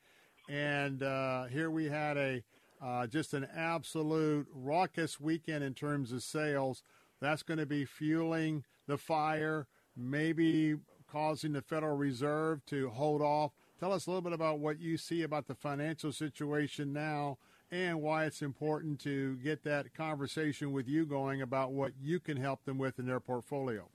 And 0.49 1.03
uh, 1.03 1.45
here 1.45 1.70
we 1.70 1.87
had 1.87 2.16
a 2.16 2.43
uh, 2.81 3.07
just 3.07 3.35
an 3.35 3.47
absolute 3.57 4.47
raucous 4.53 5.19
weekend 5.19 5.65
in 5.65 5.75
terms 5.75 6.12
of 6.12 6.23
sales. 6.23 6.83
That's 7.20 7.43
going 7.43 7.59
to 7.59 7.66
be 7.66 7.85
fueling 7.85 8.65
the 8.87 8.97
fire, 8.97 9.66
maybe 9.97 10.77
causing 11.11 11.53
the 11.53 11.62
Federal 11.62 11.97
Reserve 11.97 12.65
to 12.66 12.91
hold 12.91 13.20
off. 13.20 13.53
Tell 13.81 13.93
us 13.93 14.07
a 14.07 14.11
little 14.11 14.23
bit 14.23 14.33
about 14.33 14.61
what 14.61 14.81
you 14.81 14.97
see 14.97 15.23
about 15.23 15.49
the 15.49 15.55
financial 15.55 16.12
situation 16.12 16.93
now 16.93 17.39
and 17.70 18.01
why 18.01 18.24
it's 18.24 18.43
important 18.43 18.99
to 19.01 19.36
get 19.36 19.62
that 19.65 19.95
conversation 19.95 20.73
with 20.73 20.89
you 20.89 21.05
going 21.05 21.43
about 21.43 21.73
what 21.73 21.93
you 22.01 22.19
can 22.19 22.36
help 22.36 22.65
them 22.65 22.78
with 22.78 22.99
in 22.99 23.07
their 23.07 23.20
portfolio. 23.20 23.89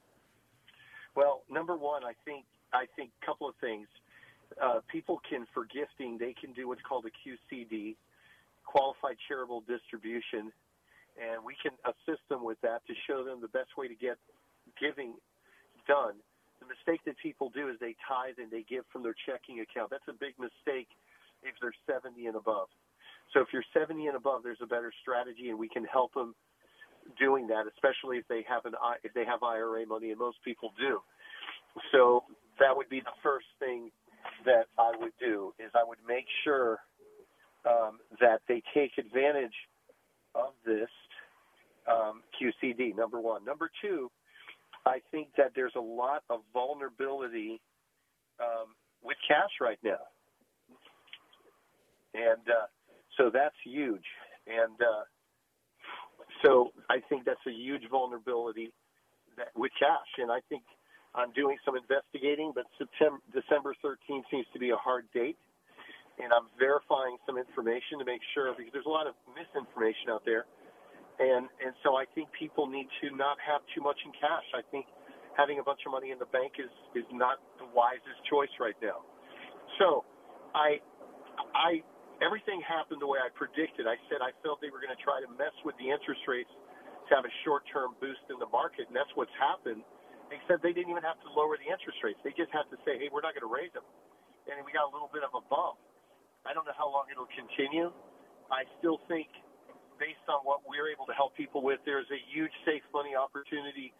Well, 1.16 1.44
number 1.50 1.76
one, 1.76 2.04
I 2.04 2.14
think 2.26 2.45
I 2.74 2.86
think 2.95 3.12
a 3.22 3.26
couple 3.26 3.48
of 3.48 3.56
things. 3.62 3.88
Uh, 4.62 4.80
people 4.91 5.20
can 5.28 5.45
for 5.54 5.66
gifting, 5.66 6.18
they 6.18 6.34
can 6.34 6.54
do 6.54 6.68
what's 6.68 6.82
called 6.82 7.06
a 7.06 7.14
QCD, 7.26 7.95
qualified 8.66 9.18
charitable 9.28 9.64
distribution, 9.66 10.54
and 11.18 11.44
we 11.45 11.56
can 11.62 11.74
assist 11.86 12.22
them 12.30 12.44
with 12.44 12.62
that 12.62 12.86
to 12.86 12.94
show 13.08 13.24
them 13.24 13.41
the 13.41 13.48
best 13.50 13.78
way 13.78 13.88
to 13.88 13.95
get 13.95 14.18
giving 14.80 15.14
done. 15.88 16.16
The 16.62 16.70
mistake 16.70 17.02
that 17.06 17.18
people 17.18 17.50
do 17.50 17.68
is 17.70 17.78
they 17.80 17.95
tithe 18.08 18.38
and 18.38 18.50
they 18.50 18.64
give 18.64 18.86
from 18.91 19.04
their 19.04 19.16
checking 19.26 19.60
account. 19.60 19.90
That's 19.90 20.08
a 20.08 20.14
big 20.14 20.38
mistake 20.40 20.88
if 21.41 21.54
they're 21.62 21.76
70 21.86 22.26
and 22.26 22.36
above. 22.38 22.70
So 23.34 23.41
if 23.41 23.48
you're 23.54 23.64
70 23.74 24.08
and 24.08 24.16
above, 24.16 24.44
there's 24.44 24.62
a 24.62 24.68
better 24.68 24.91
strategy, 25.02 25.50
and 25.50 25.58
we 25.58 25.70
can 25.70 25.86
help 25.86 26.14
them 26.14 26.36
doing 27.20 27.48
that, 27.48 27.66
especially 27.74 28.18
if 28.18 28.28
they 28.28 28.45
have 28.48 28.66
an 28.66 28.74
if 29.04 29.14
they 29.14 29.26
have 29.26 29.44
IRA 29.44 29.86
money, 29.86 30.12
and 30.12 30.20
most 30.20 30.38
people 30.44 30.72
do. 30.80 31.00
So 31.91 32.24
that 32.60 32.76
would 32.76 32.90
be 32.90 33.00
the 33.00 33.16
first 33.22 33.48
thing 33.60 33.90
that 34.45 34.68
I 34.78 34.91
would 35.00 35.14
do 35.20 35.54
is 35.60 35.72
I 35.76 35.84
would 35.86 35.98
make 36.08 36.26
sure 36.44 36.80
um, 37.68 38.00
that 38.20 38.41
they 38.48 38.62
take 38.74 38.91
advantage 38.98 39.56
of 40.36 40.54
this 40.66 40.90
um, 41.90 42.22
QCD. 42.40 42.95
Number 42.95 43.20
one. 43.20 43.44
Number 43.45 43.70
two, 43.82 44.10
I 44.86 45.00
think 45.12 45.30
that 45.38 45.52
there's 45.56 45.74
a 45.76 45.82
lot 45.82 46.24
of 46.30 46.41
vulnerability 46.54 47.62
um, 48.40 48.76
with 49.04 49.18
cash 49.28 49.52
right 49.62 49.80
now, 49.84 50.00
and 52.14 52.41
uh, 52.48 52.68
so 53.18 53.31
that's 53.34 53.56
huge. 53.65 54.06
And 54.48 54.76
uh, 54.81 55.06
so 56.45 56.72
I 56.90 56.99
think 57.10 57.26
that's 57.26 57.44
a 57.48 57.52
huge 57.53 57.84
vulnerability 57.91 58.73
that, 59.38 59.49
with 59.56 59.72
cash. 59.80 60.11
And 60.19 60.31
I 60.31 60.40
think 60.49 60.64
I'm 61.15 61.31
doing 61.34 61.57
some 61.65 61.76
investigating, 61.77 62.53
but 62.56 62.65
September, 62.77 63.19
December 63.34 63.76
13th 63.84 64.23
seems 64.31 64.48
to 64.53 64.60
be 64.60 64.72
a 64.72 64.77
hard 64.77 65.06
date. 65.14 65.38
and 66.19 66.30
I'm 66.34 66.49
verifying 66.60 67.18
some 67.26 67.38
information 67.41 67.98
to 67.99 68.06
make 68.06 68.22
sure 68.34 68.53
because 68.53 68.73
there's 68.73 68.90
a 68.90 68.94
lot 68.94 69.07
of 69.07 69.15
misinformation 69.34 70.14
out 70.14 70.22
there, 70.26 70.45
and 71.19 71.49
and 71.64 71.73
so 71.84 71.95
I 71.98 72.06
think 72.15 72.30
people 72.38 72.68
need 72.68 72.88
to 73.02 73.15
not 73.15 73.38
have 73.41 73.61
too 73.76 73.81
much 73.81 73.98
in 74.06 74.11
cash. 74.18 74.45
I 74.53 74.61
think 74.72 74.88
having 75.38 75.60
a 75.60 75.65
bunch 75.65 75.81
of 75.85 75.91
money 75.91 76.11
in 76.11 76.19
the 76.19 76.30
bank 76.30 76.60
is 76.61 76.72
is 76.95 77.07
not 77.14 77.40
the 77.60 77.68
wisest 77.73 78.19
choice 78.30 78.53
right 78.60 78.77
now. 78.81 79.02
So, 79.80 80.06
I 80.56 80.81
I 81.56 81.84
everything 82.24 82.64
happened 82.64 83.04
the 83.04 83.10
way 83.10 83.20
I 83.20 83.30
predicted. 83.36 83.86
I 83.86 84.00
said 84.08 84.24
I 84.24 84.32
felt 84.41 84.64
they 84.64 84.72
were 84.72 84.80
going 84.80 84.95
to 84.95 85.04
try 85.04 85.20
to 85.20 85.30
mess 85.36 85.54
with 85.68 85.76
the 85.78 85.91
interest 85.91 86.24
rates 86.26 86.50
to 87.10 87.12
have 87.14 87.28
a 87.28 87.34
short-term 87.44 88.00
boost 88.00 88.24
in 88.32 88.40
the 88.40 88.50
market, 88.50 88.88
and 88.88 88.95
that's 88.95 89.12
what's 89.20 89.34
happened. 89.38 89.84
Except 90.32 90.64
they 90.66 90.74
didn't 90.74 90.90
even 90.90 91.06
have 91.06 91.20
to 91.22 91.30
lower 91.36 91.60
the 91.60 91.70
interest 91.70 92.02
rates; 92.02 92.18
they 92.26 92.34
just 92.34 92.50
had 92.50 92.66
to 92.74 92.78
say, 92.88 92.98
"Hey, 92.98 93.12
we're 93.14 93.22
not 93.22 93.38
going 93.38 93.45
to 93.45 93.54
raise 93.54 93.70
them," 93.76 93.86
and 94.50 94.58
we 94.66 94.74
got 94.74 94.90
a 94.90 94.91
little 94.95 95.12
bit 95.14 95.22
of 95.22 95.36
a 95.38 95.44
bump. 95.45 95.78
I 96.48 96.56
don't 96.56 96.66
know 96.66 96.76
how 96.78 96.90
long 96.90 97.12
it'll 97.12 97.30
continue. 97.36 97.91
I 98.52 98.66
still 98.80 99.00
think, 99.08 99.30
based 100.00 100.26
on 100.28 100.41
what 100.44 100.66
we're 100.68 100.90
able 100.90 101.06
to 101.08 101.16
help 101.16 101.36
people 101.36 101.62
with, 101.62 101.80
there's 101.86 102.10
a 102.12 102.22
huge 102.34 102.52
safe 102.66 102.84
money 102.94 103.16
opportunity 103.16 103.94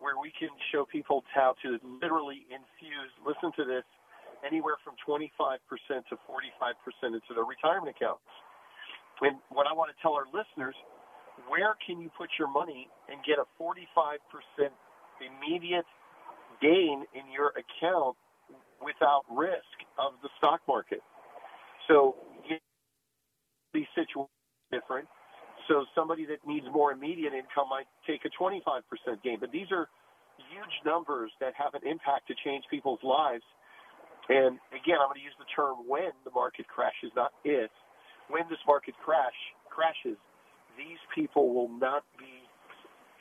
where 0.00 0.18
we 0.18 0.30
can 0.38 0.50
show 0.70 0.86
people 0.86 1.24
how 1.34 1.54
to 1.62 1.78
literally 2.02 2.46
infuse. 2.50 3.12
Listen 3.26 3.50
to 3.58 3.64
this 3.64 3.86
anywhere 4.46 4.76
from 4.84 4.94
25% 5.06 5.26
to 6.10 6.14
45% 6.16 7.14
into 7.14 7.32
their 7.34 7.44
retirement 7.44 7.94
accounts. 7.94 8.26
And 9.20 9.36
what 9.50 9.66
I 9.66 9.72
want 9.74 9.90
to 9.90 9.96
tell 10.02 10.14
our 10.14 10.26
listeners, 10.30 10.74
where 11.48 11.74
can 11.86 12.00
you 12.00 12.10
put 12.16 12.30
your 12.38 12.48
money 12.48 12.88
and 13.10 13.18
get 13.26 13.38
a 13.38 13.46
45% 13.58 14.18
immediate 15.18 15.86
gain 16.62 17.04
in 17.14 17.30
your 17.32 17.52
account 17.58 18.16
without 18.82 19.22
risk 19.30 19.74
of 19.98 20.14
the 20.22 20.28
stock 20.38 20.60
market? 20.68 21.02
So 21.88 22.14
these 23.74 23.86
situations 23.94 24.30
are 24.72 24.78
different. 24.78 25.08
So 25.68 25.84
somebody 25.94 26.24
that 26.26 26.38
needs 26.46 26.66
more 26.72 26.92
immediate 26.92 27.34
income 27.34 27.68
might 27.68 27.86
take 28.06 28.24
a 28.24 28.30
25% 28.42 28.82
gain. 29.22 29.38
But 29.40 29.52
these 29.52 29.68
are 29.70 29.88
huge 30.50 30.74
numbers 30.86 31.30
that 31.40 31.52
have 31.58 31.74
an 31.74 31.86
impact 31.86 32.28
to 32.28 32.34
change 32.44 32.64
people's 32.70 33.02
lives 33.02 33.42
and 34.28 34.58
again, 34.70 35.00
I'm 35.00 35.08
going 35.08 35.20
to 35.20 35.24
use 35.24 35.36
the 35.38 35.48
term 35.54 35.88
when 35.88 36.12
the 36.24 36.30
market 36.30 36.68
crashes, 36.68 37.10
not 37.16 37.32
if. 37.44 37.70
When 38.28 38.42
this 38.50 38.58
market 38.66 38.94
crash 39.02 39.36
crashes, 39.70 40.18
these 40.76 41.00
people 41.14 41.54
will 41.54 41.70
not 41.70 42.04
be 42.18 42.44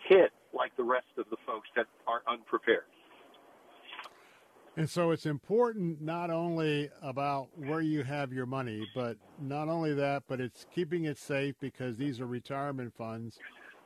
hit 0.08 0.32
like 0.54 0.76
the 0.76 0.84
rest 0.84 1.08
of 1.18 1.26
the 1.30 1.38
folks 1.46 1.70
that 1.76 1.86
are 2.08 2.22
unprepared. 2.28 2.84
And 4.76 4.88
so 4.88 5.10
it's 5.10 5.26
important 5.26 6.02
not 6.02 6.30
only 6.30 6.90
about 7.02 7.48
where 7.56 7.82
you 7.82 8.04
have 8.04 8.32
your 8.32 8.46
money, 8.46 8.88
but 8.94 9.18
not 9.42 9.70
only 9.70 9.96
that, 9.96 10.24
but 10.28 10.40
it's 10.40 10.68
keeping 10.74 11.06
it 11.06 11.18
safe 11.18 11.56
because 11.60 11.98
these 11.98 12.20
are 12.22 12.28
retirement 12.28 12.94
funds. 12.96 13.40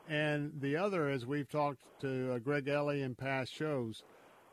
And 0.10 0.52
the 0.60 0.76
other, 0.76 1.08
as 1.08 1.26
we've 1.26 1.50
talked 1.50 1.80
to 2.02 2.34
uh, 2.34 2.40
Greg 2.40 2.68
Ellie 2.68 3.04
in 3.04 3.16
past 3.16 3.54
shows, 3.54 4.04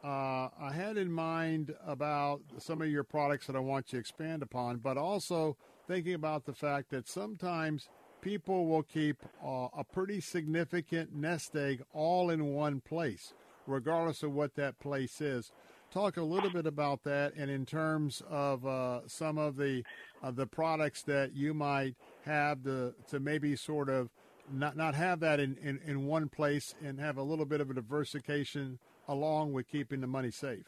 Uh, 0.03 0.49
I 0.59 0.73
had 0.73 0.97
in 0.97 1.13
mind 1.13 1.75
about 1.87 2.41
some 2.59 2.81
of 2.81 2.89
your 2.89 3.05
products 3.05 3.47
that 3.47 3.55
I 3.55 3.61
want 3.61 3.93
you 3.93 3.99
to 3.99 4.01
expand 4.01 4.43
upon, 4.43 4.79
but 4.79 4.97
also 4.97 5.59
thinking 5.87 6.15
about 6.15 6.47
the 6.47 6.55
fact 6.55 6.91
that 6.91 7.07
sometimes 7.07 7.89
people 8.23 8.67
will 8.67 8.83
keep 8.83 9.19
uh, 9.45 9.69
a 9.77 9.85
pretty 9.85 10.21
significant 10.21 11.15
nest 11.15 11.55
egg 11.55 11.83
all 11.93 12.31
in 12.31 12.55
one 12.55 12.81
place, 12.81 13.35
regardless 13.67 14.23
of 14.23 14.33
what 14.33 14.55
that 14.55 14.79
place 14.81 15.21
is. 15.21 15.53
Talk 15.93 16.17
a 16.17 16.23
little 16.23 16.51
bit 16.51 16.67
about 16.67 17.05
that, 17.05 17.35
and 17.37 17.51
in 17.51 17.67
terms 17.67 18.23
of 18.31 18.65
uh, 18.65 19.01
some 19.07 19.37
of 19.37 19.57
the 19.57 19.85
uh, 20.23 20.31
the 20.31 20.47
products 20.47 21.03
that 21.03 21.37
you 21.37 21.53
might 21.53 21.95
have 22.25 22.65
to 22.65 22.95
to 23.11 23.21
maybe 23.21 23.55
sort 23.55 23.91
of 23.91 24.09
not 24.51 24.77
not 24.77 24.95
have 24.95 25.21
that 25.21 25.41
in, 25.41 25.57
in, 25.63 25.81
in 25.85 26.07
one 26.07 26.29
place 26.29 26.75
and 26.85 26.99
have 26.99 27.17
a 27.17 27.23
little 27.23 27.45
bit 27.45 27.61
of 27.61 27.71
a 27.71 27.75
diversification 27.75 28.79
along 29.09 29.53
with 29.53 29.69
keeping 29.69 30.01
the 30.01 30.07
money 30.07 30.31
safe? 30.31 30.67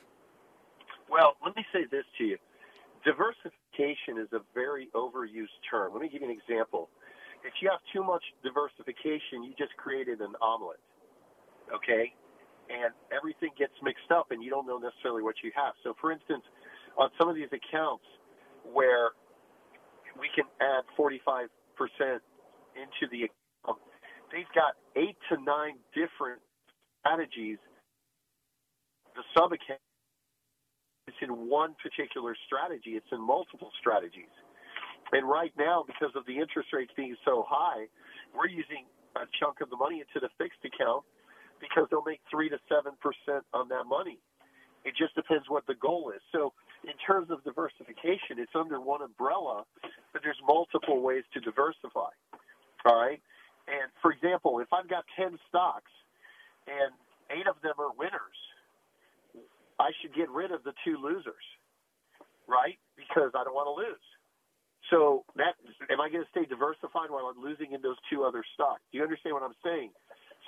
Well, 1.09 1.37
let 1.45 1.55
me 1.57 1.65
say 1.73 1.85
this 1.91 2.05
to 2.19 2.25
you. 2.25 2.39
Diversification 3.05 4.19
is 4.19 4.29
a 4.33 4.41
very 4.55 4.89
overused 4.95 5.55
term. 5.71 5.93
Let 5.93 6.03
me 6.03 6.09
give 6.09 6.23
you 6.23 6.31
an 6.31 6.37
example. 6.37 6.89
If 7.45 7.53
you 7.61 7.69
have 7.69 7.81
too 7.93 8.03
much 8.03 8.25
diversification, 8.43 9.45
you 9.45 9.53
just 9.59 9.77
created 9.77 10.21
an 10.21 10.33
omelet. 10.41 10.81
Okay? 11.75 12.15
And 12.71 12.95
everything 13.13 13.51
gets 13.59 13.75
mixed 13.83 14.11
up 14.11 14.31
and 14.31 14.43
you 14.43 14.49
don't 14.49 14.67
know 14.67 14.79
necessarily 14.79 15.23
what 15.23 15.37
you 15.45 15.53
have. 15.55 15.75
So 15.85 15.95
for 16.01 16.11
instance, 16.11 16.43
on 16.97 17.11
some 17.21 17.29
of 17.29 17.37
these 17.37 17.53
accounts 17.53 18.05
where 18.73 19.13
we 20.19 20.31
can 20.35 20.45
add 20.61 20.89
45% 20.97 21.49
into 22.75 23.05
the 23.11 23.29
they've 24.35 24.51
got 24.55 24.75
eight 24.99 25.17
to 25.31 25.39
nine 25.43 25.79
different 25.95 26.43
strategies. 27.01 27.59
The 29.15 29.23
sub 29.39 29.55
account 29.55 29.81
is 31.07 31.15
in 31.23 31.49
one 31.49 31.77
particular 31.79 32.35
strategy, 32.47 32.99
it's 32.99 33.07
in 33.13 33.23
multiple 33.23 33.71
strategies. 33.79 34.33
And 35.13 35.29
right 35.29 35.53
now, 35.59 35.85
because 35.87 36.11
of 36.17 36.27
the 36.27 36.35
interest 36.43 36.75
rates 36.75 36.91
being 36.97 37.15
so 37.25 37.47
high, 37.47 37.87
we're 38.35 38.51
using 38.51 38.91
a 39.15 39.31
chunk 39.39 39.61
of 39.63 39.71
the 39.71 39.77
money 39.79 40.03
into 40.03 40.19
the 40.19 40.33
fixed 40.39 40.59
account 40.67 41.05
because 41.61 41.87
they'll 41.91 42.05
make 42.07 42.21
three 42.31 42.51
to 42.51 42.59
seven 42.69 42.99
percent 42.99 43.47
on 43.55 43.69
that 43.71 43.87
money. 43.87 44.19
It 44.85 44.95
just 44.99 45.15
depends 45.15 45.47
what 45.49 45.67
the 45.67 45.77
goal 45.77 46.13
is. 46.15 46.21
So, 46.33 46.53
in 46.85 46.93
terms 47.07 47.31
of 47.31 47.45
diversification, 47.45 48.37
it's 48.43 48.53
under 48.55 48.81
one 48.81 49.03
umbrella, 49.03 49.65
but 50.13 50.23
there's 50.23 50.41
multiple 50.47 51.01
ways 51.01 51.25
to 51.35 51.41
diversify. 51.41 52.13
All 52.85 52.97
right. 52.97 53.21
And 53.69 53.89
for 54.03 54.13
example, 54.13 54.61
if 54.61 54.73
I've 54.73 54.89
got 54.89 55.05
10 55.17 55.39
stocks 55.49 55.93
and 56.69 56.93
eight 57.31 57.47
of 57.49 57.57
them 57.63 57.75
are 57.79 57.93
winners, 57.97 58.39
I 59.81 59.91
should 60.01 60.15
get 60.15 60.31
rid 60.31 60.53
of 60.53 60.63
the 60.65 60.73
two 60.85 60.99
losers, 60.99 61.45
right? 62.49 62.79
Because 62.97 63.33
I 63.35 63.45
don't 63.45 63.55
want 63.55 63.69
to 63.69 63.77
lose. 63.77 64.05
So 64.91 65.25
that 65.37 65.57
am 65.91 66.01
I 66.01 66.11
going 66.11 66.25
to 66.25 66.31
stay 66.31 66.45
diversified 66.45 67.09
while 67.09 67.27
I'm 67.33 67.43
losing 67.43 67.73
in 67.73 67.83
those 67.83 67.97
two 68.11 68.25
other 68.25 68.45
stocks? 68.55 68.83
Do 68.93 68.99
you 68.99 69.05
understand 69.05 69.35
what 69.35 69.43
I'm 69.43 69.57
saying? 69.65 69.91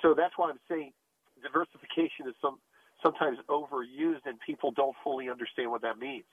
So 0.01 0.13
that's 0.13 0.33
why 0.37 0.49
I'm 0.49 0.61
saying 0.69 0.93
diversification 1.41 2.29
is 2.29 2.35
some 2.41 2.59
sometimes 3.03 3.37
overused 3.49 4.25
and 4.25 4.39
people 4.45 4.71
don't 4.71 4.95
fully 5.03 5.29
understand 5.29 5.71
what 5.71 5.81
that 5.81 5.97
means. 5.99 6.25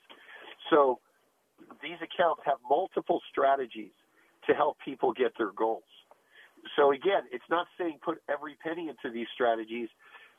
So 0.69 0.99
these 1.81 1.97
accounts 2.01 2.41
have 2.45 2.57
multiple 2.69 3.21
strategies 3.31 3.93
to 4.47 4.53
help 4.53 4.77
people 4.83 5.13
get 5.13 5.33
their 5.37 5.51
goals. 5.51 5.83
So 6.75 6.91
again, 6.91 7.23
it's 7.31 7.45
not 7.49 7.67
saying 7.77 7.99
put 8.03 8.21
every 8.29 8.55
penny 8.63 8.89
into 8.89 9.13
these 9.13 9.27
strategies, 9.33 9.89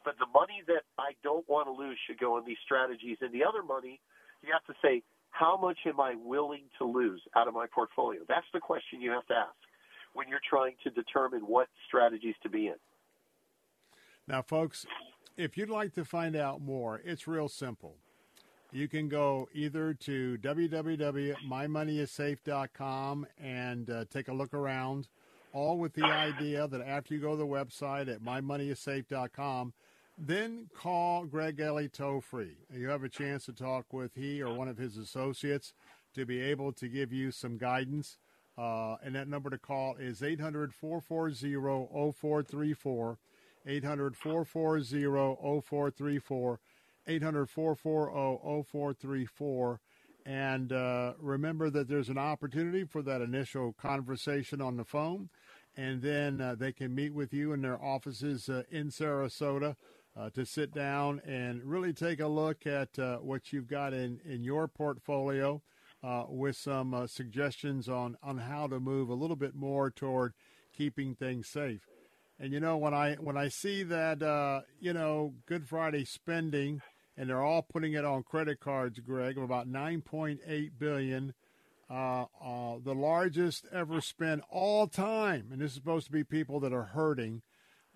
but 0.05 0.15
the 0.19 0.27
money 0.27 0.63
that 0.67 0.83
I 0.99 1.13
don't 1.23 1.49
want 1.49 1.67
to 1.67 1.73
lose 1.73 1.99
should 2.07 2.19
go 2.19 2.37
in 2.39 2.45
these 2.45 2.59
strategies. 2.65 3.19
And 3.21 3.33
the 3.33 3.45
other 3.45 3.63
money, 3.63 4.01
you 4.43 4.53
have 4.53 4.65
to 4.67 4.75
say, 4.83 5.03
how 5.31 5.57
much 5.57 5.79
am 5.87 6.01
I 6.01 6.15
willing 6.17 6.65
to 6.79 6.85
lose 6.85 7.23
out 7.35 7.49
of 7.49 7.55
my 7.55 7.67
portfolio? 7.67 8.21
That's 8.29 8.47
the 8.53 8.61
question 8.61 9.01
you 9.01 9.11
have 9.11 9.27
to 9.27 9.35
ask 9.35 9.55
when 10.15 10.29
you're 10.29 10.41
trying 10.49 10.75
to 10.85 10.91
determine 10.91 11.43
what 11.43 11.69
strategies 11.87 12.35
to 12.43 12.49
be 12.49 12.69
in. 12.69 12.77
Now, 14.27 14.43
folks, 14.43 14.87
if 15.37 15.57
you'd 15.57 15.71
like 15.71 15.95
to 15.95 16.05
find 16.05 16.35
out 16.35 16.61
more, 16.61 17.01
it's 17.05 17.29
real 17.29 17.49
simple. 17.49 17.95
You 18.73 18.89
can 18.89 19.09
go 19.09 19.49
either 19.53 19.95
to 19.95 20.39
www.mymoneyissafe.com 20.39 23.27
and 23.39 23.91
uh, 23.91 24.05
take 24.11 24.27
a 24.29 24.33
look 24.33 24.55
around 24.55 25.09
all 25.53 25.79
with 25.79 25.95
the 25.95 26.05
idea 26.05 26.67
that 26.69 26.81
after 26.81 27.15
you 27.15 27.21
go 27.21 27.33
to 27.33 27.37
the 27.37 27.47
website 27.47 28.13
at 28.13 28.23
mymoneyissafe.com, 28.23 29.73
then 30.19 30.69
call 30.75 31.25
Greg 31.27 31.61
Ellie 31.61 31.89
toll 31.89 32.21
free. 32.21 32.57
You 32.73 32.89
have 32.89 33.05
a 33.05 33.09
chance 33.09 33.45
to 33.47 33.53
talk 33.53 33.93
with 33.93 34.15
he 34.15 34.43
or 34.43 34.55
one 34.55 34.69
of 34.69 34.79
his 34.79 34.97
associates 34.97 35.75
to 36.15 36.25
be 36.25 36.41
able 36.41 36.73
to 36.73 36.89
give 36.89 37.13
you 37.13 37.31
some 37.31 37.59
guidance. 37.59 38.19
Uh, 38.57 38.97
and 39.03 39.15
that 39.15 39.29
number 39.29 39.51
to 39.51 39.59
call 39.59 39.97
is 39.97 40.23
800 40.23 40.73
440 40.73 41.55
0434. 42.13 43.19
800 43.67 44.17
440 44.17 45.61
0434. 45.61 46.61
800 47.07 47.51
440 47.51 48.65
0434. 48.65 49.81
And 50.27 50.73
uh, 50.73 51.13
remember 51.21 51.71
that 51.71 51.87
there's 51.87 52.09
an 52.09 52.19
opportunity 52.19 52.85
for 52.85 53.01
that 53.03 53.21
initial 53.21 53.73
conversation 53.75 54.61
on 54.61 54.77
the 54.77 54.85
phone. 54.85 55.31
And 55.77 56.03
then 56.03 56.41
uh, 56.41 56.57
they 56.59 56.73
can 56.73 56.95
meet 56.97 57.15
with 57.15 57.33
you 57.33 57.53
in 57.53 57.63
their 57.63 57.81
offices 57.81 58.49
uh, 58.49 58.65
in 58.69 58.89
Sarasota 58.89 59.77
uh, 60.17 60.31
to 60.31 60.45
sit 60.45 60.75
down 60.75 61.21
and 61.25 61.63
really 61.63 61.93
take 61.93 62.19
a 62.19 62.27
look 62.27 62.67
at 62.67 62.99
uh, 62.99 63.19
what 63.19 63.53
you've 63.53 63.69
got 63.69 63.93
in, 63.95 64.19
in 64.25 64.43
your 64.43 64.67
portfolio 64.67 65.63
uh, 66.03 66.25
with 66.29 66.57
some 66.57 67.07
suggestions 67.07 67.89
on, 67.89 68.17
on 68.21 68.39
how 68.39 68.67
to 68.67 68.81
move 68.81 69.09
a 69.09 69.15
little 69.15 69.37
bit 69.37 69.55
more 69.55 69.93
toward 69.93 70.33
keeping 70.77 71.15
things 71.15 71.47
safe. 71.47 71.87
And 72.41 72.53
you 72.53 72.59
know 72.59 72.77
when 72.77 72.93
I 72.93 73.15
when 73.15 73.39
I 73.39 73.49
see 73.49 73.83
that 73.85 74.65
you 74.79 74.93
know 74.93 75.33
Good 75.47 75.67
Friday 75.67 76.05
spending 76.05 76.83
and 77.17 77.29
they're 77.29 77.43
all 77.43 77.63
putting 77.63 77.95
it 77.95 78.05
on 78.05 78.23
credit 78.23 78.61
cards, 78.61 79.01
Greg, 79.01 79.39
of 79.39 79.45
about 79.45 79.69
9.8 79.69 80.71
billion, 80.79 81.35
uh, 81.89 82.25
uh, 82.43 82.77
the 82.83 82.95
largest 82.95 83.67
ever 83.73 84.01
spent 84.01 84.43
all 84.51 84.87
time. 84.87 85.49
And 85.51 85.61
this 85.61 85.71
is 85.71 85.77
supposed 85.77 86.07
to 86.07 86.13
be 86.13 86.25
people 86.25 86.61
that 86.61 86.73
are 86.73 86.85
hurting, 86.85 87.43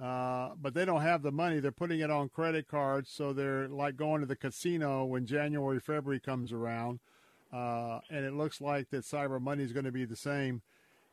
uh, 0.02 0.50
but 0.60 0.74
they 0.74 0.84
don't 0.84 1.02
have 1.02 1.22
the 1.22 1.32
money. 1.32 1.60
They're 1.60 1.72
putting 1.72 2.00
it 2.00 2.10
on 2.10 2.30
credit 2.30 2.66
cards, 2.66 3.10
so 3.10 3.32
they're 3.32 3.68
like 3.68 3.96
going 3.96 4.20
to 4.20 4.26
the 4.26 4.36
casino 4.36 5.04
when 5.04 5.26
January, 5.26 5.80
February 5.80 6.20
comes 6.20 6.52
around, 6.52 7.00
uh, 7.52 8.00
and 8.10 8.24
it 8.24 8.32
looks 8.32 8.60
like 8.60 8.90
that 8.90 9.04
cyber 9.04 9.40
money 9.40 9.64
is 9.64 9.72
going 9.72 9.84
to 9.84 9.92
be 9.92 10.06
the 10.06 10.16
same. 10.16 10.62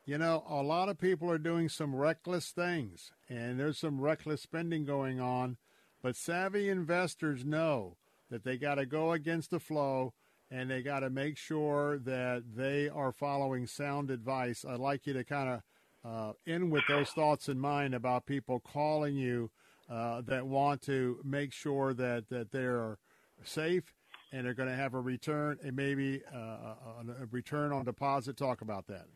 You 0.06 0.16
know, 0.16 0.44
a 0.48 0.62
lot 0.62 0.88
of 0.88 0.98
people 0.98 1.30
are 1.30 1.36
doing 1.36 1.68
some 1.68 1.94
reckless 1.94 2.50
things, 2.50 3.10
and 3.28 3.60
there's 3.60 3.76
some 3.76 4.00
reckless 4.00 4.40
spending 4.40 4.86
going 4.86 5.20
on 5.20 5.58
but 6.02 6.16
savvy 6.16 6.68
investors 6.68 7.44
know 7.44 7.96
that 8.30 8.44
they 8.44 8.56
got 8.56 8.76
to 8.76 8.86
go 8.86 9.12
against 9.12 9.50
the 9.50 9.60
flow 9.60 10.12
and 10.50 10.70
they 10.70 10.82
got 10.82 11.00
to 11.00 11.10
make 11.10 11.36
sure 11.36 11.98
that 11.98 12.42
they 12.54 12.88
are 12.88 13.12
following 13.12 13.66
sound 13.66 14.10
advice. 14.10 14.64
I'd 14.66 14.80
like 14.80 15.06
you 15.06 15.12
to 15.14 15.24
kind 15.24 15.48
of 15.50 15.62
uh, 16.04 16.32
end 16.46 16.70
with 16.70 16.84
those 16.88 17.10
thoughts 17.10 17.48
in 17.48 17.58
mind 17.58 17.94
about 17.94 18.26
people 18.26 18.60
calling 18.60 19.16
you 19.16 19.50
uh, 19.90 20.22
that 20.22 20.46
want 20.46 20.80
to 20.82 21.18
make 21.24 21.52
sure 21.52 21.92
that, 21.94 22.28
that 22.30 22.50
they're 22.50 22.98
safe 23.44 23.94
and 24.32 24.46
they're 24.46 24.54
going 24.54 24.68
to 24.68 24.74
have 24.74 24.94
a 24.94 25.00
return 25.00 25.58
and 25.62 25.74
maybe 25.74 26.22
uh, 26.34 26.38
a 26.38 27.26
return 27.30 27.72
on 27.72 27.84
deposit. 27.84 28.36
Talk 28.36 28.60
about 28.60 28.86
that. 28.86 29.06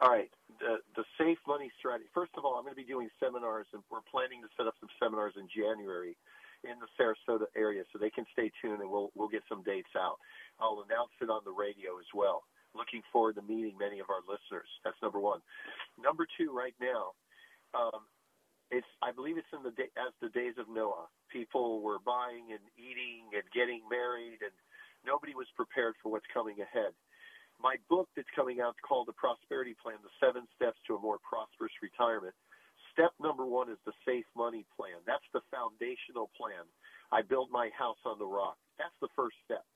All 0.00 0.10
right 0.10 0.30
the, 0.60 0.82
the 0.96 1.04
safe 1.18 1.38
money 1.46 1.70
strategy. 1.78 2.08
First 2.14 2.32
of 2.36 2.44
all, 2.44 2.56
I'm 2.56 2.64
going 2.64 2.74
to 2.74 2.80
be 2.80 2.88
doing 2.88 3.08
seminars, 3.18 3.66
and 3.72 3.82
we're 3.90 4.04
planning 4.10 4.42
to 4.42 4.50
set 4.56 4.66
up 4.66 4.74
some 4.80 4.90
seminars 5.00 5.34
in 5.36 5.48
January 5.50 6.16
in 6.64 6.80
the 6.80 6.88
Sarasota 6.96 7.44
area, 7.54 7.84
so 7.92 8.00
they 8.00 8.10
can 8.10 8.24
stay 8.32 8.50
tuned, 8.60 8.80
and 8.80 8.88
we'll 8.88 9.12
we'll 9.14 9.28
get 9.28 9.44
some 9.48 9.62
dates 9.62 9.92
out. 9.96 10.16
I'll 10.58 10.84
announce 10.88 11.12
it 11.20 11.28
on 11.28 11.44
the 11.44 11.52
radio 11.52 12.00
as 12.00 12.08
well. 12.14 12.44
Looking 12.74 13.04
forward 13.12 13.36
to 13.36 13.44
meeting 13.44 13.76
many 13.78 14.00
of 14.00 14.08
our 14.10 14.24
listeners. 14.26 14.66
That's 14.82 14.98
number 15.02 15.20
one. 15.20 15.44
Number 16.00 16.26
two, 16.36 16.50
right 16.50 16.74
now, 16.80 17.14
um, 17.76 18.08
it's 18.72 18.88
I 19.04 19.12
believe 19.12 19.36
it's 19.36 19.52
in 19.52 19.62
the 19.62 19.76
day, 19.76 19.92
as 20.00 20.16
the 20.24 20.32
days 20.32 20.56
of 20.56 20.72
Noah. 20.72 21.06
People 21.28 21.82
were 21.82 22.00
buying 22.00 22.50
and 22.50 22.64
eating 22.80 23.28
and 23.36 23.44
getting 23.52 23.84
married, 23.90 24.40
and 24.40 24.54
nobody 25.04 25.36
was 25.36 25.46
prepared 25.54 25.94
for 26.00 26.10
what's 26.10 26.26
coming 26.32 26.56
ahead 26.64 26.96
my 27.60 27.76
book 27.88 28.08
that's 28.16 28.30
coming 28.34 28.60
out 28.60 28.76
called 28.86 29.08
The 29.08 29.16
Prosperity 29.16 29.74
Plan 29.80 29.98
The 30.02 30.12
Seven 30.20 30.46
Steps 30.56 30.78
to 30.86 30.96
a 30.96 31.00
More 31.00 31.18
Prosperous 31.22 31.72
Retirement. 31.82 32.34
Step 32.92 33.10
number 33.18 33.46
one 33.46 33.70
is 33.70 33.78
the 33.86 33.96
safe 34.06 34.26
money 34.36 34.64
plan. 34.76 35.02
That's 35.06 35.26
the 35.34 35.42
foundational 35.50 36.30
plan. 36.38 36.62
I 37.10 37.22
build 37.22 37.50
my 37.50 37.70
house 37.74 37.98
on 38.06 38.18
the 38.18 38.26
rock. 38.26 38.54
That's 38.78 38.94
the 39.02 39.10
first 39.16 39.34
step. 39.44 39.66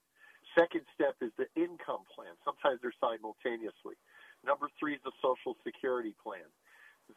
Second 0.54 0.86
step 0.94 1.14
is 1.20 1.34
the 1.36 1.50
income 1.58 2.06
plan. 2.14 2.34
Sometimes 2.46 2.78
they're 2.80 2.94
simultaneously. 3.02 3.98
Number 4.46 4.70
three 4.78 4.94
is 4.94 5.02
the 5.02 5.14
social 5.18 5.58
security 5.66 6.14
plan. 6.22 6.46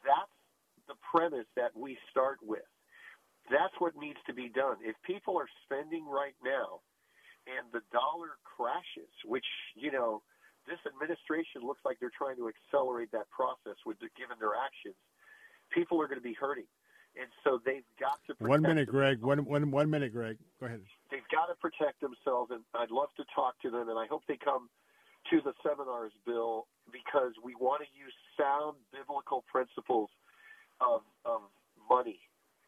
That's 0.02 0.36
the 0.90 0.98
premise 1.06 1.46
that 1.54 1.70
we 1.74 1.96
start 2.10 2.38
with. 2.42 2.66
That's 3.50 3.74
what 3.78 3.94
needs 3.96 4.18
to 4.26 4.34
be 4.34 4.48
done. 4.48 4.76
If 4.82 4.94
people 5.06 5.38
are 5.38 5.50
spending 5.66 6.06
right 6.06 6.36
now 6.44 6.82
and 7.46 7.66
the 7.72 7.82
dollar 7.90 8.38
crashes, 8.42 9.10
which, 9.24 9.46
you 9.74 9.90
know, 9.90 10.22
this 10.66 10.78
administration 10.86 11.62
looks 11.66 11.80
like 11.84 11.98
they're 11.98 12.14
trying 12.14 12.36
to 12.36 12.48
accelerate 12.48 13.10
that 13.12 13.30
process 13.30 13.76
with 13.84 13.98
given 14.16 14.36
their 14.38 14.54
actions. 14.54 14.98
People 15.70 16.00
are 16.00 16.06
going 16.06 16.20
to 16.20 16.24
be 16.24 16.34
hurting, 16.34 16.68
and 17.16 17.28
so 17.42 17.58
they've 17.64 17.86
got 17.98 18.20
to. 18.28 18.36
one 18.44 18.62
minute, 18.62 18.88
Greg. 18.88 19.20
One, 19.22 19.44
one, 19.44 19.70
one 19.70 19.88
minute, 19.88 20.12
Greg. 20.12 20.36
Go 20.60 20.66
ahead. 20.66 20.80
They've 21.10 21.26
got 21.32 21.46
to 21.46 21.56
protect 21.56 22.00
themselves, 22.00 22.50
and 22.50 22.60
I'd 22.74 22.90
love 22.90 23.08
to 23.16 23.24
talk 23.34 23.60
to 23.62 23.70
them, 23.70 23.88
and 23.88 23.98
I 23.98 24.06
hope 24.06 24.22
they 24.28 24.36
come 24.36 24.68
to 25.30 25.40
the 25.40 25.52
seminars, 25.62 26.12
Bill, 26.26 26.66
because 26.92 27.32
we 27.42 27.54
want 27.54 27.82
to 27.82 27.88
use 27.96 28.12
sound 28.38 28.76
biblical 28.92 29.44
principles 29.50 30.10
of 30.80 31.02
of 31.24 31.42
money. 31.88 32.20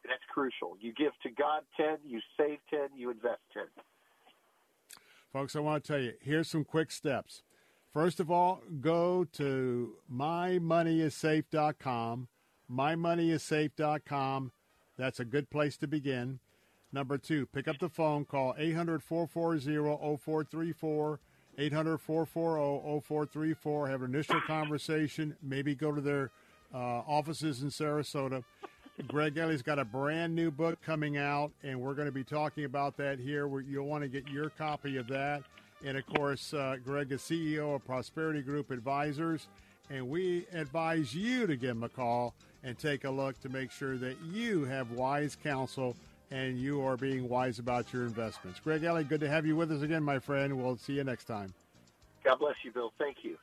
That's 0.03 0.23
crucial. 0.31 0.77
You 0.79 0.93
give 0.93 1.13
to 1.23 1.29
God 1.29 1.63
ten, 1.77 1.97
you 2.05 2.21
save 2.37 2.59
ten, 2.69 2.89
you 2.95 3.09
invest 3.09 3.41
ten. 3.53 3.65
Folks, 5.33 5.55
I 5.55 5.59
want 5.59 5.83
to 5.83 5.87
tell 5.87 6.01
you 6.01 6.13
here's 6.21 6.49
some 6.49 6.63
quick 6.63 6.91
steps. 6.91 7.43
First 7.95 8.19
of 8.19 8.29
all, 8.29 8.61
go 8.81 9.25
to 9.35 9.93
mymoneyissafe.com. 10.13 12.27
Mymoneyissafe.com. 12.69 14.51
That's 14.97 15.19
a 15.21 15.25
good 15.25 15.49
place 15.49 15.77
to 15.77 15.87
begin. 15.87 16.39
Number 16.91 17.17
two, 17.17 17.45
pick 17.45 17.69
up 17.69 17.79
the 17.79 17.87
phone, 17.87 18.25
call 18.25 18.53
800 18.57 19.01
440 19.01 20.17
0434. 20.17 21.21
800 21.57 21.97
440 21.97 22.99
0434. 22.99 23.87
Have 23.87 24.01
an 24.01 24.13
initial 24.13 24.41
conversation. 24.41 25.37
Maybe 25.41 25.73
go 25.73 25.93
to 25.93 26.01
their 26.01 26.31
uh, 26.73 26.77
offices 26.77 27.61
in 27.61 27.69
Sarasota. 27.69 28.43
Greg 29.07 29.37
Ellie's 29.37 29.61
got 29.61 29.79
a 29.79 29.85
brand 29.85 30.35
new 30.35 30.51
book 30.51 30.81
coming 30.81 31.15
out, 31.15 31.53
and 31.63 31.79
we're 31.79 31.93
going 31.93 32.07
to 32.07 32.11
be 32.11 32.25
talking 32.25 32.65
about 32.65 32.97
that 32.97 33.19
here. 33.19 33.47
You'll 33.61 33.87
want 33.87 34.03
to 34.03 34.09
get 34.09 34.27
your 34.27 34.49
copy 34.49 34.97
of 34.97 35.07
that. 35.07 35.43
And 35.85 35.97
of 35.97 36.05
course, 36.07 36.51
uh, 36.51 36.77
Greg 36.83 37.11
is 37.11 37.21
CEO 37.21 37.75
of 37.75 37.85
Prosperity 37.85 38.41
Group 38.41 38.71
Advisors. 38.71 39.47
And 39.91 40.09
we 40.09 40.47
advise 40.51 41.13
you 41.13 41.45
to 41.45 41.55
give 41.55 41.69
him 41.69 41.83
a 41.83 41.89
call 41.89 42.33
and 42.63 42.75
take 42.75 43.03
a 43.03 43.09
look 43.09 43.39
to 43.41 43.49
make 43.49 43.69
sure 43.69 43.95
that 43.97 44.17
you 44.23 44.65
have 44.65 44.91
wise 44.91 45.37
counsel 45.41 45.95
and 46.31 46.57
you 46.57 46.83
are 46.83 46.97
being 46.97 47.29
wise 47.29 47.59
about 47.59 47.93
your 47.93 48.01
investments. 48.01 48.59
Greg 48.59 48.83
Ellie, 48.83 49.03
good 49.03 49.19
to 49.19 49.29
have 49.29 49.45
you 49.45 49.55
with 49.55 49.71
us 49.71 49.83
again, 49.83 50.01
my 50.01 50.17
friend. 50.17 50.57
We'll 50.57 50.75
see 50.75 50.93
you 50.93 51.03
next 51.03 51.25
time. 51.25 51.53
God 52.23 52.39
bless 52.39 52.55
you, 52.63 52.71
Bill. 52.71 52.91
Thank 52.97 53.17
you. 53.21 53.37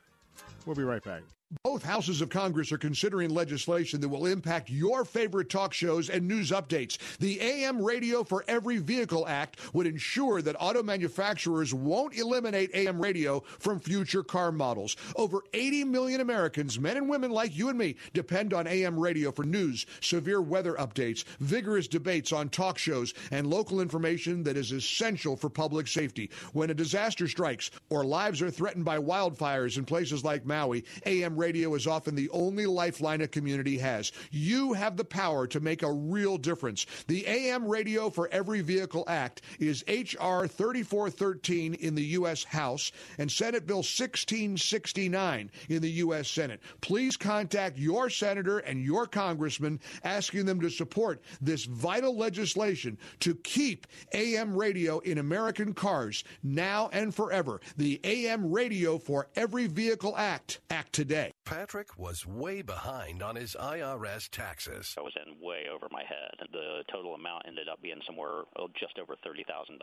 We'll 0.65 0.75
be 0.75 0.83
right 0.83 1.01
back. 1.01 1.21
Both 1.61 1.83
houses 1.83 2.21
of 2.21 2.29
Congress 2.29 2.71
are 2.71 2.79
considering 2.79 3.29
legislation 3.29 4.01
that 4.01 4.09
will 4.09 4.25
impact 4.25 4.71
your 4.71 5.05
favorite 5.05 5.49
talk 5.49 5.71
shows 5.71 6.09
and 6.09 6.27
news 6.27 6.49
updates. 6.49 6.97
The 7.17 7.39
AM 7.39 7.83
Radio 7.83 8.23
for 8.23 8.43
Every 8.47 8.77
Vehicle 8.77 9.27
Act 9.27 9.59
would 9.73 9.85
ensure 9.85 10.41
that 10.41 10.55
auto 10.59 10.81
manufacturers 10.81 11.71
won't 11.71 12.17
eliminate 12.17 12.71
AM 12.73 12.99
radio 12.99 13.41
from 13.59 13.79
future 13.79 14.23
car 14.23 14.51
models. 14.51 14.95
Over 15.15 15.43
80 15.53 15.83
million 15.83 16.21
Americans, 16.21 16.79
men 16.79 16.97
and 16.97 17.07
women 17.07 17.29
like 17.29 17.55
you 17.55 17.69
and 17.69 17.77
me, 17.77 17.97
depend 18.13 18.53
on 18.53 18.65
AM 18.65 18.99
radio 18.99 19.31
for 19.31 19.43
news, 19.43 19.85
severe 20.01 20.41
weather 20.41 20.73
updates, 20.73 21.23
vigorous 21.39 21.87
debates 21.87 22.31
on 22.33 22.49
talk 22.49 22.79
shows, 22.79 23.13
and 23.31 23.45
local 23.45 23.79
information 23.79 24.41
that 24.43 24.57
is 24.57 24.71
essential 24.71 25.35
for 25.35 25.49
public 25.49 25.87
safety. 25.87 26.31
When 26.53 26.71
a 26.71 26.73
disaster 26.73 27.27
strikes 27.27 27.69
or 27.89 28.03
lives 28.03 28.41
are 28.41 28.49
threatened 28.49 28.85
by 28.85 28.97
wildfires 28.97 29.77
in 29.77 29.85
places 29.85 30.23
like 30.23 30.45
Maui, 30.45 30.83
AM 31.05 31.42
radio 31.43 31.75
is 31.75 31.87
often 31.87 32.15
the 32.15 32.29
only 32.29 32.65
lifeline 32.65 33.19
a 33.19 33.27
community 33.27 33.77
has. 33.77 34.13
You 34.31 34.71
have 34.71 34.95
the 34.95 35.03
power 35.03 35.45
to 35.47 35.59
make 35.59 35.83
a 35.83 35.91
real 35.91 36.37
difference. 36.37 36.85
The 37.07 37.27
AM 37.27 37.67
Radio 37.67 38.09
for 38.09 38.29
Every 38.31 38.61
Vehicle 38.61 39.03
Act 39.09 39.41
is 39.59 39.83
H.R. 39.89 40.47
3413 40.47 41.73
in 41.73 41.95
the 41.95 42.05
U.S. 42.19 42.45
House 42.45 42.93
and 43.17 43.29
Senate 43.29 43.67
Bill 43.67 43.79
1669 43.79 45.51
in 45.67 45.81
the 45.81 45.91
U.S. 45.91 46.29
Senate. 46.29 46.61
Please 46.79 47.17
contact 47.17 47.77
your 47.77 48.09
senator 48.09 48.59
and 48.59 48.81
your 48.81 49.05
congressman 49.05 49.81
asking 50.05 50.45
them 50.45 50.61
to 50.61 50.69
support 50.69 51.21
this 51.41 51.65
vital 51.65 52.15
legislation 52.15 52.97
to 53.19 53.35
keep 53.35 53.85
AM 54.13 54.55
radio 54.55 54.99
in 54.99 55.17
American 55.17 55.73
cars 55.73 56.23
now 56.41 56.89
and 56.93 57.13
forever. 57.13 57.59
The 57.75 57.99
AM 58.05 58.49
Radio 58.49 58.97
for 58.97 59.27
Every 59.35 59.67
Vehicle 59.67 60.15
Act. 60.15 60.61
Act 60.69 60.93
today. 60.93 61.22
Patrick 61.45 61.97
was 61.97 62.25
way 62.25 62.61
behind 62.61 63.21
on 63.21 63.35
his 63.35 63.55
IRS 63.59 64.29
taxes. 64.29 64.95
I 64.97 65.01
was 65.01 65.13
in 65.25 65.39
way 65.39 65.65
over 65.73 65.87
my 65.91 66.03
head. 66.03 66.47
The 66.51 66.83
total 66.91 67.15
amount 67.15 67.43
ended 67.47 67.67
up 67.69 67.81
being 67.81 68.01
somewhere 68.05 68.43
oh, 68.57 68.67
just 68.79 68.99
over 68.99 69.15
$30,000. 69.15 69.79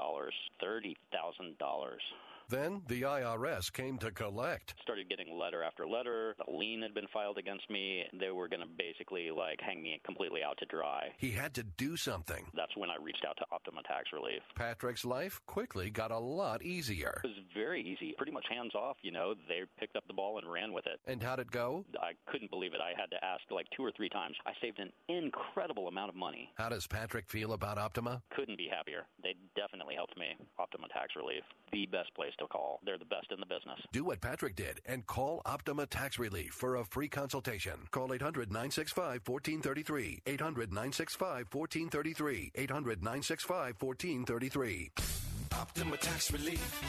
$30,000. 0.63 1.97
Then 2.51 2.83
the 2.89 3.03
IRS 3.03 3.73
came 3.73 3.97
to 3.99 4.11
collect. 4.11 4.75
Started 4.83 5.09
getting 5.09 5.39
letter 5.39 5.63
after 5.63 5.87
letter. 5.87 6.35
A 6.49 6.51
lien 6.51 6.83
had 6.83 6.95
been 6.95 7.07
filed 7.13 7.39
against 7.39 7.71
me. 7.71 8.03
They 8.19 8.31
were 8.33 8.49
going 8.49 8.61
to 8.61 8.67
basically 8.77 9.31
like 9.31 9.61
hang 9.61 9.81
me 9.81 10.01
completely 10.05 10.41
out 10.43 10.59
to 10.59 10.67
dry. 10.67 11.11
He 11.17 11.31
had 11.31 11.55
to 11.55 11.63
do 11.63 11.97
something. 11.97 12.45
That's 12.57 12.77
when 12.77 12.91
I 12.91 12.97
reached 13.01 13.25
out 13.29 13.37
to 13.39 13.45
Optima 13.53 13.83
Tax 13.85 14.09
Relief. 14.13 14.43
Patrick's 14.57 15.05
life 15.05 15.41
quickly 15.47 15.91
got 15.91 16.11
a 16.11 16.19
lot 16.19 16.63
easier. 16.63 17.21
It 17.23 17.29
was 17.29 17.37
very 17.55 17.83
easy, 17.83 18.15
pretty 18.19 18.33
much 18.33 18.47
hands 18.51 18.75
off. 18.75 18.97
You 19.03 19.13
know, 19.13 19.35
they 19.49 19.61
picked 19.79 19.95
up 19.95 20.05
the 20.09 20.15
ball 20.15 20.39
and 20.39 20.51
ran 20.51 20.73
with 20.73 20.87
it. 20.87 20.99
And 21.07 21.23
how'd 21.23 21.39
it 21.39 21.53
go? 21.53 21.85
I 22.01 22.13
couldn't 22.33 22.51
believe 22.51 22.75
it. 22.75 22.81
I 22.83 22.99
had 23.01 23.11
to 23.13 23.25
ask 23.25 23.43
like 23.53 23.67
two 23.77 23.85
or 23.85 23.93
three 23.97 24.09
times. 24.09 24.35
I 24.45 24.53
saved 24.61 24.81
an 24.81 24.91
incredible 25.09 25.87
amount 25.87 26.09
of 26.09 26.17
money. 26.17 26.51
How 26.57 26.69
does 26.69 26.89
Patrick 26.89 27.29
feel 27.29 27.53
about 27.53 27.79
Optima? 27.79 28.23
Couldn't 28.35 28.59
be 28.59 28.69
happier. 28.69 29.07
They 29.23 29.35
definitely 29.55 29.95
helped 29.95 30.19
me. 30.19 30.35
Optima 30.59 30.89
Tax 30.93 31.15
Relief, 31.15 31.45
the 31.71 31.87
best 31.87 32.13
place 32.17 32.33
to 32.41 32.47
call. 32.49 32.81
They're 32.85 32.99
the 32.99 33.05
best 33.05 33.31
in 33.31 33.41
the 33.41 33.47
business. 33.47 33.79
Do 33.93 34.05
what 34.05 34.21
Patrick 34.21 34.57
did 34.57 34.81
and 34.85 35.07
call 35.07 35.43
Optima 35.47 35.87
Tax 35.87 36.19
Relief 36.19 36.53
for 36.53 36.77
a 36.77 36.85
free 36.85 37.09
consultation. 37.09 37.75
Call 37.91 38.13
800 38.13 38.51
965 38.51 39.23
1433. 39.25 40.23
800 40.27 40.71
965 40.71 41.47
1433. 41.53 42.53
800 42.55 43.03
965 43.03 43.75
1433. 43.79 44.91
Optima 45.53 45.97
Tax 45.97 46.33
Relief. 46.33 46.83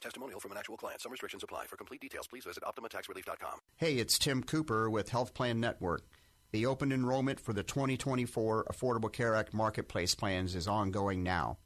Testimonial 0.00 0.40
from 0.40 0.52
an 0.52 0.58
actual 0.58 0.76
client. 0.76 1.00
Some 1.00 1.12
restrictions 1.12 1.42
apply. 1.42 1.66
For 1.66 1.76
complete 1.76 2.00
details, 2.00 2.26
please 2.26 2.44
visit 2.44 2.64
OptimaTaxRelief.com. 2.64 3.60
Hey, 3.76 3.98
it's 3.98 4.18
Tim 4.18 4.42
Cooper 4.42 4.90
with 4.90 5.10
Health 5.10 5.32
Plan 5.32 5.60
Network. 5.60 6.02
The 6.50 6.66
open 6.66 6.92
enrollment 6.92 7.40
for 7.40 7.52
the 7.52 7.62
2024 7.62 8.64
Affordable 8.64 9.12
Care 9.12 9.34
Act 9.34 9.54
Marketplace 9.54 10.14
plans 10.14 10.54
is 10.54 10.68
ongoing 10.68 11.22
now. 11.22 11.58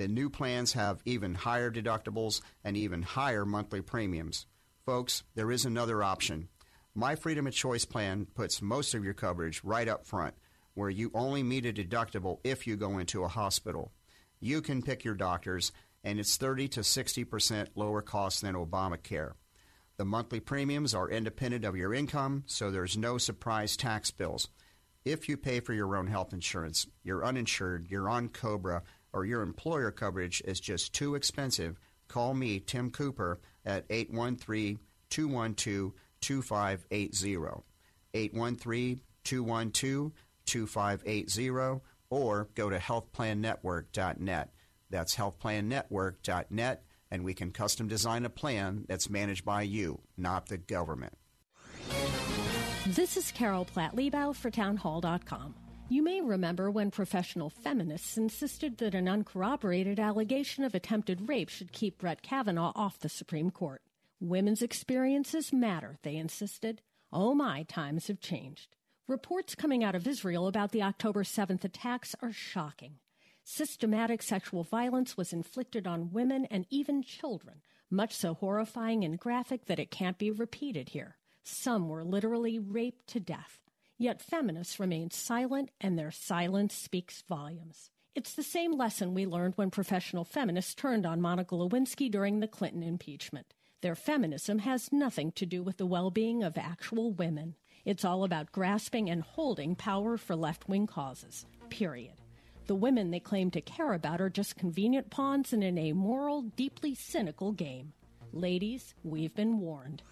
The 0.00 0.08
new 0.08 0.30
plans 0.30 0.72
have 0.72 1.02
even 1.04 1.34
higher 1.34 1.70
deductibles 1.70 2.40
and 2.64 2.74
even 2.74 3.02
higher 3.02 3.44
monthly 3.44 3.82
premiums. 3.82 4.46
Folks, 4.86 5.24
there 5.34 5.50
is 5.52 5.66
another 5.66 6.02
option. 6.02 6.48
My 6.94 7.16
Freedom 7.16 7.46
of 7.46 7.52
Choice 7.52 7.84
plan 7.84 8.26
puts 8.34 8.62
most 8.62 8.94
of 8.94 9.04
your 9.04 9.12
coverage 9.12 9.62
right 9.62 9.86
up 9.86 10.06
front, 10.06 10.36
where 10.72 10.88
you 10.88 11.10
only 11.12 11.42
meet 11.42 11.66
a 11.66 11.72
deductible 11.74 12.38
if 12.44 12.66
you 12.66 12.78
go 12.78 12.96
into 12.96 13.24
a 13.24 13.28
hospital. 13.28 13.92
You 14.40 14.62
can 14.62 14.80
pick 14.80 15.04
your 15.04 15.16
doctors, 15.16 15.70
and 16.02 16.18
it's 16.18 16.38
30 16.38 16.68
to 16.68 16.80
60% 16.80 17.66
lower 17.74 18.00
cost 18.00 18.40
than 18.40 18.54
Obamacare. 18.54 19.32
The 19.98 20.06
monthly 20.06 20.40
premiums 20.40 20.94
are 20.94 21.10
independent 21.10 21.66
of 21.66 21.76
your 21.76 21.92
income, 21.92 22.44
so 22.46 22.70
there's 22.70 22.96
no 22.96 23.18
surprise 23.18 23.76
tax 23.76 24.10
bills. 24.10 24.48
If 25.04 25.28
you 25.28 25.36
pay 25.36 25.60
for 25.60 25.74
your 25.74 25.94
own 25.94 26.06
health 26.06 26.32
insurance, 26.32 26.86
you're 27.02 27.24
uninsured, 27.24 27.88
you're 27.90 28.08
on 28.08 28.28
COBRA, 28.28 28.82
or 29.12 29.24
your 29.24 29.42
employer 29.42 29.90
coverage 29.90 30.42
is 30.44 30.60
just 30.60 30.92
too 30.92 31.14
expensive, 31.14 31.78
call 32.08 32.34
me, 32.34 32.60
Tim 32.60 32.90
Cooper, 32.90 33.40
at 33.64 33.84
813 33.90 34.78
212 35.10 35.92
2580. 36.20 37.62
813 38.12 39.00
212 39.24 40.12
2580 40.46 41.80
or 42.10 42.48
go 42.54 42.70
to 42.70 42.78
healthplannetwork.net. 42.78 44.52
That's 44.90 45.14
healthplannetwork.net, 45.14 46.84
and 47.10 47.24
we 47.24 47.34
can 47.34 47.52
custom 47.52 47.86
design 47.86 48.24
a 48.24 48.30
plan 48.30 48.84
that's 48.88 49.08
managed 49.08 49.44
by 49.44 49.62
you, 49.62 50.00
not 50.16 50.46
the 50.46 50.58
government. 50.58 51.16
This 52.86 53.16
is 53.16 53.30
Carol 53.30 53.64
Platt 53.64 53.94
Liebau 53.94 54.34
for 54.34 54.50
townhall.com. 54.50 55.54
You 55.92 56.04
may 56.04 56.20
remember 56.20 56.70
when 56.70 56.92
professional 56.92 57.50
feminists 57.50 58.16
insisted 58.16 58.78
that 58.78 58.94
an 58.94 59.08
uncorroborated 59.08 59.98
allegation 59.98 60.62
of 60.62 60.72
attempted 60.72 61.28
rape 61.28 61.48
should 61.48 61.72
keep 61.72 61.98
Brett 61.98 62.22
Kavanaugh 62.22 62.70
off 62.76 63.00
the 63.00 63.08
Supreme 63.08 63.50
Court. 63.50 63.82
Women's 64.20 64.62
experiences 64.62 65.52
matter, 65.52 65.98
they 66.04 66.14
insisted. 66.14 66.80
Oh 67.12 67.34
my, 67.34 67.64
times 67.64 68.06
have 68.06 68.20
changed. 68.20 68.76
Reports 69.08 69.56
coming 69.56 69.82
out 69.82 69.96
of 69.96 70.06
Israel 70.06 70.46
about 70.46 70.70
the 70.70 70.84
October 70.84 71.24
7th 71.24 71.64
attacks 71.64 72.14
are 72.22 72.30
shocking. 72.30 73.00
Systematic 73.42 74.22
sexual 74.22 74.62
violence 74.62 75.16
was 75.16 75.32
inflicted 75.32 75.88
on 75.88 76.12
women 76.12 76.46
and 76.52 76.66
even 76.70 77.02
children, 77.02 77.62
much 77.90 78.14
so 78.14 78.34
horrifying 78.34 79.02
and 79.02 79.18
graphic 79.18 79.66
that 79.66 79.80
it 79.80 79.90
can't 79.90 80.18
be 80.18 80.30
repeated 80.30 80.90
here. 80.90 81.16
Some 81.42 81.88
were 81.88 82.04
literally 82.04 82.60
raped 82.60 83.08
to 83.08 83.18
death. 83.18 83.59
Yet 84.00 84.22
feminists 84.22 84.80
remain 84.80 85.10
silent, 85.10 85.68
and 85.78 85.98
their 85.98 86.10
silence 86.10 86.74
speaks 86.74 87.20
volumes. 87.28 87.90
It's 88.14 88.32
the 88.32 88.42
same 88.42 88.72
lesson 88.72 89.12
we 89.12 89.26
learned 89.26 89.56
when 89.56 89.70
professional 89.70 90.24
feminists 90.24 90.74
turned 90.74 91.04
on 91.04 91.20
Monica 91.20 91.54
Lewinsky 91.54 92.10
during 92.10 92.40
the 92.40 92.48
Clinton 92.48 92.82
impeachment. 92.82 93.52
Their 93.82 93.94
feminism 93.94 94.60
has 94.60 94.90
nothing 94.90 95.32
to 95.32 95.44
do 95.44 95.62
with 95.62 95.76
the 95.76 95.84
well 95.84 96.10
being 96.10 96.42
of 96.42 96.56
actual 96.56 97.12
women. 97.12 97.56
It's 97.84 98.02
all 98.02 98.24
about 98.24 98.52
grasping 98.52 99.10
and 99.10 99.22
holding 99.22 99.74
power 99.74 100.16
for 100.16 100.34
left 100.34 100.66
wing 100.66 100.86
causes. 100.86 101.44
Period. 101.68 102.14
The 102.68 102.74
women 102.74 103.10
they 103.10 103.20
claim 103.20 103.50
to 103.50 103.60
care 103.60 103.92
about 103.92 104.22
are 104.22 104.30
just 104.30 104.56
convenient 104.56 105.10
pawns 105.10 105.52
in 105.52 105.62
an 105.62 105.76
amoral, 105.76 106.40
deeply 106.40 106.94
cynical 106.94 107.52
game. 107.52 107.92
Ladies, 108.32 108.94
we've 109.04 109.34
been 109.34 109.58
warned. 109.58 110.02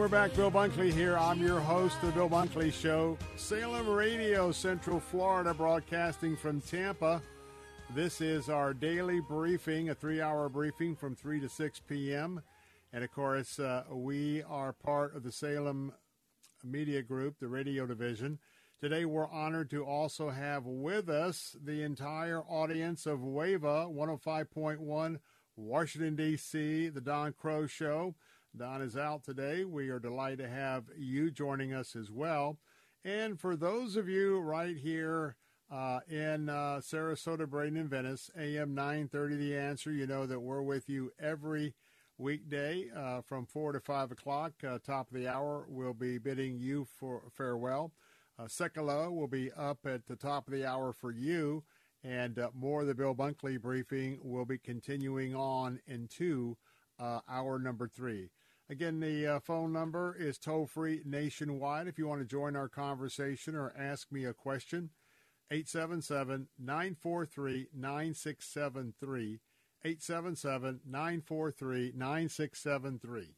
We're 0.00 0.08
back. 0.08 0.34
Bill 0.34 0.50
Bunkley 0.50 0.90
here. 0.90 1.18
I'm 1.18 1.42
your 1.42 1.60
host 1.60 2.00
the 2.00 2.10
Bill 2.12 2.30
Bunkley 2.30 2.72
Show. 2.72 3.18
Salem 3.36 3.86
Radio, 3.86 4.50
Central 4.50 4.98
Florida, 4.98 5.52
broadcasting 5.52 6.38
from 6.38 6.62
Tampa. 6.62 7.20
This 7.94 8.22
is 8.22 8.48
our 8.48 8.72
daily 8.72 9.20
briefing, 9.20 9.90
a 9.90 9.94
three 9.94 10.22
hour 10.22 10.48
briefing 10.48 10.96
from 10.96 11.14
3 11.14 11.40
to 11.40 11.50
6 11.50 11.80
p.m. 11.80 12.40
And 12.94 13.04
of 13.04 13.12
course, 13.12 13.58
uh, 13.58 13.84
we 13.90 14.42
are 14.44 14.72
part 14.72 15.14
of 15.14 15.22
the 15.22 15.30
Salem 15.30 15.92
Media 16.64 17.02
Group, 17.02 17.38
the 17.38 17.48
radio 17.48 17.84
division. 17.84 18.38
Today, 18.80 19.04
we're 19.04 19.28
honored 19.28 19.68
to 19.68 19.84
also 19.84 20.30
have 20.30 20.64
with 20.64 21.10
us 21.10 21.54
the 21.62 21.82
entire 21.82 22.40
audience 22.40 23.04
of 23.04 23.18
WAVA 23.18 23.92
105.1 23.94 25.18
Washington, 25.56 26.16
D.C., 26.16 26.88
the 26.88 27.02
Don 27.02 27.34
Crow 27.34 27.66
Show. 27.66 28.14
Don 28.56 28.82
is 28.82 28.96
out 28.96 29.22
today. 29.22 29.64
We 29.64 29.90
are 29.90 30.00
delighted 30.00 30.40
to 30.40 30.48
have 30.48 30.84
you 30.98 31.30
joining 31.30 31.72
us 31.72 31.94
as 31.94 32.10
well. 32.10 32.58
And 33.04 33.40
for 33.40 33.54
those 33.54 33.96
of 33.96 34.08
you 34.08 34.38
right 34.40 34.76
here 34.76 35.36
uh, 35.70 36.00
in 36.08 36.48
uh, 36.48 36.80
Sarasota, 36.82 37.48
Braden, 37.48 37.78
and 37.78 37.88
Venice, 37.88 38.28
AM 38.36 38.74
930 38.74 39.36
The 39.36 39.56
Answer, 39.56 39.92
you 39.92 40.06
know 40.06 40.26
that 40.26 40.40
we're 40.40 40.62
with 40.62 40.88
you 40.88 41.12
every 41.18 41.74
weekday 42.18 42.90
uh, 42.94 43.20
from 43.22 43.46
4 43.46 43.72
to 43.72 43.80
5 43.80 44.10
o'clock. 44.10 44.52
Uh, 44.66 44.78
top 44.84 45.08
of 45.08 45.16
the 45.16 45.28
hour, 45.28 45.64
we'll 45.68 45.94
be 45.94 46.18
bidding 46.18 46.58
you 46.58 46.84
for 46.98 47.22
farewell. 47.32 47.92
Uh, 48.36 48.48
will 49.10 49.28
be 49.28 49.52
up 49.52 49.78
at 49.86 50.06
the 50.06 50.16
top 50.16 50.48
of 50.48 50.52
the 50.52 50.66
hour 50.66 50.92
for 50.92 51.12
you, 51.12 51.62
and 52.02 52.38
uh, 52.38 52.50
more 52.52 52.80
of 52.80 52.88
the 52.88 52.94
Bill 52.94 53.14
Bunkley 53.14 53.60
briefing 53.60 54.18
will 54.22 54.44
be 54.44 54.58
continuing 54.58 55.36
on 55.36 55.78
into 55.86 56.56
uh, 56.98 57.20
hour 57.28 57.58
number 57.58 57.86
three. 57.86 58.28
Again, 58.70 59.00
the 59.00 59.26
uh, 59.26 59.40
phone 59.40 59.72
number 59.72 60.14
is 60.16 60.38
toll 60.38 60.64
free 60.64 61.02
nationwide 61.04 61.88
if 61.88 61.98
you 61.98 62.06
want 62.06 62.20
to 62.20 62.24
join 62.24 62.54
our 62.54 62.68
conversation 62.68 63.56
or 63.56 63.74
ask 63.76 64.12
me 64.12 64.24
a 64.24 64.32
question. 64.32 64.90
877 65.50 66.46
943 66.56 67.66
9673. 67.74 69.40
877 69.84 70.80
943 70.86 71.92
9673. 71.96 73.34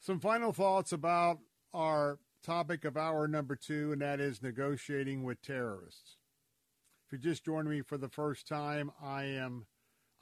Some 0.00 0.18
final 0.18 0.54
thoughts 0.54 0.92
about 0.92 1.40
our 1.74 2.18
topic 2.42 2.86
of 2.86 2.96
hour 2.96 3.28
number 3.28 3.54
two, 3.54 3.92
and 3.92 4.00
that 4.00 4.18
is 4.18 4.42
negotiating 4.42 5.24
with 5.24 5.42
terrorists. 5.42 6.16
If 7.06 7.12
you 7.12 7.18
just 7.18 7.44
joined 7.44 7.68
me 7.68 7.82
for 7.82 7.98
the 7.98 8.08
first 8.08 8.48
time, 8.48 8.92
I 9.02 9.24
am 9.24 9.66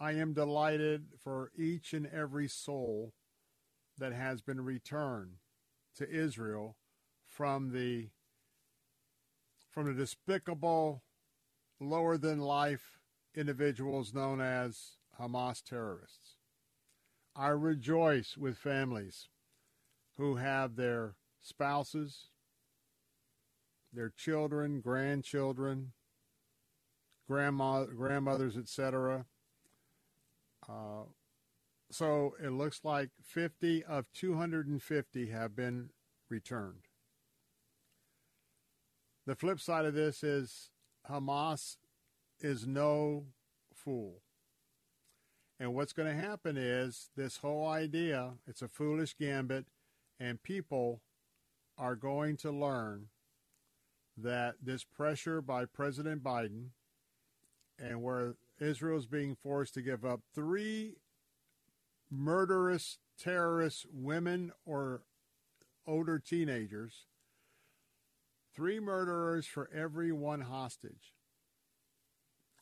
I 0.01 0.13
am 0.15 0.33
delighted 0.33 1.05
for 1.23 1.53
each 1.57 1.93
and 1.93 2.09
every 2.09 2.49
soul 2.49 3.13
that 4.01 4.13
has 4.13 4.41
been 4.41 4.61
returned 4.63 5.37
to 5.97 6.11
Israel 6.11 6.77
from 7.25 7.73
the 7.73 8.09
from 9.71 9.87
the 9.87 9.95
despicable, 9.95 11.05
lower 11.79 12.19
than 12.19 12.41
life 12.41 12.99
individuals 13.37 14.13
known 14.13 14.41
as 14.41 14.97
Hamas 15.21 15.63
terrorists. 15.63 16.37
I 17.37 17.49
rejoice 17.49 18.37
with 18.37 18.59
families 18.59 19.29
who 20.17 20.37
have 20.37 20.75
their 20.75 21.15
spouses, 21.41 22.31
their 23.93 24.11
children, 24.11 24.81
grandchildren, 24.81 25.93
grandma, 27.29 27.85
grandmothers, 27.85 28.57
etc. 28.57 29.25
Uh, 30.69 31.05
so 31.91 32.35
it 32.43 32.51
looks 32.51 32.81
like 32.85 33.11
50 33.23 33.85
of 33.85 34.07
250 34.15 35.27
have 35.31 35.57
been 35.57 35.91
returned. 36.29 36.87
The 39.27 39.35
flip 39.35 39.61
side 39.61 39.85
of 39.85 39.95
this 39.95 40.23
is 40.23 40.71
Hamas 41.09 41.77
is 42.41 42.67
no 42.67 43.27
fool. 43.75 44.23
And 45.59 45.75
what's 45.75 45.93
going 45.93 46.09
to 46.09 46.29
happen 46.29 46.57
is 46.57 47.11
this 47.17 47.39
whole 47.39 47.69
idea, 47.69 48.33
it's 48.47 48.63
a 48.63 48.69
foolish 48.69 49.15
gambit, 49.15 49.67
and 50.19 50.43
people 50.43 51.03
are 51.77 51.97
going 51.97 52.37
to 52.39 52.51
learn 52.51 53.09
that 54.17 54.57
this 54.63 54.85
pressure 54.85 55.43
by 55.43 55.65
President 55.65 56.23
Biden 56.23 56.69
and 57.79 58.03
where 58.03 58.35
Israel 58.59 58.99
is 58.99 59.07
being 59.07 59.35
forced 59.35 59.75
to 59.75 59.83
give 59.83 60.05
up 60.05 60.21
three 60.35 60.97
murderous 62.11 62.99
terrorist 63.19 63.87
women 63.93 64.53
or 64.65 65.03
older 65.87 66.19
teenagers, 66.19 67.07
three 68.55 68.81
murderers 68.81 69.47
for 69.47 69.71
every 69.75 70.13
one 70.13 70.43
hostage. 70.43 71.15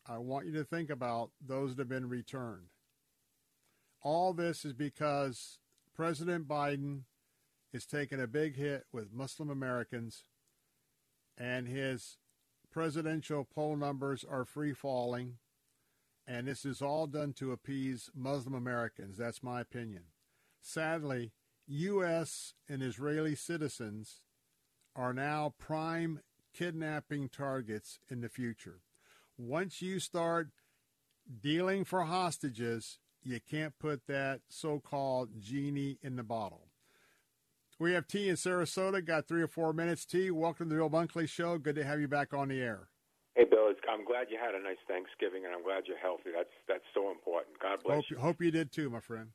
I 0.07 0.19
want 0.19 0.47
you 0.47 0.53
to 0.53 0.65
think 0.65 0.91
about 0.91 1.31
those 1.45 1.77
that 1.77 1.83
have 1.83 1.89
been 1.89 2.09
returned. 2.09 2.69
All 4.03 4.33
this 4.33 4.65
is 4.65 4.73
because 4.73 5.59
President 5.95 6.49
Biden 6.49 7.03
is 7.73 7.85
taking 7.85 8.21
a 8.21 8.27
big 8.27 8.57
hit 8.57 8.85
with 8.93 9.13
Muslim 9.13 9.51
Americans, 9.51 10.25
and 11.37 11.69
his 11.69 12.17
presidential 12.71 13.45
poll 13.45 13.77
numbers 13.77 14.25
are 14.29 14.45
free 14.45 14.73
falling. 14.73 15.35
And 16.31 16.47
this 16.47 16.67
is 16.67 16.83
all 16.83 17.07
done 17.07 17.33
to 17.35 17.53
appease 17.53 18.11
Muslim 18.15 18.55
Americans. 18.55 19.17
That's 19.17 19.43
my 19.43 19.63
opinion. 19.63 20.03
Sadly, 20.61 21.33
U.S. 21.67 22.53
and 22.69 22.83
Israeli 22.83 23.35
citizens 23.35 24.21
are 24.95 25.15
now 25.15 25.55
prime 25.59 26.21
kidnapping 26.55 27.31
targets 27.31 27.99
in 28.11 28.21
the 28.21 28.29
future. 28.29 28.83
Once 29.39 29.81
you 29.81 29.99
start 29.99 30.49
dealing 31.41 31.85
for 31.85 32.03
hostages, 32.03 32.99
you 33.23 33.41
can't 33.41 33.79
put 33.79 34.07
that 34.07 34.41
so 34.51 34.81
called 34.81 35.41
genie 35.41 35.99
in 36.03 36.17
the 36.17 36.23
bottle. 36.23 36.69
We 37.79 37.93
have 37.93 38.07
T 38.07 38.29
in 38.29 38.37
Sarasota. 38.37 39.03
Got 39.03 39.27
three 39.27 39.43
or 39.43 39.49
four 39.49 39.73
minutes. 39.73 40.05
T, 40.05 40.31
welcome 40.31 40.69
to 40.69 40.75
the 40.75 40.81
Bill 40.81 40.91
Bunkley 40.91 41.29
Show. 41.29 41.57
Good 41.57 41.77
to 41.77 41.85
have 41.85 42.01
you 42.01 42.09
back 42.09 42.35
on 42.35 42.49
the 42.49 42.61
air. 42.61 42.89
Hey, 43.69 43.93
I'm 43.93 44.05
glad 44.05 44.29
you 44.31 44.39
had 44.41 44.55
a 44.55 44.63
nice 44.63 44.81
Thanksgiving, 44.89 45.45
and 45.45 45.53
I'm 45.53 45.63
glad 45.63 45.85
you're 45.85 46.01
healthy. 46.01 46.33
That's 46.35 46.53
that's 46.67 46.87
so 46.95 47.11
important. 47.11 47.59
God 47.61 47.85
bless 47.85 48.05
hope, 48.05 48.11
you. 48.11 48.17
Hope 48.17 48.39
you 48.41 48.51
did 48.51 48.73
too, 48.73 48.89
my 48.89 49.01
friend. 49.01 49.29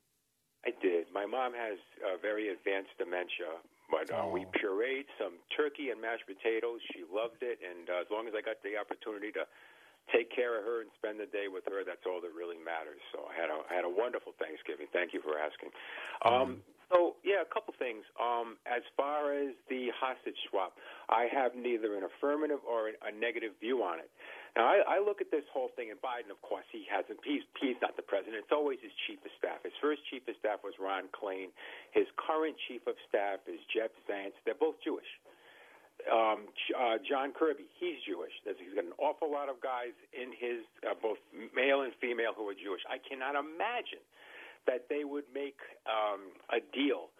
I 0.64 0.72
did. 0.80 1.12
My 1.12 1.28
mom 1.28 1.52
has 1.52 1.76
uh, 2.00 2.16
very 2.24 2.48
advanced 2.48 2.96
dementia, 2.96 3.60
but 3.92 4.08
uh, 4.08 4.24
oh. 4.24 4.32
we 4.32 4.48
pureed 4.56 5.04
some 5.20 5.36
turkey 5.52 5.92
and 5.92 6.00
mashed 6.00 6.24
potatoes. 6.24 6.80
She 6.96 7.04
loved 7.04 7.44
it, 7.44 7.60
and 7.60 7.86
uh, 7.92 8.00
as 8.00 8.08
long 8.08 8.24
as 8.24 8.32
I 8.32 8.40
got 8.40 8.56
the 8.64 8.80
opportunity 8.80 9.28
to 9.36 9.44
take 10.12 10.32
care 10.32 10.56
of 10.56 10.64
her 10.64 10.80
and 10.80 10.88
spend 10.96 11.20
the 11.20 11.28
day 11.28 11.52
with 11.52 11.64
her, 11.68 11.84
that's 11.84 12.04
all 12.08 12.20
that 12.24 12.32
really 12.32 12.56
matters. 12.56 13.00
So 13.12 13.28
I 13.28 13.36
had 13.36 13.52
a 13.52 13.60
I 13.68 13.72
had 13.76 13.84
a 13.84 13.92
wonderful 13.92 14.32
Thanksgiving. 14.40 14.88
Thank 14.92 15.12
you 15.12 15.20
for 15.20 15.36
asking. 15.36 15.68
Um, 16.24 16.64
so 16.92 17.16
yeah, 17.24 17.40
a 17.42 17.48
couple 17.48 17.74
things. 17.78 18.04
Um, 18.20 18.56
as 18.66 18.82
far 18.96 19.32
as 19.32 19.56
the 19.68 19.88
hostage 19.96 20.38
swap, 20.50 20.76
I 21.08 21.26
have 21.32 21.54
neither 21.54 21.96
an 21.96 22.04
affirmative 22.04 22.60
or 22.66 22.92
a 22.92 23.12
negative 23.12 23.52
view 23.60 23.82
on 23.82 23.98
it. 23.98 24.10
Now 24.56 24.70
I, 24.70 24.98
I 24.98 24.98
look 25.02 25.20
at 25.20 25.30
this 25.30 25.44
whole 25.50 25.70
thing, 25.74 25.90
and 25.90 25.98
Biden, 25.98 26.30
of 26.30 26.40
course, 26.42 26.66
he 26.70 26.86
hasn't. 26.86 27.18
He's 27.24 27.42
he's 27.58 27.78
not 27.82 27.96
the 27.96 28.06
president. 28.06 28.44
It's 28.44 28.54
always 28.54 28.78
his 28.82 28.94
chief 29.06 29.18
of 29.24 29.32
staff. 29.38 29.64
His 29.64 29.74
first 29.82 30.04
chief 30.10 30.22
of 30.28 30.36
staff 30.38 30.62
was 30.62 30.74
Ron 30.78 31.10
Klain. 31.10 31.50
His 31.90 32.06
current 32.14 32.54
chief 32.68 32.86
of 32.86 32.94
staff 33.08 33.42
is 33.50 33.58
Jeff 33.72 33.90
Zients. 34.06 34.38
They're 34.44 34.58
both 34.58 34.78
Jewish. 34.84 35.08
Um, 36.10 36.52
uh, 36.76 37.00
John 37.08 37.32
Kirby, 37.32 37.64
he's 37.80 37.96
Jewish. 38.04 38.34
He's 38.44 38.74
got 38.74 38.84
an 38.84 38.92
awful 38.98 39.30
lot 39.30 39.48
of 39.48 39.62
guys 39.62 39.96
in 40.12 40.36
his, 40.36 40.66
uh, 40.84 40.92
both 41.00 41.16
male 41.56 41.80
and 41.80 41.94
female, 41.96 42.36
who 42.36 42.44
are 42.50 42.58
Jewish. 42.58 42.82
I 42.90 43.00
cannot 43.00 43.38
imagine 43.38 44.04
that 44.66 44.86
they 44.88 45.04
would 45.04 45.24
make 45.34 45.58
um, 45.86 46.32
a 46.50 46.60
deal. 46.74 47.10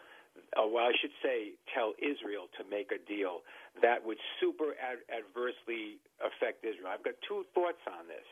Uh, 0.56 0.66
well, 0.66 0.84
I 0.84 0.92
should 1.00 1.14
say, 1.22 1.54
tell 1.74 1.94
Israel 1.98 2.46
to 2.58 2.64
make 2.68 2.90
a 2.90 2.98
deal 3.06 3.42
that 3.82 4.04
would 4.04 4.18
super 4.40 4.74
ad- 4.82 5.06
adversely 5.10 5.98
affect 6.18 6.64
Israel. 6.64 6.90
I've 6.92 7.04
got 7.04 7.14
two 7.26 7.44
thoughts 7.54 7.82
on 7.86 8.06
this. 8.08 8.26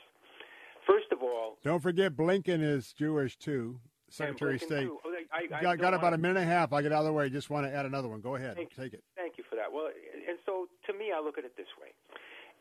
First 0.87 1.13
of 1.13 1.23
all, 1.23 1.59
don't 1.63 1.81
forget 1.81 2.17
Blinken 2.17 2.63
is 2.63 2.93
Jewish 2.93 3.37
too. 3.37 3.79
Secretary 4.13 4.57
of 4.57 4.63
State. 4.63 4.89
Oh, 4.91 5.01
I, 5.33 5.49
I, 5.57 5.63
got, 5.63 5.79
got 5.79 5.95
about 5.95 6.13
a 6.13 6.19
minute 6.19 6.37
and 6.37 6.51
a 6.51 6.53
half. 6.53 6.73
I 6.73 6.83
get 6.83 6.93
out 6.93 7.01
of 7.01 7.07
the 7.07 7.13
way. 7.13 7.31
Just 7.31 7.49
want 7.49 7.65
to 7.65 7.73
add 7.73 7.87
another 7.87 8.09
one. 8.09 8.21
Go 8.21 8.37
ahead. 8.37 8.57
Thank, 8.57 8.77
Take 8.77 8.93
it. 8.93 9.03
Thank 9.17 9.39
you 9.39 9.45
for 9.49 9.57
that. 9.57 9.73
Well, 9.73 9.89
and 9.89 10.37
so 10.45 10.67
to 10.87 10.93
me, 10.93 11.11
I 11.17 11.21
look 11.25 11.39
at 11.39 11.45
it 11.45 11.57
this 11.57 11.73
way. 11.81 11.97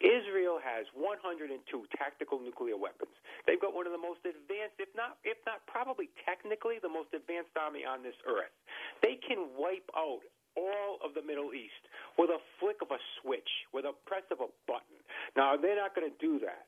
Israel 0.02 0.57
has 0.57 0.90
102 0.98 1.53
tactical 1.94 2.41
nuclear 2.41 2.76
weapons. 2.76 3.14
They've 3.45 3.61
got 3.61 3.78
one 3.78 3.86
of 3.86 3.94
the 3.94 4.02
most 4.02 4.26
advanced, 4.26 4.82
if 4.82 4.90
not, 4.98 5.22
if 5.22 5.38
not 5.45 5.61
probably 5.69 6.10
technically 6.26 6.82
the 6.82 6.90
most 6.90 7.14
advanced 7.14 7.53
army 7.53 7.86
on 7.86 8.02
this 8.02 8.18
earth. 8.26 8.53
They 9.06 9.22
can 9.22 9.53
wipe 9.53 9.88
out 9.94 10.26
all 10.57 10.99
of 11.06 11.14
the 11.14 11.23
Middle 11.23 11.53
East 11.53 11.86
with 12.18 12.34
a 12.34 12.41
flick 12.60 12.82
of 12.82 12.91
a 12.91 12.99
switch, 13.22 13.48
with 13.72 13.86
a 13.86 13.95
press 14.10 14.26
of 14.34 14.44
a 14.44 14.49
button. 14.68 14.99
Now, 15.38 15.56
they're 15.56 15.80
not 15.80 15.95
going 15.95 16.10
to 16.10 16.18
do 16.19 16.41
that. 16.44 16.68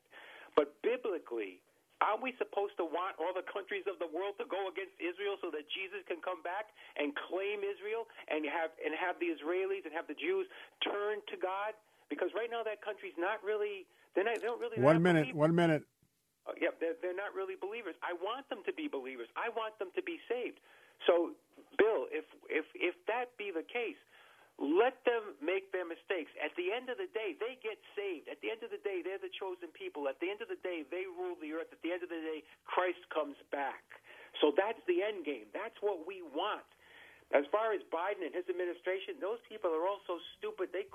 But 0.56 0.72
biblically, 0.80 1.60
are 2.00 2.18
we 2.18 2.34
supposed 2.38 2.76
to 2.78 2.86
want 2.86 3.18
all 3.18 3.34
the 3.34 3.46
countries 3.46 3.86
of 3.86 3.98
the 4.02 4.10
world 4.10 4.38
to 4.42 4.46
go 4.46 4.70
against 4.70 4.94
Israel 4.98 5.38
so 5.40 5.50
that 5.54 5.66
Jesus 5.70 6.02
can 6.06 6.18
come 6.22 6.42
back 6.42 6.70
and 6.98 7.14
claim 7.30 7.62
Israel 7.62 8.06
and 8.30 8.44
have 8.46 8.74
and 8.82 8.92
have 8.98 9.16
the 9.22 9.30
Israelis 9.30 9.86
and 9.86 9.92
have 9.94 10.06
the 10.10 10.18
Jews 10.18 10.46
turn 10.82 11.22
to 11.32 11.36
God? 11.38 11.72
Because 12.08 12.30
right 12.36 12.50
now 12.50 12.62
that 12.62 12.80
country's 12.84 13.16
not 13.16 13.42
really 13.44 13.86
they're 14.14 14.24
not, 14.24 14.36
they 14.38 14.46
don't 14.46 14.60
really 14.60 14.80
one 14.80 15.00
minute 15.02 15.32
believers. 15.32 15.44
one 15.48 15.54
minute 15.54 15.82
uh, 16.46 16.52
yeah 16.60 16.72
they're, 16.80 16.98
they're 17.00 17.16
not 17.16 17.32
really 17.34 17.54
believers 17.58 17.94
i 18.02 18.12
want 18.20 18.48
them 18.48 18.60
to 18.64 18.72
be 18.72 18.88
believers 18.88 19.28
i 19.36 19.48
want 19.52 19.76
them 19.78 19.88
to 19.94 20.02
be 20.02 20.18
saved 20.28 20.60
so 21.06 21.32
bill 21.76 22.06
if 22.12 22.24
if 22.48 22.64
if 22.76 22.94
that 23.06 23.32
be 23.36 23.50
the 23.50 23.64
case 23.64 23.98
let 24.58 25.02
them 25.02 25.34
make 25.42 25.74
their 25.74 25.82
mistakes. 25.82 26.30
At 26.38 26.54
the 26.54 26.70
end 26.70 26.86
of 26.86 26.94
the 26.94 27.10
day, 27.10 27.34
they 27.34 27.58
get 27.58 27.74
saved. 27.98 28.30
At 28.30 28.38
the 28.38 28.54
end 28.54 28.62
of 28.62 28.70
the 28.70 28.78
day, 28.86 29.02
they're 29.02 29.18
the 29.18 29.32
chosen 29.34 29.74
people. 29.74 30.06
At 30.06 30.22
the 30.22 30.30
end 30.30 30.46
of 30.46 30.48
the 30.48 30.60
day, 30.62 30.86
they 30.86 31.10
rule 31.10 31.34
the 31.42 31.50
earth. 31.58 31.74
At 31.74 31.82
the 31.82 31.90
end 31.90 32.06
of 32.06 32.10
the 32.10 32.22
day, 32.22 32.46
Christ 32.62 33.02
comes 33.10 33.34
back. 33.50 33.82
So 34.38 34.54
that's 34.54 34.78
the 34.86 35.02
end 35.02 35.26
game. 35.26 35.50
That's 35.50 35.74
what 35.82 36.06
we 36.06 36.22
want. 36.22 36.66
As 37.34 37.42
far 37.50 37.74
as 37.74 37.82
Biden 37.90 38.22
and 38.22 38.30
his 38.30 38.46
administration, 38.46 39.18
those 39.18 39.42
people 39.50 39.74
are 39.74 39.90
all 39.90 39.98
so 40.06 40.22
stupid. 40.38 40.70
They 40.70 40.86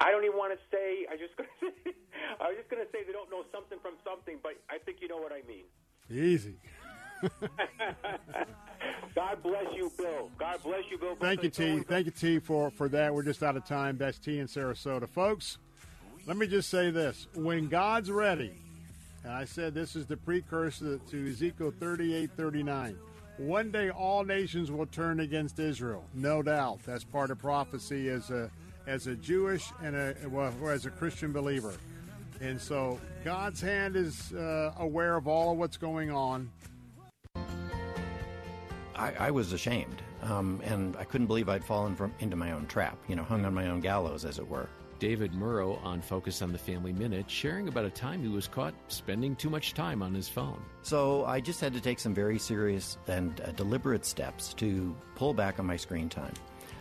I 0.00 0.10
don't 0.10 0.24
even 0.24 0.36
want 0.36 0.52
to 0.52 0.58
say. 0.70 1.06
I 1.10 1.16
just 1.16 1.36
gonna 1.36 1.48
say, 1.60 1.92
I 2.40 2.48
was 2.48 2.56
just 2.56 2.70
going 2.70 2.84
to 2.84 2.90
say 2.92 3.04
they 3.04 3.12
don't 3.12 3.30
know 3.30 3.44
something 3.52 3.78
from 3.82 3.94
something, 4.04 4.38
but 4.42 4.52
I 4.70 4.78
think 4.78 4.98
you 5.00 5.08
know 5.08 5.18
what 5.18 5.32
I 5.32 5.42
mean. 5.46 5.64
Easy. 6.10 6.56
God 9.14 9.42
bless 9.42 9.66
you, 9.74 9.90
Bill. 9.96 10.30
God 10.38 10.62
bless 10.62 10.82
you, 10.90 10.98
Bill. 10.98 11.16
Thank 11.16 11.42
you, 11.42 11.50
T. 11.50 11.80
Thank 11.80 12.06
you, 12.06 12.12
T, 12.12 12.38
for 12.38 12.70
for 12.70 12.88
that. 12.90 13.12
We're 13.12 13.24
just 13.24 13.42
out 13.42 13.56
of 13.56 13.64
time. 13.64 13.98
That's 13.98 14.18
T 14.18 14.38
in 14.38 14.46
Sarasota, 14.46 15.08
folks. 15.08 15.58
Let 16.26 16.36
me 16.36 16.46
just 16.46 16.70
say 16.70 16.90
this: 16.90 17.26
when 17.34 17.68
God's 17.68 18.10
ready, 18.10 18.52
and 19.24 19.32
I 19.32 19.44
said 19.44 19.74
this 19.74 19.96
is 19.96 20.06
the 20.06 20.16
precursor 20.16 20.98
to 21.10 21.30
Ezekiel 21.30 21.72
thirty-eight, 21.80 22.30
thirty-nine. 22.36 22.96
One 23.38 23.70
day, 23.70 23.90
all 23.90 24.24
nations 24.24 24.70
will 24.70 24.86
turn 24.86 25.20
against 25.20 25.58
Israel. 25.58 26.04
No 26.14 26.42
doubt. 26.42 26.80
That's 26.84 27.04
part 27.04 27.30
of 27.30 27.38
prophecy 27.38 28.08
as 28.08 28.30
a 28.30 28.50
as 28.88 29.06
a 29.06 29.14
Jewish 29.14 29.70
and 29.84 29.94
a, 29.94 30.14
well, 30.28 30.52
as 30.68 30.86
a 30.86 30.90
Christian 30.90 31.30
believer. 31.30 31.74
And 32.40 32.60
so 32.60 32.98
God's 33.22 33.60
hand 33.60 33.96
is 33.96 34.32
uh, 34.32 34.72
aware 34.78 35.16
of 35.16 35.28
all 35.28 35.52
of 35.52 35.58
what's 35.58 35.76
going 35.76 36.10
on. 36.10 36.50
I, 38.96 39.12
I 39.18 39.30
was 39.30 39.52
ashamed, 39.52 40.02
um, 40.22 40.60
and 40.64 40.96
I 40.96 41.04
couldn't 41.04 41.26
believe 41.26 41.48
I'd 41.48 41.64
fallen 41.64 41.94
from, 41.94 42.12
into 42.18 42.34
my 42.34 42.52
own 42.52 42.66
trap, 42.66 42.98
you 43.06 43.14
know, 43.14 43.22
hung 43.22 43.44
on 43.44 43.54
my 43.54 43.68
own 43.68 43.80
gallows, 43.80 44.24
as 44.24 44.38
it 44.38 44.48
were. 44.48 44.68
David 44.98 45.32
Murrow 45.32 45.80
on 45.84 46.00
Focus 46.00 46.42
on 46.42 46.50
the 46.50 46.58
Family 46.58 46.92
Minute, 46.92 47.30
sharing 47.30 47.68
about 47.68 47.84
a 47.84 47.90
time 47.90 48.22
he 48.22 48.28
was 48.28 48.48
caught 48.48 48.74
spending 48.88 49.36
too 49.36 49.50
much 49.50 49.74
time 49.74 50.02
on 50.02 50.12
his 50.12 50.28
phone. 50.28 50.60
So 50.82 51.24
I 51.26 51.38
just 51.38 51.60
had 51.60 51.72
to 51.74 51.80
take 51.80 52.00
some 52.00 52.14
very 52.14 52.38
serious 52.38 52.98
and 53.06 53.40
uh, 53.40 53.52
deliberate 53.52 54.04
steps 54.04 54.54
to 54.54 54.96
pull 55.14 55.34
back 55.34 55.60
on 55.60 55.66
my 55.66 55.76
screen 55.76 56.08
time. 56.08 56.34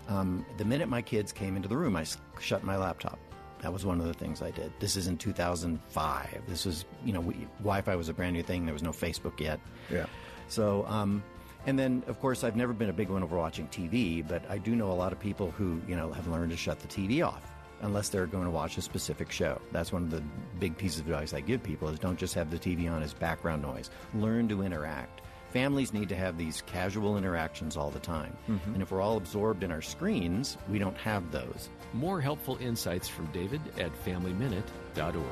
Um, 0.08 0.46
the 0.58 0.66
minute 0.66 0.88
my 0.88 1.02
kids 1.02 1.32
came 1.32 1.56
into 1.56 1.68
the 1.68 1.78
room, 1.78 1.96
I 1.96 2.06
shut 2.40 2.64
my 2.64 2.78
laptop. 2.78 3.20
That 3.62 3.74
was 3.74 3.86
one 3.86 4.00
of 4.00 4.08
the 4.08 4.14
things 4.14 4.42
I 4.42 4.52
did. 4.52 4.72
This 4.80 4.96
is 4.96 5.08
in 5.08 5.18
2005. 5.18 6.42
This 6.48 6.66
was, 6.66 6.86
you 7.04 7.12
know, 7.12 7.20
we, 7.20 7.48
Wi-Fi 7.60 7.96
was 7.96 8.08
a 8.08 8.14
brand 8.14 8.36
new 8.36 8.44
thing. 8.44 8.66
There 8.66 8.74
was 8.74 8.84
no 8.84 8.92
Facebook 8.92 9.40
yet. 9.40 9.60
Yeah. 9.92 10.06
So, 10.48 10.86
um, 10.88 11.24
and 11.66 11.78
then 11.78 12.04
of 12.08 12.20
course 12.20 12.44
I've 12.44 12.56
never 12.56 12.72
been 12.72 12.90
a 12.90 12.94
big 12.94 13.10
one 13.10 13.24
over 13.24 13.36
watching 13.36 13.68
TV, 13.68 14.26
but 14.26 14.50
I 14.50 14.58
do 14.58 14.76
know 14.76 14.92
a 14.92 14.94
lot 14.94 15.12
of 15.12 15.20
people 15.20 15.52
who, 15.52 15.82
you 15.88 15.96
know, 15.96 16.12
have 16.12 16.28
learned 16.28 16.52
to 16.52 16.58
shut 16.58 16.80
the 16.80 16.88
TV 16.88 17.26
off 17.26 17.42
unless 17.82 18.10
they're 18.10 18.26
going 18.26 18.46
to 18.46 18.52
watch 18.52 18.78
a 18.78 18.82
specific 18.82 19.32
show. 19.32 19.60
That's 19.72 19.92
one 19.92 20.04
of 20.04 20.12
the 20.12 20.24
big 20.60 20.78
pieces 20.78 21.02
of 21.02 21.08
advice 21.08 21.34
I 21.34 21.42
give 21.42 21.62
people 21.62 21.90
is 21.90 22.00
don't 22.00 22.18
just 22.18 22.34
have 22.36 22.50
the 22.50 22.58
TV 22.58 22.92
on 22.92 23.04
as 23.04 23.14
background 23.14 23.62
noise. 23.62 23.90
Learn 24.16 24.48
to 24.50 24.64
interact. 24.64 25.22
Families 25.52 25.94
need 25.94 26.10
to 26.10 26.16
have 26.16 26.38
these 26.38 26.62
casual 26.66 27.18
interactions 27.18 27.78
all 27.78 27.90
the 27.90 28.00
time. 28.00 28.36
Mhm. 28.48 28.74
And 28.74 28.82
if 28.82 28.92
we're 28.92 29.02
all 29.02 29.18
absorbed 29.18 29.64
in 29.64 29.72
our 29.72 29.82
screens, 29.82 30.58
we 30.70 30.78
don't 30.78 30.98
have 30.98 31.32
those. 31.32 31.70
More 31.94 32.20
helpful 32.22 32.58
insights 32.58 33.08
from 33.08 33.28
David 33.28 33.62
at 33.80 33.92
FamilyMinute.org. 34.06 35.24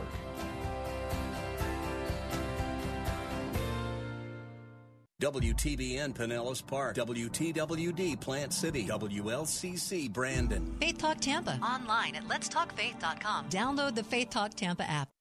WTBN 5.22 6.14
Pinellas 6.14 6.66
Park, 6.66 6.96
WTWD 6.98 8.20
Plant 8.20 8.54
City, 8.54 8.86
WLCC 8.86 10.12
Brandon. 10.12 10.76
Faith 10.80 10.98
Talk 10.98 11.20
Tampa. 11.22 11.58
Online 11.64 12.16
at 12.16 12.28
letstalkfaith.com. 12.28 13.50
Download 13.50 13.96
the 13.96 14.04
Faith 14.04 14.30
Talk 14.30 14.54
Tampa 14.54 14.84
app. 14.90 15.15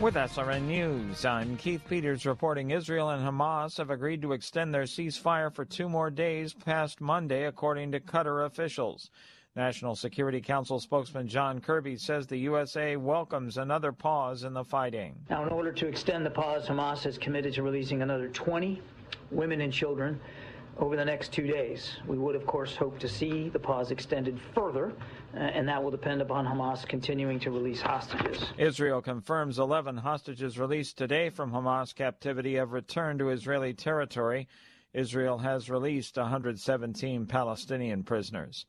With 0.00 0.14
SRN 0.14 0.68
News, 0.68 1.24
I'm 1.24 1.56
Keith 1.56 1.82
Peters 1.88 2.24
reporting 2.24 2.70
Israel 2.70 3.10
and 3.10 3.26
Hamas 3.26 3.78
have 3.78 3.90
agreed 3.90 4.22
to 4.22 4.32
extend 4.32 4.72
their 4.72 4.84
ceasefire 4.84 5.52
for 5.52 5.64
two 5.64 5.88
more 5.88 6.08
days 6.08 6.54
past 6.54 7.00
Monday, 7.00 7.46
according 7.46 7.90
to 7.90 7.98
Qatar 7.98 8.46
officials. 8.46 9.10
National 9.56 9.96
Security 9.96 10.40
Council 10.40 10.78
spokesman 10.78 11.26
John 11.26 11.60
Kirby 11.60 11.96
says 11.96 12.28
the 12.28 12.36
USA 12.36 12.94
welcomes 12.94 13.58
another 13.58 13.90
pause 13.90 14.44
in 14.44 14.52
the 14.52 14.62
fighting. 14.62 15.16
Now, 15.28 15.42
in 15.42 15.48
order 15.48 15.72
to 15.72 15.88
extend 15.88 16.24
the 16.24 16.30
pause, 16.30 16.68
Hamas 16.68 17.02
has 17.02 17.18
committed 17.18 17.52
to 17.54 17.64
releasing 17.64 18.00
another 18.00 18.28
20 18.28 18.80
women 19.32 19.62
and 19.62 19.72
children 19.72 20.20
over 20.78 20.96
the 20.96 21.04
next 21.04 21.32
two 21.32 21.46
days. 21.46 21.96
We 22.06 22.18
would, 22.18 22.36
of 22.36 22.46
course, 22.46 22.76
hope 22.76 22.98
to 23.00 23.08
see 23.08 23.48
the 23.48 23.58
pause 23.58 23.90
extended 23.90 24.38
further, 24.54 24.92
uh, 25.34 25.38
and 25.38 25.68
that 25.68 25.82
will 25.82 25.90
depend 25.90 26.22
upon 26.22 26.46
Hamas 26.46 26.86
continuing 26.86 27.40
to 27.40 27.50
release 27.50 27.80
hostages. 27.80 28.44
Israel 28.58 29.02
confirms 29.02 29.58
11 29.58 29.96
hostages 29.96 30.58
released 30.58 30.96
today 30.96 31.30
from 31.30 31.50
Hamas 31.50 31.94
captivity 31.94 32.54
have 32.54 32.72
returned 32.72 33.18
to 33.18 33.30
Israeli 33.30 33.74
territory. 33.74 34.48
Israel 34.94 35.38
has 35.38 35.68
released 35.68 36.16
117 36.16 37.26
Palestinian 37.26 38.04
prisoners. 38.04 38.66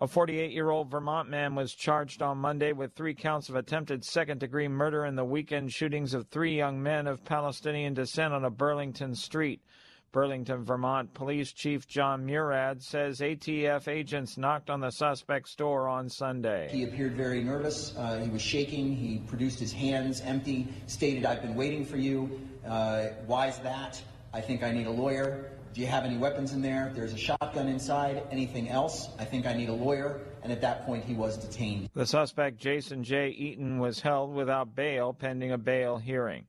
A 0.00 0.06
48 0.06 0.52
year 0.52 0.70
old 0.70 0.92
Vermont 0.92 1.28
man 1.28 1.56
was 1.56 1.74
charged 1.74 2.22
on 2.22 2.38
Monday 2.38 2.72
with 2.72 2.94
three 2.94 3.14
counts 3.14 3.48
of 3.48 3.56
attempted 3.56 4.04
second 4.04 4.38
degree 4.38 4.68
murder 4.68 5.04
in 5.06 5.16
the 5.16 5.24
weekend 5.24 5.72
shootings 5.72 6.14
of 6.14 6.28
three 6.28 6.56
young 6.56 6.80
men 6.80 7.08
of 7.08 7.24
Palestinian 7.24 7.94
descent 7.94 8.32
on 8.32 8.44
a 8.44 8.50
Burlington 8.50 9.16
street. 9.16 9.60
Burlington, 10.18 10.64
Vermont 10.64 11.14
Police 11.14 11.52
Chief 11.52 11.86
Jon 11.86 12.26
Murad 12.26 12.82
says 12.82 13.20
ATF 13.20 13.86
agents 13.86 14.36
knocked 14.36 14.68
on 14.68 14.80
the 14.80 14.90
suspect's 14.90 15.54
door 15.54 15.86
on 15.86 16.08
Sunday. 16.08 16.68
He 16.72 16.82
appeared 16.82 17.14
very 17.14 17.40
nervous. 17.40 17.96
Uh, 17.96 18.18
he 18.18 18.28
was 18.28 18.42
shaking. 18.42 18.96
He 18.96 19.18
produced 19.18 19.60
his 19.60 19.72
hands 19.72 20.20
empty, 20.22 20.66
stated, 20.88 21.24
I've 21.24 21.40
been 21.40 21.54
waiting 21.54 21.84
for 21.84 21.98
you. 21.98 22.40
Uh, 22.66 23.10
why 23.26 23.46
is 23.46 23.58
that? 23.58 24.02
I 24.34 24.40
think 24.40 24.64
I 24.64 24.72
need 24.72 24.88
a 24.88 24.90
lawyer. 24.90 25.52
Do 25.72 25.80
you 25.80 25.86
have 25.86 26.04
any 26.04 26.18
weapons 26.18 26.52
in 26.52 26.62
there? 26.62 26.90
There's 26.96 27.12
a 27.12 27.16
shotgun 27.16 27.68
inside. 27.68 28.24
Anything 28.32 28.68
else? 28.68 29.10
I 29.20 29.24
think 29.24 29.46
I 29.46 29.52
need 29.52 29.68
a 29.68 29.72
lawyer. 29.72 30.18
And 30.42 30.50
at 30.50 30.60
that 30.62 30.84
point, 30.84 31.04
he 31.04 31.14
was 31.14 31.36
detained. 31.36 31.90
The 31.94 32.06
suspect, 32.06 32.58
Jason 32.58 33.04
J. 33.04 33.28
Eaton, 33.28 33.78
was 33.78 34.00
held 34.00 34.34
without 34.34 34.74
bail 34.74 35.12
pending 35.12 35.52
a 35.52 35.58
bail 35.58 35.96
hearing. 35.96 36.46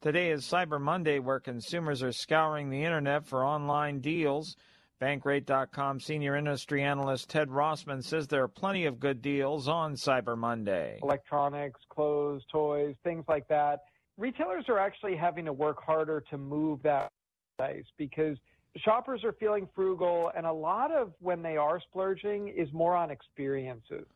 Today 0.00 0.30
is 0.30 0.46
Cyber 0.46 0.80
Monday, 0.80 1.18
where 1.18 1.40
consumers 1.40 2.02
are 2.02 2.10
scouring 2.10 2.70
the 2.70 2.84
internet 2.84 3.26
for 3.26 3.44
online 3.44 4.00
deals. 4.00 4.56
Bankrate.com 4.98 6.00
senior 6.00 6.36
industry 6.36 6.82
analyst 6.82 7.28
Ted 7.28 7.50
Rossman 7.50 8.02
says 8.02 8.26
there 8.26 8.42
are 8.42 8.48
plenty 8.48 8.86
of 8.86 8.98
good 8.98 9.20
deals 9.20 9.68
on 9.68 9.96
Cyber 9.96 10.38
Monday. 10.38 10.98
electronics, 11.02 11.80
clothes, 11.90 12.42
toys, 12.50 12.94
things 13.04 13.26
like 13.28 13.46
that. 13.48 13.80
Retailers 14.16 14.64
are 14.70 14.78
actually 14.78 15.16
having 15.16 15.44
to 15.44 15.52
work 15.52 15.82
harder 15.84 16.24
to 16.30 16.38
move 16.38 16.82
that 16.82 17.10
price 17.58 17.84
because 17.98 18.38
shoppers 18.78 19.22
are 19.22 19.34
feeling 19.34 19.68
frugal, 19.74 20.32
and 20.34 20.46
a 20.46 20.52
lot 20.52 20.90
of 20.90 21.12
when 21.20 21.42
they 21.42 21.58
are 21.58 21.78
splurging 21.78 22.48
is 22.48 22.72
more 22.72 22.96
on 22.96 23.10
experiences. 23.10 24.06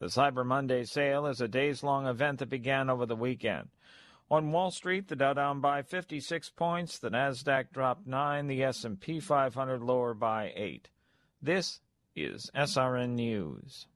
The 0.00 0.06
Cyber 0.06 0.44
Monday 0.44 0.84
sale 0.84 1.26
is 1.26 1.40
a 1.40 1.48
days 1.48 1.82
long 1.82 2.06
event 2.06 2.40
that 2.40 2.50
began 2.50 2.90
over 2.90 3.06
the 3.06 3.16
weekend. 3.16 3.68
On 4.32 4.52
Wall 4.52 4.70
Street, 4.70 5.08
the 5.08 5.16
Dow 5.16 5.32
down 5.32 5.60
by 5.60 5.82
56 5.82 6.50
points, 6.50 6.98
the 6.98 7.10
Nasdaq 7.10 7.72
dropped 7.72 8.06
9, 8.06 8.46
the 8.46 8.62
S&P 8.62 9.18
500 9.18 9.82
lower 9.82 10.14
by 10.14 10.52
8. 10.54 10.88
This 11.42 11.80
is 12.14 12.48
SRN 12.54 13.16
News. 13.16 13.88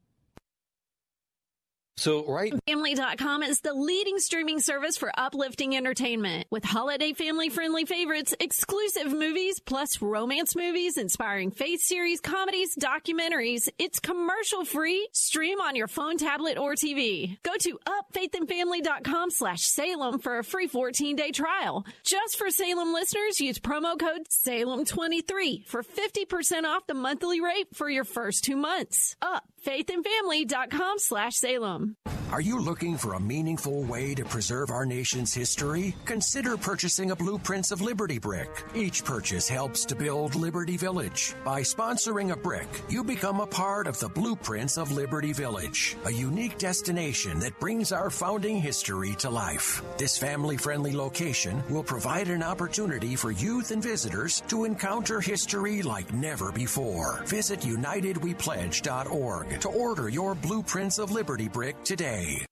So, 1.97 2.27
right. 2.27 2.53
Family.com 2.67 3.43
is 3.45 3.61
the 3.61 3.73
leading 3.73 4.19
streaming 4.19 4.61
service 4.61 4.97
for 4.97 5.13
uplifting 5.17 5.77
entertainment 5.77 6.47
with 6.51 6.65
holiday 6.65 7.13
family 7.13 7.49
friendly 7.49 7.85
favorites, 7.85 8.35
exclusive 8.41 9.13
movies, 9.13 9.61
plus 9.61 10.03
romance 10.03 10.57
movies, 10.57 10.97
inspiring 10.97 11.53
faith 11.53 11.81
series, 11.81 12.21
comedies, 12.21 12.77
documentaries. 12.77 13.69
It's 13.79 14.01
commercial 14.01 14.65
free. 14.65 15.09
Stream 15.13 15.61
on 15.61 15.77
your 15.77 15.87
phone, 15.89 16.19
tablet, 16.19 16.59
or 16.59 16.75
TV. 16.75 17.39
Go 17.43 17.53
to 17.61 17.79
upfaithandfamily.com 17.87 19.31
slash 19.31 19.63
Salem 19.63 20.19
for 20.19 20.39
a 20.39 20.45
free 20.45 20.67
14 20.67 21.15
day 21.15 21.31
trial. 21.31 21.85
Just 22.03 22.37
for 22.37 22.51
Salem 22.51 22.93
listeners, 22.93 23.41
use 23.41 23.59
promo 23.59 23.99
code 23.99 24.29
Salem23 24.29 25.67
for 25.67 25.83
50% 25.83 26.65
off 26.65 26.87
the 26.87 26.95
monthly 26.95 27.41
rate 27.41 27.69
for 27.73 27.89
your 27.89 28.05
first 28.05 28.43
two 28.45 28.57
months. 28.57 29.17
Upfaithandfamily.com 29.65 30.99
slash 30.99 31.37
Salem. 31.37 31.97
Are 32.33 32.41
you 32.41 32.59
looking 32.59 32.97
for 32.97 33.15
a 33.15 33.21
meaningful 33.21 33.85
way 33.85 34.15
to 34.15 34.25
preserve 34.25 34.71
our 34.71 34.85
nation's 34.85 35.33
history? 35.33 35.95
Consider 36.05 36.57
purchasing 36.57 37.13
a 37.13 37.17
Blueprints 37.17 37.71
of 37.71 37.81
Liberty 37.81 38.19
brick. 38.19 38.49
Each 38.75 39.05
purchase 39.05 39.49
helps 39.49 39.85
to 39.85 39.95
build 39.95 40.35
Liberty 40.35 40.77
Village. 40.77 41.35
By 41.45 41.61
sponsoring 41.61 42.33
a 42.33 42.37
brick, 42.37 42.67
you 42.89 43.05
become 43.05 43.41
a 43.41 43.47
part 43.47 43.87
of 43.87 44.01
the 44.01 44.09
Blueprints 44.09 44.79
of 44.79 44.91
Liberty 44.91 45.33
Village, 45.33 45.97
a 46.07 46.11
unique 46.11 46.59
destination 46.59 47.39
that 47.39 47.61
brings 47.61 47.93
our 47.93 48.11
founding 48.11 48.57
history 48.57 49.15
to 49.17 49.31
life. 49.31 49.83
This 49.97 50.19
family 50.19 50.57
friendly 50.57 50.93
location 50.93 51.63
will 51.71 51.85
provide 51.85 52.29
an 52.29 52.43
opportunity 52.43 53.15
for 53.15 53.31
youth 53.31 53.71
and 53.71 53.83
visitors 53.83 54.41
to 54.49 54.65
encounter 54.65 55.21
history 55.21 55.83
like 55.83 56.13
never 56.13 56.51
before. 56.51 57.23
Visit 57.27 57.61
UnitedWePledge.org 57.61 59.54
to 59.59 59.69
order 59.69 60.09
your 60.09 60.35
Blueprints 60.35 60.99
of 60.99 61.11
Liberty 61.11 61.49
brick 61.49 61.83
today. 61.85 62.45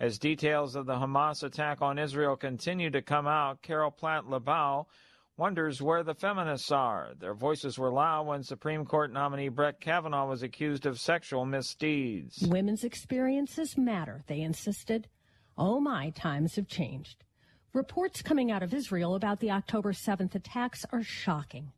As 0.00 0.18
details 0.18 0.76
of 0.76 0.86
the 0.86 0.94
Hamas 0.94 1.42
attack 1.42 1.82
on 1.82 1.98
Israel 1.98 2.36
continue 2.36 2.90
to 2.90 3.02
come 3.02 3.26
out, 3.26 3.60
Carol 3.62 3.90
Platt 3.90 4.24
Liebau 4.24 4.86
wonders 5.40 5.80
where 5.80 6.02
the 6.02 6.14
feminists 6.14 6.70
are. 6.70 7.12
Their 7.18 7.34
voices 7.34 7.78
were 7.78 7.90
loud 7.90 8.26
when 8.26 8.42
Supreme 8.42 8.84
Court 8.84 9.10
nominee 9.10 9.48
Brett 9.48 9.80
Kavanaugh 9.80 10.28
was 10.28 10.42
accused 10.42 10.84
of 10.84 11.00
sexual 11.00 11.46
misdeeds. 11.46 12.46
Women's 12.46 12.84
experiences 12.84 13.78
matter, 13.78 14.22
they 14.26 14.40
insisted. 14.40 15.08
Oh 15.56 15.80
my, 15.80 16.10
times 16.10 16.56
have 16.56 16.68
changed. 16.68 17.24
Reports 17.72 18.20
coming 18.20 18.50
out 18.50 18.62
of 18.62 18.74
Israel 18.74 19.14
about 19.14 19.40
the 19.40 19.50
October 19.50 19.92
7th 19.92 20.34
attacks 20.34 20.84
are 20.92 21.02
shocking. 21.02 21.72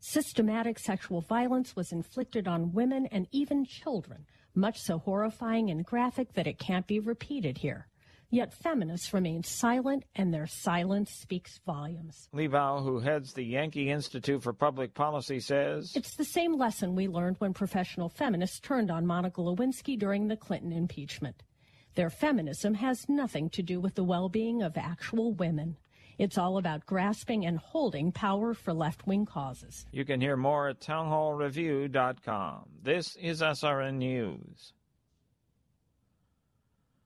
Systematic 0.00 0.78
sexual 0.78 1.20
violence 1.20 1.74
was 1.74 1.92
inflicted 1.92 2.46
on 2.46 2.72
women 2.72 3.06
and 3.06 3.26
even 3.32 3.64
children, 3.64 4.26
much 4.54 4.78
so 4.78 4.98
horrifying 4.98 5.70
and 5.70 5.84
graphic 5.84 6.32
that 6.34 6.46
it 6.46 6.58
can't 6.58 6.86
be 6.86 7.00
repeated 7.00 7.58
here. 7.58 7.88
Yet 8.30 8.52
feminists 8.52 9.14
remain 9.14 9.44
silent, 9.44 10.04
and 10.16 10.34
their 10.34 10.48
silence 10.48 11.12
speaks 11.12 11.60
volumes. 11.64 12.28
Liebau, 12.34 12.82
who 12.82 12.98
heads 12.98 13.32
the 13.32 13.44
Yankee 13.44 13.88
Institute 13.88 14.42
for 14.42 14.52
Public 14.52 14.94
Policy, 14.94 15.38
says 15.38 15.92
It's 15.94 16.16
the 16.16 16.24
same 16.24 16.56
lesson 16.56 16.96
we 16.96 17.06
learned 17.06 17.36
when 17.38 17.54
professional 17.54 18.08
feminists 18.08 18.58
turned 18.58 18.90
on 18.90 19.06
Monica 19.06 19.40
Lewinsky 19.40 19.96
during 19.96 20.26
the 20.26 20.36
Clinton 20.36 20.72
impeachment. 20.72 21.44
Their 21.94 22.10
feminism 22.10 22.74
has 22.74 23.08
nothing 23.08 23.48
to 23.50 23.62
do 23.62 23.80
with 23.80 23.94
the 23.94 24.04
well 24.04 24.28
being 24.28 24.60
of 24.60 24.76
actual 24.76 25.32
women. 25.32 25.76
It's 26.18 26.38
all 26.38 26.56
about 26.56 26.86
grasping 26.86 27.44
and 27.44 27.58
holding 27.58 28.10
power 28.10 28.54
for 28.54 28.72
left 28.72 29.06
wing 29.06 29.26
causes. 29.26 29.86
You 29.92 30.04
can 30.04 30.20
hear 30.20 30.36
more 30.36 30.68
at 30.68 30.80
townhallreview.com. 30.80 32.64
This 32.82 33.16
is 33.16 33.42
SRN 33.42 33.96
News. 33.96 34.72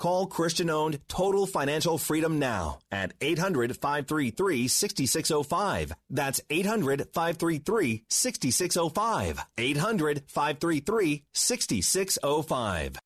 Call 0.00 0.28
Christian 0.28 0.70
owned 0.70 0.98
Total 1.08 1.44
Financial 1.44 1.98
Freedom 1.98 2.38
now 2.38 2.78
at 2.90 3.12
800 3.20 3.76
533 3.76 4.66
6605. 4.66 5.92
That's 6.08 6.40
800 6.48 7.08
533 7.12 8.04
6605. 8.08 9.44
800 9.58 10.22
533 10.26 11.24
6605. 11.34 12.96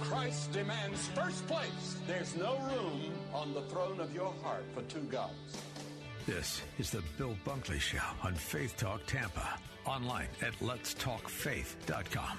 Christ 0.00 0.52
demands 0.52 1.08
first 1.08 1.46
place. 1.46 1.96
There's 2.06 2.34
no 2.36 2.56
room 2.56 3.12
on 3.34 3.52
the 3.52 3.60
throne 3.62 4.00
of 4.00 4.14
your 4.14 4.32
heart 4.42 4.64
for 4.74 4.80
two 4.84 5.04
gods. 5.10 5.58
This 6.24 6.62
is 6.78 6.90
the 6.90 7.02
Bill 7.18 7.36
Bunkley 7.44 7.78
Show 7.78 7.98
on 8.22 8.34
Faith 8.34 8.78
Talk 8.78 9.04
Tampa. 9.04 9.58
Online 9.84 10.28
at 10.40 10.58
letstalkfaith.com. 10.60 12.38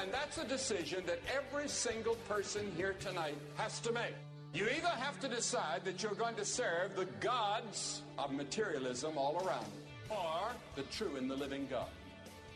And 0.00 0.12
that's 0.12 0.38
a 0.38 0.44
decision 0.44 1.04
that 1.06 1.20
every 1.34 1.68
single 1.68 2.14
person 2.28 2.72
here 2.76 2.94
tonight 3.00 3.36
has 3.56 3.80
to 3.80 3.92
make. 3.92 4.14
You 4.54 4.64
either 4.64 4.88
have 4.88 5.18
to 5.20 5.28
decide 5.28 5.84
that 5.84 6.02
you're 6.02 6.14
going 6.14 6.34
to 6.36 6.44
serve 6.44 6.96
the 6.96 7.06
gods 7.20 8.02
of 8.18 8.32
materialism 8.32 9.16
all 9.16 9.36
around 9.46 9.66
you, 9.66 10.16
or 10.16 10.52
the 10.76 10.82
true 10.84 11.16
and 11.16 11.30
the 11.30 11.36
living 11.36 11.66
God. 11.70 11.88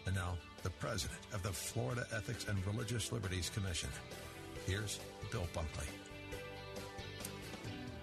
And 0.04 0.14
now, 0.14 0.36
the 0.62 0.70
president 0.70 1.20
of 1.32 1.42
the 1.42 1.52
Florida 1.52 2.06
Ethics 2.14 2.46
and 2.48 2.64
Religious 2.66 3.12
Liberties 3.12 3.50
Commission. 3.54 3.88
Here's 4.66 5.00
Bill 5.30 5.46
Bunkley. 5.54 5.86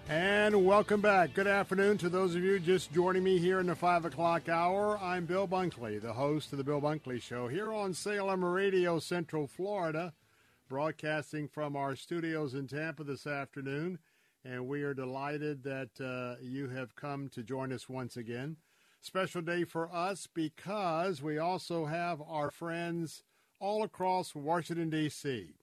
And 0.08 0.66
welcome 0.66 1.00
back. 1.00 1.32
Good 1.32 1.46
afternoon 1.46 1.96
to 1.98 2.10
those 2.10 2.34
of 2.34 2.42
you 2.42 2.58
just 2.58 2.92
joining 2.92 3.24
me 3.24 3.38
here 3.38 3.58
in 3.58 3.66
the 3.66 3.74
5 3.74 4.04
o'clock 4.04 4.50
hour. 4.50 4.98
I'm 4.98 5.24
Bill 5.24 5.48
Bunkley, 5.48 5.98
the 5.98 6.12
host 6.12 6.52
of 6.52 6.58
The 6.58 6.64
Bill 6.64 6.82
Bunkley 6.82 7.22
Show, 7.22 7.48
here 7.48 7.72
on 7.72 7.94
Salem 7.94 8.44
Radio, 8.44 8.98
Central 8.98 9.46
Florida, 9.46 10.12
broadcasting 10.68 11.48
from 11.48 11.74
our 11.74 11.96
studios 11.96 12.52
in 12.52 12.66
Tampa 12.66 13.02
this 13.02 13.26
afternoon. 13.26 13.98
And 14.44 14.68
we 14.68 14.82
are 14.82 14.92
delighted 14.92 15.62
that 15.62 15.98
uh, 15.98 16.38
you 16.42 16.68
have 16.68 16.94
come 16.96 17.30
to 17.30 17.42
join 17.42 17.72
us 17.72 17.88
once 17.88 18.18
again. 18.18 18.58
Special 19.00 19.40
day 19.40 19.64
for 19.64 19.90
us 19.90 20.28
because 20.32 21.22
we 21.22 21.38
also 21.38 21.86
have 21.86 22.20
our 22.28 22.50
friends 22.50 23.22
all 23.58 23.82
across 23.82 24.34
Washington, 24.34 24.90
D.C. 24.90 25.54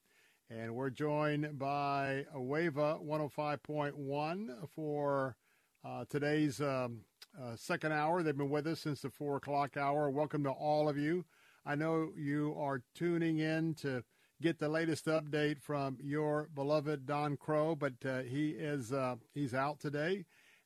And 0.53 0.75
we're 0.75 0.89
joined 0.89 1.57
by 1.57 2.25
WAVA 2.35 2.99
105.1 3.05 4.67
for 4.67 5.37
uh, 5.85 6.03
today's 6.09 6.59
um, 6.59 7.05
uh, 7.41 7.55
second 7.55 7.93
hour. 7.93 8.21
They've 8.21 8.37
been 8.37 8.49
with 8.49 8.67
us 8.67 8.81
since 8.81 8.99
the 8.99 9.09
4 9.09 9.37
o'clock 9.37 9.77
hour. 9.77 10.09
Welcome 10.09 10.43
to 10.43 10.49
all 10.49 10.89
of 10.89 10.97
you. 10.97 11.23
I 11.65 11.75
know 11.75 12.09
you 12.17 12.53
are 12.59 12.83
tuning 12.93 13.39
in 13.39 13.75
to 13.75 14.03
get 14.41 14.59
the 14.59 14.67
latest 14.67 15.05
update 15.05 15.61
from 15.61 15.97
your 16.01 16.49
beloved 16.53 17.05
Don 17.05 17.37
Crow, 17.37 17.73
but 17.73 17.93
uh, 18.05 18.23
he 18.23 18.49
is 18.49 18.91
uh, 18.91 19.15
he's 19.33 19.53
out 19.53 19.79
today. 19.79 20.25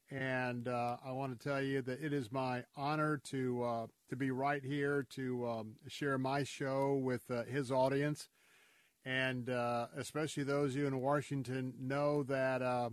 And 0.10 0.68
uh, 0.68 0.98
I 1.06 1.12
want 1.12 1.40
to 1.40 1.48
tell 1.48 1.62
you 1.62 1.84
that 1.84 2.02
it 2.02 2.12
is 2.12 2.32
my 2.32 2.64
honor 2.76 3.22
to 3.26 3.64
uh, 3.64 3.88
to 4.10 4.16
be 4.16 4.32
right 4.32 4.64
here 4.64 5.06
to 5.12 5.48
um, 5.48 5.74
share 5.88 6.18
my 6.18 6.44
show 6.44 6.96
with 6.96 7.22
his 7.48 7.72
audience 7.72 8.30
and 9.06 9.50
uh, 9.50 9.88
especially 9.96 10.44
those 10.44 10.72
of 10.72 10.78
you 10.78 10.88
in 10.88 11.00
Washington 11.00 11.74
know 11.80 12.24
that 12.24 12.62
uh, 12.62 12.90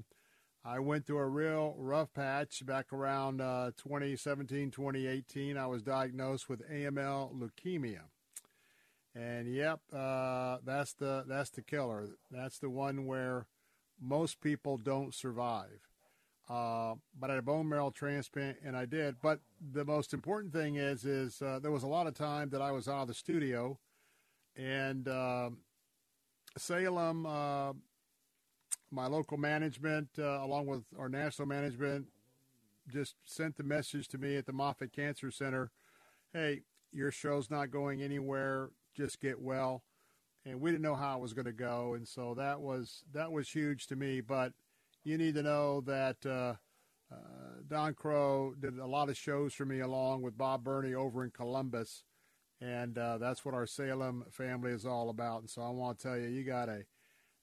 I 0.64 0.78
went 0.78 1.06
through 1.06 1.18
a 1.18 1.26
real 1.26 1.74
rough 1.78 2.12
patch 2.12 2.64
back 2.66 2.92
around 2.92 3.40
uh, 3.40 3.70
2017, 3.78 4.70
2018. 4.70 5.56
I 5.56 5.66
was 5.66 5.82
diagnosed 5.82 6.48
with 6.48 6.68
AML 6.70 7.34
leukemia, 7.34 8.02
and 9.14 9.52
yep, 9.52 9.80
uh, 9.92 10.58
that's 10.64 10.92
the 10.92 11.24
that's 11.26 11.50
the 11.50 11.62
killer. 11.62 12.10
That's 12.30 12.58
the 12.58 12.70
one 12.70 13.06
where 13.06 13.46
most 14.00 14.40
people 14.40 14.76
don't 14.76 15.14
survive. 15.14 15.80
Uh, 16.48 16.96
but 17.18 17.30
I 17.30 17.34
had 17.34 17.38
a 17.38 17.42
bone 17.42 17.68
marrow 17.68 17.90
transplant, 17.90 18.58
and 18.64 18.76
I 18.76 18.84
did. 18.84 19.16
But 19.22 19.40
the 19.72 19.84
most 19.84 20.12
important 20.12 20.52
thing 20.52 20.74
is, 20.74 21.04
is 21.04 21.40
uh, 21.40 21.60
there 21.62 21.70
was 21.70 21.84
a 21.84 21.88
lot 21.88 22.06
of 22.06 22.14
time 22.14 22.50
that 22.50 22.60
I 22.60 22.72
was 22.72 22.88
out 22.88 23.02
of 23.02 23.08
the 23.08 23.14
studio, 23.14 23.78
and 24.56 25.08
um, 25.08 25.58
Salem, 26.56 27.26
uh, 27.26 27.72
my 28.90 29.06
local 29.06 29.36
management, 29.36 30.08
uh, 30.18 30.42
along 30.42 30.66
with 30.66 30.82
our 30.98 31.08
national 31.08 31.48
management, 31.48 32.06
just 32.92 33.14
sent 33.24 33.56
the 33.56 33.62
message 33.62 34.08
to 34.08 34.18
me 34.18 34.36
at 34.36 34.46
the 34.46 34.52
Moffitt 34.52 34.92
Cancer 34.92 35.30
Center 35.30 35.70
hey, 36.32 36.62
your 36.92 37.10
show's 37.10 37.50
not 37.50 37.70
going 37.70 38.02
anywhere, 38.02 38.70
just 38.94 39.20
get 39.20 39.40
well. 39.40 39.82
And 40.44 40.60
we 40.60 40.70
didn't 40.70 40.82
know 40.82 40.96
how 40.96 41.18
it 41.18 41.22
was 41.22 41.34
going 41.34 41.46
to 41.46 41.52
go. 41.52 41.94
And 41.94 42.06
so 42.06 42.34
that 42.34 42.60
was, 42.60 43.04
that 43.12 43.30
was 43.30 43.48
huge 43.48 43.86
to 43.88 43.96
me. 43.96 44.20
But 44.20 44.52
you 45.04 45.16
need 45.16 45.34
to 45.34 45.42
know 45.42 45.82
that 45.82 46.16
uh, 46.26 46.54
uh, 47.12 47.60
Don 47.68 47.94
Crow 47.94 48.54
did 48.58 48.78
a 48.78 48.86
lot 48.86 49.08
of 49.08 49.16
shows 49.16 49.54
for 49.54 49.64
me 49.64 49.80
along 49.80 50.22
with 50.22 50.36
Bob 50.36 50.64
Burney 50.64 50.94
over 50.94 51.22
in 51.22 51.30
Columbus 51.30 52.02
and 52.62 52.96
uh, 52.96 53.18
that's 53.18 53.44
what 53.44 53.54
our 53.54 53.66
Salem 53.66 54.24
family 54.30 54.70
is 54.70 54.86
all 54.86 55.10
about. 55.10 55.40
And 55.40 55.50
so 55.50 55.62
I 55.62 55.70
want 55.70 55.98
to 55.98 56.08
tell 56.08 56.16
you, 56.16 56.28
you 56.28 56.44
got 56.44 56.68
a 56.68 56.84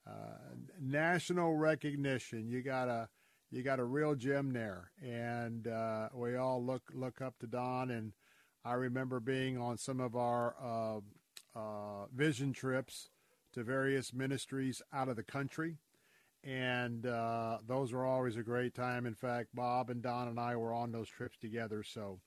uh, 0.08 0.56
national 0.82 1.56
recognition. 1.56 2.48
You 2.50 2.62
got 2.62 2.88
a 2.88 3.10
you 3.52 3.64
got 3.64 3.80
a 3.80 3.84
real 3.84 4.16
gem 4.16 4.54
there, 4.54 4.92
and 5.02 5.68
uh, 5.68 6.10
we 6.14 6.36
all 6.36 6.64
look 6.64 6.84
look 6.94 7.22
up 7.22 7.38
to 7.40 7.48
Don. 7.48 7.92
And 7.92 8.14
I 8.64 8.74
remember 8.74 9.20
being 9.20 9.58
on 9.58 9.78
some 9.78 10.00
of 10.00 10.16
our 10.16 10.56
uh, 10.64 11.00
uh, 11.60 12.06
vision 12.16 12.54
trips 12.54 13.10
to 13.54 13.64
various 13.64 14.14
ministries 14.14 14.82
out 14.94 15.10
of 15.10 15.16
the 15.16 15.24
country. 15.24 15.78
And 16.44 17.06
uh, 17.06 17.58
those 17.68 17.92
were 17.92 18.06
always 18.06 18.38
a 18.38 18.44
great 18.44 18.74
time. 18.74 19.06
In 19.06 19.16
fact, 19.16 19.50
Bob 19.54 19.90
and 19.90 20.02
Don 20.02 20.30
and 20.30 20.40
I 20.40 20.56
were 20.56 20.74
on 20.74 20.94
those 20.94 21.10
trips 21.10 21.38
together. 21.38 21.84
So, 21.84 22.22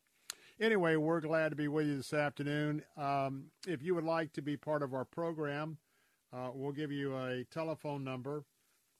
anyway, 0.62 0.96
we're 0.96 1.20
glad 1.20 1.50
to 1.50 1.56
be 1.56 1.68
with 1.68 1.86
you 1.86 1.96
this 1.96 2.14
afternoon. 2.14 2.82
Um, 2.96 3.46
if 3.66 3.82
you 3.82 3.94
would 3.94 4.04
like 4.04 4.32
to 4.34 4.42
be 4.42 4.56
part 4.56 4.82
of 4.82 4.94
our 4.94 5.04
program, 5.04 5.78
uh, 6.32 6.50
we'll 6.54 6.72
give 6.72 6.92
you 6.92 7.16
a 7.18 7.44
telephone 7.50 8.04
number. 8.04 8.44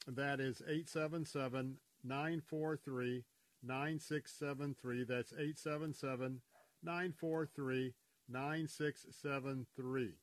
That 0.07 0.41
is 0.41 0.61
877 0.63 1.77
943 2.05 3.25
9673. 3.63 5.05
That's 5.05 5.33
877 5.33 6.41
943 6.83 7.95
9673. 8.29 10.15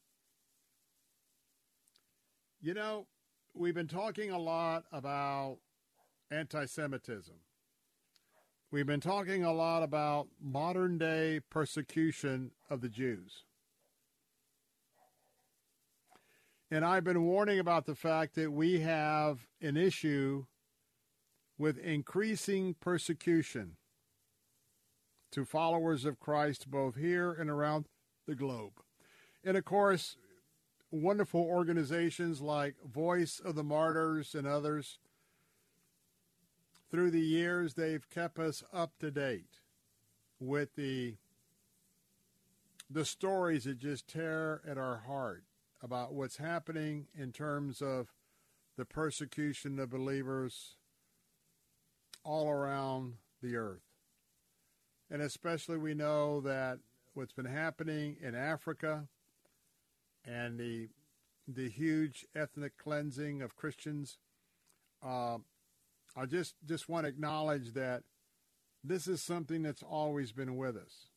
You 2.61 2.73
know, 2.73 3.07
we've 3.53 3.73
been 3.73 3.87
talking 3.87 4.31
a 4.31 4.37
lot 4.37 4.83
about 4.91 5.59
anti 6.29 6.65
Semitism. 6.65 7.35
We've 8.71 8.85
been 8.85 9.01
talking 9.01 9.43
a 9.43 9.51
lot 9.51 9.81
about 9.81 10.27
modern 10.39 10.99
day 10.99 11.39
persecution 11.49 12.51
of 12.69 12.81
the 12.81 12.89
Jews. 12.89 13.45
And 16.69 16.85
I've 16.85 17.03
been 17.03 17.23
warning 17.23 17.57
about 17.57 17.87
the 17.87 17.95
fact 17.95 18.35
that 18.35 18.51
we 18.51 18.81
have 18.81 19.47
an 19.59 19.75
issue 19.75 20.45
with 21.57 21.79
increasing 21.79 22.75
persecution 22.79 23.77
to 25.31 25.45
followers 25.45 26.05
of 26.05 26.19
Christ 26.19 26.69
both 26.69 26.95
here 26.95 27.31
and 27.31 27.49
around 27.49 27.85
the 28.27 28.35
globe. 28.35 28.73
And 29.43 29.57
of 29.57 29.65
course, 29.65 30.15
wonderful 30.91 31.41
organizations 31.41 32.39
like 32.39 32.75
Voice 32.85 33.41
of 33.43 33.55
the 33.55 33.63
Martyrs 33.63 34.35
and 34.35 34.45
others, 34.45 34.99
through 36.89 37.11
the 37.11 37.21
years, 37.21 37.73
they've 37.73 38.09
kept 38.09 38.39
us 38.39 38.63
up 38.73 38.97
to 38.99 39.11
date 39.11 39.59
with 40.39 40.75
the 40.75 41.15
the 42.91 43.05
stories 43.05 43.65
that 43.65 43.77
just 43.77 44.07
tear 44.07 44.61
at 44.67 44.77
our 44.77 45.03
heart 45.05 45.43
about 45.83 46.11
what's 46.11 46.37
happening 46.37 47.05
in 47.15 47.31
terms 47.31 47.83
of 47.83 48.07
the 48.77 48.85
persecution 48.85 49.77
of 49.79 49.91
believers 49.91 50.75
all 52.23 52.49
around 52.49 53.13
the 53.43 53.55
earth. 53.55 53.83
And 55.11 55.21
especially 55.21 55.77
we 55.77 55.93
know 55.93 56.41
that 56.41 56.79
what's 57.13 57.33
been 57.33 57.45
happening 57.45 58.17
in 58.21 58.33
Africa 58.33 59.07
and 60.25 60.59
the 60.59 60.89
the 61.47 61.69
huge 61.69 62.25
ethnic 62.35 62.77
cleansing 62.77 63.41
of 63.41 63.55
Christians. 63.55 64.19
Uh, 65.03 65.39
I 66.19 66.25
just 66.25 66.55
just 66.65 66.89
want 66.89 67.05
to 67.05 67.09
acknowledge 67.09 67.73
that 67.75 68.03
this 68.83 69.07
is 69.07 69.21
something 69.21 69.61
that's 69.61 69.83
always 69.83 70.33
been 70.33 70.57
with 70.57 70.75
us. 70.75 71.07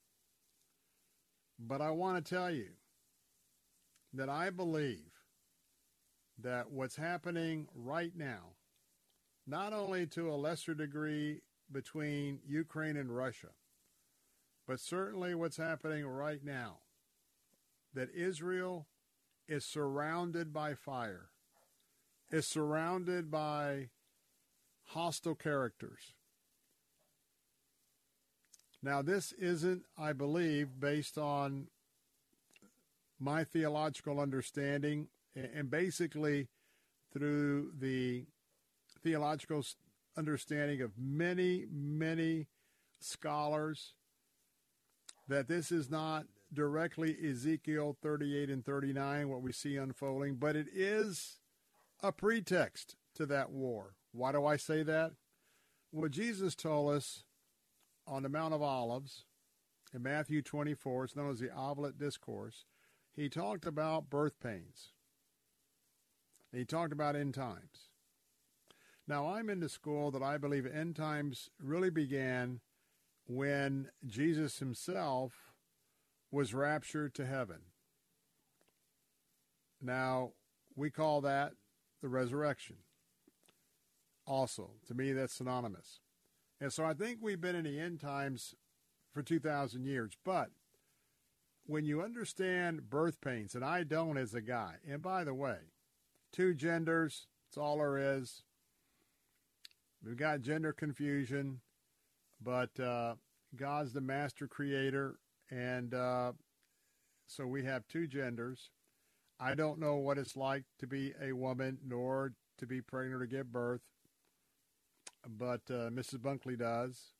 But 1.58 1.80
I 1.80 1.90
want 1.90 2.24
to 2.24 2.34
tell 2.34 2.52
you 2.52 2.68
that 4.14 4.28
I 4.28 4.50
believe 4.50 5.10
that 6.38 6.70
what's 6.70 6.94
happening 6.94 7.66
right 7.74 8.12
now, 8.14 8.54
not 9.44 9.72
only 9.72 10.06
to 10.06 10.30
a 10.30 10.36
lesser 10.36 10.72
degree 10.72 11.40
between 11.70 12.38
Ukraine 12.46 12.96
and 12.96 13.16
Russia, 13.16 13.50
but 14.68 14.78
certainly 14.78 15.34
what's 15.34 15.56
happening 15.56 16.06
right 16.06 16.44
now, 16.44 16.78
that 17.92 18.14
Israel 18.14 18.86
is 19.48 19.64
surrounded 19.64 20.52
by 20.52 20.74
fire, 20.74 21.30
is 22.30 22.46
surrounded 22.46 23.32
by 23.32 23.88
hostile 24.86 25.34
characters. 25.34 26.14
Now, 28.82 29.00
this 29.00 29.32
isn't, 29.32 29.84
I 29.96 30.12
believe, 30.12 30.80
based 30.80 31.16
on 31.16 31.68
my 33.20 33.44
theological 33.44 34.18
understanding 34.18 35.08
and 35.36 35.70
basically 35.70 36.48
through 37.12 37.72
the 37.78 38.24
theological 39.02 39.64
understanding 40.16 40.80
of 40.80 40.92
many, 40.98 41.66
many 41.70 42.48
scholars 43.00 43.94
that 45.28 45.48
this 45.48 45.70
is 45.70 45.88
not 45.90 46.26
directly 46.52 47.16
Ezekiel 47.24 47.96
38 48.02 48.50
and 48.50 48.64
39, 48.64 49.28
what 49.28 49.42
we 49.42 49.52
see 49.52 49.76
unfolding, 49.76 50.34
but 50.36 50.56
it 50.56 50.66
is 50.72 51.38
a 52.02 52.12
pretext 52.12 52.96
to 53.14 53.24
that 53.26 53.50
war. 53.50 53.94
Why 54.12 54.32
do 54.32 54.44
I 54.44 54.56
say 54.56 54.82
that? 54.82 55.12
Well, 55.90 56.08
Jesus 56.08 56.54
told 56.54 56.94
us 56.94 57.24
on 58.06 58.22
the 58.22 58.28
Mount 58.28 58.54
of 58.54 58.62
Olives 58.62 59.24
in 59.94 60.02
Matthew 60.02 60.40
24, 60.40 61.04
it's 61.04 61.16
known 61.16 61.30
as 61.30 61.40
the 61.40 61.50
Olivet 61.56 61.98
Discourse, 61.98 62.64
he 63.14 63.28
talked 63.28 63.66
about 63.66 64.08
birth 64.08 64.40
pains. 64.40 64.92
He 66.50 66.64
talked 66.64 66.92
about 66.92 67.16
end 67.16 67.34
times. 67.34 67.90
Now, 69.06 69.28
I'm 69.28 69.50
in 69.50 69.60
the 69.60 69.68
school 69.68 70.10
that 70.12 70.22
I 70.22 70.38
believe 70.38 70.66
end 70.66 70.96
times 70.96 71.50
really 71.62 71.90
began 71.90 72.60
when 73.26 73.88
Jesus 74.06 74.58
himself 74.58 75.52
was 76.30 76.54
raptured 76.54 77.14
to 77.14 77.26
heaven. 77.26 77.60
Now, 79.80 80.32
we 80.74 80.90
call 80.90 81.20
that 81.22 81.52
the 82.00 82.08
resurrection. 82.08 82.76
Also, 84.26 84.70
to 84.86 84.94
me, 84.94 85.12
that's 85.12 85.34
synonymous. 85.34 86.00
And 86.60 86.72
so 86.72 86.84
I 86.84 86.94
think 86.94 87.18
we've 87.20 87.40
been 87.40 87.56
in 87.56 87.64
the 87.64 87.80
end 87.80 88.00
times 88.00 88.54
for 89.12 89.22
2,000 89.22 89.84
years. 89.84 90.12
But 90.24 90.50
when 91.66 91.84
you 91.84 92.02
understand 92.02 92.88
birth 92.88 93.20
pains, 93.20 93.54
and 93.54 93.64
I 93.64 93.84
don't 93.84 94.16
as 94.16 94.34
a 94.34 94.40
guy, 94.40 94.76
and 94.88 95.02
by 95.02 95.24
the 95.24 95.34
way, 95.34 95.58
two 96.32 96.54
genders, 96.54 97.26
it's 97.48 97.56
all 97.58 97.78
there 97.78 97.98
is. 97.98 98.42
We've 100.04 100.16
got 100.16 100.40
gender 100.40 100.72
confusion, 100.72 101.60
but 102.42 102.78
uh, 102.80 103.14
God's 103.54 103.92
the 103.92 104.00
master 104.00 104.48
creator, 104.48 105.16
and 105.50 105.94
uh, 105.94 106.32
so 107.26 107.46
we 107.46 107.64
have 107.64 107.86
two 107.86 108.06
genders. 108.06 108.70
I 109.38 109.54
don't 109.54 109.78
know 109.78 109.96
what 109.96 110.18
it's 110.18 110.36
like 110.36 110.64
to 110.78 110.86
be 110.86 111.12
a 111.20 111.32
woman 111.32 111.78
nor 111.86 112.32
to 112.58 112.66
be 112.66 112.80
pregnant 112.80 113.22
or 113.22 113.26
give 113.26 113.52
birth, 113.52 113.82
but 115.28 115.60
uh, 115.70 115.90
Mrs. 115.90 116.18
Bunkley 116.18 116.58
does 116.58 117.12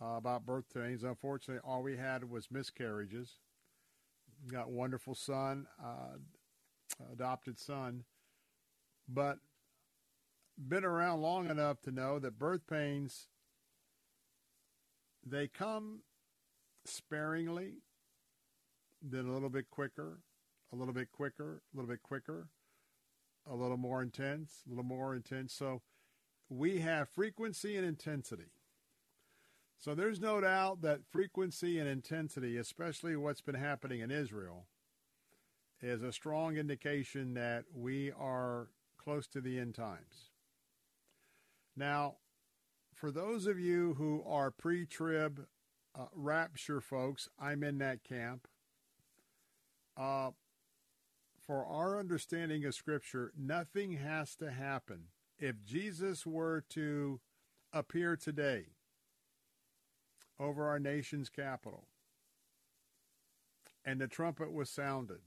uh, 0.00 0.16
about 0.16 0.46
birth 0.46 0.66
pains. 0.72 1.02
Unfortunately, 1.02 1.62
all 1.66 1.82
we 1.82 1.96
had 1.96 2.28
was 2.28 2.50
miscarriages. 2.50 3.38
Got 4.50 4.70
wonderful 4.70 5.14
son, 5.14 5.66
uh, 5.82 6.18
adopted 7.12 7.58
son, 7.58 8.04
but 9.08 9.38
been 10.56 10.84
around 10.84 11.20
long 11.20 11.50
enough 11.50 11.80
to 11.82 11.90
know 11.90 12.18
that 12.18 12.38
birth 12.38 12.66
pains 12.68 13.28
they 15.26 15.46
come 15.48 16.00
sparingly, 16.84 17.74
then 19.02 19.26
a 19.26 19.32
little 19.32 19.50
bit 19.50 19.70
quicker, 19.70 20.20
a 20.72 20.76
little 20.76 20.94
bit 20.94 21.12
quicker, 21.12 21.62
a 21.72 21.76
little 21.76 21.90
bit 21.90 22.02
quicker, 22.02 22.48
a 23.46 23.54
little 23.54 23.76
more 23.76 24.02
intense, 24.02 24.62
a 24.66 24.70
little 24.70 24.84
more 24.84 25.14
intense. 25.14 25.52
So 25.52 25.82
we 26.48 26.80
have 26.80 27.08
frequency 27.08 27.76
and 27.76 27.86
intensity. 27.86 28.52
So 29.78 29.94
there's 29.94 30.20
no 30.20 30.40
doubt 30.40 30.82
that 30.82 31.06
frequency 31.10 31.78
and 31.78 31.88
intensity, 31.88 32.56
especially 32.56 33.14
what's 33.16 33.40
been 33.40 33.54
happening 33.54 34.00
in 34.00 34.10
Israel, 34.10 34.66
is 35.80 36.02
a 36.02 36.12
strong 36.12 36.56
indication 36.56 37.34
that 37.34 37.64
we 37.72 38.10
are 38.18 38.68
close 38.96 39.28
to 39.28 39.40
the 39.40 39.58
end 39.58 39.74
times. 39.74 40.30
Now, 41.76 42.16
for 42.92 43.12
those 43.12 43.46
of 43.46 43.60
you 43.60 43.94
who 43.94 44.24
are 44.26 44.50
pre 44.50 44.84
trib 44.84 45.46
uh, 45.96 46.06
rapture 46.12 46.80
folks, 46.80 47.28
I'm 47.38 47.62
in 47.62 47.78
that 47.78 48.02
camp. 48.02 48.48
Uh, 49.96 50.30
for 51.46 51.64
our 51.64 51.98
understanding 51.98 52.64
of 52.64 52.74
Scripture, 52.74 53.32
nothing 53.38 53.92
has 53.92 54.34
to 54.36 54.50
happen. 54.50 55.04
If 55.38 55.64
Jesus 55.64 56.26
were 56.26 56.64
to 56.70 57.20
appear 57.72 58.16
today 58.16 58.66
over 60.40 60.66
our 60.66 60.80
nation's 60.80 61.28
capital, 61.28 61.86
and 63.84 64.00
the 64.00 64.08
trumpet 64.08 64.52
was 64.52 64.68
sounded, 64.68 65.20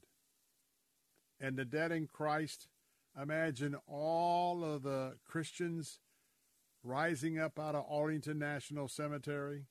and 1.40 1.56
the 1.56 1.64
dead 1.64 1.92
in 1.92 2.06
Christ, 2.06 2.68
imagine 3.20 3.74
all 3.86 4.62
of 4.62 4.82
the 4.82 5.16
Christians 5.24 5.98
rising 6.84 7.38
up 7.38 7.58
out 7.58 7.74
of 7.74 7.86
Arlington 7.88 8.38
National 8.38 8.88
Cemetery, 8.88 9.66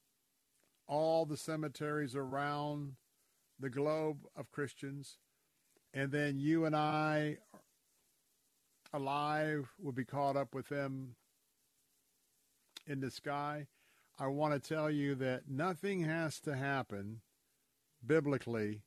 all 0.87 1.25
the 1.25 1.37
cemeteries 1.37 2.15
around 2.15 2.93
the 3.59 3.69
globe 3.69 4.25
of 4.35 4.51
Christians, 4.51 5.17
and 5.93 6.11
then 6.11 6.39
you 6.39 6.65
and 6.65 6.75
I 6.75 7.37
alive 8.93 9.69
will 9.79 9.91
be 9.91 10.05
caught 10.05 10.35
up 10.35 10.53
with 10.53 10.69
them 10.69 11.15
in 12.87 12.99
the 12.99 13.11
sky. 13.11 13.67
I 14.19 14.27
want 14.27 14.53
to 14.53 14.73
tell 14.73 14.89
you 14.89 15.15
that 15.15 15.49
nothing 15.49 16.03
has 16.03 16.39
to 16.41 16.55
happen 16.55 17.21
biblically 18.05 18.81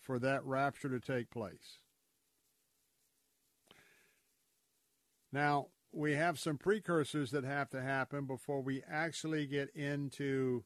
for 0.00 0.18
that 0.18 0.44
rapture 0.44 0.88
to 0.88 1.00
take 1.00 1.30
place. 1.30 1.78
Now, 5.32 5.68
we 5.92 6.12
have 6.14 6.38
some 6.38 6.58
precursors 6.58 7.30
that 7.30 7.44
have 7.44 7.70
to 7.70 7.82
happen 7.82 8.24
before 8.24 8.60
we 8.60 8.82
actually 8.88 9.46
get 9.46 9.70
into 9.74 10.64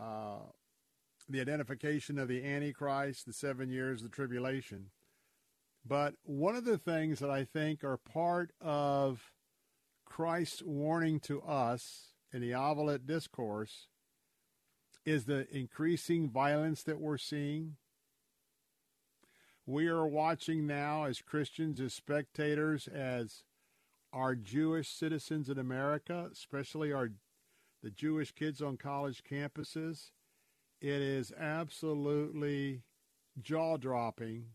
uh, 0.00 0.40
the 1.28 1.40
identification 1.40 2.18
of 2.18 2.28
the 2.28 2.44
Antichrist, 2.44 3.26
the 3.26 3.32
seven 3.32 3.70
years 3.70 4.02
the 4.02 4.08
tribulation. 4.08 4.90
But 5.84 6.14
one 6.22 6.54
of 6.54 6.64
the 6.64 6.78
things 6.78 7.18
that 7.18 7.30
I 7.30 7.44
think 7.44 7.82
are 7.82 7.96
part 7.96 8.52
of 8.60 9.32
Christ's 10.04 10.62
warning 10.62 11.20
to 11.20 11.42
us 11.42 12.14
in 12.32 12.40
the 12.40 12.54
Olivet 12.54 13.06
Discourse 13.06 13.88
is 15.04 15.24
the 15.24 15.46
increasing 15.54 16.30
violence 16.30 16.82
that 16.84 17.00
we're 17.00 17.18
seeing. 17.18 17.76
we 19.66 19.88
are 19.88 20.06
watching 20.06 20.66
now 20.66 21.04
as 21.04 21.20
Christians, 21.20 21.80
as 21.80 21.94
spectators, 21.94 22.88
as 22.88 23.44
our 24.12 24.34
Jewish 24.34 24.88
citizens 24.88 25.48
in 25.48 25.58
America, 25.58 26.28
especially 26.32 26.92
our 26.92 27.10
the 27.82 27.90
Jewish 27.90 28.32
kids 28.32 28.62
on 28.62 28.76
college 28.76 29.22
campuses. 29.28 30.10
It 30.80 31.00
is 31.02 31.32
absolutely 31.32 32.82
jaw 33.40 33.76
dropping 33.76 34.46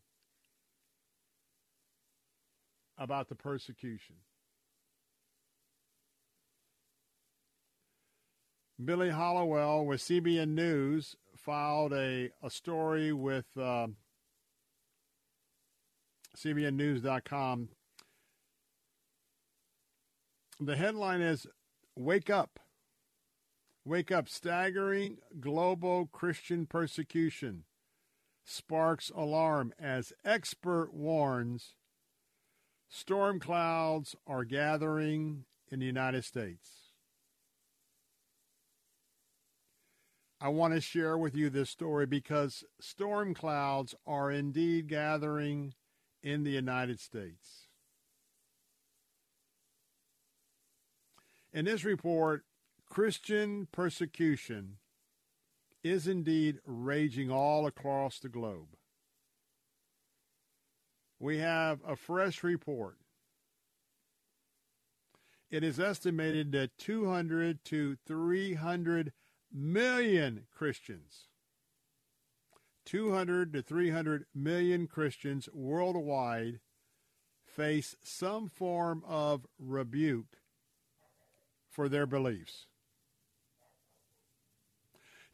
about 2.98 3.30
the 3.30 3.36
persecution. 3.36 4.16
Billy 8.84 9.10
Hallowell 9.10 9.86
with 9.86 10.02
CBN 10.02 10.50
News 10.50 11.16
filed 11.36 11.94
a, 11.94 12.30
a 12.44 12.50
story 12.50 13.12
with 13.12 13.46
uh, 13.60 13.88
CBNNews.com. 16.38 17.70
The 20.60 20.76
headline 20.76 21.22
is 21.22 21.48
Wake 21.96 22.30
Up. 22.30 22.60
Wake 23.84 24.12
Up. 24.12 24.30
Staggering 24.30 25.18
global 25.40 26.08
Christian 26.12 26.68
persecution 26.68 27.64
sparks 28.44 29.12
alarm 29.16 29.74
as 29.80 30.14
expert 30.24 30.94
warns 30.94 31.74
storm 32.90 33.40
clouds 33.40 34.16
are 34.26 34.44
gathering 34.44 35.46
in 35.70 35.80
the 35.80 35.86
United 35.86 36.24
States. 36.24 36.70
I 40.40 40.50
want 40.50 40.76
to 40.76 40.82
share 40.82 41.18
with 41.18 41.36
you 41.36 41.50
this 41.50 41.70
story 41.70 42.06
because 42.06 42.64
storm 42.80 43.34
clouds 43.34 43.96
are 44.06 44.32
indeed 44.32 44.88
gathering 44.88 45.74
in 46.22 46.44
the 46.44 46.52
United 46.52 47.00
States. 47.00 47.68
In 51.52 51.66
this 51.66 51.84
report, 51.84 52.44
Christian 52.88 53.68
persecution 53.72 54.78
is 55.84 56.08
indeed 56.08 56.60
raging 56.66 57.32
all 57.32 57.66
across 57.66 58.20
the 58.20 58.30
globe. 58.30 58.77
We 61.20 61.40
have 61.40 61.80
a 61.86 61.96
fresh 61.96 62.44
report. 62.44 62.98
It 65.50 65.64
is 65.64 65.80
estimated 65.80 66.52
that 66.52 66.78
200 66.78 67.64
to 67.66 67.98
300 68.06 69.14
million 69.52 70.44
Christians, 70.54 71.28
200 72.86 73.54
to 73.54 73.62
300 73.62 74.26
million 74.36 74.88
Christians 74.88 75.48
worldwide 75.54 76.60
face 77.46 77.96
some 78.04 78.50
form 78.50 79.04
of 79.08 79.48
rebuke 79.58 80.38
for 81.70 81.90
their 81.90 82.06
beliefs. 82.06 82.67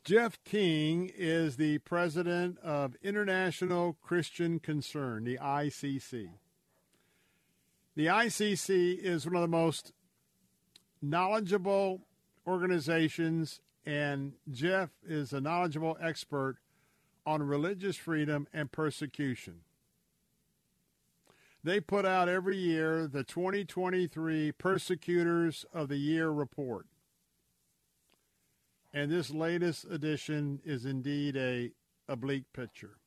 Jeff 0.03 0.37
King 0.43 1.09
is 1.15 1.55
the 1.55 1.77
president 1.77 2.59
of 2.59 2.97
International 3.01 3.95
Christian 4.01 4.59
Concern, 4.59 5.23
the 5.23 5.37
ICC. 5.37 6.29
The 7.95 8.07
ICC 8.07 8.97
is 8.97 9.25
one 9.25 9.35
of 9.35 9.41
the 9.41 9.47
most 9.47 9.93
knowledgeable 11.01 12.01
organizations 12.45 13.61
and 13.85 14.33
Jeff 14.51 14.89
is 15.07 15.31
a 15.31 15.39
knowledgeable 15.39 15.97
expert 16.01 16.57
on 17.25 17.41
religious 17.41 17.95
freedom 17.95 18.47
and 18.53 18.71
persecution. 18.71 19.61
They 21.63 21.79
put 21.79 22.05
out 22.05 22.27
every 22.27 22.57
year 22.57 23.07
the 23.07 23.23
2023 23.23 24.51
Persecutors 24.51 25.65
of 25.73 25.87
the 25.87 25.97
Year 25.97 26.29
report. 26.29 26.87
And 28.93 29.11
this 29.11 29.31
latest 29.31 29.85
edition 29.89 30.61
is 30.63 30.85
indeed 30.85 31.35
a, 31.35 31.71
bleak 32.15 32.43
picture. 32.53 32.97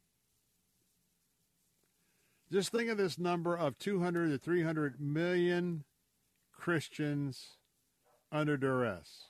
Just 2.51 2.73
think 2.73 2.91
of 2.91 2.99
this 2.99 3.19
number 3.19 3.57
of 3.57 3.79
200 3.79 4.31
to 4.31 4.39
300 4.39 5.01
million 5.01 5.85
Christians 6.53 7.57
under 8.33 8.57
duress. 8.57 9.27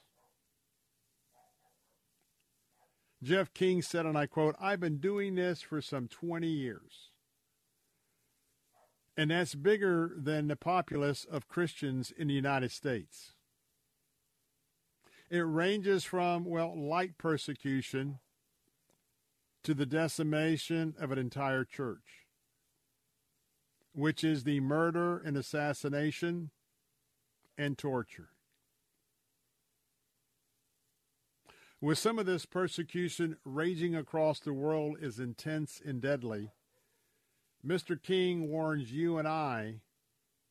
Jeff 3.21 3.53
King 3.53 3.81
said, 3.81 4.05
and 4.05 4.17
I 4.17 4.25
quote, 4.25 4.55
I've 4.59 4.79
been 4.79 4.97
doing 4.97 5.35
this 5.35 5.61
for 5.61 5.81
some 5.81 6.07
20 6.07 6.47
years. 6.47 7.11
And 9.15 9.31
that's 9.31 9.55
bigger 9.55 10.11
than 10.15 10.47
the 10.47 10.55
populace 10.55 11.25
of 11.25 11.47
Christians 11.47 12.11
in 12.15 12.27
the 12.27 12.35
United 12.35 12.71
States. 12.71 13.33
It 15.29 15.39
ranges 15.39 16.05
from, 16.05 16.45
well, 16.45 16.73
light 16.77 17.17
persecution 17.17 18.19
to 19.63 19.73
the 19.73 19.85
decimation 19.85 20.95
of 20.97 21.11
an 21.11 21.17
entire 21.17 21.65
church, 21.65 22.27
which 23.93 24.23
is 24.23 24.45
the 24.45 24.61
murder 24.61 25.17
and 25.17 25.35
assassination 25.35 26.51
and 27.57 27.77
torture. 27.77 28.29
With 31.81 31.97
some 31.97 32.17
of 32.17 32.25
this 32.25 32.45
persecution 32.45 33.35
raging 33.43 33.95
across 33.95 34.39
the 34.39 34.53
world 34.53 34.97
is 35.01 35.19
intense 35.19 35.81
and 35.85 36.01
deadly, 36.01 36.51
Mr. 37.65 38.01
King 38.01 38.47
warns 38.47 38.93
you 38.93 39.17
and 39.17 39.27
I 39.27 39.81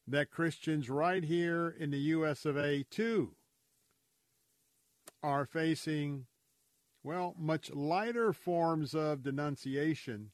that 0.07 0.31
Christians 0.31 0.91
right 0.91 1.25
here 1.25 1.75
in 1.79 1.91
the 1.91 1.99
U.S. 1.99 2.45
of 2.45 2.59
A. 2.59 2.85
too 2.91 3.36
are 5.23 5.47
facing, 5.47 6.27
well, 7.03 7.35
much 7.39 7.71
lighter 7.73 8.33
forms 8.33 8.95
of 8.95 9.23
denunciation, 9.23 10.31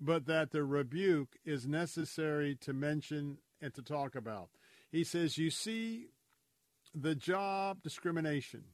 but 0.00 0.26
that 0.26 0.50
the 0.50 0.64
rebuke 0.64 1.36
is 1.44 1.66
necessary 1.66 2.54
to 2.56 2.72
mention 2.72 3.38
and 3.60 3.74
to 3.74 3.82
talk 3.82 4.14
about. 4.14 4.50
He 4.90 5.04
says, 5.04 5.38
You 5.38 5.50
see, 5.50 6.08
the 6.94 7.14
job 7.14 7.82
discrimination, 7.82 8.64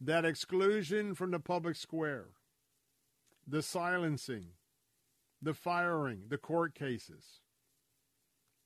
that 0.00 0.24
exclusion 0.24 1.14
from 1.14 1.30
the 1.30 1.40
public 1.40 1.76
square, 1.76 2.28
the 3.46 3.62
silencing, 3.62 4.48
the 5.40 5.54
firing, 5.54 6.24
the 6.28 6.38
court 6.38 6.74
cases. 6.74 7.40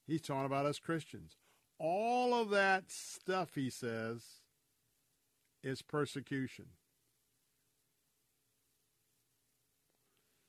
He's 0.07 0.23
talking 0.23 0.47
about 0.47 0.67
us 0.67 0.79
Christians. 0.79 1.37
All 1.79 2.35
of 2.35 2.51
that 2.51 2.91
stuff, 2.91 3.55
he 3.55 3.71
says, 3.71 4.25
is 5.63 5.83
persecution. 5.83 6.67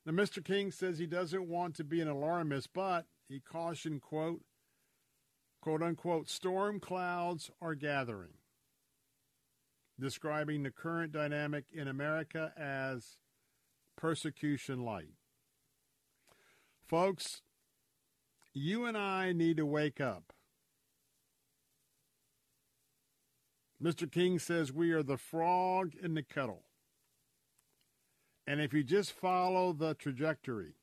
Now, 0.06 0.14
Mr. 0.14 0.43
King 0.43 0.72
says 0.72 0.97
he 0.97 1.06
doesn't 1.06 1.47
want 1.47 1.76
to 1.76 1.84
be 1.84 2.01
an 2.01 2.07
alarmist, 2.07 2.69
but 2.73 3.06
he 3.27 3.39
cautioned, 3.39 4.01
quote, 4.01 4.41
quote 5.61 5.84
unquote, 5.84 6.30
storm 6.30 6.80
clouds 6.80 7.51
are 7.61 7.76
gathering, 7.76 8.34
describing 9.99 10.64
the 10.64 10.72
current 10.72 11.11
dynamic 11.11 11.65
in 11.72 11.88
America 11.88 12.53
as 12.57 13.18
persecution 13.95 14.84
light. 14.84 15.14
Folks, 16.88 17.43
you 18.51 18.85
and 18.85 18.97
I 18.97 19.31
need 19.31 19.57
to 19.57 19.65
wake 19.65 20.01
up. 20.01 20.34
Mr. 23.84 24.11
King 24.11 24.39
says 24.39 24.73
we 24.73 24.91
are 24.91 25.03
the 25.03 25.18
frog 25.18 25.93
in 26.01 26.14
the 26.14 26.23
kettle. 26.23 26.64
And 28.45 28.60
if 28.60 28.73
you 28.73 28.84
just 28.84 29.11
follow 29.11 29.73
the 29.73 29.93
trajectory, 29.93 30.73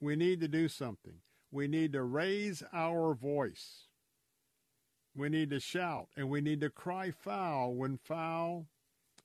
we 0.00 0.14
need 0.14 0.40
to 0.40 0.48
do 0.48 0.68
something. 0.68 1.20
We 1.50 1.66
need 1.66 1.92
to 1.94 2.02
raise 2.02 2.62
our 2.72 3.14
voice. 3.14 3.86
We 5.16 5.28
need 5.28 5.50
to 5.50 5.60
shout 5.60 6.08
and 6.16 6.28
we 6.28 6.40
need 6.40 6.60
to 6.60 6.70
cry 6.70 7.10
foul 7.10 7.74
when 7.74 7.96
foul 7.96 8.66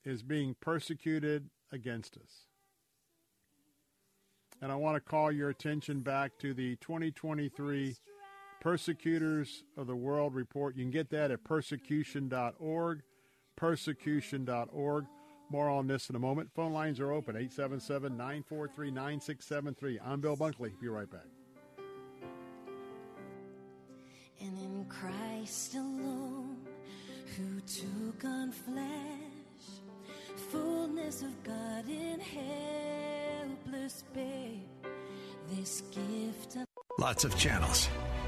is 0.03 0.23
being 0.23 0.55
persecuted 0.59 1.49
against 1.71 2.17
us. 2.17 2.47
And 4.61 4.71
I 4.71 4.75
want 4.75 4.95
to 4.95 5.01
call 5.01 5.31
your 5.31 5.49
attention 5.49 5.99
back 5.99 6.37
to 6.39 6.53
the 6.53 6.77
2023 6.77 7.95
Persecutors 8.63 9.65
of 9.75 9.87
the 9.87 9.95
World 9.95 10.33
report. 10.33 10.77
You 10.77 10.85
can 10.85 10.91
get 10.91 11.09
that 11.09 11.31
at 11.31 11.43
persecution.org. 11.43 13.01
Persecution.org. 13.57 15.05
More 15.49 15.69
on 15.69 15.87
this 15.87 16.09
in 16.09 16.15
a 16.15 16.19
moment. 16.19 16.49
Phone 16.55 16.71
lines 16.71 17.01
are 17.01 17.11
open 17.11 17.35
877 17.35 18.15
943 18.15 18.89
9673. 18.89 19.99
I'm 19.99 20.21
Bill 20.21 20.37
Bunkley. 20.37 20.71
Be 20.79 20.87
right 20.87 21.11
back. 21.11 21.27
and 24.39 24.57
in 24.59 24.85
Christ 24.89 25.75
alone, 25.75 26.57
who 27.37 27.61
took 27.61 28.25
on 28.25 28.51
flesh, 28.51 28.83
fullness 30.51 31.21
of 31.21 31.43
God 31.43 31.87
in 31.87 32.19
help 32.19 33.13
worthless, 33.73 34.03
babe. 34.13 34.61
This 35.49 35.81
gift 35.91 36.55
of 36.55 36.65
Lots 36.99 37.23
of 37.23 37.37
channels, 37.37 37.89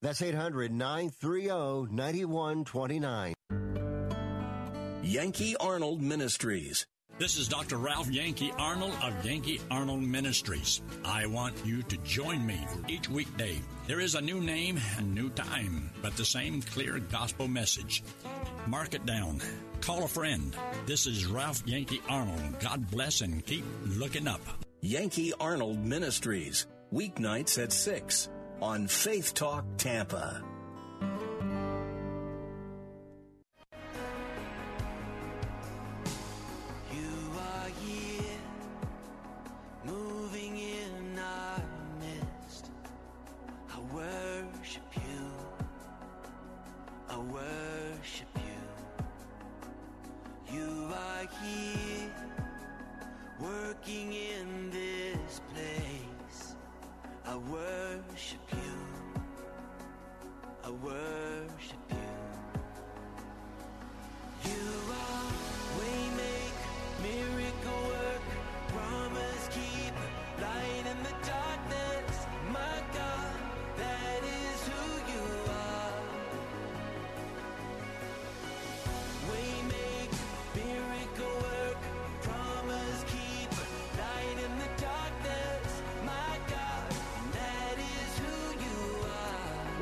That's 0.00 0.22
800 0.22 0.72
930 0.72 1.92
9129. 1.92 3.34
Yankee 5.02 5.56
Arnold 5.56 6.00
Ministries. 6.00 6.86
This 7.18 7.36
is 7.36 7.48
Dr. 7.48 7.78
Ralph 7.78 8.08
Yankee 8.08 8.52
Arnold 8.56 8.94
of 9.02 9.26
Yankee 9.26 9.60
Arnold 9.72 10.02
Ministries. 10.02 10.82
I 11.04 11.26
want 11.26 11.56
you 11.64 11.82
to 11.82 11.96
join 11.98 12.46
me 12.46 12.64
for 12.68 12.88
each 12.88 13.08
weekday. 13.08 13.60
There 13.88 13.98
is 13.98 14.14
a 14.14 14.20
new 14.20 14.40
name 14.40 14.78
and 14.96 15.12
new 15.12 15.30
time, 15.30 15.90
but 16.00 16.16
the 16.16 16.24
same 16.24 16.62
clear 16.62 17.00
gospel 17.00 17.48
message. 17.48 18.04
Mark 18.68 18.94
it 18.94 19.04
down. 19.04 19.40
Call 19.80 20.04
a 20.04 20.08
friend. 20.08 20.54
This 20.86 21.08
is 21.08 21.26
Ralph 21.26 21.64
Yankee 21.66 22.02
Arnold. 22.08 22.60
God 22.60 22.88
bless 22.88 23.20
and 23.20 23.44
keep 23.44 23.64
looking 23.84 24.28
up. 24.28 24.42
Yankee 24.80 25.32
Arnold 25.40 25.84
Ministries. 25.84 26.68
Weeknights 26.92 27.60
at 27.60 27.72
6 27.72 28.28
on 28.60 28.86
Faith 28.86 29.34
Talk 29.34 29.64
Tampa. 29.76 30.47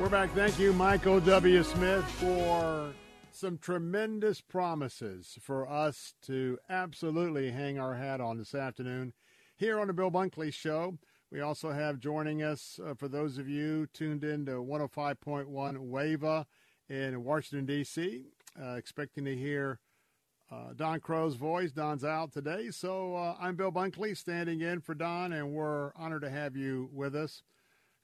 We're 0.07 0.11
back. 0.11 0.33
Thank 0.33 0.57
you, 0.57 0.71
Michael 0.71 1.19
W. 1.19 1.63
Smith, 1.63 2.05
for 2.11 2.93
some 3.33 3.57
tremendous 3.57 4.39
promises 4.39 5.37
for 5.41 5.69
us 5.69 6.13
to 6.27 6.57
absolutely 6.69 7.51
hang 7.51 7.77
our 7.77 7.93
hat 7.93 8.21
on 8.21 8.37
this 8.37 8.55
afternoon 8.55 9.11
here 9.57 9.77
on 9.77 9.87
the 9.87 9.93
Bill 9.93 10.09
Bunkley 10.09 10.53
Show. 10.53 10.97
We 11.29 11.41
also 11.41 11.71
have 11.71 11.99
joining 11.99 12.41
us, 12.41 12.79
uh, 12.81 12.93
for 12.93 13.09
those 13.09 13.37
of 13.37 13.49
you 13.49 13.85
tuned 13.87 14.23
in 14.23 14.45
to 14.45 14.63
105.1 14.63 15.45
WAVA 15.77 16.45
in 16.87 17.23
Washington, 17.25 17.65
D.C., 17.65 18.27
uh, 18.57 18.75
expecting 18.75 19.25
to 19.25 19.35
hear 19.35 19.81
uh, 20.49 20.71
Don 20.73 21.01
Crow's 21.01 21.35
voice. 21.35 21.73
Don's 21.73 22.05
out 22.05 22.31
today, 22.31 22.71
so 22.71 23.13
uh, 23.13 23.35
I'm 23.41 23.57
Bill 23.57 23.73
Bunkley 23.73 24.15
standing 24.15 24.61
in 24.61 24.79
for 24.79 24.95
Don, 24.95 25.33
and 25.33 25.51
we're 25.51 25.91
honored 25.97 26.21
to 26.21 26.29
have 26.29 26.55
you 26.55 26.89
with 26.93 27.13
us. 27.13 27.43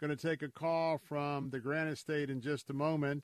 Going 0.03 0.17
to 0.17 0.27
take 0.27 0.41
a 0.41 0.49
call 0.49 0.98
from 0.98 1.49
the 1.49 1.61
Granite 1.61 1.98
State 1.98 2.30
in 2.30 2.41
just 2.41 2.69
a 2.69 2.73
moment, 2.73 3.23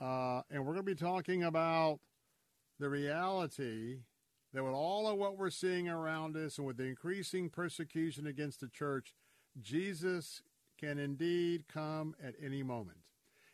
uh, 0.00 0.42
and 0.48 0.64
we're 0.64 0.74
going 0.74 0.86
to 0.86 0.94
be 0.94 0.94
talking 0.94 1.42
about 1.42 1.98
the 2.78 2.88
reality 2.88 3.96
that 4.54 4.62
with 4.62 4.72
all 4.72 5.08
of 5.08 5.18
what 5.18 5.36
we're 5.36 5.50
seeing 5.50 5.88
around 5.88 6.36
us 6.36 6.56
and 6.56 6.68
with 6.68 6.76
the 6.76 6.84
increasing 6.84 7.50
persecution 7.50 8.28
against 8.28 8.60
the 8.60 8.68
church, 8.68 9.12
Jesus 9.60 10.40
can 10.78 11.00
indeed 11.00 11.64
come 11.66 12.14
at 12.22 12.36
any 12.40 12.62
moment. 12.62 12.98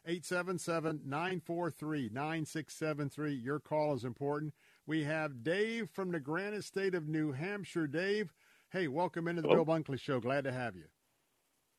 877 0.04 1.00
943 1.02 2.10
9673. 2.12 3.32
Your 3.32 3.58
call 3.58 3.94
is 3.94 4.04
important. 4.04 4.52
We 4.86 5.04
have 5.04 5.42
Dave 5.42 5.88
from 5.88 6.12
the 6.12 6.20
Granite 6.20 6.64
State 6.64 6.94
of 6.94 7.08
New 7.08 7.32
Hampshire. 7.32 7.86
Dave, 7.86 8.34
hey, 8.68 8.86
welcome 8.86 9.28
into 9.28 9.40
the 9.40 9.48
Hello. 9.48 9.64
Bill 9.64 9.74
Bunkley 9.74 9.98
Show. 9.98 10.20
Glad 10.20 10.44
to 10.44 10.52
have 10.52 10.76
you. 10.76 10.84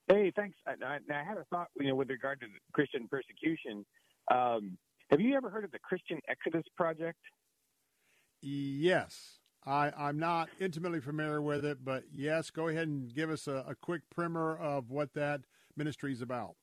Hey, 0.07 0.31
thanks. 0.35 0.57
I, 0.65 0.71
I, 0.85 0.97
I 1.13 1.23
had 1.23 1.37
a 1.37 1.43
thought, 1.49 1.67
you 1.79 1.87
know, 1.87 1.95
with 1.95 2.09
regard 2.09 2.39
to 2.41 2.47
Christian 2.73 3.07
persecution. 3.09 3.85
Um, 4.31 4.77
have 5.09 5.19
you 5.19 5.35
ever 5.35 5.49
heard 5.49 5.63
of 5.63 5.71
the 5.71 5.79
Christian 5.79 6.19
Exodus 6.29 6.63
Project? 6.75 7.19
Yes. 8.41 9.39
I, 9.65 9.91
I'm 9.97 10.17
not 10.17 10.47
intimately 10.61 11.01
familiar 11.01 11.41
with 11.41 11.65
it, 11.65 11.83
but 11.83 12.03
yes, 12.13 12.49
go 12.51 12.69
ahead 12.69 12.87
and 12.87 13.13
give 13.13 13.29
us 13.29 13.47
a, 13.47 13.65
a 13.67 13.75
quick 13.75 14.01
primer 14.15 14.57
of 14.57 14.89
what 14.89 15.13
that 15.15 15.41
ministry 15.75 16.13
is 16.13 16.21
about. 16.21 16.55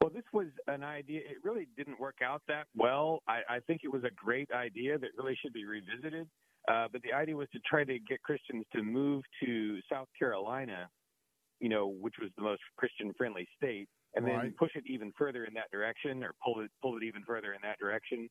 Well, 0.00 0.10
this 0.10 0.24
was 0.32 0.48
an 0.66 0.82
idea. 0.82 1.20
It 1.20 1.38
really 1.42 1.68
didn't 1.76 1.98
work 1.98 2.16
out 2.22 2.42
that 2.48 2.66
well. 2.76 3.22
I, 3.28 3.40
I 3.48 3.60
think 3.66 3.80
it 3.82 3.92
was 3.92 4.04
a 4.04 4.10
great 4.14 4.50
idea 4.52 4.98
that 4.98 5.08
really 5.16 5.36
should 5.42 5.52
be 5.52 5.64
revisited. 5.64 6.26
Uh, 6.70 6.86
but 6.92 7.00
the 7.02 7.12
idea 7.12 7.34
was 7.34 7.48
to 7.52 7.58
try 7.68 7.84
to 7.84 7.98
get 7.98 8.22
Christians 8.22 8.64
to 8.74 8.82
move 8.82 9.24
to 9.42 9.78
South 9.90 10.08
Carolina, 10.18 10.88
you 11.60 11.68
know, 11.68 11.88
which 11.88 12.14
was 12.20 12.30
the 12.36 12.42
most 12.42 12.62
Christian-friendly 12.76 13.46
state, 13.56 13.88
and 14.14 14.26
then 14.26 14.34
Right. 14.36 14.56
push 14.56 14.74
it 14.74 14.84
even 14.86 15.12
further 15.16 15.44
in 15.44 15.54
that 15.54 15.70
direction, 15.70 16.24
or 16.24 16.34
pull 16.44 16.60
it 16.60 16.70
pull 16.82 16.96
it 16.96 17.04
even 17.04 17.22
further 17.24 17.52
in 17.52 17.60
that 17.62 17.78
direction. 17.78 18.28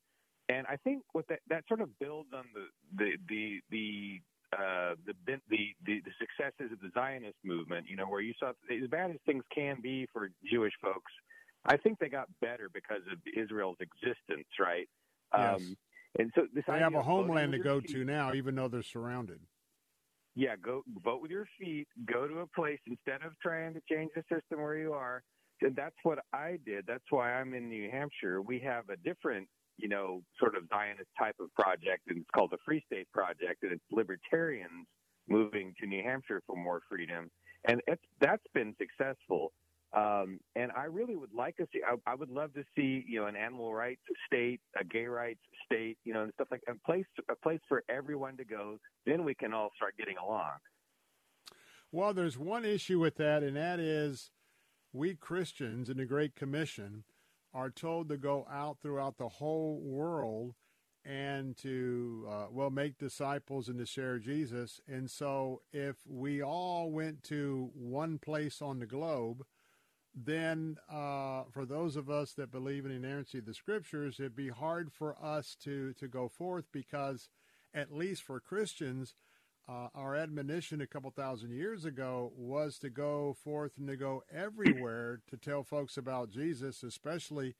And 0.50 0.66
I 0.68 0.78
think 0.78 1.04
what 1.14 1.28
that 1.30 1.40
that 1.48 1.64
sort 1.68 1.82
of 1.82 1.90
builds 2.00 2.30
on 2.34 2.46
the 2.54 2.66
the 2.98 3.12
the 3.28 3.62
the 3.70 4.22
uh, 4.52 4.96
the, 5.06 5.14
the 5.28 5.76
the 5.86 6.02
the 6.02 6.12
successes 6.20 6.72
of 6.72 6.80
the 6.82 6.90
Zionist 6.94 7.38
movement. 7.44 7.88
You 7.88 7.96
know, 7.96 8.08
where 8.08 8.22
you 8.22 8.34
saw 8.40 8.50
as 8.50 8.90
bad 8.90 9.12
as 9.12 9.18
things 9.26 9.44
can 9.54 9.78
be 9.82 10.08
for 10.12 10.30
Jewish 10.52 10.74
folks, 10.82 11.12
I 11.66 11.78
think 11.78 12.00
they 12.00 12.10
got 12.10 12.28
better 12.42 12.70
because 12.74 13.04
of 13.12 13.20
Israel's 13.38 13.78
existence, 13.80 14.48
right? 14.60 14.90
Yes. 15.38 15.62
Um, 15.62 15.78
and 16.18 16.32
so 16.34 16.48
this 16.54 16.64
They 16.68 16.80
have 16.80 16.96
a 16.96 17.04
homeland 17.04 17.52
to 17.52 17.60
go 17.60 17.80
to 17.80 18.04
now, 18.04 18.34
even 18.34 18.56
though 18.56 18.68
they're 18.68 18.82
surrounded. 18.82 19.40
Yeah, 20.40 20.56
go 20.56 20.84
vote 21.04 21.22
with 21.22 21.32
your 21.32 21.46
feet. 21.60 21.86
Go 22.06 22.26
to 22.26 22.40
a 22.40 22.48
place 22.48 22.80
instead 22.88 23.26
of 23.26 23.34
trying 23.42 23.74
to 23.74 23.82
change 23.92 24.12
the 24.16 24.24
system 24.34 24.62
where 24.62 24.78
you 24.78 24.94
are. 24.94 25.22
And 25.62 25.76
that's 25.76 25.98
what 26.04 26.20
I 26.32 26.58
did. 26.66 26.86
That's 26.88 27.04
why 27.10 27.34
I'm 27.34 27.54
in 27.54 27.68
New 27.68 27.92
Hampshire. 27.92 28.42
We 28.42 28.58
have 28.60 28.86
a 28.88 28.96
different, 28.96 29.50
you 29.76 29.90
know, 29.90 30.24
sort 30.40 30.56
of 30.56 30.64
Zionist 30.70 31.10
type 31.20 31.36
of 31.42 31.54
project, 31.56 32.04
and 32.08 32.20
it's 32.20 32.30
called 32.34 32.52
the 32.52 32.58
Free 32.66 32.82
State 32.88 33.12
Project, 33.12 33.64
and 33.64 33.74
it's 33.74 33.84
libertarians 33.92 34.88
moving 35.28 35.74
to 35.82 35.86
New 35.86 36.02
Hampshire 36.02 36.42
for 36.48 36.56
more 36.56 36.80
freedom, 36.90 37.30
and 37.68 37.82
it's 37.88 38.02
that's 38.22 38.48
been 38.54 38.74
successful. 38.80 39.52
Um, 39.92 40.40
and 40.56 40.72
I 40.78 40.84
really 40.84 41.16
would 41.16 41.34
like 41.34 41.58
to 41.58 41.66
see. 41.74 41.80
I, 41.86 41.96
I 42.10 42.16
would 42.16 42.30
love 42.30 42.54
to 42.54 42.64
see, 42.76 43.04
you 43.08 43.22
know, 43.22 43.28
an 43.28 43.36
animal 43.36 43.74
rights 43.74 44.02
state, 44.28 44.62
a 44.80 44.84
gay 44.84 45.06
rights 45.06 45.40
state, 45.66 45.98
you 46.06 46.14
know, 46.14 46.24
and 46.24 46.34
stuff 46.34 46.50
like 46.52 46.62
a 46.68 46.74
place, 46.86 47.06
a 47.30 47.36
place 47.36 47.60
for 47.68 47.84
everyone 47.90 48.38
to 48.38 48.46
go. 48.46 48.78
Then 49.06 49.24
we 49.24 49.34
can 49.34 49.54
all 49.54 49.72
start 49.76 49.96
getting 49.98 50.18
along. 50.18 50.52
Well, 51.92 52.14
there's 52.14 52.38
one 52.38 52.66
issue 52.66 53.00
with 53.00 53.16
that, 53.16 53.42
and 53.42 53.58
that 53.58 53.80
is 53.80 54.30
we 54.94 55.16
Christians 55.16 55.90
in 55.90 55.98
the 55.98 56.06
Great 56.06 56.36
Commission 56.36 57.04
are 57.52 57.72
told 57.72 58.10
to 58.10 58.18
go 58.18 58.46
out 58.52 58.78
throughout 58.82 59.18
the 59.18 59.28
whole 59.28 59.80
world 59.82 60.54
and 61.04 61.58
to, 61.58 62.28
uh, 62.30 62.46
well, 62.52 62.70
make 62.70 63.00
disciples 63.00 63.70
and 63.70 63.80
to 63.80 63.86
share 63.86 64.20
Jesus. 64.20 64.80
And 64.88 65.10
so 65.10 65.62
if 65.72 65.96
we 66.08 66.44
all 66.44 66.92
went 66.92 67.24
to 67.24 67.72
one 67.74 68.20
place 68.20 68.62
on 68.62 68.80
the 68.80 68.86
globe, 68.86 69.44
then 70.26 70.78
uh, 70.92 71.44
for 71.52 71.66
those 71.66 71.96
of 71.96 72.10
us 72.10 72.34
that 72.34 72.52
believe 72.52 72.86
in 72.86 72.92
inerrancy 72.92 73.40
of 73.40 73.46
the 73.46 73.54
scriptures, 73.54 74.16
it'd 74.20 74.36
be 74.36 74.50
hard 74.50 74.92
for 74.92 75.16
us 75.22 75.56
to, 75.64 75.94
to 75.94 76.08
go 76.08 76.28
forth 76.28 76.66
because, 76.72 77.30
at 77.74 77.94
least 77.94 78.24
for 78.24 78.40
Christians, 78.40 79.16
uh, 79.68 79.88
our 79.94 80.16
admonition 80.16 80.82
a 80.82 80.88
couple 80.88 81.12
thousand 81.12 81.52
years 81.52 81.86
ago 81.86 82.32
was 82.36 82.80
to 82.80 82.90
go 82.90 83.36
forth 83.44 83.74
and 83.78 83.88
to 83.88 83.96
go 83.96 84.24
everywhere 84.34 85.22
to 85.30 85.38
tell 85.38 85.64
folks 85.64 85.96
about 85.96 86.32
Jesus, 86.32 86.82
especially 86.82 87.56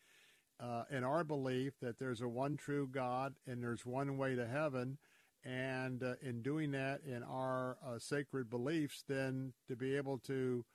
uh, 0.60 0.84
in 0.90 1.04
our 1.04 1.24
belief 1.24 1.74
that 1.82 2.00
there's 2.00 2.22
a 2.22 2.28
one 2.28 2.58
true 2.58 2.90
God 2.92 3.36
and 3.46 3.62
there's 3.62 3.86
one 3.86 4.18
way 4.18 4.36
to 4.36 4.48
heaven. 4.48 4.98
And 5.46 6.04
uh, 6.04 6.16
in 6.22 6.42
doing 6.42 6.72
that 6.72 7.02
in 7.06 7.24
our 7.24 7.78
uh, 7.86 8.00
sacred 8.00 8.50
beliefs, 8.50 9.04
then 9.08 9.54
to 9.68 9.76
be 9.76 9.96
able 9.96 10.18
to 10.20 10.66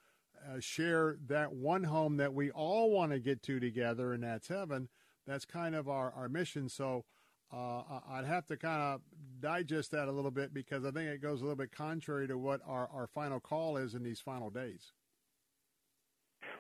uh, 0.49 0.61
share 0.61 1.17
that 1.27 1.53
one 1.53 1.85
home 1.85 2.17
that 2.19 2.35
we 2.35 2.51
all 2.51 2.91
want 2.91 3.13
to 3.13 3.19
get 3.19 3.43
to 3.45 3.61
together, 3.61 4.13
and 4.13 4.23
that's 4.23 4.49
heaven. 4.49 4.89
That's 5.27 5.45
kind 5.45 5.75
of 5.75 5.89
our, 5.89 6.13
our 6.13 6.29
mission. 6.29 6.69
So 6.69 7.05
uh, 7.53 7.83
I'd 8.11 8.25
have 8.27 8.47
to 8.47 8.57
kind 8.57 8.83
of 8.83 9.01
digest 9.41 9.91
that 9.93 10.09
a 10.09 10.13
little 10.13 10.31
bit 10.31 10.53
because 10.53 10.85
I 10.85 10.91
think 10.91 11.09
it 11.09 11.23
goes 11.23 11.41
a 11.41 11.45
little 11.45 11.57
bit 11.57 11.73
contrary 11.73 12.27
to 12.29 12.37
what 12.37 12.61
our, 12.67 12.89
our 12.93 13.07
final 13.07 13.41
call 13.41 13.77
is 13.77 13.95
in 13.95 14.03
these 14.03 14.21
final 14.21 14.51
days. 14.51 14.93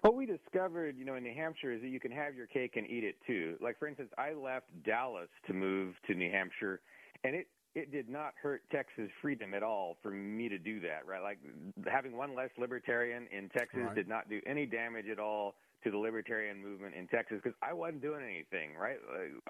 What 0.03 0.15
we 0.15 0.27
discovered, 0.27 0.97
you 0.99 1.05
know, 1.05 1.15
in 1.15 1.23
New 1.23 1.35
Hampshire 1.35 1.73
is 1.73 1.81
that 1.81 1.89
you 1.89 2.01
can 2.01 2.13
have 2.13 2.35
your 2.35 2.47
cake 2.47 2.75
and 2.77 2.87
eat 2.87 3.05
it 3.05 3.17
too. 3.27 3.57
Like, 3.61 3.79
for 3.79 3.89
instance, 3.89 4.11
I 4.19 4.35
left 4.35 4.67
Dallas 4.85 5.29
to 5.47 5.55
move 5.55 5.95
to 6.07 6.15
New 6.15 6.31
Hampshire, 6.31 6.81
and 7.25 7.35
it 7.35 7.49
it 7.75 7.91
did 7.91 8.09
not 8.09 8.35
hurt 8.41 8.63
Texas 8.71 9.11
freedom 9.21 9.53
at 9.53 9.63
all 9.63 9.97
for 10.03 10.11
me 10.11 10.49
to 10.49 10.59
do 10.59 10.81
that, 10.81 11.07
right? 11.07 11.23
Like 11.23 11.39
having 11.91 12.17
one 12.17 12.35
less 12.35 12.51
libertarian 12.59 13.27
in 13.37 13.49
Texas 13.49 13.81
right. 13.87 13.95
did 13.95 14.09
not 14.09 14.29
do 14.29 14.41
any 14.47 14.65
damage 14.65 15.07
at 15.11 15.19
all 15.19 15.57
to 15.83 15.91
the 15.91 15.99
libertarian 15.99 16.63
movement 16.63 16.95
in 16.95 17.09
Texas 17.09 17.41
because 17.43 17.57
I 17.63 17.73
wasn't 17.73 18.03
doing 18.03 18.23
anything, 18.25 18.77
right? 18.81 18.97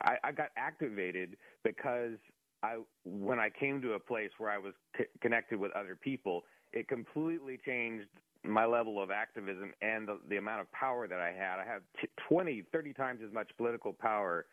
I, 0.03 0.17
I 0.25 0.33
got 0.33 0.49
activated 0.57 1.37
because 1.63 2.17
I, 2.63 2.79
when 3.05 3.39
I 3.39 3.51
came 3.51 3.83
to 3.83 3.93
a 3.93 4.01
place 4.01 4.31
where 4.39 4.51
I 4.51 4.59
was 4.59 4.73
c- 4.97 5.05
connected 5.21 5.61
with 5.61 5.73
other 5.73 5.95
people, 5.95 6.45
it 6.73 6.89
completely 6.89 7.59
changed 7.65 8.09
my 8.43 8.65
level 8.65 9.03
of 9.03 9.11
activism 9.11 9.73
and 9.83 10.09
the, 10.09 10.19
the 10.29 10.39
amount 10.39 10.63
of 10.63 10.73
power 10.73 11.07
that 11.07 11.21
I 11.21 11.29
had. 11.29 11.61
I 11.61 11.67
have 11.67 11.83
t- 12.01 12.09
20, 12.29 12.65
30 12.73 12.93
times 12.95 13.21
as 13.25 13.33
much 13.33 13.51
political 13.57 13.93
power 13.93 14.47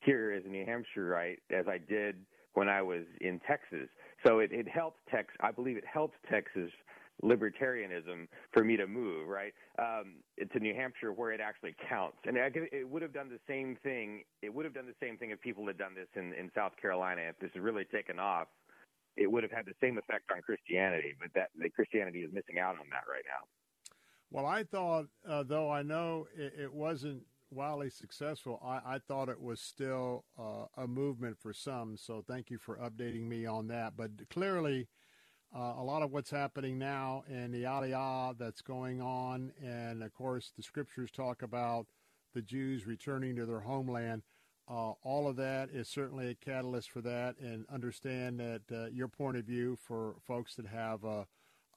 here 0.00 0.32
as 0.32 0.44
in 0.44 0.52
New 0.52 0.64
Hampshire, 0.64 1.06
right, 1.06 1.38
as 1.50 1.66
I 1.68 1.78
did 1.78 2.16
when 2.58 2.68
I 2.68 2.82
was 2.82 3.04
in 3.20 3.40
Texas. 3.46 3.88
So 4.26 4.40
it, 4.40 4.50
it 4.50 4.66
helped 4.66 4.98
Texas. 5.08 5.36
I 5.40 5.52
believe 5.52 5.76
it 5.76 5.84
helped 5.86 6.16
Texas 6.28 6.72
libertarianism 7.22 8.26
for 8.52 8.64
me 8.64 8.76
to 8.76 8.86
move 8.86 9.28
right 9.28 9.52
um, 9.78 10.16
to 10.52 10.58
New 10.58 10.74
Hampshire 10.74 11.12
where 11.12 11.30
it 11.30 11.40
actually 11.40 11.76
counts. 11.88 12.16
And 12.26 12.36
it 12.36 12.88
would 12.88 13.02
have 13.02 13.12
done 13.12 13.28
the 13.28 13.38
same 13.48 13.76
thing. 13.84 14.24
It 14.42 14.52
would 14.52 14.64
have 14.64 14.74
done 14.74 14.86
the 14.86 14.98
same 15.00 15.16
thing 15.18 15.30
if 15.30 15.40
people 15.40 15.64
had 15.68 15.78
done 15.78 15.94
this 15.94 16.08
in, 16.16 16.34
in 16.34 16.50
South 16.52 16.72
Carolina. 16.82 17.22
If 17.28 17.38
this 17.38 17.50
had 17.54 17.62
really 17.62 17.84
taken 17.84 18.18
off, 18.18 18.48
it 19.16 19.30
would 19.30 19.44
have 19.44 19.52
had 19.52 19.66
the 19.66 19.78
same 19.80 19.96
effect 19.96 20.24
on 20.34 20.42
Christianity. 20.42 21.14
But 21.20 21.30
that 21.36 21.50
the 21.56 21.70
Christianity 21.70 22.20
is 22.20 22.32
missing 22.32 22.58
out 22.58 22.74
on 22.74 22.86
that 22.90 23.06
right 23.08 23.24
now. 23.24 23.46
Well, 24.32 24.46
I 24.46 24.64
thought, 24.64 25.06
uh, 25.28 25.44
though 25.44 25.70
I 25.70 25.82
know 25.82 26.26
it, 26.36 26.54
it 26.58 26.74
wasn't 26.74 27.22
wildly 27.50 27.90
successful, 27.90 28.60
I, 28.64 28.94
I, 28.94 28.98
thought 28.98 29.28
it 29.28 29.40
was 29.40 29.60
still 29.60 30.24
uh, 30.38 30.66
a 30.76 30.86
movement 30.86 31.38
for 31.38 31.52
some. 31.52 31.96
So 31.96 32.24
thank 32.26 32.50
you 32.50 32.58
for 32.58 32.76
updating 32.76 33.26
me 33.26 33.46
on 33.46 33.68
that. 33.68 33.96
But 33.96 34.10
clearly, 34.30 34.88
uh, 35.54 35.74
a 35.78 35.82
lot 35.82 36.02
of 36.02 36.12
what's 36.12 36.30
happening 36.30 36.78
now 36.78 37.24
and 37.28 37.52
the 37.52 37.62
aliyah 37.62 38.36
that's 38.38 38.60
going 38.60 39.00
on, 39.00 39.52
and 39.62 40.02
of 40.02 40.12
course 40.12 40.52
the 40.56 40.62
scriptures 40.62 41.10
talk 41.10 41.42
about 41.42 41.86
the 42.34 42.42
Jews 42.42 42.86
returning 42.86 43.36
to 43.36 43.46
their 43.46 43.60
homeland. 43.60 44.22
Uh, 44.70 44.92
all 45.02 45.26
of 45.26 45.36
that 45.36 45.70
is 45.70 45.88
certainly 45.88 46.28
a 46.28 46.34
catalyst 46.34 46.90
for 46.90 47.00
that, 47.00 47.36
and 47.40 47.64
understand 47.72 48.38
that 48.38 48.62
uh, 48.70 48.86
your 48.92 49.08
point 49.08 49.38
of 49.38 49.44
view 49.46 49.78
for 49.82 50.16
folks 50.26 50.54
that 50.56 50.66
have 50.66 51.00
uh, 51.06 51.24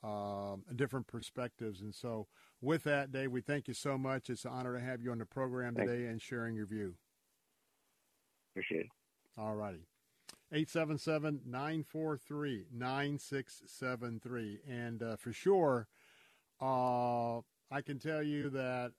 um, 0.06 0.64
different 0.76 1.08
perspectives. 1.08 1.80
And 1.80 1.96
so, 1.96 2.28
with 2.62 2.84
that, 2.84 3.12
Dave, 3.12 3.32
we 3.32 3.42
thank 3.42 3.68
you 3.68 3.74
so 3.74 3.98
much. 3.98 4.30
It's 4.30 4.46
an 4.46 4.52
honor 4.52 4.78
to 4.78 4.84
have 4.84 5.02
you 5.02 5.12
on 5.12 5.18
the 5.18 5.26
program 5.26 5.76
today 5.76 6.06
and 6.06 6.22
sharing 6.22 6.56
your 6.56 6.68
view. 6.68 6.96
Appreciate 8.54 8.86
it. 8.86 8.92
All 9.38 9.56
righty. 9.56 9.88
877 10.54 11.42
943 11.46 12.66
9673. 12.74 14.60
And 14.70 15.02
uh, 15.02 15.16
for 15.16 15.32
sure, 15.32 15.88
uh, 16.62 17.38
I 17.72 17.82
can 17.84 18.00
tell 18.00 18.22
you 18.22 18.50
that 18.50 18.92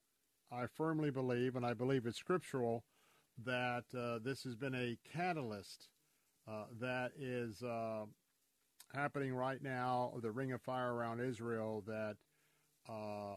I 0.51 0.67
firmly 0.67 1.11
believe, 1.11 1.55
and 1.55 1.65
I 1.65 1.75
believe 1.75 2.07
it's 2.07 2.19
scriptural, 2.19 2.85
that 3.45 3.85
uh, 3.97 4.19
this 4.23 4.43
has 4.45 4.57
been 4.57 4.75
a 4.75 4.97
catalyst 5.13 5.89
uh, 6.49 6.65
that 6.81 7.13
is 7.19 7.63
uh, 7.63 8.05
happening 8.95 9.35
right 9.35 9.63
now, 9.63 10.13
the 10.21 10.31
ring 10.31 10.53
of 10.53 10.63
fire 10.63 10.95
around 10.95 11.21
Israel, 11.21 11.85
that 11.87 12.17
uh, 12.89 13.37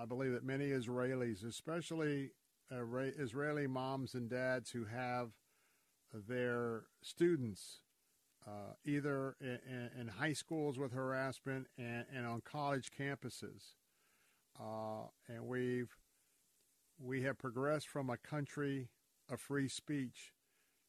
I 0.00 0.06
believe 0.06 0.32
that 0.32 0.44
many 0.44 0.68
Israelis, 0.68 1.44
especially 1.46 2.30
Israeli 2.70 3.66
moms 3.66 4.14
and 4.14 4.30
dads 4.30 4.70
who 4.70 4.86
have 4.86 5.30
their 6.26 6.84
students 7.02 7.80
uh, 8.46 8.72
either 8.86 9.36
in, 9.40 9.90
in, 10.00 10.08
high 10.08 10.32
schools 10.32 10.78
with 10.78 10.92
harassment 10.92 11.66
and, 11.76 12.06
and 12.14 12.26
on 12.26 12.40
college 12.40 12.90
campuses. 12.98 13.74
Uh, 14.58 15.08
and 15.28 15.44
we've 15.44 15.94
we 16.98 17.22
have 17.22 17.36
progressed 17.36 17.88
from 17.88 18.08
a 18.08 18.16
country 18.16 18.88
of 19.30 19.40
free 19.40 19.68
speech 19.68 20.32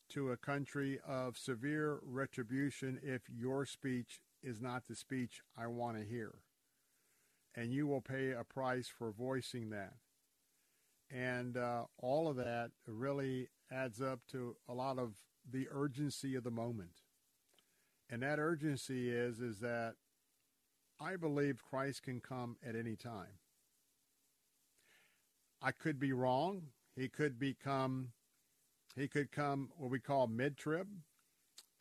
to 0.09 0.31
a 0.31 0.37
country 0.37 0.99
of 1.05 1.37
severe 1.37 1.99
retribution 2.03 2.99
if 3.03 3.23
your 3.29 3.65
speech 3.65 4.21
is 4.41 4.61
not 4.61 4.83
the 4.87 4.95
speech 4.95 5.41
I 5.57 5.67
want 5.67 5.97
to 5.97 6.03
hear. 6.05 6.35
And 7.55 7.73
you 7.73 7.87
will 7.87 8.01
pay 8.01 8.31
a 8.31 8.43
price 8.43 8.87
for 8.87 9.11
voicing 9.11 9.69
that. 9.71 9.93
And 11.09 11.57
uh, 11.57 11.83
all 11.97 12.29
of 12.29 12.37
that 12.37 12.71
really 12.87 13.49
adds 13.71 14.01
up 14.01 14.19
to 14.31 14.55
a 14.69 14.73
lot 14.73 14.97
of 14.97 15.13
the 15.49 15.67
urgency 15.69 16.35
of 16.35 16.43
the 16.43 16.51
moment. 16.51 17.01
And 18.09 18.23
that 18.23 18.39
urgency 18.39 19.09
is 19.09 19.39
is 19.39 19.59
that 19.59 19.95
I 20.99 21.15
believe 21.15 21.61
Christ 21.61 22.03
can 22.03 22.21
come 22.21 22.57
at 22.65 22.75
any 22.75 22.95
time. 22.95 23.39
I 25.61 25.71
could 25.71 25.99
be 25.99 26.13
wrong. 26.13 26.63
He 26.95 27.07
could 27.07 27.39
become 27.39 28.09
he 28.95 29.07
could 29.07 29.31
come 29.31 29.69
what 29.77 29.89
we 29.89 29.99
call 29.99 30.27
mid 30.27 30.57
trib, 30.57 30.87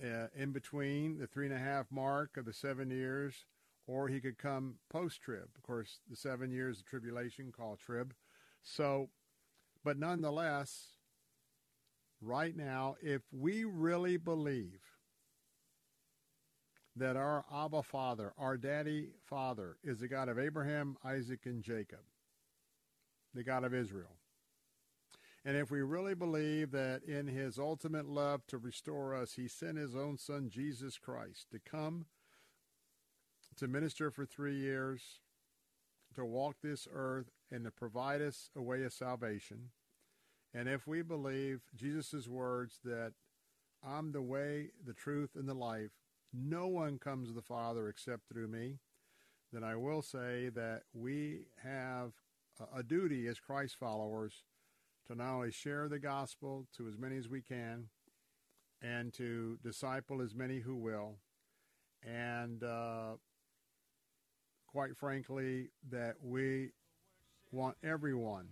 uh, 0.03 0.29
in 0.35 0.53
between 0.53 1.19
the 1.19 1.27
three 1.27 1.47
and 1.47 1.55
a 1.55 1.59
half 1.59 1.87
mark 1.91 2.37
of 2.37 2.45
the 2.45 2.53
seven 2.53 2.91
years, 2.91 3.45
or 3.91 4.07
he 4.07 4.21
could 4.21 4.39
come 4.39 4.77
post 4.89 5.21
trib. 5.21 5.49
Of 5.57 5.63
course, 5.65 5.99
the 6.09 6.15
seven 6.15 6.53
years 6.53 6.79
of 6.79 6.87
tribulation 6.87 7.51
called 7.51 7.81
trib. 7.81 8.15
So, 8.63 9.11
but 9.83 9.99
nonetheless, 9.99 10.93
right 12.21 12.57
now, 12.57 12.95
if 13.03 13.23
we 13.33 13.65
really 13.65 14.17
believe 14.17 14.81
that 16.95 17.17
our 17.17 17.45
Abba 17.53 17.83
Father, 17.83 18.33
our 18.39 18.57
Daddy 18.57 19.09
Father, 19.25 19.77
is 19.83 19.99
the 19.99 20.09
God 20.09 20.29
of 20.29 20.39
Abraham, 20.39 20.97
Isaac, 21.05 21.41
and 21.47 21.61
Jacob, 21.61 22.05
the 23.35 23.43
God 23.43 23.65
of 23.65 23.75
Israel, 23.75 24.19
and 25.45 25.57
if 25.57 25.71
we 25.71 25.81
really 25.81 26.15
believe 26.15 26.71
that 26.73 27.03
in 27.03 27.27
his 27.27 27.59
ultimate 27.59 28.07
love 28.07 28.47
to 28.49 28.59
restore 28.59 29.15
us, 29.17 29.33
he 29.33 29.49
sent 29.49 29.79
his 29.79 29.97
own 29.97 30.19
son, 30.19 30.49
Jesus 30.49 30.99
Christ, 30.99 31.47
to 31.51 31.59
come 31.59 32.05
to 33.61 33.69
minister 33.69 34.11
for 34.11 34.25
three 34.25 34.57
years, 34.57 35.21
to 36.15 36.25
walk 36.25 36.57
this 36.63 36.89
earth 36.93 37.31
and 37.51 37.65
to 37.65 37.71
provide 37.71 38.23
us 38.23 38.49
a 38.57 38.63
way 38.63 38.83
of 38.85 38.93
salvation. 38.93 39.69
And 40.55 40.67
if 40.67 40.87
we 40.87 41.03
believe 41.03 41.61
Jesus' 41.77 42.27
words 42.27 42.81
that 42.85 43.13
I'm 43.87 44.13
the 44.13 44.23
way, 44.23 44.71
the 44.85 44.95
truth, 44.95 45.31
and 45.37 45.47
the 45.47 45.55
life, 45.55 45.91
no 46.33 46.69
one 46.69 46.99
comes 46.99 47.29
to 47.29 47.35
the 47.35 47.43
Father 47.43 47.89
except 47.89 48.29
through 48.29 48.49
me, 48.49 48.79
then 49.53 49.63
I 49.63 49.77
will 49.77 50.01
say 50.01 50.49
that 50.55 50.83
we 50.95 51.43
have 51.63 52.13
a 52.75 52.83
duty 52.83 53.27
as 53.27 53.39
Christ 53.41 53.77
followers 53.79 54.45
to 55.07 55.15
not 55.15 55.35
only 55.35 55.53
share 55.53 55.87
the 55.89 55.99
gospel 55.99 56.67
to 56.79 56.89
as 56.89 56.97
many 56.97 57.19
as 57.19 57.29
we 57.29 57.43
can 57.43 57.89
and 58.81 59.13
to 59.15 59.59
disciple 59.63 60.23
as 60.23 60.35
many 60.35 60.61
who 60.61 60.77
will, 60.77 61.17
and 62.03 62.63
uh, 62.63 63.13
quite 64.73 64.97
frankly, 64.97 65.69
that 65.91 66.15
we 66.23 66.71
want 67.53 67.77
everyone 67.83 68.47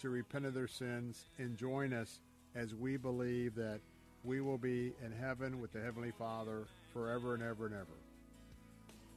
to 0.00 0.10
repent 0.10 0.44
of 0.44 0.54
their 0.54 0.68
sins 0.68 1.26
and 1.38 1.56
join 1.56 1.92
us 1.92 2.20
as 2.54 2.74
we 2.74 2.96
believe 2.96 3.54
that 3.54 3.80
we 4.22 4.40
will 4.40 4.58
be 4.58 4.92
in 5.04 5.12
heaven 5.12 5.60
with 5.60 5.72
the 5.72 5.80
Heavenly 5.80 6.12
Father 6.18 6.64
forever 6.92 7.34
and 7.34 7.42
ever 7.42 7.66
and 7.66 7.74
ever. 7.74 7.86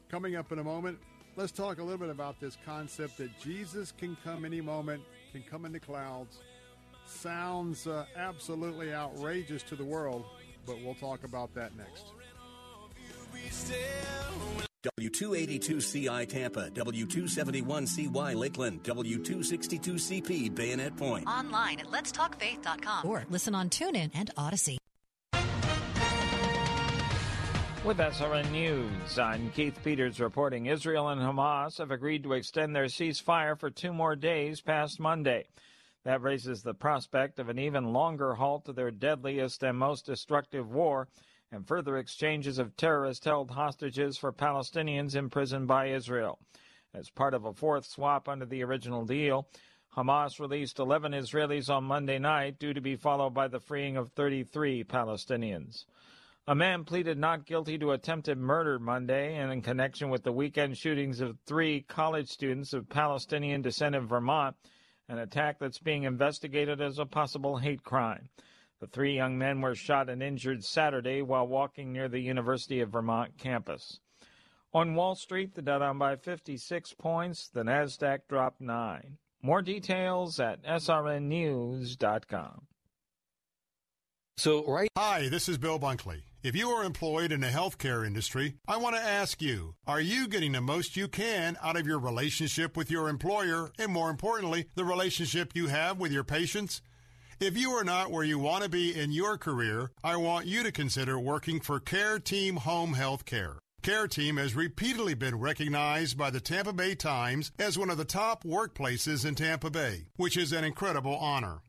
Coming 0.09 0.35
up 0.35 0.51
in 0.51 0.59
a 0.59 0.63
moment, 0.63 0.97
let's 1.35 1.51
talk 1.51 1.79
a 1.79 1.83
little 1.83 1.97
bit 1.97 2.09
about 2.09 2.39
this 2.39 2.57
concept 2.65 3.17
that 3.17 3.37
Jesus 3.39 3.93
can 3.97 4.17
come 4.23 4.45
any 4.45 4.61
moment, 4.61 5.01
can 5.31 5.43
come 5.43 5.65
in 5.65 5.71
the 5.71 5.79
clouds. 5.79 6.39
Sounds 7.05 7.87
uh, 7.87 8.05
absolutely 8.15 8.93
outrageous 8.93 9.63
to 9.63 9.75
the 9.75 9.83
world, 9.83 10.25
but 10.65 10.77
we'll 10.83 10.95
talk 10.95 11.23
about 11.23 11.53
that 11.55 11.71
next. 11.77 12.05
W282CI 14.83 16.27
Tampa, 16.27 16.69
W271CY 16.69 18.35
Lakeland, 18.35 18.83
W262CP 18.83 20.53
Bayonet 20.53 20.95
Point. 20.95 21.27
Online 21.27 21.79
at 21.79 21.87
letstalkfaith.com 21.87 23.07
or 23.07 23.25
listen 23.29 23.55
on 23.55 23.69
TuneIn 23.69 24.11
and 24.13 24.33
Audacy. 24.35 24.77
With 27.83 27.97
SRN 27.97 28.51
News, 28.51 29.17
I'm 29.17 29.49
Keith 29.51 29.79
Peters 29.81 30.19
reporting 30.19 30.65
Israel 30.65 31.07
and 31.07 31.21
Hamas 31.21 31.77
have 31.77 31.91
agreed 31.91 32.23
to 32.23 32.33
extend 32.33 32.75
their 32.75 32.85
ceasefire 32.85 33.57
for 33.57 33.69
two 33.69 33.93
more 33.93 34.15
days 34.15 34.59
past 34.59 34.99
Monday. 34.99 35.47
That 36.03 36.21
raises 36.21 36.63
the 36.63 36.73
prospect 36.73 37.39
of 37.39 37.49
an 37.49 37.59
even 37.59 37.93
longer 37.93 38.33
halt 38.33 38.65
to 38.65 38.73
their 38.73 38.91
deadliest 38.91 39.63
and 39.63 39.77
most 39.77 40.05
destructive 40.05 40.69
war 40.69 41.07
and 41.51 41.67
further 41.67 41.97
exchanges 41.97 42.59
of 42.59 42.75
terrorist 42.75 43.25
held 43.25 43.51
hostages 43.51 44.17
for 44.17 44.33
Palestinians 44.33 45.15
imprisoned 45.15 45.67
by 45.67 45.87
Israel. 45.87 46.39
As 46.93 47.09
part 47.09 47.33
of 47.33 47.45
a 47.45 47.53
fourth 47.53 47.85
swap 47.85 48.27
under 48.27 48.45
the 48.45 48.63
original 48.63 49.05
deal, 49.05 49.47
Hamas 49.95 50.39
released 50.39 50.79
11 50.79 51.13
Israelis 51.13 51.69
on 51.69 51.83
Monday 51.83 52.19
night, 52.19 52.59
due 52.59 52.73
to 52.73 52.81
be 52.81 52.95
followed 52.95 53.33
by 53.33 53.47
the 53.47 53.59
freeing 53.59 53.97
of 53.97 54.11
33 54.11 54.83
Palestinians. 54.83 55.85
A 56.49 56.55
man 56.55 56.85
pleaded 56.85 57.17
not 57.17 57.45
guilty 57.45 57.77
to 57.77 57.91
attempted 57.91 58.37
murder 58.37 58.79
Monday 58.79 59.35
and 59.35 59.51
in 59.51 59.61
connection 59.61 60.09
with 60.09 60.23
the 60.23 60.31
weekend 60.31 60.77
shootings 60.77 61.19
of 61.19 61.39
three 61.45 61.81
college 61.81 62.29
students 62.29 62.73
of 62.73 62.87
Palestinian 62.87 63.61
descent 63.61 63.95
in 63.95 64.07
Vermont, 64.07 64.55
an 65.09 65.17
attack 65.17 65.59
that's 65.59 65.79
being 65.79 66.03
investigated 66.03 66.79
as 66.79 66.99
a 66.99 67.05
possible 67.05 67.57
hate 67.57 67.83
crime. 67.83 68.29
The 68.79 68.87
three 68.87 69.15
young 69.15 69.37
men 69.37 69.61
were 69.61 69.73
shot 69.73 70.09
and 70.09 70.21
injured 70.21 70.63
Saturday 70.63 71.21
while 71.21 71.47
walking 71.47 71.91
near 71.91 72.07
the 72.07 72.19
University 72.19 72.79
of 72.79 72.91
Vermont 72.91 73.37
campus. 73.37 73.99
On 74.73 74.93
Wall 74.93 75.15
Street, 75.15 75.55
the 75.55 75.63
Dow 75.63 75.79
down 75.79 75.97
by 75.97 76.15
56 76.15 76.93
points, 76.93 77.47
the 77.47 77.63
Nasdaq 77.63 78.19
dropped 78.29 78.61
9. 78.61 79.17
More 79.41 79.61
details 79.61 80.39
at 80.39 80.63
srnnews.com. 80.63 82.67
So, 84.37 84.63
right. 84.67 84.89
Hi, 84.95 85.29
this 85.29 85.49
is 85.49 85.57
Bill 85.57 85.79
Bunkley. 85.79 86.21
If 86.43 86.55
you 86.55 86.69
are 86.69 86.83
employed 86.83 87.31
in 87.31 87.41
the 87.41 87.47
healthcare 87.47 88.05
industry, 88.05 88.53
I 88.67 88.77
want 88.77 88.95
to 88.95 89.01
ask 89.01 89.41
you 89.41 89.73
are 89.87 89.99
you 89.99 90.27
getting 90.27 90.51
the 90.51 90.61
most 90.61 90.95
you 90.95 91.07
can 91.07 91.57
out 91.63 91.75
of 91.75 91.87
your 91.87 91.97
relationship 91.97 92.77
with 92.77 92.91
your 92.91 93.09
employer, 93.09 93.71
and 93.79 93.91
more 93.91 94.11
importantly, 94.11 94.67
the 94.75 94.85
relationship 94.85 95.55
you 95.55 95.67
have 95.67 95.99
with 95.99 96.11
your 96.11 96.23
patients? 96.23 96.83
If 97.39 97.55
you 97.55 97.69
are 97.73 97.83
not 97.83 98.09
where 98.09 98.23
you 98.23 98.39
want 98.39 98.63
to 98.63 98.69
be 98.69 98.99
in 98.99 99.11
your 99.11 99.37
career, 99.37 99.91
I 100.03 100.15
want 100.15 100.47
you 100.47 100.63
to 100.63 100.71
consider 100.71 101.19
working 101.19 101.59
for 101.59 101.79
Care 101.79 102.17
Team 102.17 102.55
Home 102.55 102.93
Health 102.93 103.25
Care. 103.25 103.57
Care 103.83 104.07
Team 104.07 104.37
has 104.37 104.55
repeatedly 104.55 105.13
been 105.13 105.39
recognized 105.39 106.17
by 106.17 106.31
the 106.31 106.39
Tampa 106.39 106.73
Bay 106.73 106.95
Times 106.95 107.51
as 107.59 107.77
one 107.77 107.91
of 107.91 107.97
the 107.97 108.05
top 108.05 108.43
workplaces 108.43 109.23
in 109.23 109.35
Tampa 109.35 109.69
Bay, 109.69 110.07
which 110.15 110.35
is 110.35 110.51
an 110.51 110.63
incredible 110.63 111.15
honor. 111.15 111.61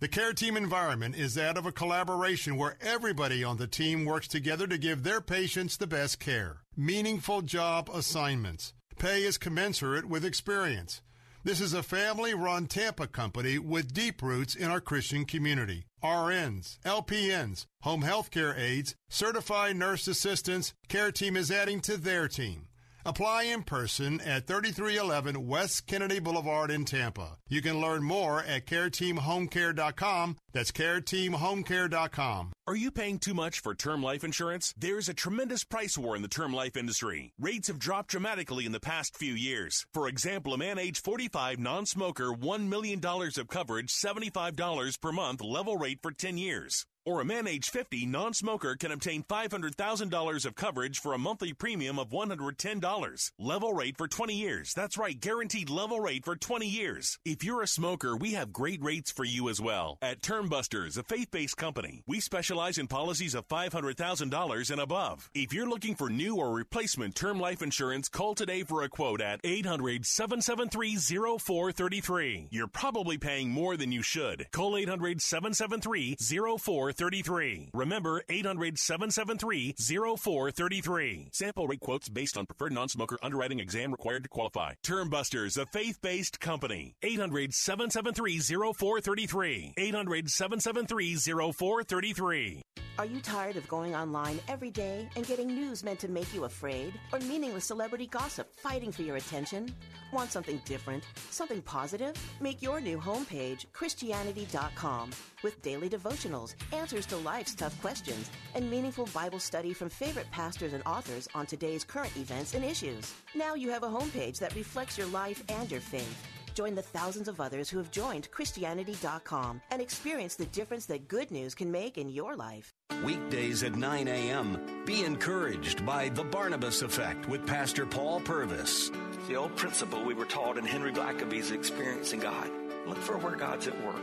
The 0.00 0.08
care 0.08 0.32
team 0.32 0.56
environment 0.56 1.14
is 1.14 1.34
that 1.34 1.58
of 1.58 1.66
a 1.66 1.72
collaboration 1.72 2.56
where 2.56 2.78
everybody 2.80 3.44
on 3.44 3.58
the 3.58 3.66
team 3.66 4.06
works 4.06 4.26
together 4.26 4.66
to 4.66 4.78
give 4.78 5.02
their 5.02 5.20
patients 5.20 5.76
the 5.76 5.86
best 5.86 6.20
care. 6.20 6.62
Meaningful 6.74 7.42
job 7.42 7.90
assignments. 7.92 8.72
Pay 8.98 9.24
is 9.24 9.36
commensurate 9.36 10.06
with 10.06 10.24
experience. 10.24 11.02
This 11.44 11.60
is 11.60 11.74
a 11.74 11.82
family 11.82 12.34
run 12.34 12.68
Tampa 12.68 13.08
company 13.08 13.58
with 13.58 13.92
deep 13.92 14.22
roots 14.22 14.54
in 14.54 14.70
our 14.70 14.80
Christian 14.80 15.24
community. 15.24 15.86
RNs, 16.00 16.78
LPNs, 16.84 17.66
home 17.80 18.02
health 18.02 18.30
care 18.30 18.54
aides, 18.56 18.94
certified 19.08 19.74
nurse 19.74 20.06
assistants, 20.06 20.72
care 20.88 21.10
team 21.10 21.36
is 21.36 21.50
adding 21.50 21.80
to 21.80 21.96
their 21.96 22.28
team. 22.28 22.68
Apply 23.04 23.44
in 23.44 23.64
person 23.64 24.20
at 24.20 24.46
3311 24.46 25.46
West 25.46 25.86
Kennedy 25.88 26.20
Boulevard 26.20 26.70
in 26.70 26.84
Tampa. 26.84 27.36
You 27.48 27.60
can 27.60 27.80
learn 27.80 28.04
more 28.04 28.42
at 28.44 28.66
careteamhomecare.com. 28.66 30.36
That's 30.52 30.70
careteamhomecare.com. 30.70 32.52
Are 32.68 32.76
you 32.76 32.92
paying 32.92 33.18
too 33.18 33.34
much 33.34 33.58
for 33.58 33.74
term 33.74 34.04
life 34.04 34.22
insurance? 34.22 34.72
There's 34.76 35.08
a 35.08 35.14
tremendous 35.14 35.64
price 35.64 35.98
war 35.98 36.14
in 36.14 36.22
the 36.22 36.28
term 36.28 36.52
life 36.52 36.76
industry. 36.76 37.32
Rates 37.40 37.66
have 37.66 37.80
dropped 37.80 38.10
dramatically 38.10 38.66
in 38.66 38.72
the 38.72 38.78
past 38.78 39.16
few 39.16 39.32
years. 39.32 39.84
For 39.92 40.06
example, 40.06 40.54
a 40.54 40.58
man 40.58 40.78
age 40.78 41.02
45 41.02 41.58
non-smoker, 41.58 42.32
$1 42.32 42.68
million 42.68 43.00
of 43.04 43.48
coverage, 43.48 43.92
$75 43.92 45.00
per 45.00 45.10
month, 45.12 45.40
level 45.42 45.76
rate 45.76 45.98
for 46.02 46.12
10 46.12 46.38
years. 46.38 46.86
Or 47.04 47.20
a 47.20 47.24
man 47.24 47.48
age 47.48 47.68
50 47.70 48.06
non 48.06 48.32
smoker 48.32 48.76
can 48.76 48.92
obtain 48.92 49.24
$500,000 49.24 50.46
of 50.46 50.54
coverage 50.54 51.00
for 51.00 51.14
a 51.14 51.18
monthly 51.18 51.52
premium 51.52 51.98
of 51.98 52.10
$110. 52.10 53.30
Level 53.38 53.72
rate 53.72 53.96
for 53.96 54.06
20 54.06 54.34
years. 54.34 54.72
That's 54.72 54.96
right, 54.96 55.18
guaranteed 55.18 55.68
level 55.68 55.98
rate 55.98 56.24
for 56.24 56.36
20 56.36 56.68
years. 56.68 57.18
If 57.24 57.42
you're 57.42 57.62
a 57.62 57.66
smoker, 57.66 58.16
we 58.16 58.34
have 58.34 58.52
great 58.52 58.80
rates 58.80 59.10
for 59.10 59.24
you 59.24 59.48
as 59.48 59.60
well. 59.60 59.98
At 60.00 60.22
Termbusters, 60.22 60.96
a 60.96 61.02
faith 61.02 61.32
based 61.32 61.56
company, 61.56 62.04
we 62.06 62.20
specialize 62.20 62.78
in 62.78 62.86
policies 62.86 63.34
of 63.34 63.48
$500,000 63.48 64.70
and 64.70 64.80
above. 64.80 65.28
If 65.34 65.52
you're 65.52 65.68
looking 65.68 65.96
for 65.96 66.08
new 66.08 66.36
or 66.36 66.54
replacement 66.54 67.16
term 67.16 67.40
life 67.40 67.62
insurance, 67.62 68.08
call 68.08 68.36
today 68.36 68.62
for 68.62 68.82
a 68.82 68.88
quote 68.88 69.20
at 69.20 69.40
800 69.42 70.06
773 70.06 70.96
0433. 71.38 72.48
You're 72.52 72.68
probably 72.68 73.18
paying 73.18 73.50
more 73.50 73.76
than 73.76 73.90
you 73.90 74.02
should. 74.02 74.46
Call 74.52 74.76
800 74.76 75.20
773 75.20 76.16
0433. 76.20 76.91
0433. 76.92 77.70
Remember 77.74 78.22
800 78.28 78.78
773 78.78 79.74
0433. 79.78 81.28
Sample 81.32 81.66
rate 81.66 81.80
quotes 81.80 82.08
based 82.08 82.36
on 82.36 82.46
preferred 82.46 82.72
non 82.72 82.88
smoker 82.88 83.18
underwriting 83.22 83.60
exam 83.60 83.92
required 83.92 84.24
to 84.24 84.28
qualify. 84.28 84.74
Term 84.82 85.08
Busters, 85.08 85.56
a 85.56 85.66
faith 85.66 86.00
based 86.02 86.40
company. 86.40 86.94
800 87.02 87.54
773 87.54 88.40
0433. 88.40 89.74
800 89.76 90.30
773 90.30 91.16
0433. 91.16 92.62
Are 92.98 93.06
you 93.06 93.20
tired 93.20 93.56
of 93.56 93.66
going 93.68 93.94
online 93.94 94.38
every 94.48 94.70
day 94.70 95.08
and 95.16 95.26
getting 95.26 95.46
news 95.46 95.82
meant 95.82 95.98
to 96.00 96.08
make 96.08 96.34
you 96.34 96.44
afraid? 96.44 96.92
Or 97.10 97.20
meaningless 97.20 97.64
celebrity 97.64 98.06
gossip 98.06 98.54
fighting 98.56 98.92
for 98.92 99.00
your 99.00 99.16
attention? 99.16 99.74
Want 100.12 100.30
something 100.30 100.60
different? 100.66 101.04
Something 101.30 101.62
positive? 101.62 102.14
Make 102.38 102.60
your 102.60 102.82
new 102.82 102.98
homepage 102.98 103.64
Christianity.com 103.72 105.10
with 105.42 105.62
daily 105.62 105.88
devotionals, 105.88 106.54
answers 106.72 107.06
to 107.06 107.16
life's 107.16 107.54
tough 107.54 107.80
questions, 107.80 108.30
and 108.54 108.70
meaningful 108.70 109.08
Bible 109.14 109.38
study 109.38 109.72
from 109.72 109.88
favorite 109.88 110.30
pastors 110.30 110.74
and 110.74 110.82
authors 110.84 111.28
on 111.34 111.46
today's 111.46 111.84
current 111.84 112.14
events 112.18 112.54
and 112.54 112.62
issues. 112.62 113.14
Now 113.34 113.54
you 113.54 113.70
have 113.70 113.84
a 113.84 113.88
homepage 113.88 114.38
that 114.40 114.54
reflects 114.54 114.98
your 114.98 115.06
life 115.08 115.42
and 115.48 115.70
your 115.70 115.80
faith. 115.80 116.41
Join 116.54 116.74
the 116.74 116.82
thousands 116.82 117.28
of 117.28 117.40
others 117.40 117.70
who 117.70 117.78
have 117.78 117.90
joined 117.90 118.30
Christianity.com 118.30 119.60
and 119.70 119.80
experience 119.80 120.36
the 120.36 120.46
difference 120.46 120.86
that 120.86 121.08
good 121.08 121.30
news 121.30 121.54
can 121.54 121.70
make 121.70 121.98
in 121.98 122.08
your 122.08 122.36
life. 122.36 122.74
Weekdays 123.04 123.62
at 123.62 123.74
9 123.74 124.08
a.m. 124.08 124.84
Be 124.84 125.04
encouraged 125.04 125.84
by 125.86 126.10
The 126.10 126.24
Barnabas 126.24 126.82
Effect 126.82 127.28
with 127.28 127.46
Pastor 127.46 127.86
Paul 127.86 128.20
Purvis. 128.20 128.90
It's 129.12 129.28
the 129.28 129.36
old 129.36 129.56
principle 129.56 130.04
we 130.04 130.14
were 130.14 130.26
taught 130.26 130.58
in 130.58 130.64
Henry 130.64 130.92
Blackaby's 130.92 131.50
Experiencing 131.50 132.20
God. 132.20 132.50
Look 132.86 132.98
for 132.98 133.16
where 133.18 133.36
God's 133.36 133.68
at 133.68 133.84
work. 133.84 133.96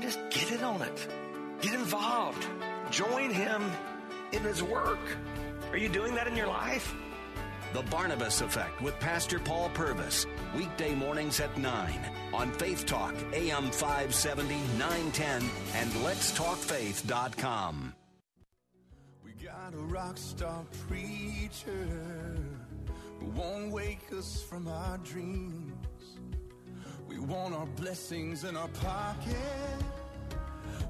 Just 0.00 0.18
get 0.30 0.50
in 0.52 0.62
on 0.62 0.82
it. 0.82 1.08
Get 1.60 1.74
involved. 1.74 2.46
Join 2.90 3.30
Him 3.30 3.62
in 4.32 4.42
His 4.42 4.62
work. 4.62 4.98
Are 5.70 5.76
you 5.76 5.88
doing 5.88 6.14
that 6.14 6.26
in 6.26 6.36
your 6.36 6.46
life? 6.46 6.94
The 7.72 7.82
Barnabas 7.82 8.40
Effect 8.40 8.82
with 8.82 8.98
Pastor 8.98 9.38
Paul 9.38 9.70
Purvis. 9.74 10.26
Weekday 10.56 10.92
mornings 10.92 11.38
at 11.38 11.56
9 11.56 12.00
on 12.34 12.50
Faith 12.52 12.84
Talk, 12.84 13.14
AM 13.32 13.70
570, 13.70 14.56
910, 14.76 15.48
and 15.76 15.90
letstalkfaith.com. 16.04 17.94
We 19.24 19.30
got 19.44 19.74
a 19.74 19.76
rock 19.76 20.16
star 20.16 20.64
preacher 20.88 21.88
who 23.20 23.26
won't 23.36 23.70
wake 23.70 24.12
us 24.18 24.42
from 24.42 24.66
our 24.66 24.98
dreams. 24.98 25.72
We 27.06 27.20
want 27.20 27.54
our 27.54 27.66
blessings 27.66 28.42
in 28.42 28.56
our 28.56 28.68
pocket. 28.68 29.36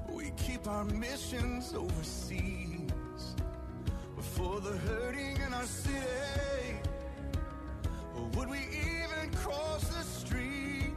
We 0.09 0.31
keep 0.31 0.67
our 0.67 0.85
missions 0.85 1.75
overseas. 1.75 2.89
For 4.21 4.59
the 4.61 4.77
hurting 4.77 5.37
in 5.45 5.53
our 5.53 5.63
city, 5.63 6.70
would 8.35 8.49
we 8.49 8.57
even 8.57 9.29
cross 9.35 9.83
the 9.83 10.03
street? 10.03 10.93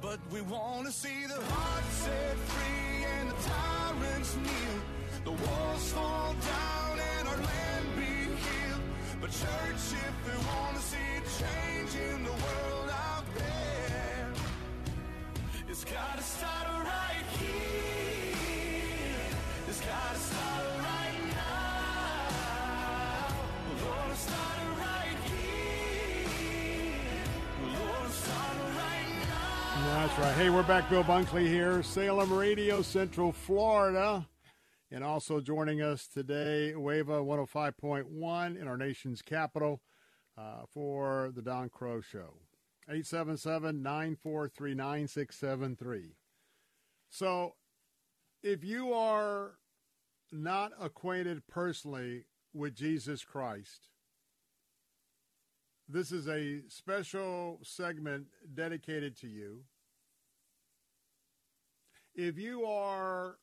But 0.00 0.18
we 0.32 0.40
want 0.40 0.86
to 0.86 0.92
see 0.92 1.26
the 1.26 1.40
heart 1.40 1.84
set 1.84 2.36
free 2.36 3.04
and 3.18 3.30
the 3.30 3.34
tyrants 3.34 4.36
kneel. 4.36 4.80
The 5.24 5.30
walls 5.30 5.92
fall 5.92 6.34
down 6.34 6.98
and 7.18 7.28
our 7.28 7.36
land 7.36 7.86
be 7.96 8.02
healed. 8.42 8.82
But 9.20 9.30
church, 9.30 9.84
if 9.92 10.14
we 10.26 10.34
want 10.48 10.76
to 10.76 10.82
see 10.82 11.12
change 11.38 11.94
in 12.10 12.24
the 12.24 12.32
world 12.32 12.90
out 12.90 13.24
there, 13.38 14.32
it's 15.68 15.84
gotta 15.84 16.22
start 16.22 16.66
right 16.84 17.26
here. 17.38 18.36
It's 19.68 19.80
gotta 19.80 20.18
start 20.18 20.64
right 20.78 21.24
now. 21.30 23.28
Lord, 23.84 24.16
start 24.16 24.71
That's 30.02 30.18
right. 30.18 30.34
Hey, 30.34 30.50
we're 30.50 30.62
back. 30.62 30.90
Bill 30.90 31.04
Bunkley 31.04 31.46
here, 31.46 31.82
Salem 31.82 32.32
Radio, 32.32 32.82
Central 32.82 33.32
Florida. 33.32 34.26
And 34.90 35.02
also 35.02 35.40
joining 35.40 35.80
us 35.80 36.06
today, 36.06 36.74
Wava 36.76 37.24
105.1 37.24 38.60
in 38.60 38.68
our 38.68 38.76
nation's 38.76 39.22
capital 39.22 39.80
uh, 40.36 40.62
for 40.68 41.32
the 41.34 41.40
Don 41.40 41.68
Crow 41.68 42.00
Show. 42.00 42.34
877 42.88 43.82
943 43.82 44.74
9673. 44.74 46.16
So 47.08 47.54
if 48.42 48.64
you 48.64 48.92
are 48.92 49.52
not 50.32 50.72
acquainted 50.80 51.46
personally 51.46 52.24
with 52.52 52.74
Jesus 52.74 53.24
Christ, 53.24 53.88
this 55.88 56.12
is 56.12 56.28
a 56.28 56.62
special 56.68 57.60
segment 57.62 58.26
dedicated 58.54 59.16
to 59.18 59.28
you. 59.28 59.64
If 62.14 62.38
you 62.38 62.64
are 62.64 63.36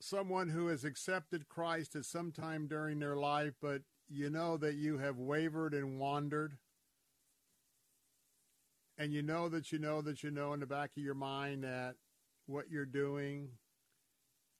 someone 0.00 0.48
who 0.48 0.68
has 0.68 0.84
accepted 0.84 1.48
Christ 1.48 1.96
at 1.96 2.04
some 2.04 2.32
time 2.32 2.68
during 2.68 2.98
their 2.98 3.16
life, 3.16 3.54
but 3.60 3.82
you 4.08 4.30
know 4.30 4.56
that 4.58 4.74
you 4.74 4.98
have 4.98 5.18
wavered 5.18 5.74
and 5.74 5.98
wandered, 5.98 6.58
and 8.98 9.12
you 9.12 9.22
know 9.22 9.48
that 9.48 9.72
you 9.72 9.78
know 9.78 10.00
that 10.02 10.22
you 10.22 10.30
know 10.30 10.52
in 10.52 10.60
the 10.60 10.66
back 10.66 10.90
of 10.96 11.02
your 11.02 11.14
mind 11.14 11.64
that 11.64 11.96
what 12.46 12.70
you're 12.70 12.86
doing, 12.86 13.48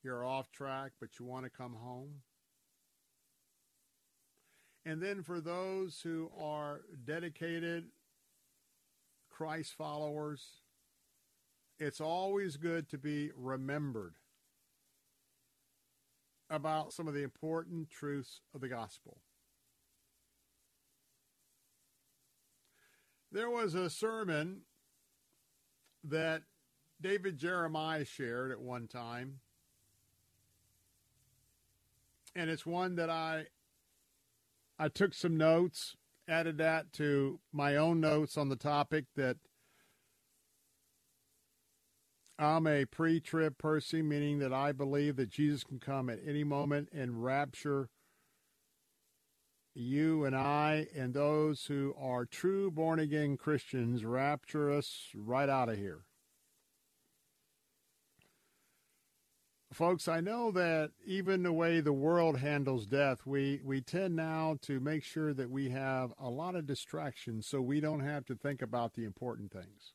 you're 0.03 0.25
off 0.25 0.51
track, 0.51 0.93
but 1.01 1.11
you 1.19 1.27
want 1.27 1.45
to 1.45 1.51
come 1.51 1.75
home. 1.75 2.23
And 4.87 5.03
then 5.03 5.25
for 5.25 5.41
those 5.41 6.01
who 6.01 6.31
are 6.41 6.83
dedicated 7.05 7.87
Christ 9.29 9.75
followers, 9.77 10.47
it's 11.81 12.01
always 12.01 12.57
good 12.57 12.89
to 12.91 12.97
be 12.97 13.33
remembered 13.37 14.15
about 16.49 16.93
some 16.93 17.09
of 17.09 17.15
the 17.15 17.25
important 17.25 17.91
truths 17.91 18.43
of 18.55 18.61
the 18.61 18.69
gospel. 18.69 19.19
There 23.33 23.51
was 23.51 23.75
a 23.75 23.91
sermon 23.91 24.61
that 26.05 26.45
David 27.01 27.39
Jeremiah 27.39 28.05
shared 28.05 28.53
at 28.53 28.61
one 28.61 28.87
time, 28.87 29.41
and 32.37 32.49
it's 32.49 32.65
one 32.65 32.95
that 32.95 33.11
I 33.11 33.47
I 34.79 34.89
took 34.89 35.15
some 35.15 35.37
notes, 35.37 35.97
added 36.29 36.59
that 36.59 36.93
to 36.95 37.41
my 37.53 37.77
own 37.77 38.01
notes 38.01 38.37
on 38.37 38.49
the 38.49 38.57
topic 38.57 39.07
that 39.17 39.39
I'm 42.39 42.67
a 42.67 42.85
pre 42.85 43.21
trib 43.21 43.57
person, 43.57 44.09
meaning 44.09 44.39
that 44.41 44.53
I 44.53 44.73
believe 44.73 45.17
that 45.17 45.31
Jesus 45.31 45.65
can 45.65 45.79
come 45.79 46.11
at 46.11 46.19
any 46.27 46.45
moment 46.45 46.91
and 46.93 47.25
rapture 47.25 47.89
you 49.75 50.25
and 50.25 50.35
I 50.35 50.87
and 50.97 51.13
those 51.13 51.67
who 51.67 51.95
are 51.99 52.25
true 52.25 52.71
born 52.71 52.99
again 52.99 53.37
Christians, 53.37 54.05
rapture 54.05 54.71
us 54.71 55.09
right 55.15 55.49
out 55.49 55.69
of 55.69 55.77
here. 55.77 56.05
Folks, 59.77 60.09
I 60.09 60.23
know 60.23 60.51
that 60.53 60.93
even 61.05 61.43
the 61.43 61.53
way 61.53 61.81
the 61.81 61.93
world 61.93 62.39
handles 62.39 62.87
death, 62.87 63.27
we, 63.27 63.61
we 63.63 63.83
tend 63.83 64.17
now 64.17 64.57
to 64.63 64.81
make 64.81 65.05
sure 65.05 65.35
that 65.35 65.51
we 65.51 65.69
have 65.69 66.15
a 66.19 66.31
lot 66.31 66.55
of 66.55 66.65
distractions 66.65 67.47
so 67.47 67.61
we 67.61 67.79
don't 67.81 68.01
have 68.01 68.25
to 68.25 68.35
think 68.35 68.63
about 68.63 68.95
the 68.95 69.05
important 69.05 69.53
things. 69.53 69.93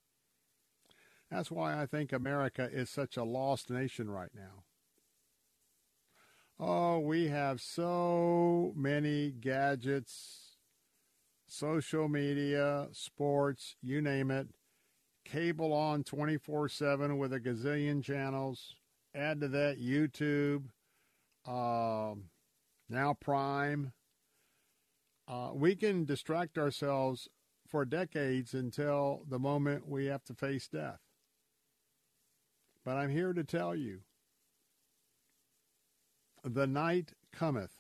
That's 1.32 1.50
why 1.50 1.82
I 1.82 1.88
think 1.88 2.14
America 2.14 2.70
is 2.72 2.92
such 2.92 3.18
a 3.18 3.24
lost 3.24 3.72
nation 3.72 4.08
right 4.08 4.30
now. 4.36 4.66
Oh, 6.60 7.00
we 7.00 7.30
have 7.30 7.60
so 7.60 8.74
many 8.76 9.32
gadgets, 9.32 10.58
social 11.48 12.08
media, 12.08 12.90
sports, 12.92 13.78
you 13.82 14.00
name 14.00 14.30
it. 14.30 14.50
Cable 15.26 15.74
on 15.74 16.04
24 16.04 16.70
7 16.70 17.18
with 17.18 17.34
a 17.34 17.40
gazillion 17.40 18.04
channels. 18.04 18.76
Add 19.14 19.42
to 19.42 19.48
that 19.50 19.78
YouTube, 19.80 20.66
uh, 21.46 22.16
now 22.90 23.14
Prime. 23.14 23.92
Uh, 25.28 25.52
we 25.54 25.76
can 25.76 26.06
distract 26.06 26.58
ourselves 26.58 27.28
for 27.68 27.86
decades 27.86 28.54
until 28.54 29.24
the 29.28 29.40
moment 29.40 29.88
we 29.88 30.06
have 30.06 30.24
to 30.26 30.34
face 30.34 30.68
death. 30.68 31.00
But 32.84 32.98
I'm 32.98 33.10
here 33.10 33.34
to 33.34 33.44
tell 33.44 33.76
you 33.76 34.02
the 36.44 36.68
night 36.68 37.14
cometh. 37.32 37.76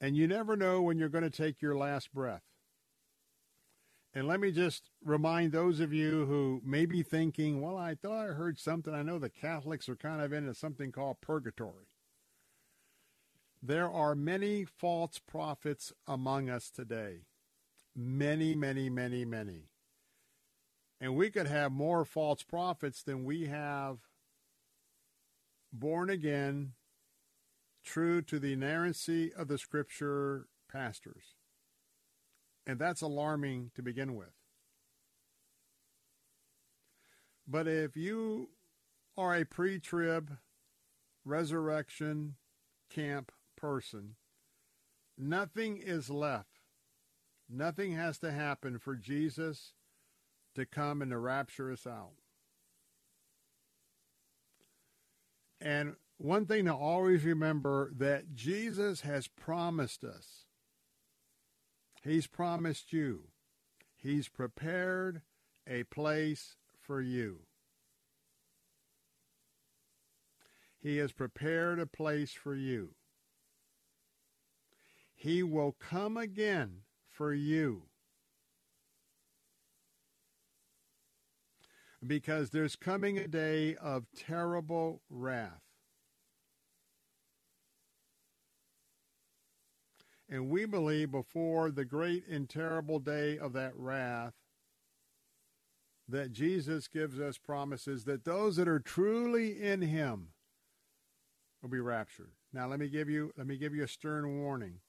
And 0.00 0.16
you 0.16 0.28
never 0.28 0.56
know 0.56 0.80
when 0.80 0.98
you're 0.98 1.08
going 1.08 1.24
to 1.24 1.30
take 1.30 1.60
your 1.60 1.76
last 1.76 2.12
breath. 2.12 2.47
And 4.14 4.26
let 4.26 4.40
me 4.40 4.50
just 4.50 4.90
remind 5.04 5.52
those 5.52 5.80
of 5.80 5.92
you 5.92 6.24
who 6.26 6.62
may 6.64 6.86
be 6.86 7.02
thinking, 7.02 7.60
well, 7.60 7.76
I 7.76 7.94
thought 7.94 8.30
I 8.30 8.32
heard 8.32 8.58
something. 8.58 8.94
I 8.94 9.02
know 9.02 9.18
the 9.18 9.28
Catholics 9.28 9.88
are 9.88 9.96
kind 9.96 10.22
of 10.22 10.32
into 10.32 10.54
something 10.54 10.92
called 10.92 11.20
purgatory. 11.20 11.86
There 13.62 13.90
are 13.90 14.14
many 14.14 14.64
false 14.64 15.18
prophets 15.18 15.92
among 16.06 16.48
us 16.48 16.70
today. 16.70 17.26
Many, 17.94 18.54
many, 18.54 18.88
many, 18.88 19.24
many. 19.24 19.68
And 21.00 21.14
we 21.14 21.30
could 21.30 21.46
have 21.46 21.70
more 21.70 22.04
false 22.04 22.42
prophets 22.42 23.02
than 23.02 23.24
we 23.24 23.46
have 23.46 23.98
born 25.72 26.08
again, 26.08 26.72
true 27.84 28.22
to 28.22 28.38
the 28.38 28.52
inerrancy 28.52 29.32
of 29.32 29.48
the 29.48 29.58
scripture 29.58 30.46
pastors. 30.70 31.37
And 32.68 32.78
that's 32.78 33.00
alarming 33.00 33.70
to 33.76 33.82
begin 33.82 34.14
with. 34.14 34.28
But 37.48 37.66
if 37.66 37.96
you 37.96 38.50
are 39.16 39.34
a 39.34 39.46
pre 39.46 39.80
trib 39.80 40.36
resurrection 41.24 42.36
camp 42.90 43.32
person, 43.56 44.16
nothing 45.16 45.78
is 45.78 46.10
left. 46.10 46.60
Nothing 47.48 47.92
has 47.92 48.18
to 48.18 48.30
happen 48.30 48.78
for 48.78 48.94
Jesus 48.94 49.72
to 50.54 50.66
come 50.66 51.00
and 51.00 51.10
to 51.10 51.18
rapture 51.18 51.72
us 51.72 51.86
out. 51.86 52.12
And 55.58 55.96
one 56.18 56.44
thing 56.44 56.66
to 56.66 56.74
always 56.74 57.24
remember 57.24 57.92
that 57.96 58.34
Jesus 58.34 59.00
has 59.00 59.26
promised 59.26 60.04
us. 60.04 60.44
He's 62.02 62.26
promised 62.26 62.92
you. 62.92 63.24
He's 63.96 64.28
prepared 64.28 65.22
a 65.66 65.82
place 65.84 66.56
for 66.80 67.00
you. 67.00 67.40
He 70.80 70.98
has 70.98 71.12
prepared 71.12 71.80
a 71.80 71.86
place 71.86 72.32
for 72.32 72.54
you. 72.54 72.94
He 75.14 75.42
will 75.42 75.72
come 75.72 76.16
again 76.16 76.82
for 77.08 77.34
you. 77.34 77.82
Because 82.06 82.50
there's 82.50 82.76
coming 82.76 83.18
a 83.18 83.26
day 83.26 83.74
of 83.74 84.06
terrible 84.16 85.02
wrath. 85.10 85.67
And 90.28 90.50
we 90.50 90.66
believe 90.66 91.10
before 91.10 91.70
the 91.70 91.84
great 91.84 92.26
and 92.28 92.48
terrible 92.48 92.98
day 92.98 93.38
of 93.38 93.54
that 93.54 93.72
wrath, 93.76 94.34
that 96.08 96.32
Jesus 96.32 96.88
gives 96.88 97.18
us 97.20 97.38
promises 97.38 98.04
that 98.04 98.24
those 98.24 98.56
that 98.56 98.68
are 98.68 98.80
truly 98.80 99.62
in 99.62 99.82
him 99.82 100.28
will 101.62 101.68
be 101.68 101.80
raptured. 101.80 102.32
Now 102.52 102.66
let 102.66 102.80
me 102.80 102.88
give 102.88 103.08
you 103.10 103.32
let 103.36 103.46
me 103.46 103.56
give 103.56 103.74
you 103.74 103.84
a 103.84 103.88
stern 103.88 104.40
warning. 104.42 104.80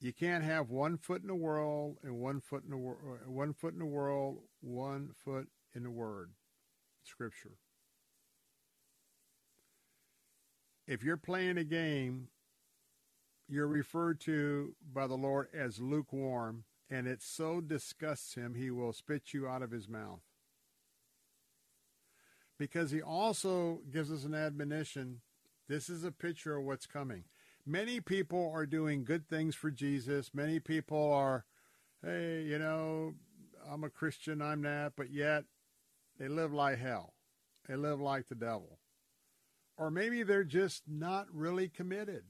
You 0.00 0.12
can't 0.12 0.44
have 0.44 0.70
one 0.70 0.98
foot 0.98 1.22
in 1.22 1.28
the 1.28 1.34
world 1.34 1.96
and 2.02 2.18
one 2.18 2.40
foot 2.40 2.64
in 2.64 2.70
the 2.70 2.76
wor- 2.76 2.98
uh, 3.26 3.30
one 3.30 3.54
foot 3.54 3.72
in 3.72 3.80
the 3.80 3.86
world, 3.86 4.38
one 4.60 5.10
foot 5.24 5.48
in 5.74 5.82
the 5.82 5.90
word, 5.90 6.30
scripture. 7.02 7.56
If 10.86 11.02
you're 11.02 11.16
playing 11.16 11.58
a 11.58 11.64
game, 11.64 12.28
you're 13.48 13.66
referred 13.66 14.20
to 14.22 14.74
by 14.92 15.06
the 15.06 15.16
Lord 15.16 15.48
as 15.52 15.80
lukewarm, 15.80 16.64
and 16.88 17.06
it 17.06 17.22
so 17.22 17.60
disgusts 17.60 18.34
him, 18.34 18.54
he 18.54 18.70
will 18.70 18.92
spit 18.92 19.32
you 19.32 19.48
out 19.48 19.62
of 19.62 19.70
his 19.70 19.88
mouth. 19.88 20.20
Because 22.58 22.90
he 22.90 23.02
also 23.02 23.80
gives 23.90 24.10
us 24.10 24.24
an 24.24 24.34
admonition 24.34 25.20
this 25.68 25.88
is 25.88 26.04
a 26.04 26.12
picture 26.12 26.56
of 26.56 26.64
what's 26.64 26.86
coming. 26.86 27.24
Many 27.66 28.00
people 28.00 28.52
are 28.54 28.66
doing 28.66 29.04
good 29.04 29.28
things 29.28 29.56
for 29.56 29.70
Jesus. 29.72 30.30
Many 30.32 30.60
people 30.60 31.12
are, 31.12 31.44
hey, 32.04 32.42
you 32.42 32.58
know, 32.58 33.14
I'm 33.68 33.82
a 33.82 33.90
Christian, 33.90 34.40
I'm 34.40 34.62
that, 34.62 34.92
but 34.96 35.10
yet 35.10 35.44
they 36.18 36.28
live 36.28 36.52
like 36.52 36.78
hell. 36.78 37.14
They 37.66 37.74
live 37.74 38.00
like 38.00 38.28
the 38.28 38.36
devil. 38.36 38.78
Or 39.76 39.90
maybe 39.90 40.22
they're 40.22 40.44
just 40.44 40.82
not 40.88 41.26
really 41.32 41.68
committed. 41.68 42.24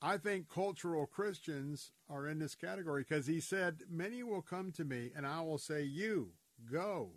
I 0.00 0.18
think 0.18 0.48
cultural 0.48 1.06
Christians 1.06 1.90
are 2.08 2.28
in 2.28 2.38
this 2.38 2.54
category 2.54 3.04
because 3.08 3.26
he 3.26 3.40
said, 3.40 3.82
Many 3.90 4.22
will 4.22 4.42
come 4.42 4.70
to 4.72 4.84
me, 4.84 5.10
and 5.16 5.26
I 5.26 5.40
will 5.40 5.58
say, 5.58 5.82
You, 5.82 6.32
go, 6.70 7.12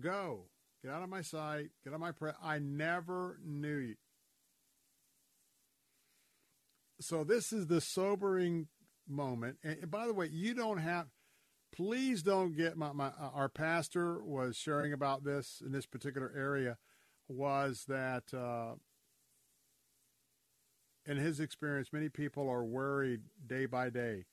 go, 0.00 0.46
get 0.82 0.92
out 0.92 1.02
of 1.02 1.08
my 1.08 1.20
sight, 1.20 1.68
get 1.84 1.90
out 1.92 1.96
of 1.96 2.00
my 2.00 2.12
presence. 2.12 2.42
I 2.42 2.58
never 2.58 3.38
knew 3.44 3.76
you. 3.76 3.94
So, 7.00 7.24
this 7.24 7.52
is 7.52 7.66
the 7.66 7.80
sobering 7.80 8.68
moment. 9.06 9.58
And 9.62 9.90
by 9.90 10.06
the 10.06 10.14
way, 10.14 10.28
you 10.32 10.54
don't 10.54 10.78
have, 10.78 11.06
please 11.74 12.22
don't 12.22 12.56
get 12.56 12.76
my, 12.76 12.92
my 12.92 13.08
uh, 13.08 13.30
our 13.34 13.48
pastor 13.48 14.22
was 14.22 14.56
sharing 14.56 14.92
about 14.92 15.24
this 15.24 15.60
in 15.64 15.72
this 15.72 15.86
particular 15.86 16.32
area 16.36 16.76
was 17.28 17.86
that 17.88 18.32
uh, 18.32 18.74
in 21.06 21.16
his 21.16 21.40
experience, 21.40 21.92
many 21.92 22.08
people 22.08 22.48
are 22.48 22.64
worried 22.64 23.22
day 23.46 23.66
by 23.66 23.90
day. 23.90 24.24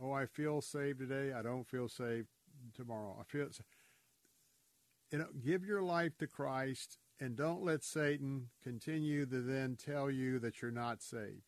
Oh, 0.00 0.12
I 0.12 0.26
feel 0.26 0.60
saved 0.60 1.00
today. 1.00 1.32
I 1.32 1.42
don't 1.42 1.66
feel 1.66 1.88
saved 1.88 2.28
tomorrow. 2.74 3.16
I 3.20 3.24
feel, 3.24 3.48
you 5.10 5.18
know, 5.18 5.26
give 5.44 5.64
your 5.64 5.82
life 5.82 6.16
to 6.18 6.26
Christ 6.26 6.98
and 7.20 7.36
don't 7.36 7.64
let 7.64 7.82
Satan 7.82 8.48
continue 8.62 9.26
to 9.26 9.40
then 9.40 9.76
tell 9.76 10.10
you 10.10 10.38
that 10.38 10.62
you're 10.62 10.70
not 10.70 11.02
saved 11.02 11.42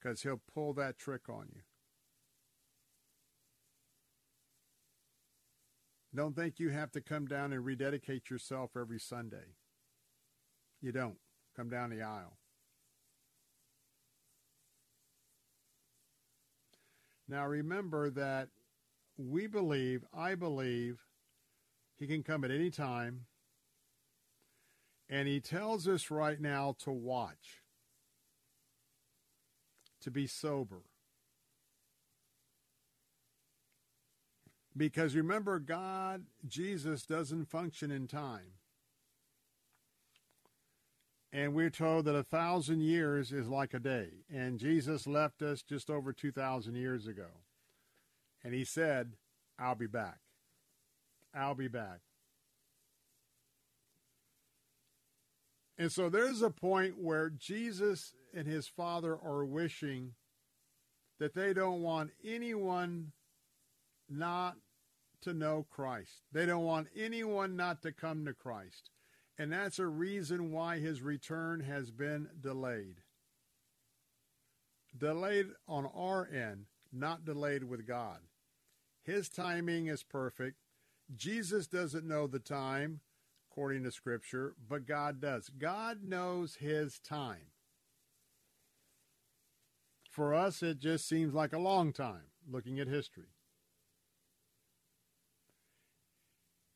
because 0.00 0.22
he'll 0.22 0.40
pull 0.52 0.74
that 0.74 0.98
trick 0.98 1.28
on 1.28 1.46
you. 1.54 1.62
Don't 6.18 6.34
think 6.34 6.58
you 6.58 6.70
have 6.70 6.90
to 6.90 7.00
come 7.00 7.26
down 7.26 7.52
and 7.52 7.64
rededicate 7.64 8.28
yourself 8.28 8.72
every 8.76 8.98
Sunday. 8.98 9.54
You 10.82 10.90
don't. 10.90 11.18
Come 11.54 11.70
down 11.70 11.90
the 11.90 12.02
aisle. 12.02 12.36
Now 17.28 17.46
remember 17.46 18.10
that 18.10 18.48
we 19.16 19.46
believe, 19.46 20.04
I 20.12 20.34
believe, 20.34 20.98
he 21.96 22.08
can 22.08 22.24
come 22.24 22.42
at 22.42 22.50
any 22.50 22.70
time. 22.70 23.26
And 25.08 25.28
he 25.28 25.38
tells 25.38 25.86
us 25.86 26.10
right 26.10 26.40
now 26.40 26.74
to 26.80 26.90
watch, 26.90 27.62
to 30.00 30.10
be 30.10 30.26
sober. 30.26 30.82
Because 34.78 35.16
remember, 35.16 35.58
God, 35.58 36.22
Jesus, 36.46 37.04
doesn't 37.04 37.46
function 37.46 37.90
in 37.90 38.06
time. 38.06 38.52
And 41.32 41.52
we're 41.52 41.68
told 41.68 42.04
that 42.04 42.14
a 42.14 42.22
thousand 42.22 42.82
years 42.82 43.32
is 43.32 43.48
like 43.48 43.74
a 43.74 43.80
day. 43.80 44.10
And 44.32 44.58
Jesus 44.58 45.06
left 45.06 45.42
us 45.42 45.62
just 45.62 45.90
over 45.90 46.12
2,000 46.12 46.76
years 46.76 47.08
ago. 47.08 47.26
And 48.44 48.54
he 48.54 48.64
said, 48.64 49.14
I'll 49.58 49.74
be 49.74 49.88
back. 49.88 50.20
I'll 51.34 51.56
be 51.56 51.68
back. 51.68 51.98
And 55.76 55.90
so 55.90 56.08
there's 56.08 56.40
a 56.40 56.50
point 56.50 56.98
where 56.98 57.30
Jesus 57.30 58.14
and 58.32 58.46
his 58.46 58.68
Father 58.68 59.18
are 59.22 59.44
wishing 59.44 60.14
that 61.18 61.34
they 61.34 61.52
don't 61.52 61.82
want 61.82 62.10
anyone 62.24 63.12
not 64.08 64.56
to 65.22 65.34
know 65.34 65.66
Christ. 65.70 66.22
They 66.32 66.46
don't 66.46 66.64
want 66.64 66.88
anyone 66.96 67.56
not 67.56 67.82
to 67.82 67.92
come 67.92 68.24
to 68.26 68.34
Christ. 68.34 68.90
And 69.38 69.52
that's 69.52 69.78
a 69.78 69.86
reason 69.86 70.52
why 70.52 70.78
his 70.78 71.00
return 71.00 71.60
has 71.60 71.90
been 71.90 72.28
delayed. 72.40 73.02
Delayed 74.96 75.46
on 75.68 75.86
our 75.86 76.26
end, 76.26 76.66
not 76.92 77.24
delayed 77.24 77.64
with 77.64 77.86
God. 77.86 78.18
His 79.02 79.28
timing 79.28 79.86
is 79.86 80.02
perfect. 80.02 80.56
Jesus 81.14 81.66
doesn't 81.66 82.06
know 82.06 82.26
the 82.26 82.40
time, 82.40 83.00
according 83.50 83.84
to 83.84 83.92
Scripture, 83.92 84.54
but 84.68 84.86
God 84.86 85.20
does. 85.20 85.50
God 85.56 86.02
knows 86.02 86.56
his 86.56 86.98
time. 86.98 87.52
For 90.10 90.34
us, 90.34 90.62
it 90.62 90.80
just 90.80 91.08
seems 91.08 91.32
like 91.32 91.52
a 91.52 91.58
long 91.58 91.92
time 91.92 92.32
looking 92.50 92.80
at 92.80 92.88
history. 92.88 93.37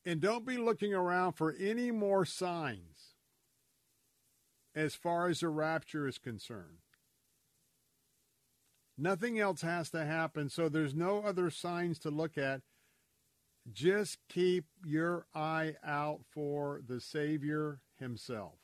And 0.05 0.19
don't 0.19 0.45
be 0.45 0.57
looking 0.57 0.93
around 0.93 1.33
for 1.33 1.55
any 1.57 1.91
more 1.91 2.25
signs 2.25 3.13
as 4.75 4.95
far 4.95 5.27
as 5.27 5.39
the 5.39 5.49
rapture 5.49 6.07
is 6.07 6.17
concerned. 6.17 6.79
Nothing 8.97 9.39
else 9.39 9.61
has 9.61 9.89
to 9.91 10.05
happen, 10.05 10.49
so 10.49 10.69
there's 10.69 10.93
no 10.93 11.21
other 11.21 11.49
signs 11.49 11.97
to 11.99 12.11
look 12.11 12.37
at. 12.37 12.61
Just 13.71 14.19
keep 14.27 14.65
your 14.83 15.25
eye 15.33 15.75
out 15.83 16.21
for 16.29 16.81
the 16.85 16.99
Savior 16.99 17.79
himself. 17.97 18.59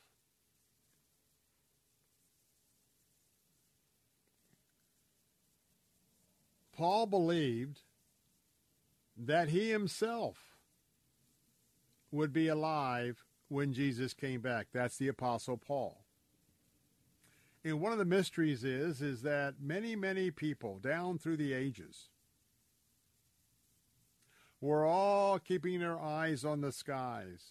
Paul 6.74 7.08
believed 7.08 7.82
that 9.18 9.50
he 9.50 9.69
himself 9.69 10.49
would 12.11 12.33
be 12.33 12.47
alive 12.47 13.23
when 13.47 13.73
Jesus 13.73 14.13
came 14.13 14.41
back. 14.41 14.67
That's 14.73 14.97
the 14.97 15.07
apostle 15.07 15.57
Paul. 15.57 16.03
And 17.63 17.81
one 17.81 17.91
of 17.91 17.97
the 17.97 18.05
mysteries 18.05 18.63
is 18.63 19.01
is 19.01 19.21
that 19.23 19.55
many 19.59 19.95
many 19.95 20.31
people 20.31 20.79
down 20.79 21.17
through 21.17 21.38
the 21.38 21.53
ages 21.53 22.09
were 24.61 24.85
all 24.85 25.39
keeping 25.39 25.79
their 25.79 25.99
eyes 25.99 26.45
on 26.45 26.61
the 26.61 26.71
skies 26.71 27.43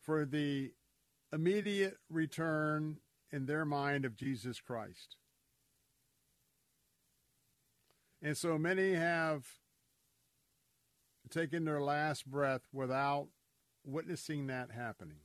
for 0.00 0.24
the 0.24 0.72
immediate 1.32 1.98
return 2.10 2.98
in 3.30 3.46
their 3.46 3.64
mind 3.64 4.04
of 4.04 4.16
Jesus 4.16 4.60
Christ. 4.60 5.16
And 8.20 8.36
so 8.36 8.58
many 8.58 8.94
have 8.94 9.46
taken 11.32 11.64
their 11.64 11.80
last 11.80 12.30
breath 12.30 12.62
without 12.72 13.28
witnessing 13.84 14.46
that 14.46 14.70
happening. 14.70 15.18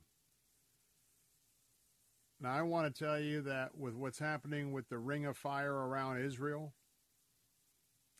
Now, 2.40 2.52
I 2.52 2.62
want 2.62 2.94
to 2.94 3.04
tell 3.04 3.18
you 3.18 3.42
that 3.42 3.76
with 3.76 3.94
what's 3.94 4.18
happening 4.18 4.72
with 4.72 4.88
the 4.88 4.98
ring 4.98 5.26
of 5.26 5.36
fire 5.36 5.74
around 5.74 6.24
Israel 6.24 6.72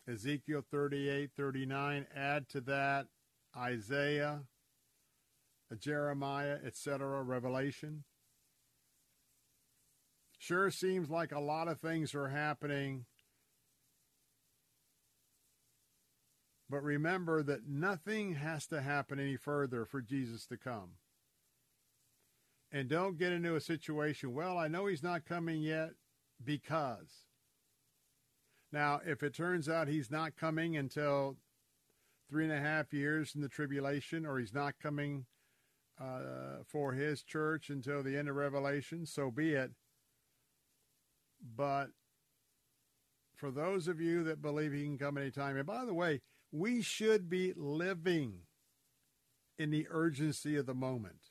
Ezekiel 0.09 0.65
38, 0.71 1.31
39. 1.37 2.07
Add 2.17 2.49
to 2.51 2.61
that 2.63 3.07
Isaiah, 3.57 4.41
uh, 5.71 5.75
Jeremiah, 5.75 6.57
etc., 6.65 7.23
Revelation. 7.23 8.05
Sure 10.39 10.71
seems 10.71 11.11
like 11.11 11.33
a 11.33 11.41
lot 11.41 11.69
of 11.69 11.81
things 11.81 12.15
are 12.15 12.29
happening. 12.29 13.05
But 16.71 16.83
remember 16.83 17.43
that 17.43 17.67
nothing 17.67 18.35
has 18.35 18.67
to 18.67 18.83
happen 18.83 19.19
any 19.19 19.37
further 19.37 19.85
for 19.85 20.03
Jesus 20.03 20.47
to 20.47 20.57
come. 20.57 20.93
And 22.71 22.89
don't 22.89 23.19
get 23.19 23.33
into 23.33 23.57
a 23.57 23.61
situation, 23.61 24.35
well, 24.35 24.59
I 24.59 24.69
know 24.69 24.87
he's 24.87 25.03
not 25.03 25.25
coming 25.25 25.63
yet 25.63 25.93
because. 26.45 27.25
Now, 28.71 29.01
if 29.07 29.23
it 29.23 29.35
turns 29.35 29.69
out 29.69 29.89
he's 29.89 30.11
not 30.11 30.37
coming 30.37 30.77
until 30.77 31.37
three 32.29 32.45
and 32.45 32.53
a 32.53 32.61
half 32.61 32.93
years 32.93 33.35
in 33.35 33.41
the 33.41 33.49
tribulation, 33.49 34.27
or 34.27 34.39
he's 34.39 34.53
not 34.53 34.75
coming 34.83 35.25
uh, 35.99 36.63
for 36.67 36.93
his 36.93 37.23
church 37.23 37.71
until 37.71 38.03
the 38.03 38.19
end 38.19 38.29
of 38.29 38.37
Revelation, 38.37 39.07
so 39.07 39.31
be 39.31 39.55
it. 39.55 39.71
But 41.57 41.89
for 43.35 43.51
those 43.51 43.89
of 43.89 44.01
you 44.01 44.25
that 44.25 44.43
believe 44.43 44.73
he 44.73 44.85
can 44.85 44.99
come 44.99 45.17
anytime, 45.17 45.57
and 45.57 45.67
by 45.67 45.87
the 45.87 45.95
way, 45.95 46.21
we 46.53 46.83
should 46.83 47.29
be 47.29 47.53
living 47.57 48.41
in 49.59 49.71
the 49.71 49.87
urgency 49.91 50.57
of 50.57 50.67
the 50.67 50.75
moment. 50.75 51.31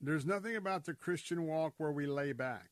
There's 0.00 0.26
nothing 0.26 0.56
about 0.56 0.84
the 0.84 0.94
Christian 0.94 1.46
walk 1.46 1.74
where 1.78 1.92
we 1.92 2.06
lay 2.06 2.32
back. 2.32 2.68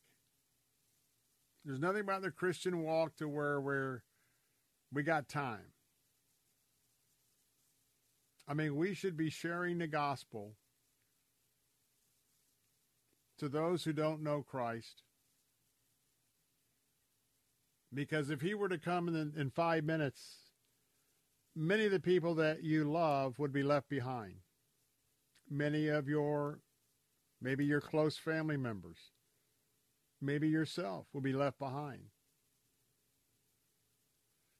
There's 1.65 1.79
nothing 1.79 2.01
about 2.01 2.21
the 2.21 2.31
Christian 2.31 2.83
walk 2.83 3.15
to 3.17 3.27
where 3.27 3.59
we're 3.59 4.03
we 4.93 5.03
got 5.03 5.27
time. 5.27 5.73
I 8.47 8.53
mean, 8.53 8.75
we 8.75 8.93
should 8.93 9.17
be 9.17 9.31
sharing 9.31 9.79
the 9.79 9.87
gospel 9.87 10.53
to 13.39 13.49
those 13.49 13.83
who 13.83 13.93
don't 13.93 14.21
know 14.21 14.43
Christ. 14.43 15.01
Because 17.93 18.29
if 18.29 18.41
he 18.41 18.53
were 18.53 18.69
to 18.69 18.77
come 18.77 19.07
in, 19.07 19.33
in 19.37 19.49
five 19.49 19.83
minutes, 19.83 20.21
many 21.55 21.85
of 21.85 21.91
the 21.91 21.99
people 21.99 22.35
that 22.35 22.63
you 22.63 22.83
love 22.83 23.39
would 23.39 23.53
be 23.53 23.63
left 23.63 23.89
behind. 23.89 24.35
Many 25.49 25.87
of 25.87 26.09
your, 26.09 26.59
maybe 27.41 27.65
your 27.65 27.81
close 27.81 28.17
family 28.17 28.57
members, 28.57 28.97
maybe 30.21 30.49
yourself 30.49 31.05
will 31.13 31.21
be 31.21 31.33
left 31.33 31.59
behind. 31.59 32.01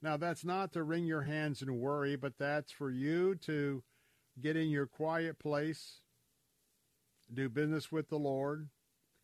Now, 0.02 0.18
that's 0.18 0.46
not 0.46 0.72
to 0.74 0.84
wring 0.84 1.06
your 1.06 1.24
hands 1.24 1.62
and 1.62 1.80
worry, 1.80 2.16
but 2.16 2.38
that's 2.38 2.72
for 2.72 2.92
you 2.92 3.36
to 3.38 3.84
get 4.40 4.56
in 4.56 4.70
your 4.70 4.86
quiet 4.86 5.40
place, 5.40 6.02
do 7.34 7.50
business 7.50 7.92
with 7.92 8.10
the 8.10 8.20
Lord, 8.20 8.70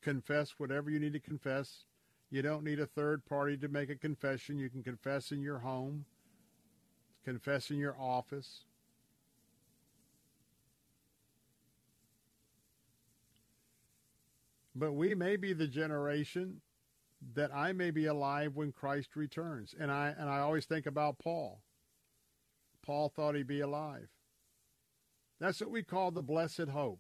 confess 0.01 0.55
whatever 0.57 0.89
you 0.89 0.99
need 0.99 1.13
to 1.13 1.19
confess. 1.19 1.83
You 2.31 2.41
don't 2.41 2.63
need 2.63 2.79
a 2.79 2.85
third 2.85 3.25
party 3.25 3.57
to 3.57 3.67
make 3.67 3.89
a 3.89 3.95
confession. 3.95 4.57
You 4.57 4.69
can 4.69 4.83
confess 4.83 5.33
in 5.33 5.41
your 5.41 5.59
home, 5.59 6.05
confess 7.25 7.69
in 7.69 7.77
your 7.77 7.95
office. 7.99 8.63
But 14.73 14.93
we 14.93 15.13
may 15.13 15.35
be 15.35 15.51
the 15.51 15.67
generation 15.67 16.61
that 17.35 17.53
I 17.53 17.73
may 17.73 17.91
be 17.91 18.05
alive 18.05 18.55
when 18.55 18.71
Christ 18.71 19.17
returns. 19.17 19.75
And 19.77 19.91
I 19.91 20.15
and 20.17 20.29
I 20.29 20.39
always 20.39 20.65
think 20.65 20.85
about 20.85 21.19
Paul. 21.19 21.61
Paul 22.81 23.09
thought 23.09 23.35
he'd 23.35 23.45
be 23.45 23.59
alive. 23.59 24.07
That's 25.39 25.59
what 25.59 25.69
we 25.69 25.83
call 25.83 26.11
the 26.11 26.21
blessed 26.21 26.69
hope. 26.69 26.99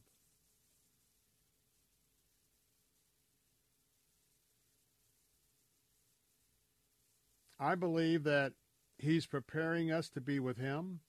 I 7.61 7.75
believe 7.75 8.23
that 8.23 8.53
he's 8.97 9.27
preparing 9.27 9.91
us 9.91 10.09
to 10.09 10.21
be 10.21 10.39
with 10.39 10.57
him. 10.57 11.01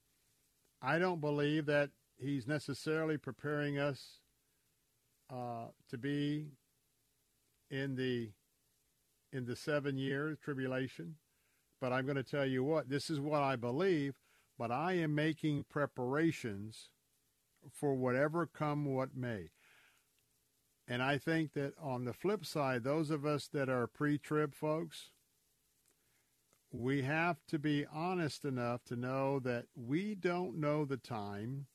I 0.83 0.99
don't 0.99 1.21
believe 1.21 1.65
that 1.67 1.91
he's 2.19 2.47
necessarily 2.47 3.17
preparing 3.17 3.79
us 3.79 4.21
uh, 5.33 5.69
to 5.89 5.97
be 5.97 6.49
in 7.71 7.97
the 7.97 8.33
in 9.33 9.47
the 9.47 9.57
seven 9.57 9.97
year 9.97 10.37
tribulation. 10.45 11.15
But 11.81 11.91
I'm 11.91 12.05
going 12.05 12.17
to 12.17 12.23
tell 12.23 12.45
you 12.45 12.63
what, 12.63 12.91
this 12.91 13.09
is 13.09 13.19
what 13.19 13.43
I 13.43 13.57
believe, 13.57 14.15
but 14.59 14.71
I 14.71 14.93
am 14.93 15.15
making 15.15 15.65
preparations 15.71 16.91
for 17.73 17.95
whatever 17.95 18.47
come 18.47 18.85
what 18.85 19.17
may. 19.17 19.49
And 20.87 21.03
I 21.03 21.17
think 21.17 21.55
that 21.55 21.73
on 21.81 22.05
the 22.05 22.13
flip 22.13 22.45
side, 22.45 22.85
those 22.85 23.11
of 23.11 23.25
us 23.25 23.49
that 23.55 23.71
are 23.71 23.87
pre 23.87 24.19
trib 24.19 24.55
folks, 24.55 25.11
we 26.73 27.02
have 27.02 27.36
to 27.49 27.59
be 27.59 27.84
honest 27.92 28.47
enough 28.47 28.83
to 28.84 28.97
know 28.97 29.39
that 29.41 29.67
we 29.76 30.15
don't 30.15 30.59
know 30.59 30.86
the 30.86 30.97
time. 30.97 31.67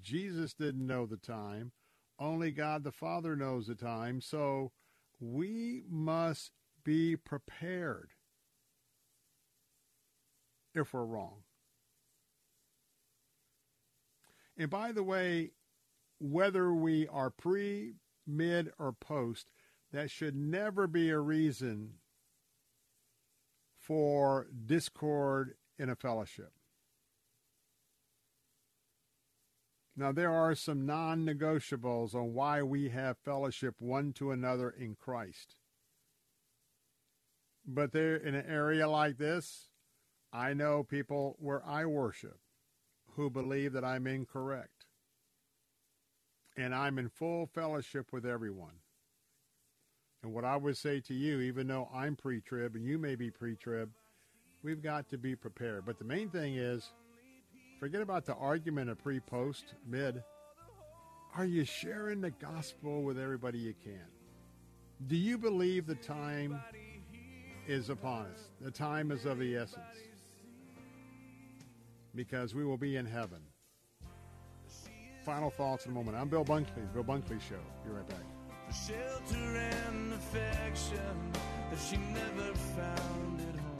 Jesus 0.00 0.52
didn't 0.52 0.86
know 0.86 1.06
the 1.06 1.16
time. 1.16 1.70
Only 2.18 2.50
God 2.50 2.82
the 2.82 2.92
Father 2.92 3.36
knows 3.36 3.68
the 3.68 3.76
time. 3.76 4.20
So 4.20 4.72
we 5.20 5.84
must 5.88 6.50
be 6.84 7.14
prepared 7.16 8.10
if 10.74 10.92
we're 10.92 11.04
wrong. 11.04 11.44
And 14.56 14.68
by 14.68 14.90
the 14.90 15.04
way, 15.04 15.52
whether 16.18 16.72
we 16.72 17.06
are 17.08 17.30
pre, 17.30 17.94
mid, 18.26 18.72
or 18.78 18.92
post, 18.92 19.46
that 19.92 20.10
should 20.10 20.34
never 20.34 20.86
be 20.86 21.10
a 21.10 21.18
reason 21.18 21.94
for 23.82 24.46
discord 24.66 25.54
in 25.78 25.90
a 25.90 25.96
fellowship. 25.96 26.52
Now, 29.96 30.12
there 30.12 30.32
are 30.32 30.54
some 30.54 30.86
non 30.86 31.26
negotiables 31.26 32.14
on 32.14 32.32
why 32.32 32.62
we 32.62 32.88
have 32.88 33.18
fellowship 33.18 33.74
one 33.78 34.12
to 34.14 34.30
another 34.30 34.70
in 34.70 34.94
Christ. 34.94 35.56
But 37.66 37.92
there, 37.92 38.16
in 38.16 38.34
an 38.34 38.46
area 38.48 38.88
like 38.88 39.18
this, 39.18 39.68
I 40.32 40.54
know 40.54 40.82
people 40.82 41.36
where 41.38 41.64
I 41.66 41.84
worship 41.84 42.38
who 43.16 43.28
believe 43.28 43.72
that 43.74 43.84
I'm 43.84 44.06
incorrect. 44.06 44.86
And 46.56 46.74
I'm 46.74 46.98
in 46.98 47.08
full 47.08 47.46
fellowship 47.46 48.12
with 48.12 48.24
everyone. 48.24 48.81
And 50.22 50.32
what 50.32 50.44
I 50.44 50.56
would 50.56 50.76
say 50.76 51.00
to 51.00 51.14
you, 51.14 51.40
even 51.40 51.66
though 51.66 51.88
I'm 51.94 52.16
pre 52.16 52.40
trib 52.40 52.76
and 52.76 52.84
you 52.84 52.98
may 52.98 53.14
be 53.14 53.30
pre 53.30 53.56
trib, 53.56 53.90
we've 54.62 54.82
got 54.82 55.08
to 55.10 55.18
be 55.18 55.34
prepared. 55.34 55.84
But 55.84 55.98
the 55.98 56.04
main 56.04 56.28
thing 56.28 56.56
is 56.56 56.90
forget 57.80 58.00
about 58.00 58.24
the 58.24 58.34
argument 58.34 58.90
of 58.90 58.98
pre, 58.98 59.20
post, 59.20 59.74
mid. 59.86 60.22
Are 61.36 61.46
you 61.46 61.64
sharing 61.64 62.20
the 62.20 62.30
gospel 62.30 63.02
with 63.02 63.18
everybody 63.18 63.58
you 63.58 63.74
can? 63.82 64.06
Do 65.06 65.16
you 65.16 65.38
believe 65.38 65.86
the 65.86 65.94
time 65.94 66.60
is 67.66 67.90
upon 67.90 68.26
us. 68.26 68.50
The 68.60 68.70
time 68.70 69.10
is 69.10 69.24
of 69.24 69.38
the 69.38 69.56
essence. 69.56 69.84
Because 72.14 72.54
we 72.54 72.64
will 72.64 72.76
be 72.76 72.96
in 72.96 73.06
heaven. 73.06 73.40
Final 75.24 75.50
thoughts 75.50 75.86
in 75.86 75.92
a 75.92 75.94
moment. 75.94 76.16
I'm 76.16 76.28
Bill 76.28 76.44
Bunkley, 76.44 76.92
Bill 76.92 77.04
Bunkley 77.04 77.40
Show. 77.40 77.60
Be 77.84 77.90
right 77.90 78.08
back. 78.08 78.41
Shelter 78.72 79.56
and 79.56 80.14
affection 80.14 81.32
that 81.70 81.78
she 81.78 81.98
never 81.98 82.54
found 82.54 83.40
at 83.40 83.60
home. 83.60 83.72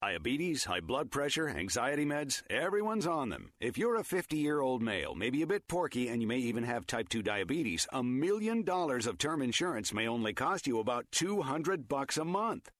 Diabetes, 0.00 0.64
high 0.64 0.78
blood 0.78 1.10
pressure, 1.10 1.48
anxiety 1.48 2.04
meds, 2.04 2.42
everyone's 2.48 3.06
on 3.06 3.30
them. 3.30 3.50
If 3.60 3.76
you're 3.76 3.96
a 3.96 4.04
50 4.04 4.36
year 4.36 4.60
old 4.60 4.80
male, 4.80 5.16
maybe 5.16 5.42
a 5.42 5.46
bit 5.46 5.66
porky, 5.66 6.06
and 6.06 6.22
you 6.22 6.28
may 6.28 6.38
even 6.38 6.62
have 6.62 6.86
type 6.86 7.08
2 7.08 7.22
diabetes, 7.22 7.88
a 7.92 8.04
million 8.04 8.62
dollars 8.62 9.08
of 9.08 9.18
term 9.18 9.42
insurance 9.42 9.92
may 9.92 10.06
only 10.06 10.32
cost 10.32 10.68
you 10.68 10.78
about 10.78 11.06
200 11.10 11.88
bucks 11.88 12.16
a 12.16 12.24
month. 12.24 12.70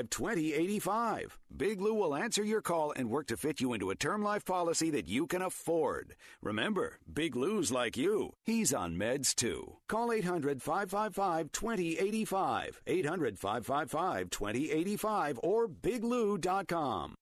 2085. 0.09 1.37
Big 1.55 1.79
Lou 1.79 1.93
will 1.93 2.15
answer 2.15 2.43
your 2.43 2.61
call 2.61 2.91
and 2.95 3.09
work 3.09 3.27
to 3.27 3.37
fit 3.37 3.61
you 3.61 3.73
into 3.73 3.91
a 3.91 3.95
term 3.95 4.23
life 4.23 4.45
policy 4.45 4.89
that 4.91 5.07
you 5.07 5.27
can 5.27 5.41
afford. 5.41 6.15
Remember, 6.41 6.97
Big 7.13 7.35
Lou's 7.35 7.71
like 7.71 7.97
you. 7.97 8.31
He's 8.43 8.73
on 8.73 8.95
meds 8.95 9.35
too. 9.35 9.77
Call 9.87 10.11
800 10.11 10.61
555 10.61 11.51
2085. 11.51 12.81
800 12.87 13.37
555 13.37 14.29
2085 14.29 15.39
or 15.43 15.67
biglou.com. 15.67 17.15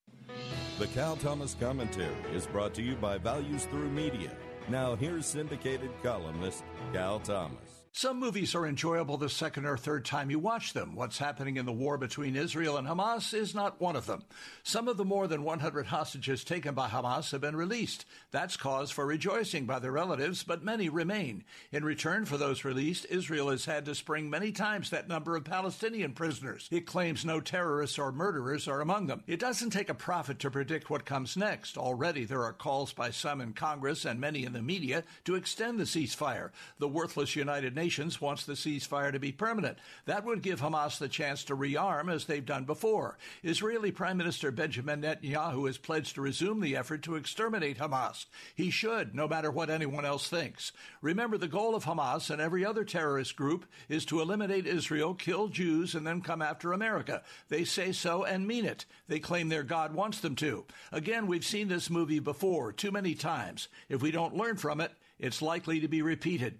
The 0.77 0.87
Cal 0.87 1.17
Thomas 1.17 1.57
Commentary 1.59 2.15
is 2.33 2.47
brought 2.47 2.73
to 2.75 2.81
you 2.81 2.95
by 2.95 3.17
Values 3.17 3.65
Through 3.65 3.89
Media. 3.89 4.31
Now, 4.69 4.95
here's 4.95 5.25
syndicated 5.25 5.89
columnist 6.03 6.63
Cal 6.93 7.19
Thomas. 7.19 7.68
Some 7.99 8.17
movies 8.17 8.55
are 8.55 8.65
enjoyable 8.65 9.17
the 9.17 9.27
second 9.27 9.65
or 9.65 9.75
third 9.75 10.05
time 10.05 10.31
you 10.31 10.39
watch 10.39 10.71
them. 10.71 10.95
What's 10.95 11.17
happening 11.17 11.57
in 11.57 11.65
the 11.65 11.73
war 11.73 11.97
between 11.97 12.37
Israel 12.37 12.77
and 12.77 12.87
Hamas 12.87 13.33
is 13.33 13.53
not 13.53 13.81
one 13.81 13.97
of 13.97 14.05
them. 14.05 14.23
Some 14.63 14.87
of 14.87 14.95
the 14.95 15.03
more 15.03 15.27
than 15.27 15.43
100 15.43 15.85
hostages 15.87 16.45
taken 16.45 16.73
by 16.73 16.87
Hamas 16.87 17.33
have 17.33 17.41
been 17.41 17.57
released. 17.57 18.05
That's 18.31 18.55
cause 18.55 18.89
for 18.89 19.05
rejoicing 19.05 19.65
by 19.65 19.79
their 19.79 19.91
relatives, 19.91 20.43
but 20.43 20.63
many 20.63 20.87
remain. 20.87 21.43
In 21.73 21.83
return 21.83 22.23
for 22.23 22.37
those 22.37 22.63
released, 22.63 23.05
Israel 23.09 23.49
has 23.49 23.65
had 23.65 23.83
to 23.83 23.95
spring 23.95 24.29
many 24.29 24.53
times 24.53 24.91
that 24.91 25.09
number 25.09 25.35
of 25.35 25.43
Palestinian 25.43 26.13
prisoners. 26.13 26.69
It 26.71 26.85
claims 26.85 27.25
no 27.25 27.41
terrorists 27.41 27.99
or 27.99 28.13
murderers 28.13 28.69
are 28.69 28.79
among 28.79 29.07
them. 29.07 29.25
It 29.27 29.41
doesn't 29.41 29.71
take 29.71 29.89
a 29.89 29.93
prophet 29.93 30.39
to 30.39 30.49
predict 30.49 30.89
what 30.89 31.03
comes 31.03 31.35
next. 31.35 31.77
Already 31.77 32.23
there 32.23 32.45
are 32.45 32.53
calls 32.53 32.93
by 32.93 33.11
some 33.11 33.41
in 33.41 33.51
Congress 33.51 34.05
and 34.05 34.21
many 34.21 34.45
in 34.45 34.53
the 34.53 34.61
media 34.61 35.03
to 35.25 35.35
extend 35.35 35.81
the 35.81 35.83
ceasefire. 35.83 36.51
The 36.77 36.87
worthless 36.87 37.35
United 37.35 37.75
Nations 37.75 37.88
wants 38.21 38.45
the 38.45 38.53
ceasefire 38.53 39.11
to 39.11 39.19
be 39.19 39.31
permanent. 39.31 39.77
That 40.05 40.25
would 40.25 40.41
give 40.41 40.61
Hamas 40.61 40.99
the 40.99 41.07
chance 41.07 41.43
to 41.45 41.55
rearm 41.55 42.11
as 42.13 42.25
they've 42.25 42.45
done 42.45 42.65
before. 42.65 43.17
Israeli 43.43 43.91
Prime 43.91 44.17
Minister 44.17 44.51
Benjamin 44.51 45.01
Netanyahu 45.01 45.65
has 45.65 45.77
pledged 45.77 46.15
to 46.15 46.21
resume 46.21 46.59
the 46.59 46.75
effort 46.75 47.03
to 47.03 47.15
exterminate 47.15 47.77
Hamas. 47.79 48.25
He 48.55 48.69
should, 48.69 49.15
no 49.15 49.27
matter 49.27 49.49
what 49.49 49.69
anyone 49.69 50.05
else 50.05 50.29
thinks. 50.29 50.71
Remember, 51.01 51.37
the 51.37 51.47
goal 51.47 51.75
of 51.75 51.85
Hamas 51.85 52.29
and 52.29 52.41
every 52.41 52.63
other 52.63 52.83
terrorist 52.83 53.35
group 53.35 53.65
is 53.87 54.05
to 54.05 54.21
eliminate 54.21 54.67
Israel, 54.67 55.13
kill 55.13 55.47
Jews, 55.47 55.95
and 55.95 56.05
then 56.05 56.21
come 56.21 56.41
after 56.41 56.71
America. 56.71 57.23
They 57.47 57.63
say 57.63 57.91
so 57.91 58.23
and 58.23 58.47
mean 58.47 58.65
it. 58.65 58.85
They 59.07 59.19
claim 59.19 59.49
their 59.49 59.63
God 59.63 59.93
wants 59.93 60.19
them 60.19 60.35
to. 60.37 60.65
Again, 60.91 61.27
we've 61.27 61.45
seen 61.45 61.67
this 61.67 61.89
movie 61.89 62.19
before, 62.19 62.71
too 62.71 62.91
many 62.91 63.15
times. 63.15 63.67
If 63.89 64.01
we 64.01 64.11
don't 64.11 64.35
learn 64.35 64.57
from 64.57 64.81
it, 64.81 64.91
it's 65.19 65.41
likely 65.41 65.81
to 65.81 65.87
be 65.87 66.01
repeated. 66.01 66.59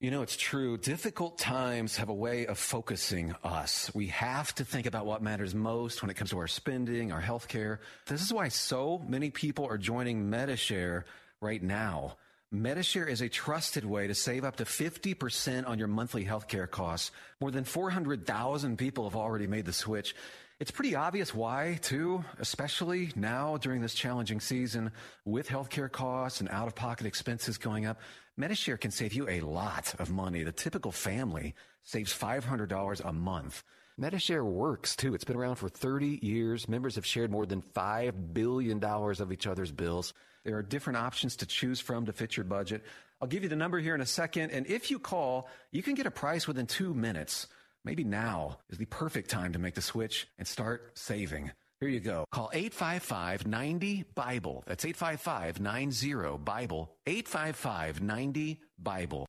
You 0.00 0.12
know, 0.12 0.22
it's 0.22 0.36
true. 0.36 0.78
Difficult 0.78 1.38
times 1.38 1.96
have 1.96 2.08
a 2.08 2.14
way 2.14 2.46
of 2.46 2.56
focusing 2.56 3.34
us. 3.42 3.90
We 3.92 4.06
have 4.08 4.54
to 4.54 4.64
think 4.64 4.86
about 4.86 5.06
what 5.06 5.22
matters 5.22 5.56
most 5.56 6.02
when 6.02 6.10
it 6.10 6.14
comes 6.14 6.30
to 6.30 6.38
our 6.38 6.46
spending, 6.46 7.10
our 7.10 7.20
health 7.20 7.48
care. 7.48 7.80
This 8.06 8.22
is 8.22 8.32
why 8.32 8.46
so 8.46 9.02
many 9.08 9.30
people 9.30 9.66
are 9.66 9.76
joining 9.76 10.30
Medi-Share 10.30 11.04
right 11.40 11.60
now. 11.60 12.16
Medi-Share 12.52 13.08
is 13.08 13.22
a 13.22 13.28
trusted 13.28 13.84
way 13.84 14.06
to 14.06 14.14
save 14.14 14.44
up 14.44 14.54
to 14.56 14.64
50% 14.64 15.66
on 15.66 15.80
your 15.80 15.88
monthly 15.88 16.24
healthcare 16.24 16.70
costs. 16.70 17.10
More 17.40 17.50
than 17.50 17.64
400,000 17.64 18.78
people 18.78 19.02
have 19.02 19.16
already 19.16 19.48
made 19.48 19.64
the 19.64 19.72
switch. 19.72 20.14
It's 20.60 20.72
pretty 20.72 20.96
obvious 20.96 21.32
why, 21.32 21.78
too, 21.82 22.24
especially 22.40 23.12
now 23.14 23.58
during 23.58 23.80
this 23.80 23.94
challenging 23.94 24.40
season 24.40 24.90
with 25.24 25.46
healthcare 25.46 25.90
costs 25.90 26.40
and 26.40 26.48
out 26.48 26.66
of 26.66 26.74
pocket 26.74 27.06
expenses 27.06 27.58
going 27.58 27.86
up. 27.86 28.00
Medi-Share 28.36 28.76
can 28.76 28.90
save 28.90 29.12
you 29.12 29.28
a 29.28 29.40
lot 29.40 29.94
of 30.00 30.10
money. 30.10 30.42
The 30.42 30.50
typical 30.50 30.90
family 30.90 31.54
saves 31.84 32.12
$500 32.12 33.04
a 33.04 33.12
month. 33.12 33.62
Medi-Share 33.98 34.44
works 34.44 34.96
too. 34.96 35.14
It's 35.14 35.22
been 35.22 35.36
around 35.36 35.56
for 35.56 35.68
30 35.68 36.18
years. 36.22 36.68
Members 36.68 36.96
have 36.96 37.06
shared 37.06 37.30
more 37.30 37.46
than 37.46 37.62
$5 37.62 38.34
billion 38.34 38.82
of 38.82 39.32
each 39.32 39.46
other's 39.46 39.70
bills. 39.70 40.12
There 40.42 40.56
are 40.56 40.62
different 40.62 40.96
options 40.96 41.36
to 41.36 41.46
choose 41.46 41.78
from 41.78 42.06
to 42.06 42.12
fit 42.12 42.36
your 42.36 42.42
budget. 42.42 42.82
I'll 43.20 43.28
give 43.28 43.44
you 43.44 43.48
the 43.48 43.54
number 43.54 43.78
here 43.78 43.94
in 43.94 44.00
a 44.00 44.06
second. 44.06 44.50
And 44.50 44.66
if 44.66 44.90
you 44.90 44.98
call, 44.98 45.48
you 45.70 45.84
can 45.84 45.94
get 45.94 46.06
a 46.06 46.10
price 46.10 46.48
within 46.48 46.66
two 46.66 46.94
minutes. 46.94 47.46
Maybe 47.84 48.04
now 48.04 48.58
is 48.70 48.78
the 48.78 48.86
perfect 48.86 49.30
time 49.30 49.52
to 49.52 49.58
make 49.58 49.74
the 49.74 49.82
switch 49.82 50.28
and 50.38 50.46
start 50.46 50.92
saving. 50.94 51.52
Here 51.80 51.88
you 51.88 52.00
go. 52.00 52.24
Call 52.32 52.50
855 52.52 53.46
90 53.46 54.04
Bible. 54.14 54.64
That's 54.66 54.84
855 54.84 55.60
90 55.60 56.38
Bible. 56.38 56.90
855 57.06 58.02
90 58.02 58.60
Bible. 58.78 59.26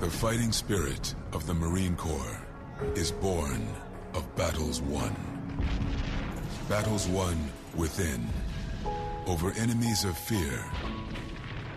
The 0.00 0.10
fighting 0.10 0.52
spirit 0.52 1.14
of 1.32 1.46
the 1.46 1.54
Marine 1.54 1.96
Corps 1.96 2.46
is 2.94 3.10
born 3.10 3.68
of 4.14 4.34
battles 4.36 4.80
won. 4.80 5.14
Battles 6.68 7.06
won 7.08 7.36
within, 7.74 8.26
over 9.26 9.52
enemies 9.52 10.04
of 10.04 10.16
fear, 10.16 10.64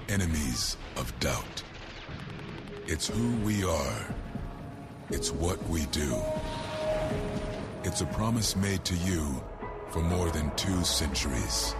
enemies 0.07 0.77
of 0.97 1.17
doubt. 1.19 1.63
It's 2.87 3.07
who 3.07 3.35
we 3.37 3.63
are. 3.63 4.15
It's 5.11 5.31
what 5.31 5.61
we 5.67 5.85
do. 5.88 6.15
It's 7.83 7.99
a 7.99 8.06
promise 8.06 8.56
made 8.56 8.85
to 8.85 8.95
you 8.95 9.43
for 9.90 10.01
more 10.01 10.31
than 10.31 10.56
two 10.56 10.83
centuries. 10.85 11.75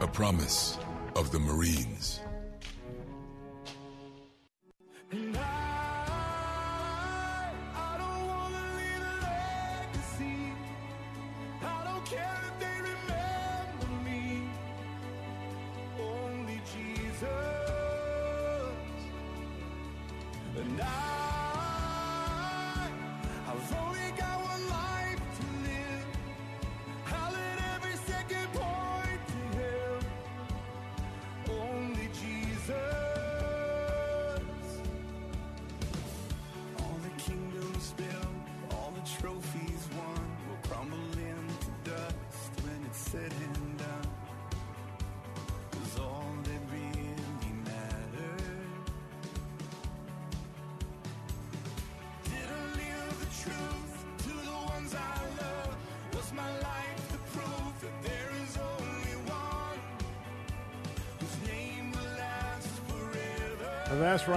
A 0.00 0.06
promise 0.06 0.78
of 1.16 1.32
the 1.32 1.40
Marines. 1.40 2.20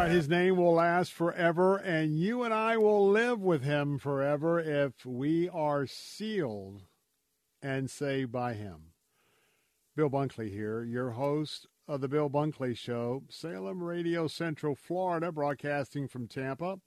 His 0.09 0.27
name 0.27 0.57
will 0.57 0.73
last 0.73 1.13
forever, 1.13 1.77
and 1.77 2.17
you 2.17 2.41
and 2.41 2.51
I 2.51 2.77
will 2.77 3.07
live 3.07 3.41
with 3.41 3.63
him 3.63 3.99
forever 3.99 4.59
if 4.59 5.05
we 5.05 5.47
are 5.47 5.85
sealed 5.85 6.81
and 7.61 7.91
saved 7.91 8.31
by 8.31 8.53
him. 8.53 8.93
Bill 9.95 10.09
Bunkley 10.09 10.49
here, 10.49 10.83
your 10.83 11.11
host 11.11 11.67
of 11.87 12.01
the 12.01 12.07
Bill 12.07 12.27
Bunkley 12.27 12.75
Show, 12.75 13.21
Salem 13.29 13.83
Radio 13.83 14.27
Central, 14.27 14.73
Florida, 14.73 15.31
broadcasting 15.31 16.07
from 16.07 16.27
Tampa. 16.27 16.79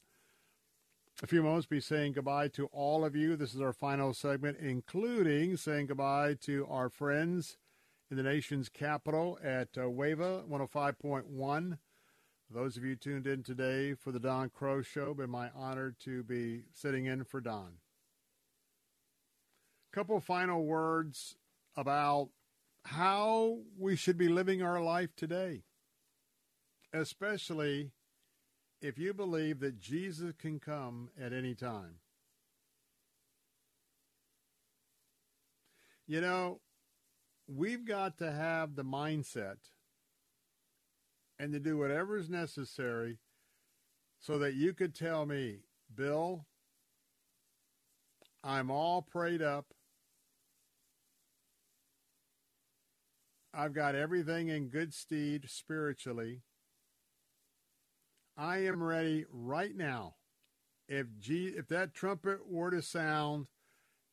A 1.22 1.26
few 1.28 1.44
moments, 1.44 1.66
be 1.66 1.80
saying 1.80 2.14
goodbye 2.14 2.48
to 2.48 2.66
all 2.72 3.04
of 3.04 3.14
you. 3.14 3.36
This 3.36 3.54
is 3.54 3.60
our 3.60 3.72
final 3.72 4.12
segment, 4.14 4.58
including 4.58 5.56
saying 5.56 5.86
goodbye 5.86 6.34
to 6.40 6.66
our 6.68 6.88
friends 6.88 7.56
in 8.10 8.16
the 8.16 8.24
nation's 8.24 8.68
capital 8.68 9.38
at 9.44 9.68
uh, 9.78 9.82
WAVA 9.82 10.48
105.1. 10.50 11.78
Those 12.54 12.76
of 12.76 12.84
you 12.84 12.96
tuned 12.96 13.26
in 13.26 13.42
today 13.42 13.94
for 13.94 14.12
the 14.12 14.20
Don 14.20 14.50
Crow 14.50 14.82
Show, 14.82 15.14
been 15.14 15.30
my 15.30 15.48
honor 15.56 15.94
to 16.04 16.22
be 16.22 16.64
sitting 16.74 17.06
in 17.06 17.24
for 17.24 17.40
Don. 17.40 17.78
Couple 19.92 20.20
final 20.20 20.64
words 20.64 21.36
about 21.76 22.28
how 22.84 23.60
we 23.78 23.96
should 23.96 24.18
be 24.18 24.28
living 24.28 24.62
our 24.62 24.80
life 24.82 25.16
today. 25.16 25.62
especially 26.92 27.90
if 28.80 28.98
you 28.98 29.14
believe 29.14 29.60
that 29.60 29.80
Jesus 29.80 30.32
can 30.38 30.58
come 30.60 31.10
at 31.20 31.32
any 31.32 31.54
time. 31.54 31.96
You 36.06 36.20
know, 36.20 36.60
we've 37.46 37.86
got 37.86 38.18
to 38.18 38.30
have 38.30 38.74
the 38.74 38.84
mindset 38.84 39.56
and 41.42 41.52
to 41.52 41.58
do 41.58 41.76
whatever 41.76 42.16
is 42.16 42.30
necessary 42.30 43.18
so 44.20 44.38
that 44.38 44.54
you 44.54 44.72
could 44.72 44.94
tell 44.94 45.26
me, 45.26 45.56
Bill, 45.92 46.46
I'm 48.44 48.70
all 48.70 49.02
prayed 49.02 49.42
up. 49.42 49.66
I've 53.52 53.72
got 53.72 53.96
everything 53.96 54.50
in 54.50 54.68
good 54.68 54.94
stead 54.94 55.46
spiritually. 55.48 56.42
I 58.36 58.58
am 58.58 58.80
ready 58.80 59.24
right 59.28 59.76
now. 59.76 60.14
If 60.88 61.08
G- 61.18 61.54
if 61.56 61.66
that 61.68 61.92
trumpet 61.92 62.48
were 62.48 62.70
to 62.70 62.82
sound 62.82 63.48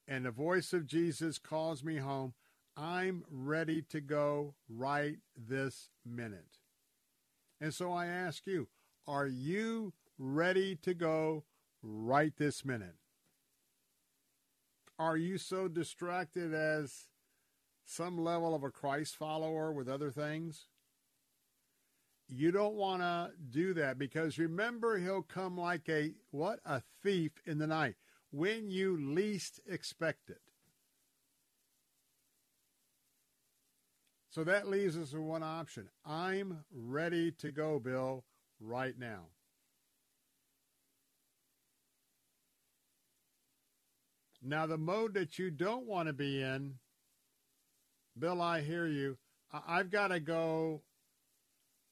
and 0.08 0.25
the 0.25 0.32
voice 0.32 0.74
of 0.74 0.88
Jesus 0.88 1.38
calls 1.38 1.83
me 1.83 1.98
home, 1.98 2.33
I'm 2.75 3.24
ready 3.30 3.83
to 3.83 4.01
go 4.01 4.56
right 4.67 5.17
this 5.38 5.90
minute. 6.03 6.58
And 7.61 7.73
so 7.73 7.91
I 7.91 8.05
ask 8.07 8.47
you, 8.47 8.67
are 9.07 9.27
you 9.27 9.93
ready 10.17 10.75
to 10.77 10.93
go 10.93 11.43
right 11.81 12.33
this 12.38 12.63
minute? 12.63 12.95
Are 14.97 15.17
you 15.17 15.38
so 15.38 15.67
distracted 15.67 16.53
as 16.53 17.07
some 17.85 18.17
level 18.17 18.53
of 18.53 18.63
a 18.63 18.69
Christ 18.69 19.15
follower 19.15 19.71
with 19.71 19.88
other 19.88 20.11
things? 20.11 20.67
You 22.27 22.51
don't 22.51 22.75
want 22.75 23.01
to 23.01 23.31
do 23.49 23.73
that 23.73 23.97
because 23.97 24.38
remember 24.38 24.99
he'll 24.99 25.23
come 25.23 25.57
like 25.57 25.89
a 25.89 26.13
what? 26.31 26.59
A 26.65 26.83
thief 27.01 27.31
in 27.45 27.57
the 27.57 27.65
night 27.65 27.95
when 28.31 28.69
you 28.69 28.95
least 28.97 29.59
expect 29.67 30.29
it. 30.29 30.41
So 34.30 34.43
that 34.43 34.67
leaves 34.67 34.95
us 34.95 35.11
with 35.11 35.24
one 35.24 35.41
option. 35.41 35.90
I'm 36.06 36.64
ready 36.72 37.32
to 37.40 37.51
go, 37.51 37.80
Bill, 37.80 38.24
right 38.59 38.98
now. 38.98 39.22
Now, 44.41 44.67
the 44.67 44.77
mode 44.77 45.16
that 45.16 45.40
you 45.40 45.49
don't 45.51 45.85
want 45.88 46.08
to 46.08 46.14
be 46.14 46.41
in, 46.41 46.75
Bill, 48.17 48.41
I 48.41 48.61
hear 48.61 48.85
you. 48.85 49.17
I- 49.51 49.77
have 49.77 49.90
got 49.90 50.09
to 50.09 50.19
go. 50.19 50.83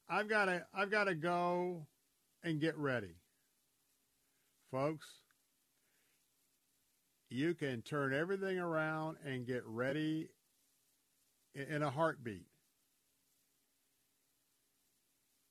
I've 0.07 0.29
got 0.29 0.45
to. 0.45 0.65
I've 0.73 0.91
got 0.91 1.05
to 1.05 1.15
go 1.15 1.87
and 2.43 2.61
get 2.61 2.77
ready, 2.77 3.15
folks. 4.71 5.07
You 7.29 7.55
can 7.55 7.81
turn 7.81 8.13
everything 8.13 8.57
around 8.59 9.17
and 9.25 9.45
get 9.45 9.65
ready 9.65 10.29
in 11.57 11.81
a 11.81 11.89
heartbeat. 11.89 12.45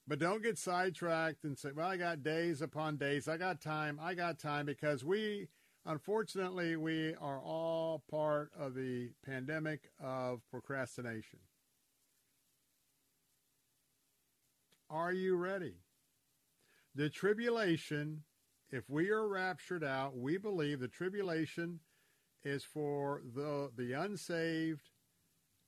But 0.08 0.20
don't 0.20 0.42
get 0.42 0.56
sidetracked 0.56 1.42
and 1.44 1.58
say, 1.58 1.70
well, 1.74 1.88
I 1.88 1.96
got 1.96 2.22
days 2.22 2.62
upon 2.62 2.96
days. 2.96 3.26
I 3.26 3.36
got 3.36 3.60
time. 3.60 3.98
I 4.00 4.14
got 4.14 4.38
time 4.38 4.64
because 4.64 5.04
we, 5.04 5.48
unfortunately, 5.84 6.76
we 6.76 7.14
are 7.16 7.40
all 7.40 8.04
part 8.08 8.52
of 8.56 8.74
the 8.74 9.10
pandemic 9.24 9.90
of 10.00 10.42
procrastination. 10.48 11.40
Are 14.88 15.12
you 15.12 15.34
ready? 15.34 15.74
The 16.94 17.10
tribulation, 17.10 18.22
if 18.70 18.88
we 18.88 19.10
are 19.10 19.26
raptured 19.26 19.82
out, 19.82 20.16
we 20.16 20.38
believe 20.38 20.78
the 20.78 20.86
tribulation 20.86 21.80
is 22.44 22.62
for 22.62 23.22
the, 23.34 23.72
the 23.76 23.92
unsaved 23.92 24.88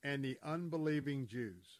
and 0.03 0.23
the 0.23 0.37
unbelieving 0.43 1.27
Jews. 1.27 1.79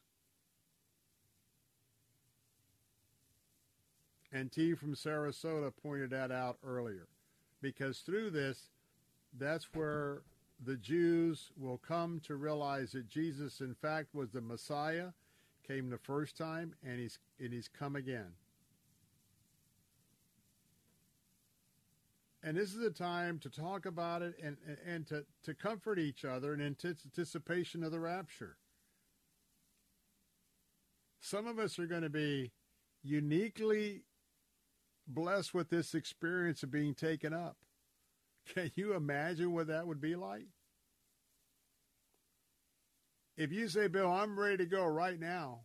And 4.31 4.51
T 4.51 4.75
from 4.75 4.93
Sarasota 4.93 5.71
pointed 5.81 6.11
that 6.11 6.31
out 6.31 6.57
earlier. 6.65 7.07
Because 7.61 7.99
through 7.99 8.29
this, 8.29 8.69
that's 9.37 9.73
where 9.73 10.21
the 10.65 10.75
Jews 10.75 11.51
will 11.57 11.77
come 11.77 12.21
to 12.25 12.35
realize 12.35 12.91
that 12.91 13.07
Jesus, 13.07 13.61
in 13.61 13.73
fact, 13.73 14.13
was 14.13 14.31
the 14.31 14.41
Messiah, 14.41 15.07
came 15.65 15.89
the 15.89 15.97
first 15.97 16.37
time, 16.37 16.73
and 16.83 16.99
he's, 16.99 17.19
and 17.39 17.53
he's 17.53 17.67
come 17.67 17.95
again. 17.95 18.33
And 22.41 22.55
this 22.55 22.73
is 22.73 22.83
a 22.83 22.89
time 22.89 23.37
to 23.39 23.49
talk 23.49 23.85
about 23.85 24.21
it 24.21 24.35
and, 24.41 24.55
and 24.87 25.05
to, 25.07 25.25
to 25.43 25.53
comfort 25.53 25.99
each 25.99 26.23
other 26.23 26.53
in 26.53 26.61
anticipation 26.61 27.83
of 27.83 27.91
the 27.91 27.99
rapture. 27.99 28.57
Some 31.19 31.47
of 31.47 31.59
us 31.59 31.77
are 31.79 31.85
going 31.85 32.03
to 32.03 32.09
be 32.09 32.53
uniquely 33.03 34.03
blessed 35.05 35.53
with 35.53 35.69
this 35.69 35.93
experience 35.93 36.63
of 36.63 36.71
being 36.71 36.93
taken 36.93 37.33
up. 37.33 37.57
Can 38.53 38.71
you 38.75 38.93
imagine 38.93 39.53
what 39.53 39.67
that 39.67 39.85
would 39.85 39.99
be 39.99 40.15
like? 40.15 40.47
If 43.35 43.51
you 43.51 43.67
say, 43.67 43.87
Bill, 43.87 44.11
I'm 44.11 44.39
ready 44.39 44.57
to 44.57 44.65
go 44.65 44.85
right 44.85 45.19
now, 45.19 45.61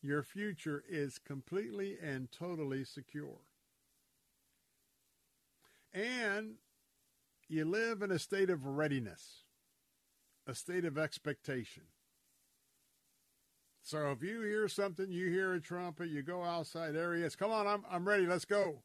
your 0.00 0.22
future 0.22 0.84
is 0.88 1.18
completely 1.18 1.96
and 2.00 2.30
totally 2.30 2.84
secure 2.84 3.40
and 5.96 6.56
you 7.48 7.64
live 7.64 8.02
in 8.02 8.10
a 8.10 8.18
state 8.18 8.50
of 8.50 8.66
readiness, 8.66 9.44
a 10.46 10.54
state 10.54 10.84
of 10.84 10.98
expectation. 10.98 11.84
So 13.82 14.10
if 14.10 14.22
you 14.22 14.42
hear 14.42 14.68
something, 14.68 15.10
you 15.10 15.30
hear 15.30 15.54
a 15.54 15.60
trumpet, 15.60 16.08
you 16.08 16.22
go 16.22 16.42
outside, 16.42 16.94
is. 16.94 17.34
Come 17.36 17.50
on, 17.50 17.66
I'm, 17.66 17.84
I'm 17.90 18.06
ready, 18.06 18.26
let's 18.26 18.44
go. 18.44 18.82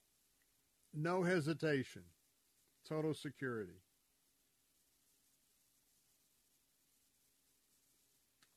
No 0.94 1.24
hesitation, 1.24 2.04
total 2.88 3.14
security. 3.14 3.82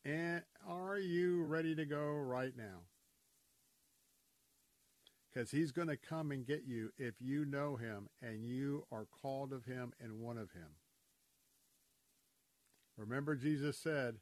And 0.05 0.43
are 0.69 0.99
you 0.99 1.45
ready 1.45 1.75
to 1.75 1.87
go 1.87 2.05
right 2.05 2.53
now? 2.57 2.83
Because 5.35 5.51
he's 5.51 5.73
going 5.73 5.89
to 5.89 5.97
come 5.97 6.31
and 6.31 6.47
get 6.47 6.63
you 6.67 6.93
if 6.97 7.15
you 7.21 7.45
know 7.45 7.77
him 7.77 8.09
and 8.23 8.45
you 8.45 8.87
are 8.93 9.07
called 9.21 9.53
of 9.53 9.65
him 9.65 9.93
and 10.01 10.21
one 10.21 10.39
of 10.39 10.53
him. 10.53 10.77
Remember, 12.97 13.35
Jesus 13.35 13.77
said, 13.77 14.17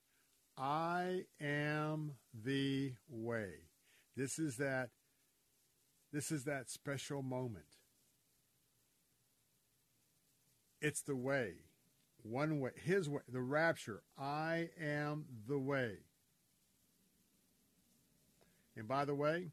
I 0.57 1.25
am 1.41 2.13
the 2.33 2.95
way. 3.11 3.51
This 4.17 4.39
is 4.39 4.57
that 4.57 4.91
this 6.13 6.31
is 6.31 6.45
that 6.45 6.71
special 6.71 7.23
moment. 7.23 7.65
It's 10.81 11.01
the 11.01 11.17
way. 11.17 11.53
One 12.23 12.61
way. 12.61 12.71
His 12.85 13.09
way. 13.09 13.23
The 13.31 13.41
rapture. 13.41 14.03
I 14.19 14.69
am 14.81 15.25
the 15.49 15.59
way. 15.59 15.93
And 18.77 18.87
by 18.87 19.07
the 19.07 19.15
way, 19.15 19.53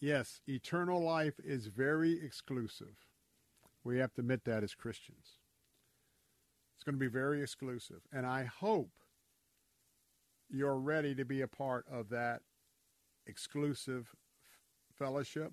Yes, 0.00 0.40
eternal 0.48 1.02
life 1.02 1.34
is 1.44 1.66
very 1.66 2.24
exclusive. 2.24 2.96
We 3.84 3.98
have 3.98 4.14
to 4.14 4.22
admit 4.22 4.44
that 4.44 4.62
as 4.64 4.74
Christians. 4.74 5.36
It's 6.74 6.84
going 6.84 6.94
to 6.94 6.98
be 6.98 7.06
very 7.06 7.42
exclusive. 7.42 8.00
And 8.10 8.24
I 8.24 8.44
hope 8.44 8.90
you're 10.48 10.78
ready 10.78 11.14
to 11.14 11.24
be 11.24 11.42
a 11.42 11.48
part 11.48 11.84
of 11.90 12.08
that 12.08 12.40
exclusive 13.26 14.08
fellowship. 14.98 15.52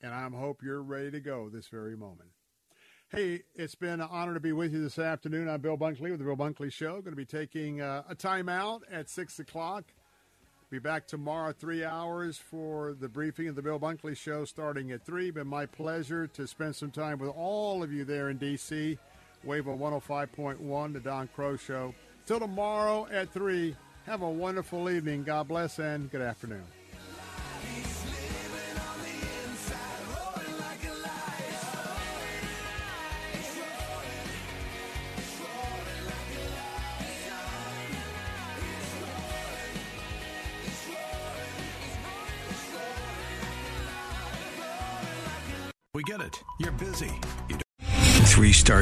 And 0.00 0.14
I 0.14 0.28
hope 0.28 0.62
you're 0.62 0.82
ready 0.82 1.10
to 1.10 1.20
go 1.20 1.48
this 1.48 1.66
very 1.66 1.96
moment. 1.96 2.30
Hey, 3.08 3.42
it's 3.56 3.74
been 3.74 4.00
an 4.00 4.08
honor 4.08 4.34
to 4.34 4.40
be 4.40 4.52
with 4.52 4.72
you 4.72 4.80
this 4.80 4.98
afternoon. 4.98 5.48
I'm 5.48 5.60
Bill 5.60 5.76
Bunkley 5.76 6.10
with 6.10 6.20
the 6.20 6.24
Bill 6.24 6.36
Bunkley 6.36 6.72
Show. 6.72 6.92
Going 7.02 7.10
to 7.10 7.16
be 7.16 7.24
taking 7.24 7.80
uh, 7.80 8.04
a 8.08 8.14
timeout 8.14 8.82
at 8.90 9.10
6 9.10 9.40
o'clock. 9.40 9.92
Be 10.70 10.78
back 10.78 11.08
tomorrow, 11.08 11.52
three 11.52 11.84
hours 11.84 12.38
for 12.38 12.92
the 12.92 13.08
briefing 13.08 13.48
of 13.48 13.56
the 13.56 13.62
Bill 13.62 13.80
Bunkley 13.80 14.16
Show 14.16 14.44
starting 14.44 14.92
at 14.92 15.04
3. 15.04 15.32
Been 15.32 15.48
my 15.48 15.66
pleasure 15.66 16.28
to 16.28 16.46
spend 16.46 16.76
some 16.76 16.92
time 16.92 17.18
with 17.18 17.30
all 17.30 17.82
of 17.82 17.92
you 17.92 18.04
there 18.04 18.30
in 18.30 18.38
D.C. 18.38 18.96
Wave 19.42 19.66
on 19.66 19.80
105.1, 19.80 20.92
the 20.92 21.00
Don 21.00 21.26
Crow 21.34 21.56
Show. 21.56 21.92
Till 22.24 22.38
tomorrow 22.38 23.08
at 23.10 23.32
3, 23.32 23.74
have 24.06 24.22
a 24.22 24.30
wonderful 24.30 24.88
evening. 24.88 25.24
God 25.24 25.48
bless 25.48 25.80
and 25.80 26.08
good 26.08 26.22
afternoon. 26.22 26.62